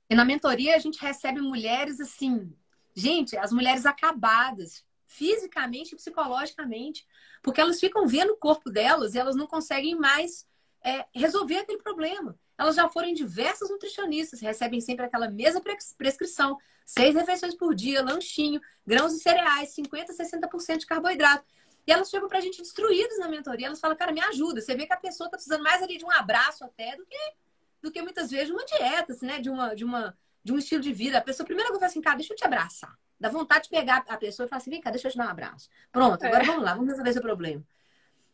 E 0.10 0.16
na 0.16 0.26
mentoria 0.26 0.76
a 0.76 0.80
gente 0.80 1.02
recebe 1.02 1.40
mulheres 1.40 2.02
assim, 2.02 2.54
gente, 2.94 3.38
as 3.38 3.54
mulheres 3.54 3.86
acabadas, 3.86 4.86
fisicamente 5.08 5.94
e 5.94 5.96
psicologicamente, 5.96 7.08
porque 7.42 7.62
elas 7.62 7.80
ficam 7.80 8.06
vendo 8.06 8.34
o 8.34 8.38
corpo 8.38 8.70
delas 8.70 9.16
e 9.16 9.18
elas 9.18 9.36
não 9.38 9.48
conseguem 9.48 9.96
mais 9.96 10.46
é, 10.86 11.04
resolver 11.14 11.58
aquele 11.58 11.80
problema. 11.80 12.38
Elas 12.56 12.76
já 12.76 12.88
foram 12.88 13.08
em 13.08 13.14
diversas 13.14 13.70
nutricionistas, 13.72 14.40
recebem 14.40 14.80
sempre 14.80 15.04
aquela 15.04 15.28
mesma 15.28 15.60
prescrição: 15.98 16.58
seis 16.86 17.16
refeições 17.16 17.56
por 17.56 17.74
dia, 17.74 18.04
lanchinho, 18.04 18.62
grãos 18.86 19.14
e 19.14 19.20
cereais, 19.20 19.76
50%, 19.76 20.06
60% 20.16 20.78
de 20.78 20.86
carboidrato. 20.86 21.44
E 21.88 21.92
elas 21.92 22.10
chegam 22.10 22.30
pra 22.30 22.40
gente 22.40 22.62
destruídas 22.62 23.20
na 23.20 23.28
mentoria. 23.28 23.68
Elas 23.68 23.80
falam, 23.80 23.98
cara, 23.98 24.12
me 24.12 24.22
ajuda. 24.22 24.62
Você 24.62 24.76
vê 24.76 24.86
que 24.86 24.94
a 24.94 24.98
pessoa 24.98 25.30
tá 25.30 25.38
precisando 25.38 25.64
mais 25.64 25.82
ali 25.82 25.98
de 25.98 26.06
um 26.06 26.12
abraço 26.12 26.64
até 26.64 26.96
do 26.96 27.06
que, 27.06 27.34
do 27.82 27.92
que 27.92 28.02
muitas 28.02 28.32
vezes 28.32 28.48
de 28.48 28.54
uma 28.54 28.66
dieta, 28.66 29.12
assim, 29.12 29.26
né? 29.26 29.40
De, 29.40 29.50
uma, 29.50 29.76
de, 29.76 29.84
uma, 29.84 30.18
de 30.44 30.54
um 30.54 30.58
estilo 30.58 30.82
de 30.82 30.94
vida. 30.94 31.18
A 31.18 31.22
pessoa, 31.22 31.46
primeiro 31.46 31.72
que 31.72 31.78
fala 31.78 31.88
assim, 31.88 32.02
cara, 32.02 32.16
deixa 32.16 32.34
eu 32.34 32.38
te 32.38 32.46
abraçar. 32.46 32.96
Dá 33.20 33.30
vontade 33.30 33.66
de 33.66 33.70
pegar 33.70 34.04
a 34.08 34.18
pessoa 34.18 34.46
e 34.46 34.50
falar 34.50 34.62
assim, 34.62 34.72
vem 34.72 34.82
cá, 34.82 34.90
deixa 34.90 35.08
eu 35.08 35.12
te 35.12 35.18
dar 35.18 35.28
um 35.28 35.30
abraço. 35.30 35.70
Pronto, 35.92 36.24
agora 36.24 36.44
é. 36.44 36.46
vamos 36.46 36.64
lá, 36.64 36.74
vamos 36.74 36.90
resolver 36.90 37.10
esse 37.10 37.22
problema. 37.22 37.64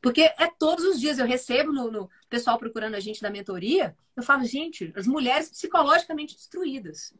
Porque 0.01 0.21
é 0.21 0.47
todos 0.57 0.83
os 0.85 0.99
dias 0.99 1.19
eu 1.19 1.25
recebo 1.25 1.71
no, 1.71 1.91
no, 1.91 2.09
pessoal 2.29 2.57
procurando 2.57 2.95
a 2.95 2.99
gente 2.99 3.21
da 3.21 3.29
mentoria, 3.29 3.95
eu 4.15 4.23
falo, 4.23 4.43
gente, 4.45 4.91
as 4.95 5.05
mulheres 5.05 5.49
psicologicamente 5.49 6.35
destruídas. 6.35 7.13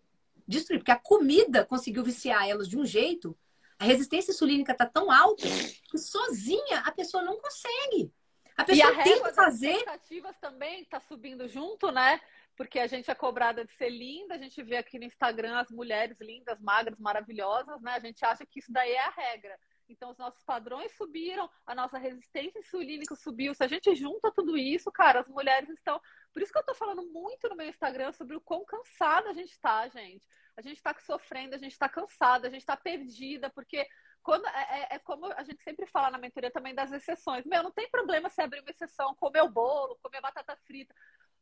Destruídas, 0.48 0.82
porque 0.82 0.92
a 0.92 1.00
comida 1.00 1.64
conseguiu 1.64 2.04
viciar 2.04 2.48
elas 2.48 2.68
de 2.68 2.78
um 2.78 2.86
jeito 2.86 3.38
a 3.82 3.84
resistência 3.84 4.32
insulínica 4.32 4.74
está 4.74 4.86
tão 4.86 5.12
alta 5.12 5.48
que 5.90 5.98
sozinha 5.98 6.82
a 6.86 6.92
pessoa 6.92 7.24
não 7.24 7.42
consegue. 7.42 8.14
A 8.56 8.64
pessoa 8.64 8.94
e 8.94 9.00
a 9.00 9.04
tem 9.04 9.24
que 9.24 9.34
fazer. 9.34 9.70
As 9.70 9.78
expectativas 9.78 10.38
também 10.38 10.82
está 10.84 11.00
subindo 11.00 11.48
junto, 11.48 11.92
né? 11.92 12.22
Porque 12.56 12.78
a 12.78 12.86
gente 12.86 13.10
é 13.10 13.16
cobrada 13.16 13.66
de 13.66 13.74
ser 13.74 13.90
linda, 13.90 14.36
a 14.36 14.38
gente 14.38 14.62
vê 14.62 14.78
aqui 14.78 15.00
no 15.00 15.06
Instagram 15.06 15.58
as 15.58 15.72
mulheres 15.72 16.20
lindas, 16.22 16.62
magras, 16.62 17.00
maravilhosas, 17.00 17.82
né? 17.82 17.94
A 17.94 18.00
gente 18.00 18.24
acha 18.24 18.46
que 18.46 18.60
isso 18.60 18.72
daí 18.72 18.92
é 18.92 19.04
a 19.04 19.10
regra. 19.10 19.58
Então, 19.92 20.12
os 20.12 20.18
nossos 20.18 20.44
padrões 20.44 20.92
subiram, 20.96 21.50
a 21.66 21.76
nossa 21.76 21.98
resistência 21.98 22.60
insulínica 22.60 23.16
subiu. 23.16 23.54
Se 23.54 23.64
a 23.64 23.68
gente 23.68 23.94
junta 23.96 24.32
tudo 24.32 24.58
isso, 24.58 24.92
cara, 24.92 25.20
as 25.20 25.28
mulheres 25.28 25.70
estão. 25.70 26.02
Por 26.34 26.42
isso 26.42 26.52
que 26.52 26.60
eu 26.60 26.66
tô 26.66 26.74
falando 26.74 27.04
muito 27.12 27.50
no 27.50 27.56
meu 27.56 27.68
Instagram 27.68 28.12
sobre 28.14 28.36
o 28.36 28.42
quão 28.42 28.66
cansada 28.66 29.30
a 29.30 29.34
gente 29.34 29.60
tá, 29.60 29.88
gente 29.88 30.26
a 30.58 30.62
gente 30.62 30.78
está 30.78 30.96
sofrendo, 31.00 31.56
a 31.56 31.58
gente 31.58 31.72
está 31.72 31.88
cansada, 31.88 32.48
a 32.48 32.50
gente 32.50 32.62
está 32.62 32.76
perdida, 32.76 33.50
porque 33.50 33.88
quando 34.22 34.46
é, 34.48 34.90
é, 34.92 34.96
é, 34.96 35.00
como 35.00 35.26
a 35.26 35.44
gente 35.44 35.62
sempre 35.64 35.86
fala 35.88 36.12
na 36.12 36.18
mentoria 36.18 36.52
também 36.52 36.76
das 36.76 36.92
exceções. 36.92 37.46
Meu, 37.46 37.64
não 37.64 37.72
tem 37.72 37.90
problema 37.90 38.30
se 38.30 38.42
abrir 38.42 38.60
uma 38.60 38.70
exceção, 38.70 39.16
comer 39.16 39.42
o 39.42 39.50
bolo, 39.50 39.98
comer 40.02 40.22
batata 40.22 40.56
frita. 40.68 40.94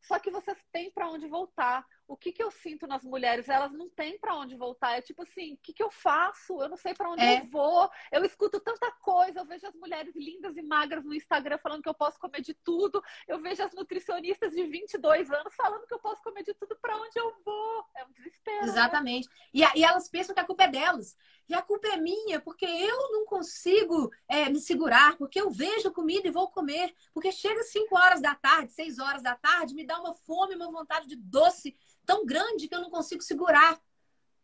Só 0.01 0.17
que 0.17 0.31
vocês 0.31 0.57
têm 0.71 0.89
para 0.91 1.09
onde 1.09 1.27
voltar. 1.27 1.85
O 2.10 2.18
que, 2.18 2.31
que 2.31 2.41
eu 2.41 2.49
sinto 2.49 2.88
nas 2.88 3.03
mulheres? 3.03 3.48
Elas 3.48 3.72
não 3.72 3.88
têm 3.88 4.18
para 4.18 4.36
onde 4.36 4.56
voltar. 4.56 4.98
É 4.98 5.02
tipo 5.02 5.22
assim, 5.22 5.53
o 5.53 5.57
que, 5.57 5.72
que 5.72 5.84
eu 5.84 5.91
faço? 5.91 6.60
Eu 6.60 6.68
não 6.68 6.76
sei 6.76 6.91
para 6.95 7.11
onde 7.11 7.22
é. 7.22 7.40
eu 7.40 7.45
vou. 7.45 7.88
Eu 8.11 8.26
escuto 8.26 8.60
tanta 8.60 8.91
coisa. 8.94 9.40
Eu 9.40 9.45
vejo 9.45 9.68
as 9.68 9.76
mulheres 9.76 10.15
lindas 10.15 10.57
e 10.57 10.61
magras 10.64 11.06
no 11.06 11.14
Instagram 11.14 11.60
falando 11.60 11.84
que 11.84 11.90
eu 11.90 11.94
posso 11.94 12.19
comer 12.19 12.41
de 12.41 12.56
tudo. 12.56 12.99
Eu 13.27 13.40
vejo 13.40 13.61
as 13.61 13.73
nutricionistas 13.73 14.53
de 14.53 14.64
22 14.65 15.30
anos 15.30 15.53
falando 15.53 15.86
que 15.86 15.94
eu 15.94 15.99
posso 15.99 16.23
comer 16.23 16.44
de 16.44 16.56
tudo. 16.56 16.76
Para 16.81 16.98
onde 16.98 17.19
eu 17.19 17.31
vou? 17.45 17.86
É 17.95 18.03
um 18.03 18.11
desespero. 18.11 18.65
Né? 18.65 18.72
Exatamente. 18.72 19.30
Né? 19.30 19.36
E, 19.53 19.80
e 19.80 19.84
elas 19.84 20.10
pensam 20.10 20.34
que 20.34 20.41
a 20.41 20.45
culpa 20.45 20.64
é 20.64 20.68
delas. 20.68 21.15
E 21.48 21.53
a 21.53 21.61
culpa 21.61 21.90
é 21.90 21.98
minha, 21.98 22.40
porque 22.40 22.65
eu 22.65 23.11
não 23.11 23.26
consigo 23.26 24.10
é, 24.27 24.49
me 24.49 24.60
segurar, 24.60 25.15
porque 25.18 25.40
eu 25.40 25.49
vejo 25.52 25.91
comida 25.91 26.27
e 26.27 26.31
vou 26.31 26.49
comer. 26.49 26.91
Porque 27.14 27.31
chega 27.31 27.61
5 27.61 27.95
horas 27.95 28.19
da 28.19 28.34
tarde, 28.34 28.72
6 28.72 28.98
horas 28.98 29.22
da 29.22 29.36
tarde, 29.36 29.76
me 29.76 29.86
dá 29.86 29.99
uma 29.99 30.14
fome, 30.14 30.56
uma 30.56 30.72
vontade 30.72 31.07
de 31.07 31.15
doce 31.15 31.76
tão 32.10 32.26
grande 32.26 32.68
que 32.68 32.73
eu 32.73 32.81
não 32.81 32.90
consigo 32.90 33.22
segurar. 33.22 33.80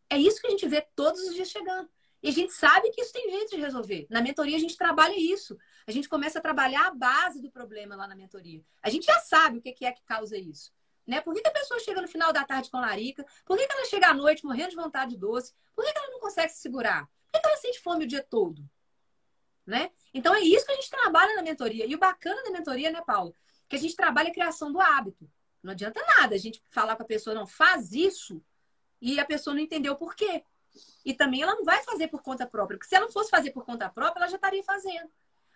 É 0.08 0.16
isso 0.16 0.40
que 0.40 0.46
a 0.46 0.50
gente 0.50 0.68
vê 0.68 0.80
todos 0.94 1.20
os 1.22 1.34
dias 1.34 1.50
chegando. 1.50 1.90
E 2.22 2.28
a 2.28 2.32
gente 2.32 2.52
sabe 2.52 2.90
que 2.90 3.00
isso 3.00 3.12
tem 3.12 3.28
jeito 3.28 3.56
de 3.56 3.60
resolver. 3.60 4.06
Na 4.08 4.22
mentoria 4.22 4.56
a 4.56 4.60
gente 4.60 4.76
trabalha 4.76 5.16
isso. 5.18 5.58
A 5.84 5.90
gente 5.90 6.08
começa 6.08 6.38
a 6.38 6.42
trabalhar 6.42 6.86
a 6.86 6.94
base 6.94 7.42
do 7.42 7.50
problema 7.50 7.96
lá 7.96 8.06
na 8.06 8.14
mentoria. 8.14 8.62
A 8.80 8.88
gente 8.88 9.04
já 9.04 9.18
sabe 9.18 9.58
o 9.58 9.60
que 9.60 9.84
é 9.84 9.90
que 9.90 10.04
causa 10.04 10.38
isso. 10.38 10.72
Né? 11.04 11.20
Por 11.20 11.34
que, 11.34 11.42
que 11.42 11.48
a 11.48 11.52
pessoa 11.52 11.80
chega 11.80 12.00
no 12.00 12.06
final 12.06 12.32
da 12.32 12.44
tarde 12.44 12.70
com 12.70 12.78
larica? 12.78 13.26
Por 13.44 13.58
que, 13.58 13.66
que 13.66 13.72
ela 13.72 13.84
chega 13.86 14.10
à 14.10 14.14
noite 14.14 14.44
morrendo 14.44 14.70
de 14.70 14.76
vontade 14.76 15.10
de 15.10 15.18
doce? 15.18 15.52
Por 15.74 15.84
que, 15.84 15.92
que 15.92 15.98
ela 15.98 16.10
não 16.10 16.20
consegue 16.20 16.52
se 16.52 16.60
segurar? 16.60 17.04
Por 17.06 17.32
que, 17.32 17.40
que 17.40 17.48
ela 17.48 17.56
sente 17.56 17.80
fome 17.80 18.04
o 18.04 18.08
dia 18.08 18.22
todo? 18.22 18.62
Né? 19.66 19.90
Então 20.14 20.32
é 20.32 20.40
isso 20.40 20.64
que 20.64 20.72
a 20.72 20.76
gente 20.76 20.90
trabalha 20.90 21.34
na 21.34 21.42
mentoria. 21.42 21.84
E 21.84 21.94
o 21.96 21.98
bacana 21.98 22.44
da 22.44 22.50
mentoria, 22.50 22.92
né, 22.92 23.02
Paulo? 23.04 23.34
Que 23.68 23.74
a 23.74 23.78
gente 23.78 23.96
trabalha 23.96 24.30
a 24.30 24.32
criação 24.32 24.72
do 24.72 24.80
hábito. 24.80 25.28
Não 25.66 25.72
adianta 25.72 26.00
nada 26.16 26.36
a 26.36 26.38
gente 26.38 26.62
falar 26.68 26.94
com 26.94 27.02
a 27.02 27.06
pessoa, 27.06 27.34
não, 27.34 27.44
faz 27.44 27.90
isso, 27.90 28.40
e 29.02 29.18
a 29.18 29.24
pessoa 29.24 29.52
não 29.52 29.60
entendeu 29.60 29.94
o 29.94 29.96
porquê. 29.96 30.44
E 31.04 31.12
também 31.12 31.42
ela 31.42 31.56
não 31.56 31.64
vai 31.64 31.82
fazer 31.82 32.06
por 32.06 32.22
conta 32.22 32.46
própria, 32.46 32.78
porque 32.78 32.88
se 32.88 32.94
ela 32.94 33.10
fosse 33.10 33.30
fazer 33.30 33.50
por 33.50 33.64
conta 33.64 33.88
própria, 33.88 34.20
ela 34.20 34.28
já 34.28 34.36
estaria 34.36 34.62
fazendo. 34.62 35.10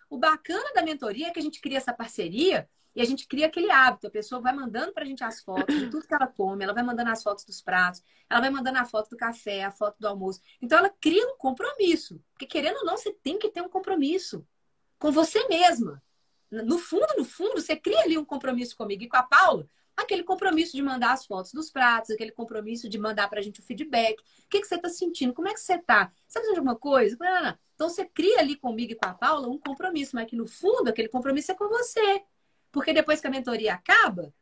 O 0.09 0.17
bacana 0.17 0.73
da 0.73 0.81
mentoria 0.81 1.27
é 1.27 1.31
que 1.31 1.39
a 1.39 1.41
gente 1.41 1.61
cria 1.61 1.77
essa 1.77 1.93
parceria 1.93 2.69
e 2.93 3.01
a 3.01 3.05
gente 3.05 3.25
cria 3.25 3.45
aquele 3.45 3.71
hábito. 3.71 4.07
A 4.07 4.11
pessoa 4.11 4.41
vai 4.41 4.53
mandando 4.53 4.91
para 4.91 5.03
a 5.03 5.05
gente 5.05 5.23
as 5.23 5.41
fotos 5.41 5.73
de 5.73 5.89
tudo 5.89 6.05
que 6.05 6.13
ela 6.13 6.27
come, 6.27 6.65
ela 6.65 6.73
vai 6.73 6.83
mandando 6.83 7.09
as 7.09 7.23
fotos 7.23 7.45
dos 7.45 7.61
pratos, 7.61 8.03
ela 8.29 8.41
vai 8.41 8.49
mandando 8.49 8.79
a 8.79 8.85
foto 8.85 9.11
do 9.11 9.15
café, 9.15 9.63
a 9.63 9.71
foto 9.71 9.95
do 9.97 10.07
almoço. 10.09 10.41
Então 10.61 10.77
ela 10.77 10.89
cria 10.89 11.25
um 11.25 11.37
compromisso. 11.37 12.21
Porque 12.33 12.45
querendo 12.45 12.79
ou 12.79 12.85
não, 12.85 12.97
você 12.97 13.13
tem 13.13 13.39
que 13.39 13.49
ter 13.49 13.61
um 13.61 13.69
compromisso 13.69 14.45
com 14.99 15.09
você 15.09 15.47
mesma. 15.47 16.03
No 16.51 16.77
fundo, 16.77 17.07
no 17.17 17.23
fundo, 17.23 17.61
você 17.61 17.77
cria 17.77 18.01
ali 18.01 18.17
um 18.17 18.25
compromisso 18.25 18.75
comigo 18.75 19.03
e 19.03 19.07
com 19.07 19.15
a 19.15 19.23
Paula 19.23 19.69
aquele 20.01 20.23
compromisso 20.23 20.73
de 20.75 20.81
mandar 20.81 21.13
as 21.13 21.25
fotos 21.25 21.51
dos 21.53 21.71
pratos, 21.71 22.11
aquele 22.11 22.31
compromisso 22.31 22.89
de 22.89 22.97
mandar 22.97 23.29
para 23.29 23.39
a 23.39 23.41
gente 23.41 23.59
o 23.59 23.63
feedback. 23.63 24.19
O 24.19 24.49
que, 24.49 24.61
que 24.61 24.67
você 24.67 24.75
está 24.75 24.89
sentindo? 24.89 25.33
Como 25.33 25.47
é 25.47 25.53
que 25.53 25.59
você 25.59 25.75
está? 25.75 26.11
Você 26.27 26.39
precisa 26.39 26.53
de 26.53 26.59
alguma 26.59 26.75
coisa? 26.75 27.17
Então 27.75 27.89
você 27.89 28.05
cria 28.05 28.39
ali 28.39 28.55
comigo 28.55 28.91
e 28.91 28.95
com 28.95 29.07
a 29.07 29.13
Paula 29.13 29.47
um 29.47 29.57
compromisso, 29.57 30.15
mas 30.15 30.27
que 30.27 30.35
no 30.35 30.45
fundo 30.45 30.89
aquele 30.89 31.09
compromisso 31.09 31.51
é 31.51 31.55
com 31.55 31.67
você. 31.67 32.23
Porque 32.71 32.93
depois 32.93 33.19
que 33.19 33.27
a 33.27 33.31
mentoria 33.31 33.73
acaba, 33.73 34.33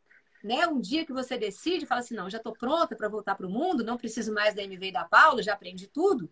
né, 0.43 0.67
um 0.67 0.79
dia 0.79 1.05
que 1.05 1.13
você 1.13 1.37
decide, 1.37 1.85
fala 1.85 2.01
assim, 2.01 2.15
não, 2.15 2.29
já 2.29 2.37
estou 2.37 2.53
pronta 2.53 2.95
para 2.95 3.09
voltar 3.09 3.35
para 3.35 3.47
o 3.47 3.49
mundo, 3.49 3.83
não 3.83 3.97
preciso 3.97 4.33
mais 4.33 4.53
da 4.53 4.63
MV 4.63 4.87
e 4.87 4.91
da 4.91 5.05
Paula, 5.05 5.41
já 5.41 5.53
aprendi 5.53 5.87
tudo. 5.87 6.31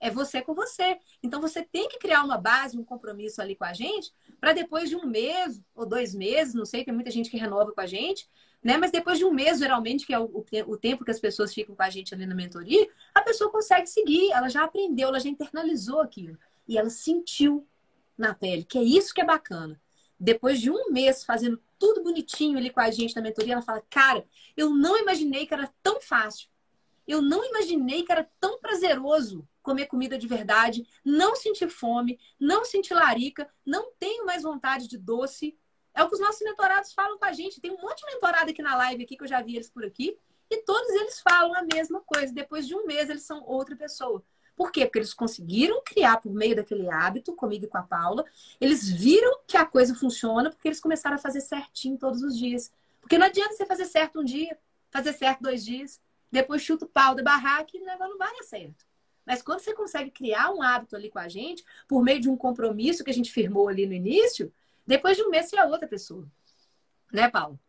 É 0.00 0.10
você 0.10 0.40
com 0.42 0.54
você. 0.54 0.98
Então 1.22 1.40
você 1.40 1.62
tem 1.62 1.88
que 1.88 1.98
criar 1.98 2.22
uma 2.22 2.38
base, 2.38 2.78
um 2.78 2.84
compromisso 2.84 3.42
ali 3.42 3.56
com 3.56 3.64
a 3.64 3.72
gente, 3.72 4.12
para 4.40 4.52
depois 4.52 4.88
de 4.88 4.96
um 4.96 5.06
mês 5.06 5.64
ou 5.74 5.84
dois 5.84 6.14
meses, 6.14 6.54
não 6.54 6.64
sei, 6.64 6.84
tem 6.84 6.94
muita 6.94 7.10
gente 7.10 7.30
que 7.30 7.36
renova 7.36 7.72
com 7.72 7.80
a 7.80 7.86
gente, 7.86 8.28
né? 8.62 8.76
Mas 8.76 8.90
depois 8.90 9.18
de 9.18 9.24
um 9.24 9.32
mês, 9.32 9.58
geralmente, 9.58 10.06
que 10.06 10.12
é 10.12 10.18
o, 10.18 10.44
o, 10.66 10.76
tempo 10.76 11.04
que 11.04 11.10
as 11.10 11.20
pessoas 11.20 11.54
ficam 11.54 11.74
com 11.74 11.82
a 11.82 11.90
gente 11.90 12.14
ali 12.14 12.26
na 12.26 12.34
mentoria, 12.34 12.88
a 13.14 13.22
pessoa 13.22 13.50
consegue 13.50 13.86
seguir, 13.86 14.32
ela 14.32 14.48
já 14.48 14.64
aprendeu, 14.64 15.08
ela 15.08 15.20
já 15.20 15.28
internalizou 15.28 16.00
aquilo. 16.00 16.38
E 16.66 16.76
ela 16.76 16.90
sentiu 16.90 17.66
na 18.16 18.34
pele, 18.34 18.64
que 18.64 18.78
é 18.78 18.82
isso 18.82 19.14
que 19.14 19.20
é 19.20 19.24
bacana. 19.24 19.80
Depois 20.18 20.60
de 20.60 20.70
um 20.70 20.90
mês 20.90 21.24
fazendo 21.24 21.60
tudo 21.78 22.02
bonitinho 22.02 22.58
ali 22.58 22.70
com 22.70 22.80
a 22.80 22.90
gente 22.90 23.14
na 23.14 23.22
mentoria, 23.22 23.54
ela 23.54 23.62
fala: 23.62 23.82
Cara, 23.88 24.24
eu 24.56 24.70
não 24.70 24.98
imaginei 24.98 25.46
que 25.46 25.54
era 25.54 25.72
tão 25.82 26.00
fácil. 26.00 26.48
Eu 27.06 27.22
não 27.22 27.44
imaginei 27.44 28.02
que 28.02 28.12
era 28.12 28.28
tão 28.40 28.58
prazeroso 28.58 29.46
comer 29.68 29.84
comida 29.84 30.16
de 30.16 30.26
verdade, 30.26 30.88
não 31.04 31.36
sentir 31.36 31.68
fome, 31.68 32.18
não 32.40 32.64
sentir 32.64 32.94
larica, 32.94 33.46
não 33.66 33.92
tenho 33.98 34.24
mais 34.24 34.42
vontade 34.42 34.88
de 34.88 34.96
doce. 34.96 35.58
É 35.92 36.02
o 36.02 36.08
que 36.08 36.14
os 36.14 36.20
nossos 36.20 36.40
mentorados 36.40 36.94
falam 36.94 37.18
com 37.18 37.26
a 37.26 37.32
gente. 37.32 37.60
Tem 37.60 37.70
um 37.70 37.82
monte 37.82 38.00
de 38.00 38.06
mentorado 38.14 38.50
aqui 38.50 38.62
na 38.62 38.74
live 38.76 39.04
aqui 39.04 39.14
que 39.14 39.24
eu 39.24 39.28
já 39.28 39.42
vi 39.42 39.56
eles 39.56 39.68
por 39.68 39.84
aqui. 39.84 40.16
E 40.50 40.62
todos 40.62 40.88
eles 40.88 41.20
falam 41.20 41.54
a 41.54 41.62
mesma 41.62 42.00
coisa. 42.00 42.32
Depois 42.32 42.66
de 42.66 42.74
um 42.74 42.86
mês, 42.86 43.10
eles 43.10 43.24
são 43.24 43.44
outra 43.44 43.76
pessoa. 43.76 44.24
Por 44.56 44.72
quê? 44.72 44.86
Porque 44.86 45.00
eles 45.00 45.12
conseguiram 45.12 45.82
criar 45.84 46.16
por 46.16 46.32
meio 46.32 46.56
daquele 46.56 46.90
hábito, 46.90 47.34
comigo 47.34 47.66
e 47.66 47.68
com 47.68 47.76
a 47.76 47.82
Paula. 47.82 48.24
Eles 48.58 48.88
viram 48.88 49.40
que 49.46 49.58
a 49.58 49.66
coisa 49.66 49.94
funciona 49.94 50.48
porque 50.48 50.68
eles 50.68 50.80
começaram 50.80 51.16
a 51.16 51.20
fazer 51.20 51.42
certinho 51.42 51.98
todos 51.98 52.22
os 52.22 52.38
dias. 52.38 52.72
Porque 53.02 53.18
não 53.18 53.26
adianta 53.26 53.52
você 53.52 53.66
fazer 53.66 53.84
certo 53.84 54.20
um 54.20 54.24
dia, 54.24 54.58
fazer 54.90 55.12
certo 55.12 55.42
dois 55.42 55.62
dias, 55.62 56.00
depois 56.32 56.62
chuta 56.62 56.86
o 56.86 56.88
pau 56.88 57.14
da 57.14 57.22
barraca 57.22 57.76
e 57.76 57.80
não 57.80 58.16
vai 58.16 58.32
dar 58.32 58.42
certo. 58.44 58.87
Mas 59.28 59.42
quando 59.42 59.60
você 59.60 59.74
consegue 59.74 60.10
criar 60.10 60.50
um 60.50 60.62
hábito 60.62 60.96
ali 60.96 61.10
com 61.10 61.18
a 61.18 61.28
gente, 61.28 61.62
por 61.86 62.02
meio 62.02 62.18
de 62.18 62.30
um 62.30 62.36
compromisso 62.36 63.04
que 63.04 63.10
a 63.10 63.14
gente 63.14 63.30
firmou 63.30 63.68
ali 63.68 63.86
no 63.86 63.92
início, 63.92 64.50
depois 64.86 65.18
de 65.18 65.22
um 65.22 65.28
mês, 65.28 65.50
você 65.50 65.58
é 65.58 65.64
outra 65.66 65.86
pessoa. 65.86 66.26
Né, 67.12 67.28
Paulo? 67.28 67.60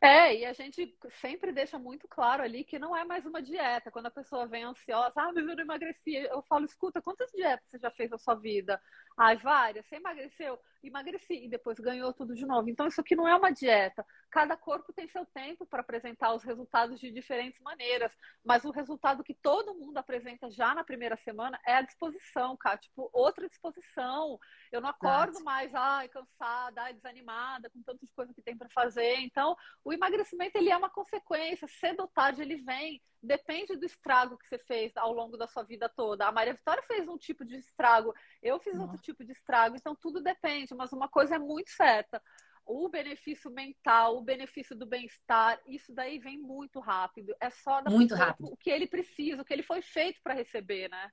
É, 0.00 0.34
e 0.34 0.44
a 0.44 0.52
gente 0.52 0.96
sempre 1.20 1.52
deixa 1.52 1.78
muito 1.78 2.08
claro 2.08 2.42
ali 2.42 2.64
que 2.64 2.76
não 2.76 2.96
é 2.96 3.04
mais 3.04 3.24
uma 3.24 3.40
dieta. 3.40 3.90
Quando 3.92 4.06
a 4.06 4.10
pessoa 4.10 4.48
vem 4.48 4.64
ansiosa, 4.64 5.12
ah, 5.14 5.32
mas 5.32 5.46
eu 5.46 5.54
não 5.54 5.62
emagreci. 5.62 6.14
Eu 6.14 6.42
falo, 6.42 6.64
escuta, 6.64 7.00
quantas 7.00 7.30
dietas 7.30 7.64
você 7.68 7.78
já 7.78 7.90
fez 7.92 8.10
na 8.10 8.18
sua 8.18 8.34
vida? 8.34 8.82
Ah, 9.16 9.36
várias. 9.36 9.86
Você 9.86 9.94
emagreceu? 9.94 10.58
Emagreci. 10.82 11.44
E 11.44 11.48
depois 11.48 11.78
ganhou 11.78 12.12
tudo 12.12 12.34
de 12.34 12.46
novo. 12.46 12.68
Então, 12.68 12.86
isso 12.86 13.00
aqui 13.00 13.16
não 13.16 13.26
é 13.26 13.34
uma 13.34 13.50
dieta. 13.50 14.04
Cada 14.30 14.56
corpo 14.56 14.92
tem 14.92 15.08
seu 15.08 15.26
tempo 15.26 15.66
para 15.66 15.80
apresentar 15.80 16.34
os 16.34 16.42
resultados 16.42 17.00
de 17.00 17.10
diferentes 17.10 17.60
maneiras. 17.60 18.12
Mas 18.44 18.64
o 18.64 18.70
resultado 18.70 19.24
que 19.24 19.34
todo 19.34 19.74
mundo 19.74 19.96
apresenta 19.98 20.50
já 20.50 20.74
na 20.74 20.84
primeira 20.84 21.16
semana 21.16 21.58
é 21.66 21.74
a 21.74 21.82
disposição, 21.82 22.56
cara. 22.56 22.78
Tipo, 22.78 23.10
outra 23.12 23.48
disposição. 23.48 24.38
Eu 24.70 24.80
não 24.80 24.90
acordo 24.90 25.42
mais, 25.42 25.74
ai, 25.74 26.08
cansada, 26.08 26.82
ai, 26.82 26.94
desanimada, 26.94 27.70
com 27.70 27.82
tantas 27.82 28.10
coisas 28.12 28.34
que 28.34 28.42
tem 28.42 28.56
para 28.56 28.68
fazer. 28.70 29.16
Então, 29.20 29.56
o 29.84 29.92
emagrecimento, 29.92 30.56
ele 30.56 30.70
é 30.70 30.76
uma 30.76 30.90
consequência. 30.90 31.66
Cedo 31.68 32.00
ou 32.00 32.08
tarde 32.08 32.42
ele 32.42 32.56
vem. 32.56 33.02
Depende 33.22 33.76
do 33.76 33.84
estrago 33.84 34.38
que 34.38 34.46
você 34.46 34.58
fez 34.58 34.96
ao 34.96 35.12
longo 35.12 35.36
da 35.36 35.46
sua 35.46 35.62
vida 35.62 35.88
toda. 35.88 36.26
A 36.26 36.32
Maria 36.32 36.54
Vitória 36.54 36.82
fez 36.84 37.08
um 37.08 37.18
tipo 37.18 37.44
de 37.44 37.56
estrago, 37.56 38.14
eu 38.42 38.58
fiz 38.60 38.78
outro 38.78 38.98
tipo 38.98 39.24
de 39.24 39.32
estrago. 39.32 39.76
Então, 39.76 39.96
tudo 39.96 40.22
depende. 40.22 40.74
Mas 40.74 40.92
uma 40.92 41.08
coisa 41.08 41.34
é 41.34 41.38
muito 41.38 41.70
certa 41.70 42.22
o 42.68 42.88
benefício 42.88 43.50
mental, 43.50 44.18
o 44.18 44.22
benefício 44.22 44.76
do 44.76 44.84
bem-estar, 44.84 45.58
isso 45.66 45.92
daí 45.92 46.18
vem 46.18 46.38
muito 46.38 46.78
rápido. 46.80 47.34
É 47.40 47.48
só 47.48 47.82
muito 47.88 48.14
rápido. 48.14 48.52
o 48.52 48.56
que 48.56 48.68
ele 48.68 48.86
precisa, 48.86 49.40
o 49.40 49.44
que 49.44 49.54
ele 49.54 49.62
foi 49.62 49.80
feito 49.80 50.20
para 50.22 50.34
receber, 50.34 50.90
né? 50.90 51.10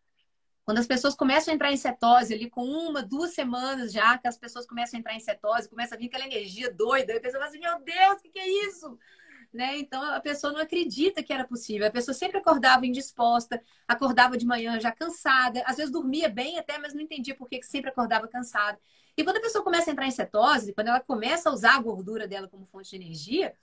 Quando 0.65 0.79
as 0.79 0.87
pessoas 0.87 1.15
começam 1.15 1.51
a 1.51 1.55
entrar 1.55 1.71
em 1.71 1.77
cetose 1.77 2.33
ali 2.33 2.49
com 2.49 2.65
uma, 2.65 3.01
duas 3.01 3.33
semanas 3.33 3.93
já, 3.93 4.17
que 4.17 4.27
as 4.27 4.37
pessoas 4.37 4.65
começam 4.65 4.97
a 4.97 4.99
entrar 4.99 5.13
em 5.13 5.19
cetose, 5.19 5.69
começa 5.69 5.95
a 5.95 5.97
vir 5.97 6.07
aquela 6.07 6.25
energia 6.25 6.73
doida, 6.73 7.15
a 7.15 7.21
pessoa 7.21 7.39
fala 7.39 7.49
assim, 7.49 7.59
meu 7.59 7.79
Deus, 7.81 8.19
o 8.19 8.21
que, 8.21 8.29
que 8.29 8.39
é 8.39 8.67
isso? 8.67 8.99
Né? 9.55 9.77
Então 9.77 10.03
a 10.03 10.19
pessoa 10.19 10.51
não 10.51 10.59
acredita 10.59 11.23
que 11.23 11.31
era 11.31 11.47
possível. 11.47 11.87
A 11.87 11.91
pessoa 11.91 12.13
sempre 12.13 12.37
acordava 12.37 12.85
indisposta, 12.85 13.61
acordava 13.87 14.35
de 14.35 14.45
manhã 14.45 14.77
já 14.81 14.91
cansada, 14.91 15.63
às 15.65 15.77
vezes 15.77 15.93
dormia 15.93 16.27
bem 16.27 16.59
até, 16.59 16.77
mas 16.77 16.93
não 16.93 16.99
entendia 16.99 17.33
por 17.33 17.47
que 17.47 17.63
sempre 17.63 17.89
acordava 17.89 18.27
cansada. 18.27 18.77
E 19.15 19.23
quando 19.23 19.37
a 19.37 19.41
pessoa 19.41 19.63
começa 19.63 19.89
a 19.89 19.93
entrar 19.93 20.07
em 20.07 20.11
cetose, 20.11 20.73
quando 20.73 20.89
ela 20.89 20.99
começa 20.99 21.49
a 21.49 21.53
usar 21.53 21.75
a 21.75 21.79
gordura 21.79 22.27
dela 22.27 22.49
como 22.49 22.65
fonte 22.65 22.89
de 22.89 22.97
energia, 22.97 23.55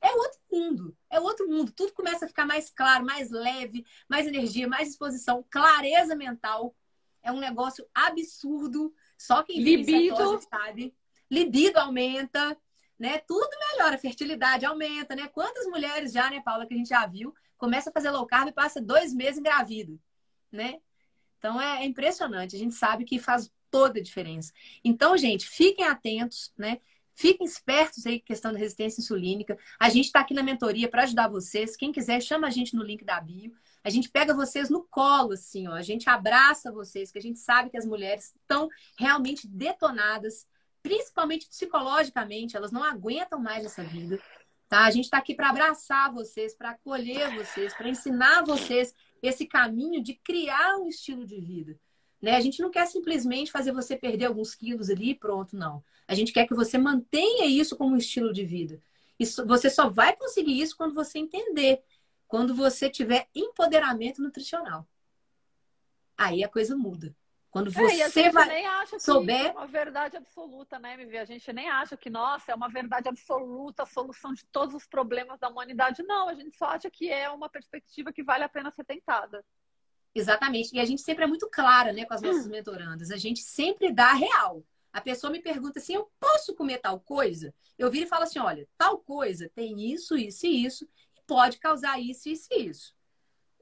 é 0.00 0.12
outro 0.12 0.40
mundo. 0.50 0.96
É 1.10 1.20
outro 1.20 1.46
mundo. 1.46 1.70
Tudo 1.72 1.92
começa 1.92 2.24
a 2.24 2.28
ficar 2.28 2.46
mais 2.46 2.70
claro, 2.70 3.04
mais 3.04 3.30
leve, 3.30 3.84
mais 4.08 4.26
energia, 4.26 4.66
mais 4.66 4.88
disposição, 4.88 5.44
clareza 5.50 6.16
mental. 6.16 6.74
É 7.22 7.30
um 7.30 7.38
negócio 7.38 7.86
absurdo. 7.94 8.94
Só 9.18 9.42
quem 9.42 9.62
vive 9.62 9.92
Libido. 9.92 10.16
Cetose 10.16 10.48
sabe. 10.48 10.94
Libido 11.30 11.78
aumenta, 11.78 12.56
né? 12.98 13.18
Tudo 13.18 13.48
melhora, 13.72 13.96
a 13.96 13.98
fertilidade 13.98 14.64
aumenta, 14.64 15.14
né? 15.14 15.28
Quantas 15.28 15.66
mulheres 15.66 16.12
já, 16.12 16.30
né, 16.30 16.40
Paula, 16.40 16.66
que 16.66 16.74
a 16.74 16.76
gente 16.76 16.88
já 16.88 17.06
viu, 17.06 17.34
começa 17.56 17.90
a 17.90 17.92
fazer 17.92 18.10
low 18.10 18.26
carb 18.26 18.48
e 18.48 18.52
passa 18.52 18.80
dois 18.80 19.12
meses 19.12 19.38
engravida, 19.38 19.98
né? 20.50 20.80
Então 21.38 21.60
é 21.60 21.84
impressionante. 21.84 22.56
A 22.56 22.58
gente 22.58 22.74
sabe 22.74 23.04
que 23.04 23.18
faz 23.18 23.50
toda 23.70 23.98
a 23.98 24.02
diferença. 24.02 24.52
Então, 24.84 25.16
gente, 25.16 25.46
fiquem 25.46 25.84
atentos, 25.84 26.52
né? 26.56 26.78
Fiquem 27.14 27.46
espertos 27.46 28.06
aí 28.06 28.18
com 28.18 28.26
questão 28.26 28.52
da 28.52 28.58
resistência 28.58 29.00
insulínica. 29.00 29.56
A 29.78 29.88
gente 29.88 30.06
está 30.06 30.20
aqui 30.20 30.34
na 30.34 30.42
mentoria 30.42 30.88
para 30.88 31.04
ajudar 31.04 31.28
vocês. 31.28 31.76
Quem 31.76 31.92
quiser, 31.92 32.20
chama 32.20 32.48
a 32.48 32.50
gente 32.50 32.74
no 32.74 32.82
link 32.82 33.04
da 33.04 33.20
bio. 33.20 33.52
A 33.84 33.90
gente 33.90 34.08
pega 34.08 34.34
vocês 34.34 34.70
no 34.70 34.82
colo, 34.82 35.32
assim, 35.32 35.68
ó. 35.68 35.72
A 35.72 35.82
gente 35.82 36.08
abraça 36.08 36.72
vocês, 36.72 37.12
que 37.12 37.18
a 37.18 37.22
gente 37.22 37.38
sabe 37.38 37.70
que 37.70 37.76
as 37.76 37.84
mulheres 37.84 38.34
estão 38.40 38.68
realmente 38.98 39.46
detonadas, 39.46 40.46
principalmente 40.84 41.48
psicologicamente. 41.48 42.56
Elas 42.56 42.70
não 42.70 42.84
aguentam 42.84 43.40
mais 43.40 43.64
essa 43.64 43.82
vida 43.82 44.20
tá? 44.74 44.86
A 44.86 44.90
gente 44.90 45.04
está 45.04 45.18
aqui 45.18 45.34
para 45.34 45.50
abraçar 45.50 46.12
vocês, 46.12 46.52
para 46.52 46.70
acolher 46.70 47.32
vocês, 47.36 47.72
para 47.74 47.88
ensinar 47.88 48.42
vocês 48.42 48.92
esse 49.22 49.46
caminho 49.46 50.02
de 50.02 50.14
criar 50.14 50.78
um 50.78 50.88
estilo 50.88 51.24
de 51.24 51.40
vida. 51.40 51.78
Né? 52.20 52.34
A 52.34 52.40
gente 52.40 52.60
não 52.60 52.70
quer 52.70 52.86
simplesmente 52.86 53.52
fazer 53.52 53.70
você 53.70 53.96
perder 53.96 54.26
alguns 54.26 54.52
quilos 54.52 54.90
ali 54.90 55.10
e 55.10 55.14
pronto, 55.14 55.56
não. 55.56 55.82
A 56.08 56.14
gente 56.14 56.32
quer 56.32 56.46
que 56.46 56.54
você 56.54 56.76
mantenha 56.76 57.46
isso 57.46 57.76
como 57.76 57.94
um 57.94 57.98
estilo 57.98 58.32
de 58.32 58.44
vida. 58.44 58.82
Isso, 59.16 59.46
você 59.46 59.70
só 59.70 59.88
vai 59.88 60.16
conseguir 60.16 60.60
isso 60.60 60.76
quando 60.76 60.92
você 60.92 61.20
entender, 61.20 61.80
quando 62.26 62.52
você 62.52 62.90
tiver 62.90 63.28
empoderamento 63.32 64.20
nutricional. 64.20 64.88
Aí 66.18 66.42
a 66.42 66.48
coisa 66.48 66.76
muda. 66.76 67.14
Quando 67.54 67.70
você 67.70 68.20
é, 68.20 68.30
vai 68.32 68.48
nem 68.48 68.66
acha 68.66 68.98
souber... 68.98 69.42
que 69.42 69.46
é 69.46 69.52
uma 69.52 69.68
verdade 69.68 70.16
absoluta, 70.16 70.76
né, 70.76 70.94
MV? 70.94 71.18
A 71.18 71.24
gente 71.24 71.52
nem 71.52 71.70
acha 71.70 71.96
que, 71.96 72.10
nossa, 72.10 72.50
é 72.50 72.54
uma 72.56 72.68
verdade 72.68 73.08
absoluta, 73.08 73.84
a 73.84 73.86
solução 73.86 74.34
de 74.34 74.44
todos 74.46 74.74
os 74.74 74.88
problemas 74.88 75.38
da 75.38 75.48
humanidade. 75.48 76.02
Não, 76.02 76.28
a 76.28 76.34
gente 76.34 76.56
só 76.56 76.64
acha 76.64 76.90
que 76.90 77.08
é 77.08 77.30
uma 77.30 77.48
perspectiva 77.48 78.12
que 78.12 78.24
vale 78.24 78.42
a 78.42 78.48
pena 78.48 78.72
ser 78.72 78.82
tentada. 78.82 79.44
Exatamente. 80.12 80.74
E 80.74 80.80
a 80.80 80.84
gente 80.84 81.02
sempre 81.02 81.22
é 81.22 81.26
muito 81.28 81.48
clara, 81.48 81.92
né, 81.92 82.04
com 82.04 82.14
as 82.14 82.22
nossas 82.22 82.48
mentorandas. 82.48 83.12
A 83.12 83.16
gente 83.16 83.40
sempre 83.40 83.92
dá 83.92 84.10
a 84.10 84.14
real. 84.14 84.64
A 84.92 85.00
pessoa 85.00 85.30
me 85.30 85.40
pergunta 85.40 85.78
assim: 85.78 85.94
eu 85.94 86.10
posso 86.18 86.56
comer 86.56 86.78
tal 86.78 86.98
coisa? 86.98 87.54
Eu 87.78 87.88
viro 87.88 88.06
e 88.06 88.08
falo 88.08 88.24
assim: 88.24 88.40
olha, 88.40 88.66
tal 88.76 88.98
coisa 88.98 89.48
tem 89.54 89.92
isso, 89.92 90.16
isso 90.16 90.44
e 90.44 90.64
isso, 90.64 90.88
e 91.16 91.20
pode 91.24 91.58
causar 91.58 92.00
isso, 92.00 92.28
isso 92.28 92.48
e 92.50 92.66
isso 92.66 92.96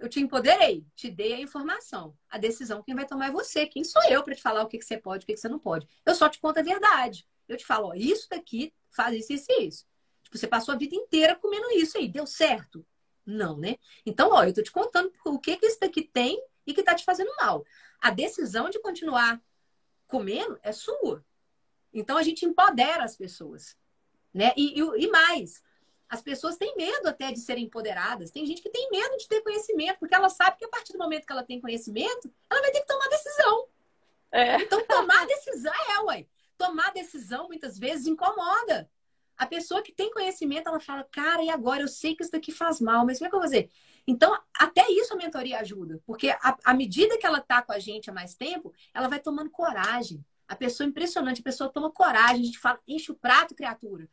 eu 0.03 0.09
te 0.09 0.19
empoderei, 0.19 0.85
te 0.97 1.09
dei 1.09 1.33
a 1.33 1.41
informação. 1.41 2.19
A 2.29 2.37
decisão 2.37 2.83
quem 2.83 2.93
vai 2.93 3.07
tomar 3.07 3.29
é 3.29 3.31
você. 3.31 3.67
Quem 3.67 3.85
sou 3.85 4.03
eu 4.11 4.25
para 4.25 4.35
te 4.35 4.43
falar 4.43 4.65
o 4.65 4.67
que, 4.67 4.77
que 4.77 4.85
você 4.85 4.99
pode, 4.99 5.23
o 5.23 5.27
que, 5.27 5.33
que 5.33 5.39
você 5.39 5.49
não 5.49 5.61
pode? 5.61 5.87
Eu 6.05 6.13
só 6.17 6.29
te 6.29 6.41
conto 6.41 6.59
a 6.59 6.63
verdade. 6.63 7.25
Eu 7.49 7.57
te 7.57 7.65
falo, 7.65 7.91
ó, 7.91 7.95
isso 7.95 8.27
daqui 8.29 8.75
faz 8.91 9.17
isso, 9.17 9.33
isso 9.33 9.47
e 9.49 9.69
isso. 9.69 9.87
Tipo, 10.25 10.37
você 10.37 10.49
passou 10.49 10.75
a 10.75 10.77
vida 10.77 10.97
inteira 10.97 11.37
comendo 11.37 11.71
isso 11.71 11.97
aí, 11.97 12.09
deu 12.09 12.27
certo? 12.27 12.85
Não, 13.25 13.57
né? 13.57 13.77
Então, 14.05 14.31
ó, 14.33 14.43
eu 14.43 14.53
tô 14.53 14.61
te 14.61 14.73
contando 14.73 15.13
o 15.25 15.39
que 15.39 15.57
que 15.57 15.67
isso 15.67 15.79
daqui 15.79 16.03
tem 16.03 16.43
e 16.67 16.75
que 16.75 16.83
tá 16.83 16.97
te 16.97 17.05
fazendo 17.05 17.33
mal. 17.37 17.65
A 18.01 18.11
decisão 18.11 18.69
de 18.69 18.81
continuar 18.81 19.41
comendo 20.09 20.59
é 20.65 20.73
sua. 20.73 21.25
Então, 21.93 22.17
a 22.17 22.25
gente 22.25 22.45
empodera 22.45 23.05
as 23.05 23.15
pessoas, 23.15 23.77
né? 24.35 24.53
E, 24.57 24.81
e, 24.81 25.05
e 25.05 25.07
mais, 25.09 25.63
as 26.13 26.21
pessoas 26.21 26.59
têm 26.59 26.77
medo 26.77 27.09
até 27.09 27.33
de 27.33 27.41
serem 27.41 27.65
empoderadas. 27.65 28.31
Tem 28.31 28.45
gente 28.45 28.61
que 28.61 28.69
tem 28.69 28.91
medo 28.91 29.17
de 29.17 29.27
ter 29.27 29.41
conhecimento, 29.41 29.99
porque 29.99 30.15
ela 30.15 30.29
sabe 30.29 30.59
que 30.59 30.65
a 30.67 30.69
partir 30.69 30.93
do 30.93 30.99
momento 30.99 31.25
que 31.25 31.33
ela 31.33 31.43
tem 31.43 31.59
conhecimento, 31.59 32.31
ela 32.51 32.61
vai 32.61 32.71
ter 32.71 32.81
que 32.81 32.87
tomar 32.87 33.09
decisão. 33.09 33.67
É. 34.31 34.57
Então, 34.57 34.85
tomar 34.85 35.27
decisão 35.27 35.73
é, 35.73 36.01
ué. 36.03 36.27
Tomar 36.59 36.93
decisão 36.93 37.47
muitas 37.47 37.79
vezes 37.79 38.07
incomoda. 38.07 38.91
A 39.39 39.47
pessoa 39.47 39.81
que 39.81 39.91
tem 39.91 40.11
conhecimento, 40.11 40.69
ela 40.69 40.79
fala, 40.81 41.03
cara, 41.11 41.43
e 41.43 41.49
agora? 41.49 41.81
Eu 41.81 41.89
sei 41.89 42.15
que 42.15 42.23
isso 42.23 42.33
daqui 42.33 42.53
faz 42.53 42.79
mal, 42.79 43.07
mas 43.07 43.17
como 43.17 43.29
é 43.29 43.31
que 43.31 43.35
eu 43.35 43.41
vou 43.41 43.49
fazer? 43.49 43.71
Então, 44.07 44.39
até 44.55 44.87
isso 44.91 45.15
a 45.15 45.17
mentoria 45.17 45.61
ajuda. 45.61 45.99
Porque 46.05 46.29
à 46.63 46.75
medida 46.75 47.17
que 47.17 47.25
ela 47.25 47.39
está 47.39 47.63
com 47.63 47.73
a 47.73 47.79
gente 47.79 48.11
há 48.11 48.13
mais 48.13 48.35
tempo, 48.35 48.71
ela 48.93 49.09
vai 49.09 49.19
tomando 49.19 49.49
coragem. 49.49 50.23
A 50.47 50.55
pessoa 50.55 50.87
é 50.87 50.91
impressionante, 50.91 51.41
a 51.41 51.45
pessoa 51.45 51.73
toma 51.73 51.91
coragem, 51.91 52.43
a 52.43 52.45
gente 52.45 52.59
fala, 52.59 52.79
enche 52.87 53.11
o 53.11 53.15
prato, 53.15 53.55
criatura. 53.55 54.07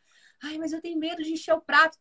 Ai, 0.43 0.57
mas 0.57 0.71
eu 0.71 0.81
tenho 0.81 0.97
medo 0.97 1.23
de 1.23 1.33
encher 1.33 1.53
o 1.53 1.61
prato. 1.61 1.97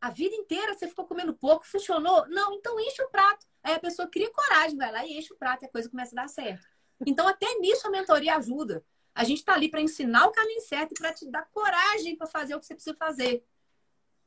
A 0.00 0.10
vida 0.10 0.34
inteira 0.34 0.74
você 0.74 0.88
ficou 0.88 1.06
comendo 1.06 1.34
pouco, 1.34 1.66
funcionou? 1.66 2.26
Não, 2.28 2.52
então 2.54 2.78
enche 2.80 3.02
o 3.02 3.10
prato. 3.10 3.46
Aí 3.62 3.74
a 3.74 3.80
pessoa 3.80 4.08
cria 4.08 4.30
coragem, 4.30 4.76
vai 4.76 4.92
lá 4.92 5.06
e 5.06 5.18
enche 5.18 5.32
o 5.32 5.36
prato 5.36 5.64
e 5.64 5.66
a 5.66 5.70
coisa 5.70 5.88
começa 5.88 6.14
a 6.14 6.22
dar 6.22 6.28
certo. 6.28 6.66
Então, 7.04 7.26
até 7.26 7.46
nisso 7.58 7.86
a 7.86 7.90
mentoria 7.90 8.36
ajuda. 8.36 8.84
A 9.14 9.24
gente 9.24 9.38
está 9.38 9.54
ali 9.54 9.70
para 9.70 9.80
ensinar 9.80 10.26
o 10.26 10.32
caminho 10.32 10.60
certo 10.60 10.92
e 10.92 10.94
para 10.94 11.12
te 11.12 11.28
dar 11.30 11.48
coragem 11.50 12.16
para 12.16 12.26
fazer 12.26 12.54
o 12.54 12.60
que 12.60 12.66
você 12.66 12.74
precisa 12.74 12.96
fazer. 12.96 13.44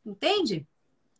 Entende? 0.05 0.67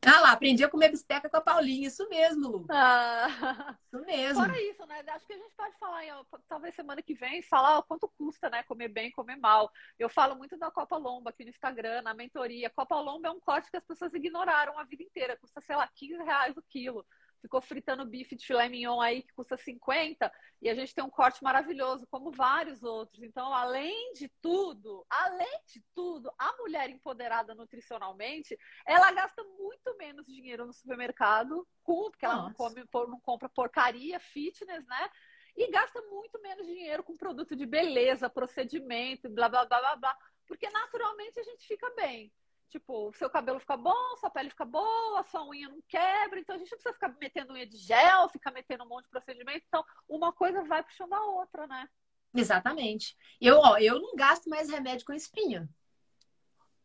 Ah 0.05 0.21
lá, 0.21 0.31
aprendi 0.31 0.63
a 0.63 0.69
comer 0.69 0.89
bisteca 0.89 1.30
com 1.30 1.38
a 1.38 1.41
Paulinha. 1.41 1.88
Isso 1.88 2.07
mesmo, 2.07 2.47
Lu. 2.47 2.65
Ah. 2.69 3.76
Isso 3.91 4.05
mesmo. 4.05 4.35
Fora 4.35 4.61
isso, 4.61 4.85
né? 4.85 5.03
Acho 5.07 5.27
que 5.27 5.34
a 5.34 5.38
gente 5.38 5.53
pode 5.55 5.77
falar, 5.77 6.01
talvez 6.47 6.73
semana 6.73 7.01
que 7.01 7.13
vem, 7.13 7.41
falar 7.41 7.81
quanto 7.84 8.07
custa, 8.17 8.49
né? 8.49 8.63
Comer 8.63 8.88
bem, 8.88 9.11
comer 9.11 9.35
mal. 9.35 9.69
Eu 9.97 10.07
falo 10.07 10.35
muito 10.35 10.57
da 10.57 10.71
Copa 10.71 10.95
Lomba 10.95 11.31
aqui 11.31 11.43
no 11.43 11.49
Instagram, 11.49 12.01
na 12.01 12.13
mentoria. 12.13 12.69
Copa 12.69 12.99
Lomba 12.99 13.27
é 13.27 13.31
um 13.31 13.39
corte 13.39 13.69
que 13.69 13.77
as 13.77 13.85
pessoas 13.85 14.13
ignoraram 14.13 14.77
a 14.80 14.84
vida 14.84 15.03
inteira. 15.03 15.38
Custa, 15.38 15.59
sei 15.61 15.76
lá, 15.76 15.89
15 15.93 16.23
reais 16.23 16.55
o 16.55 16.63
quilo 16.69 17.05
ficou 17.41 17.61
fritando 17.61 18.06
bife 18.06 18.36
de 18.36 18.45
filé 18.45 18.68
mignon 18.70 18.99
aí 18.99 19.24
que 19.24 19.34
custa 19.34 19.57
50 19.57 20.32
e 20.61 20.70
a 20.70 20.76
gente 20.76 20.94
tem 20.94 21.03
um 21.03 21.10
corte 21.10 21.44
maravilhoso, 21.44 22.06
como 22.07 22.32
vários 22.32 22.84
outros. 22.84 23.24
Então, 23.24 23.53
além 23.53 24.14
de 24.14 24.30
tudo, 24.41 25.06
além 25.10 25.61
de 25.68 25.84
tudo, 25.95 26.32
a 26.38 26.56
mulher 26.57 26.90
empoderada 26.90 27.56
nutricionalmente, 27.56 28.57
ela 28.86 29.11
gasta 29.11 29.44
muito 29.57 29.95
menos 29.98 30.26
dinheiro 30.26 30.66
no 30.66 30.74
supermercado, 30.74 31.68
porque 31.84 32.26
ela 32.26 32.44
não, 32.44 32.53
come, 32.53 32.84
não 32.94 33.20
compra 33.22 33.49
porcaria, 33.49 34.20
fitness, 34.20 34.86
né? 34.86 35.10
E 35.56 35.70
gasta 35.72 36.02
muito 36.03 36.41
menos 36.41 36.66
dinheiro 36.66 37.03
com 37.03 37.18
produto 37.18 37.56
de 37.56 37.66
beleza, 37.66 38.30
procedimento, 38.30 39.30
blá, 39.30 39.49
blá, 39.49 39.66
blá, 39.66 39.80
blá, 39.80 39.95
blá. 39.95 40.18
Porque 40.45 40.70
naturalmente 40.70 41.40
a 41.40 41.44
gente 41.44 41.68
fica 41.68 41.90
bem. 41.95 42.32
Tipo, 42.70 43.12
seu 43.14 43.30
cabelo 43.30 43.60
fica 43.60 43.76
bom, 43.76 44.16
sua 44.20 44.30
pele 44.30 44.50
fica 44.52 44.64
boa, 44.64 45.24
sua 45.24 45.44
unha 45.48 45.68
não 45.68 45.82
quebra, 45.88 46.40
então 46.40 46.56
a 46.56 46.60
gente 46.60 46.70
não 46.72 46.78
precisa 46.78 46.94
ficar 46.94 47.10
metendo 47.20 47.54
unha 47.54 47.66
de 47.66 47.78
gel, 47.78 48.30
ficar 48.30 48.52
metendo 48.52 48.84
um 48.84 48.88
monte 48.88 49.06
de 49.06 49.10
procedimento. 49.10 49.66
Então, 49.68 49.84
uma 50.08 50.32
coisa 50.32 50.64
vai 50.64 50.84
puxando 50.84 51.14
a 51.14 51.26
outra, 51.26 51.66
né? 51.66 51.90
Exatamente. 52.34 53.18
Eu, 53.41 53.58
ó, 53.58 53.78
eu 53.80 54.00
não 54.00 54.16
gasto 54.16 54.48
mais 54.50 54.70
remédio 54.70 55.04
com 55.04 55.14
espinha. 55.14 55.68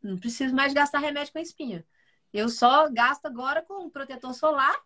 Não 0.03 0.19
preciso 0.19 0.55
mais 0.55 0.73
gastar 0.73 1.01
remédio 1.01 1.33
com 1.35 1.39
espinha. 1.39 1.87
Eu 2.33 2.49
só 2.49 2.91
gasto 2.91 3.27
agora 3.27 3.63
com 3.63 3.91
protetor 3.91 4.33
solar. 4.35 4.77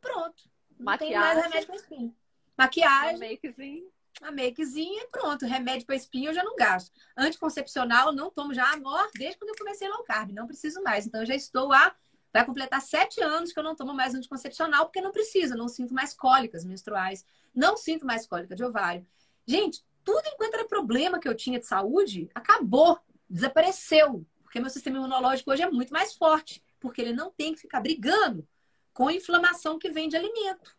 Pronto. 0.00 0.50
Não 0.78 0.86
Maquiagem. 0.86 1.08
tenho 1.08 1.20
mais 1.20 1.42
remédio 1.44 1.66
com 1.68 1.74
espinha. 1.74 2.14
Maquiagem. 2.56 3.28
Um 3.28 3.32
makezinho 3.32 3.93
a 4.22 4.30
makezinha 4.30 5.02
e 5.02 5.08
pronto. 5.08 5.46
Remédio 5.46 5.86
para 5.86 5.96
espinha 5.96 6.30
eu 6.30 6.34
já 6.34 6.42
não 6.42 6.56
gasto. 6.56 6.92
Anticoncepcional 7.16 8.12
não 8.12 8.30
tomo 8.30 8.54
já 8.54 8.72
amor 8.72 9.10
desde 9.14 9.38
quando 9.38 9.50
eu 9.50 9.56
comecei 9.56 9.88
low 9.88 10.02
carb. 10.04 10.30
Não 10.32 10.46
preciso 10.46 10.82
mais. 10.82 11.06
Então 11.06 11.20
eu 11.20 11.26
já 11.26 11.34
estou 11.34 11.72
há. 11.72 11.94
Vai 12.32 12.44
completar 12.44 12.80
sete 12.80 13.22
anos 13.22 13.52
que 13.52 13.58
eu 13.58 13.62
não 13.62 13.76
tomo 13.76 13.94
mais 13.94 14.14
anticoncepcional 14.14 14.86
porque 14.86 15.00
não 15.00 15.12
preciso. 15.12 15.56
Não 15.56 15.68
sinto 15.68 15.94
mais 15.94 16.14
cólicas 16.14 16.64
menstruais. 16.64 17.24
Não 17.54 17.76
sinto 17.76 18.06
mais 18.06 18.26
cólica 18.26 18.54
de 18.54 18.64
ovário. 18.64 19.06
Gente, 19.46 19.84
tudo 20.04 20.22
enquanto 20.26 20.54
era 20.54 20.64
problema 20.64 21.18
que 21.18 21.28
eu 21.28 21.34
tinha 21.34 21.58
de 21.58 21.66
saúde, 21.66 22.28
acabou. 22.34 22.98
Desapareceu. 23.28 24.26
Porque 24.42 24.60
meu 24.60 24.70
sistema 24.70 24.98
imunológico 24.98 25.50
hoje 25.50 25.62
é 25.62 25.70
muito 25.70 25.92
mais 25.92 26.14
forte. 26.14 26.62
Porque 26.80 27.00
ele 27.00 27.12
não 27.12 27.30
tem 27.30 27.54
que 27.54 27.60
ficar 27.60 27.80
brigando 27.80 28.46
com 28.92 29.08
a 29.08 29.12
inflamação 29.12 29.78
que 29.78 29.90
vem 29.90 30.08
de 30.08 30.16
alimento 30.16 30.76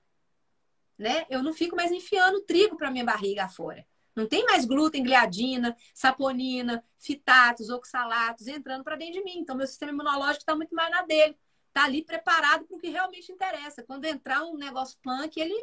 né? 0.98 1.26
Eu 1.30 1.44
não 1.44 1.54
fico 1.54 1.76
mais 1.76 1.92
enfiando 1.92 2.42
trigo 2.42 2.78
para 2.78 2.92
minha 2.92 3.04
barriga 3.04 3.46
afora. 3.46 3.86
Não 4.16 4.28
tem 4.28 4.46
mais 4.46 4.64
glúten, 4.64 5.04
gliadina, 5.04 5.76
saponina, 5.94 6.84
fitatos, 6.98 7.70
oxalatos 7.70 8.48
entrando 8.48 8.84
para 8.84 8.96
dentro 8.96 9.16
de 9.16 9.24
mim. 9.24 9.40
Então, 9.40 9.58
meu 9.58 9.68
sistema 9.68 9.92
imunológico 9.92 10.40
está 10.40 10.56
muito 10.56 10.74
mais 10.74 10.90
na 10.90 11.02
dele. 11.02 11.38
Está 11.68 11.84
ali 11.84 12.02
preparado 12.02 12.66
para 12.66 12.78
o 12.78 12.80
que 12.80 12.88
realmente 12.88 13.30
interessa. 13.32 13.84
Quando 13.84 14.06
entrar 14.06 14.44
um 14.44 14.56
negócio 14.56 14.98
punk, 15.04 15.38
ele 15.38 15.54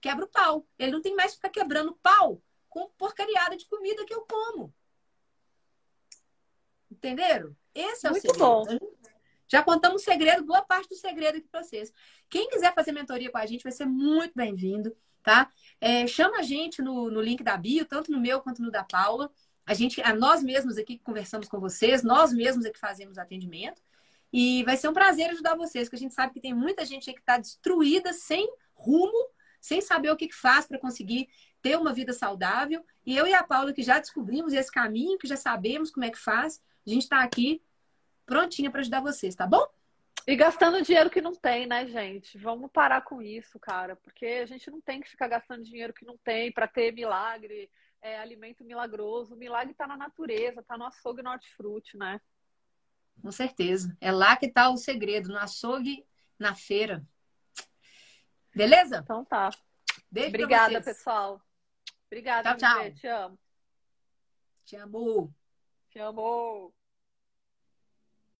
quebra 0.00 0.24
o 0.24 0.28
pau. 0.28 0.66
Ele 0.76 0.90
não 0.90 1.00
tem 1.00 1.14
mais 1.14 1.30
que 1.30 1.36
ficar 1.36 1.50
quebrando 1.50 1.96
pau 2.02 2.42
com 2.68 2.90
porcariada 2.98 3.56
de 3.56 3.66
comida 3.66 4.04
que 4.04 4.14
eu 4.14 4.22
como. 4.22 4.74
Entenderam? 6.90 7.54
Esse 7.72 8.08
é 8.08 8.10
muito 8.10 8.24
o 8.24 8.34
segredo. 8.34 8.80
Bom. 8.80 9.19
Já 9.50 9.64
contamos 9.64 10.02
o 10.02 10.04
segredo, 10.04 10.44
boa 10.44 10.62
parte 10.62 10.88
do 10.88 10.94
segredo 10.94 11.38
aqui 11.38 11.48
para 11.48 11.64
vocês. 11.64 11.92
Quem 12.28 12.48
quiser 12.48 12.72
fazer 12.72 12.92
mentoria 12.92 13.30
com 13.32 13.38
a 13.38 13.44
gente 13.44 13.64
vai 13.64 13.72
ser 13.72 13.84
muito 13.84 14.32
bem-vindo, 14.36 14.96
tá? 15.24 15.50
É, 15.80 16.06
chama 16.06 16.38
a 16.38 16.42
gente 16.42 16.80
no, 16.80 17.10
no 17.10 17.20
link 17.20 17.42
da 17.42 17.56
bio, 17.56 17.84
tanto 17.84 18.12
no 18.12 18.20
meu 18.20 18.40
quanto 18.40 18.62
no 18.62 18.70
da 18.70 18.84
Paula. 18.84 19.28
A 19.66 19.74
gente, 19.74 20.00
a 20.02 20.14
nós 20.14 20.40
mesmos 20.40 20.78
aqui 20.78 20.96
que 20.96 21.02
conversamos 21.02 21.48
com 21.48 21.58
vocês, 21.58 22.04
nós 22.04 22.32
mesmos 22.32 22.64
é 22.64 22.70
que 22.70 22.78
fazemos 22.78 23.18
atendimento. 23.18 23.82
E 24.32 24.62
vai 24.62 24.76
ser 24.76 24.88
um 24.88 24.92
prazer 24.92 25.30
ajudar 25.30 25.56
vocês, 25.56 25.88
porque 25.88 25.96
a 25.96 25.98
gente 26.06 26.14
sabe 26.14 26.32
que 26.32 26.40
tem 26.40 26.54
muita 26.54 26.84
gente 26.84 27.12
que 27.12 27.18
está 27.18 27.36
destruída, 27.36 28.12
sem 28.12 28.48
rumo, 28.72 29.30
sem 29.60 29.80
saber 29.80 30.12
o 30.12 30.16
que, 30.16 30.28
que 30.28 30.34
faz 30.34 30.64
para 30.64 30.78
conseguir 30.78 31.28
ter 31.60 31.76
uma 31.76 31.92
vida 31.92 32.12
saudável. 32.12 32.84
E 33.04 33.16
eu 33.16 33.26
e 33.26 33.34
a 33.34 33.42
Paula, 33.42 33.72
que 33.72 33.82
já 33.82 33.98
descobrimos 33.98 34.52
esse 34.52 34.70
caminho, 34.70 35.18
que 35.18 35.26
já 35.26 35.36
sabemos 35.36 35.90
como 35.90 36.06
é 36.06 36.10
que 36.10 36.18
faz, 36.18 36.62
a 36.86 36.90
gente 36.90 37.02
está 37.02 37.20
aqui 37.24 37.60
prontinha 38.30 38.70
para 38.70 38.80
ajudar 38.80 39.00
vocês, 39.00 39.34
tá 39.34 39.44
bom? 39.44 39.66
E 40.24 40.36
gastando 40.36 40.80
dinheiro 40.82 41.10
que 41.10 41.20
não 41.20 41.34
tem, 41.34 41.66
né, 41.66 41.84
gente? 41.88 42.38
Vamos 42.38 42.70
parar 42.70 43.00
com 43.00 43.20
isso, 43.20 43.58
cara, 43.58 43.96
porque 43.96 44.24
a 44.24 44.46
gente 44.46 44.70
não 44.70 44.80
tem 44.80 45.00
que 45.00 45.10
ficar 45.10 45.26
gastando 45.26 45.64
dinheiro 45.64 45.92
que 45.92 46.04
não 46.04 46.16
tem 46.16 46.52
para 46.52 46.68
ter 46.68 46.92
milagre, 46.92 47.68
é, 48.00 48.20
alimento 48.20 48.64
milagroso. 48.64 49.34
O 49.34 49.36
milagre 49.36 49.72
está 49.72 49.84
na 49.84 49.96
natureza, 49.96 50.60
está 50.60 50.78
no 50.78 50.84
açougue 50.84 51.22
no 51.22 51.30
hortifruti, 51.30 51.96
né? 51.96 52.20
Com 53.20 53.32
certeza. 53.32 53.96
É 54.00 54.12
lá 54.12 54.36
que 54.36 54.46
está 54.46 54.70
o 54.70 54.76
segredo, 54.76 55.28
no 55.28 55.38
açougue, 55.38 56.06
na 56.38 56.54
feira. 56.54 57.04
Beleza? 58.54 59.00
Então 59.02 59.24
tá. 59.24 59.50
Beijo 60.08 60.28
Obrigada, 60.28 60.80
pessoal. 60.80 61.42
Obrigada, 62.06 62.54
tchau, 62.54 62.78
tchau. 62.78 62.92
Te 62.94 63.06
amo. 63.08 63.38
Te 64.64 64.76
amo. 64.76 65.34
Te 65.88 65.98
amo. 65.98 66.79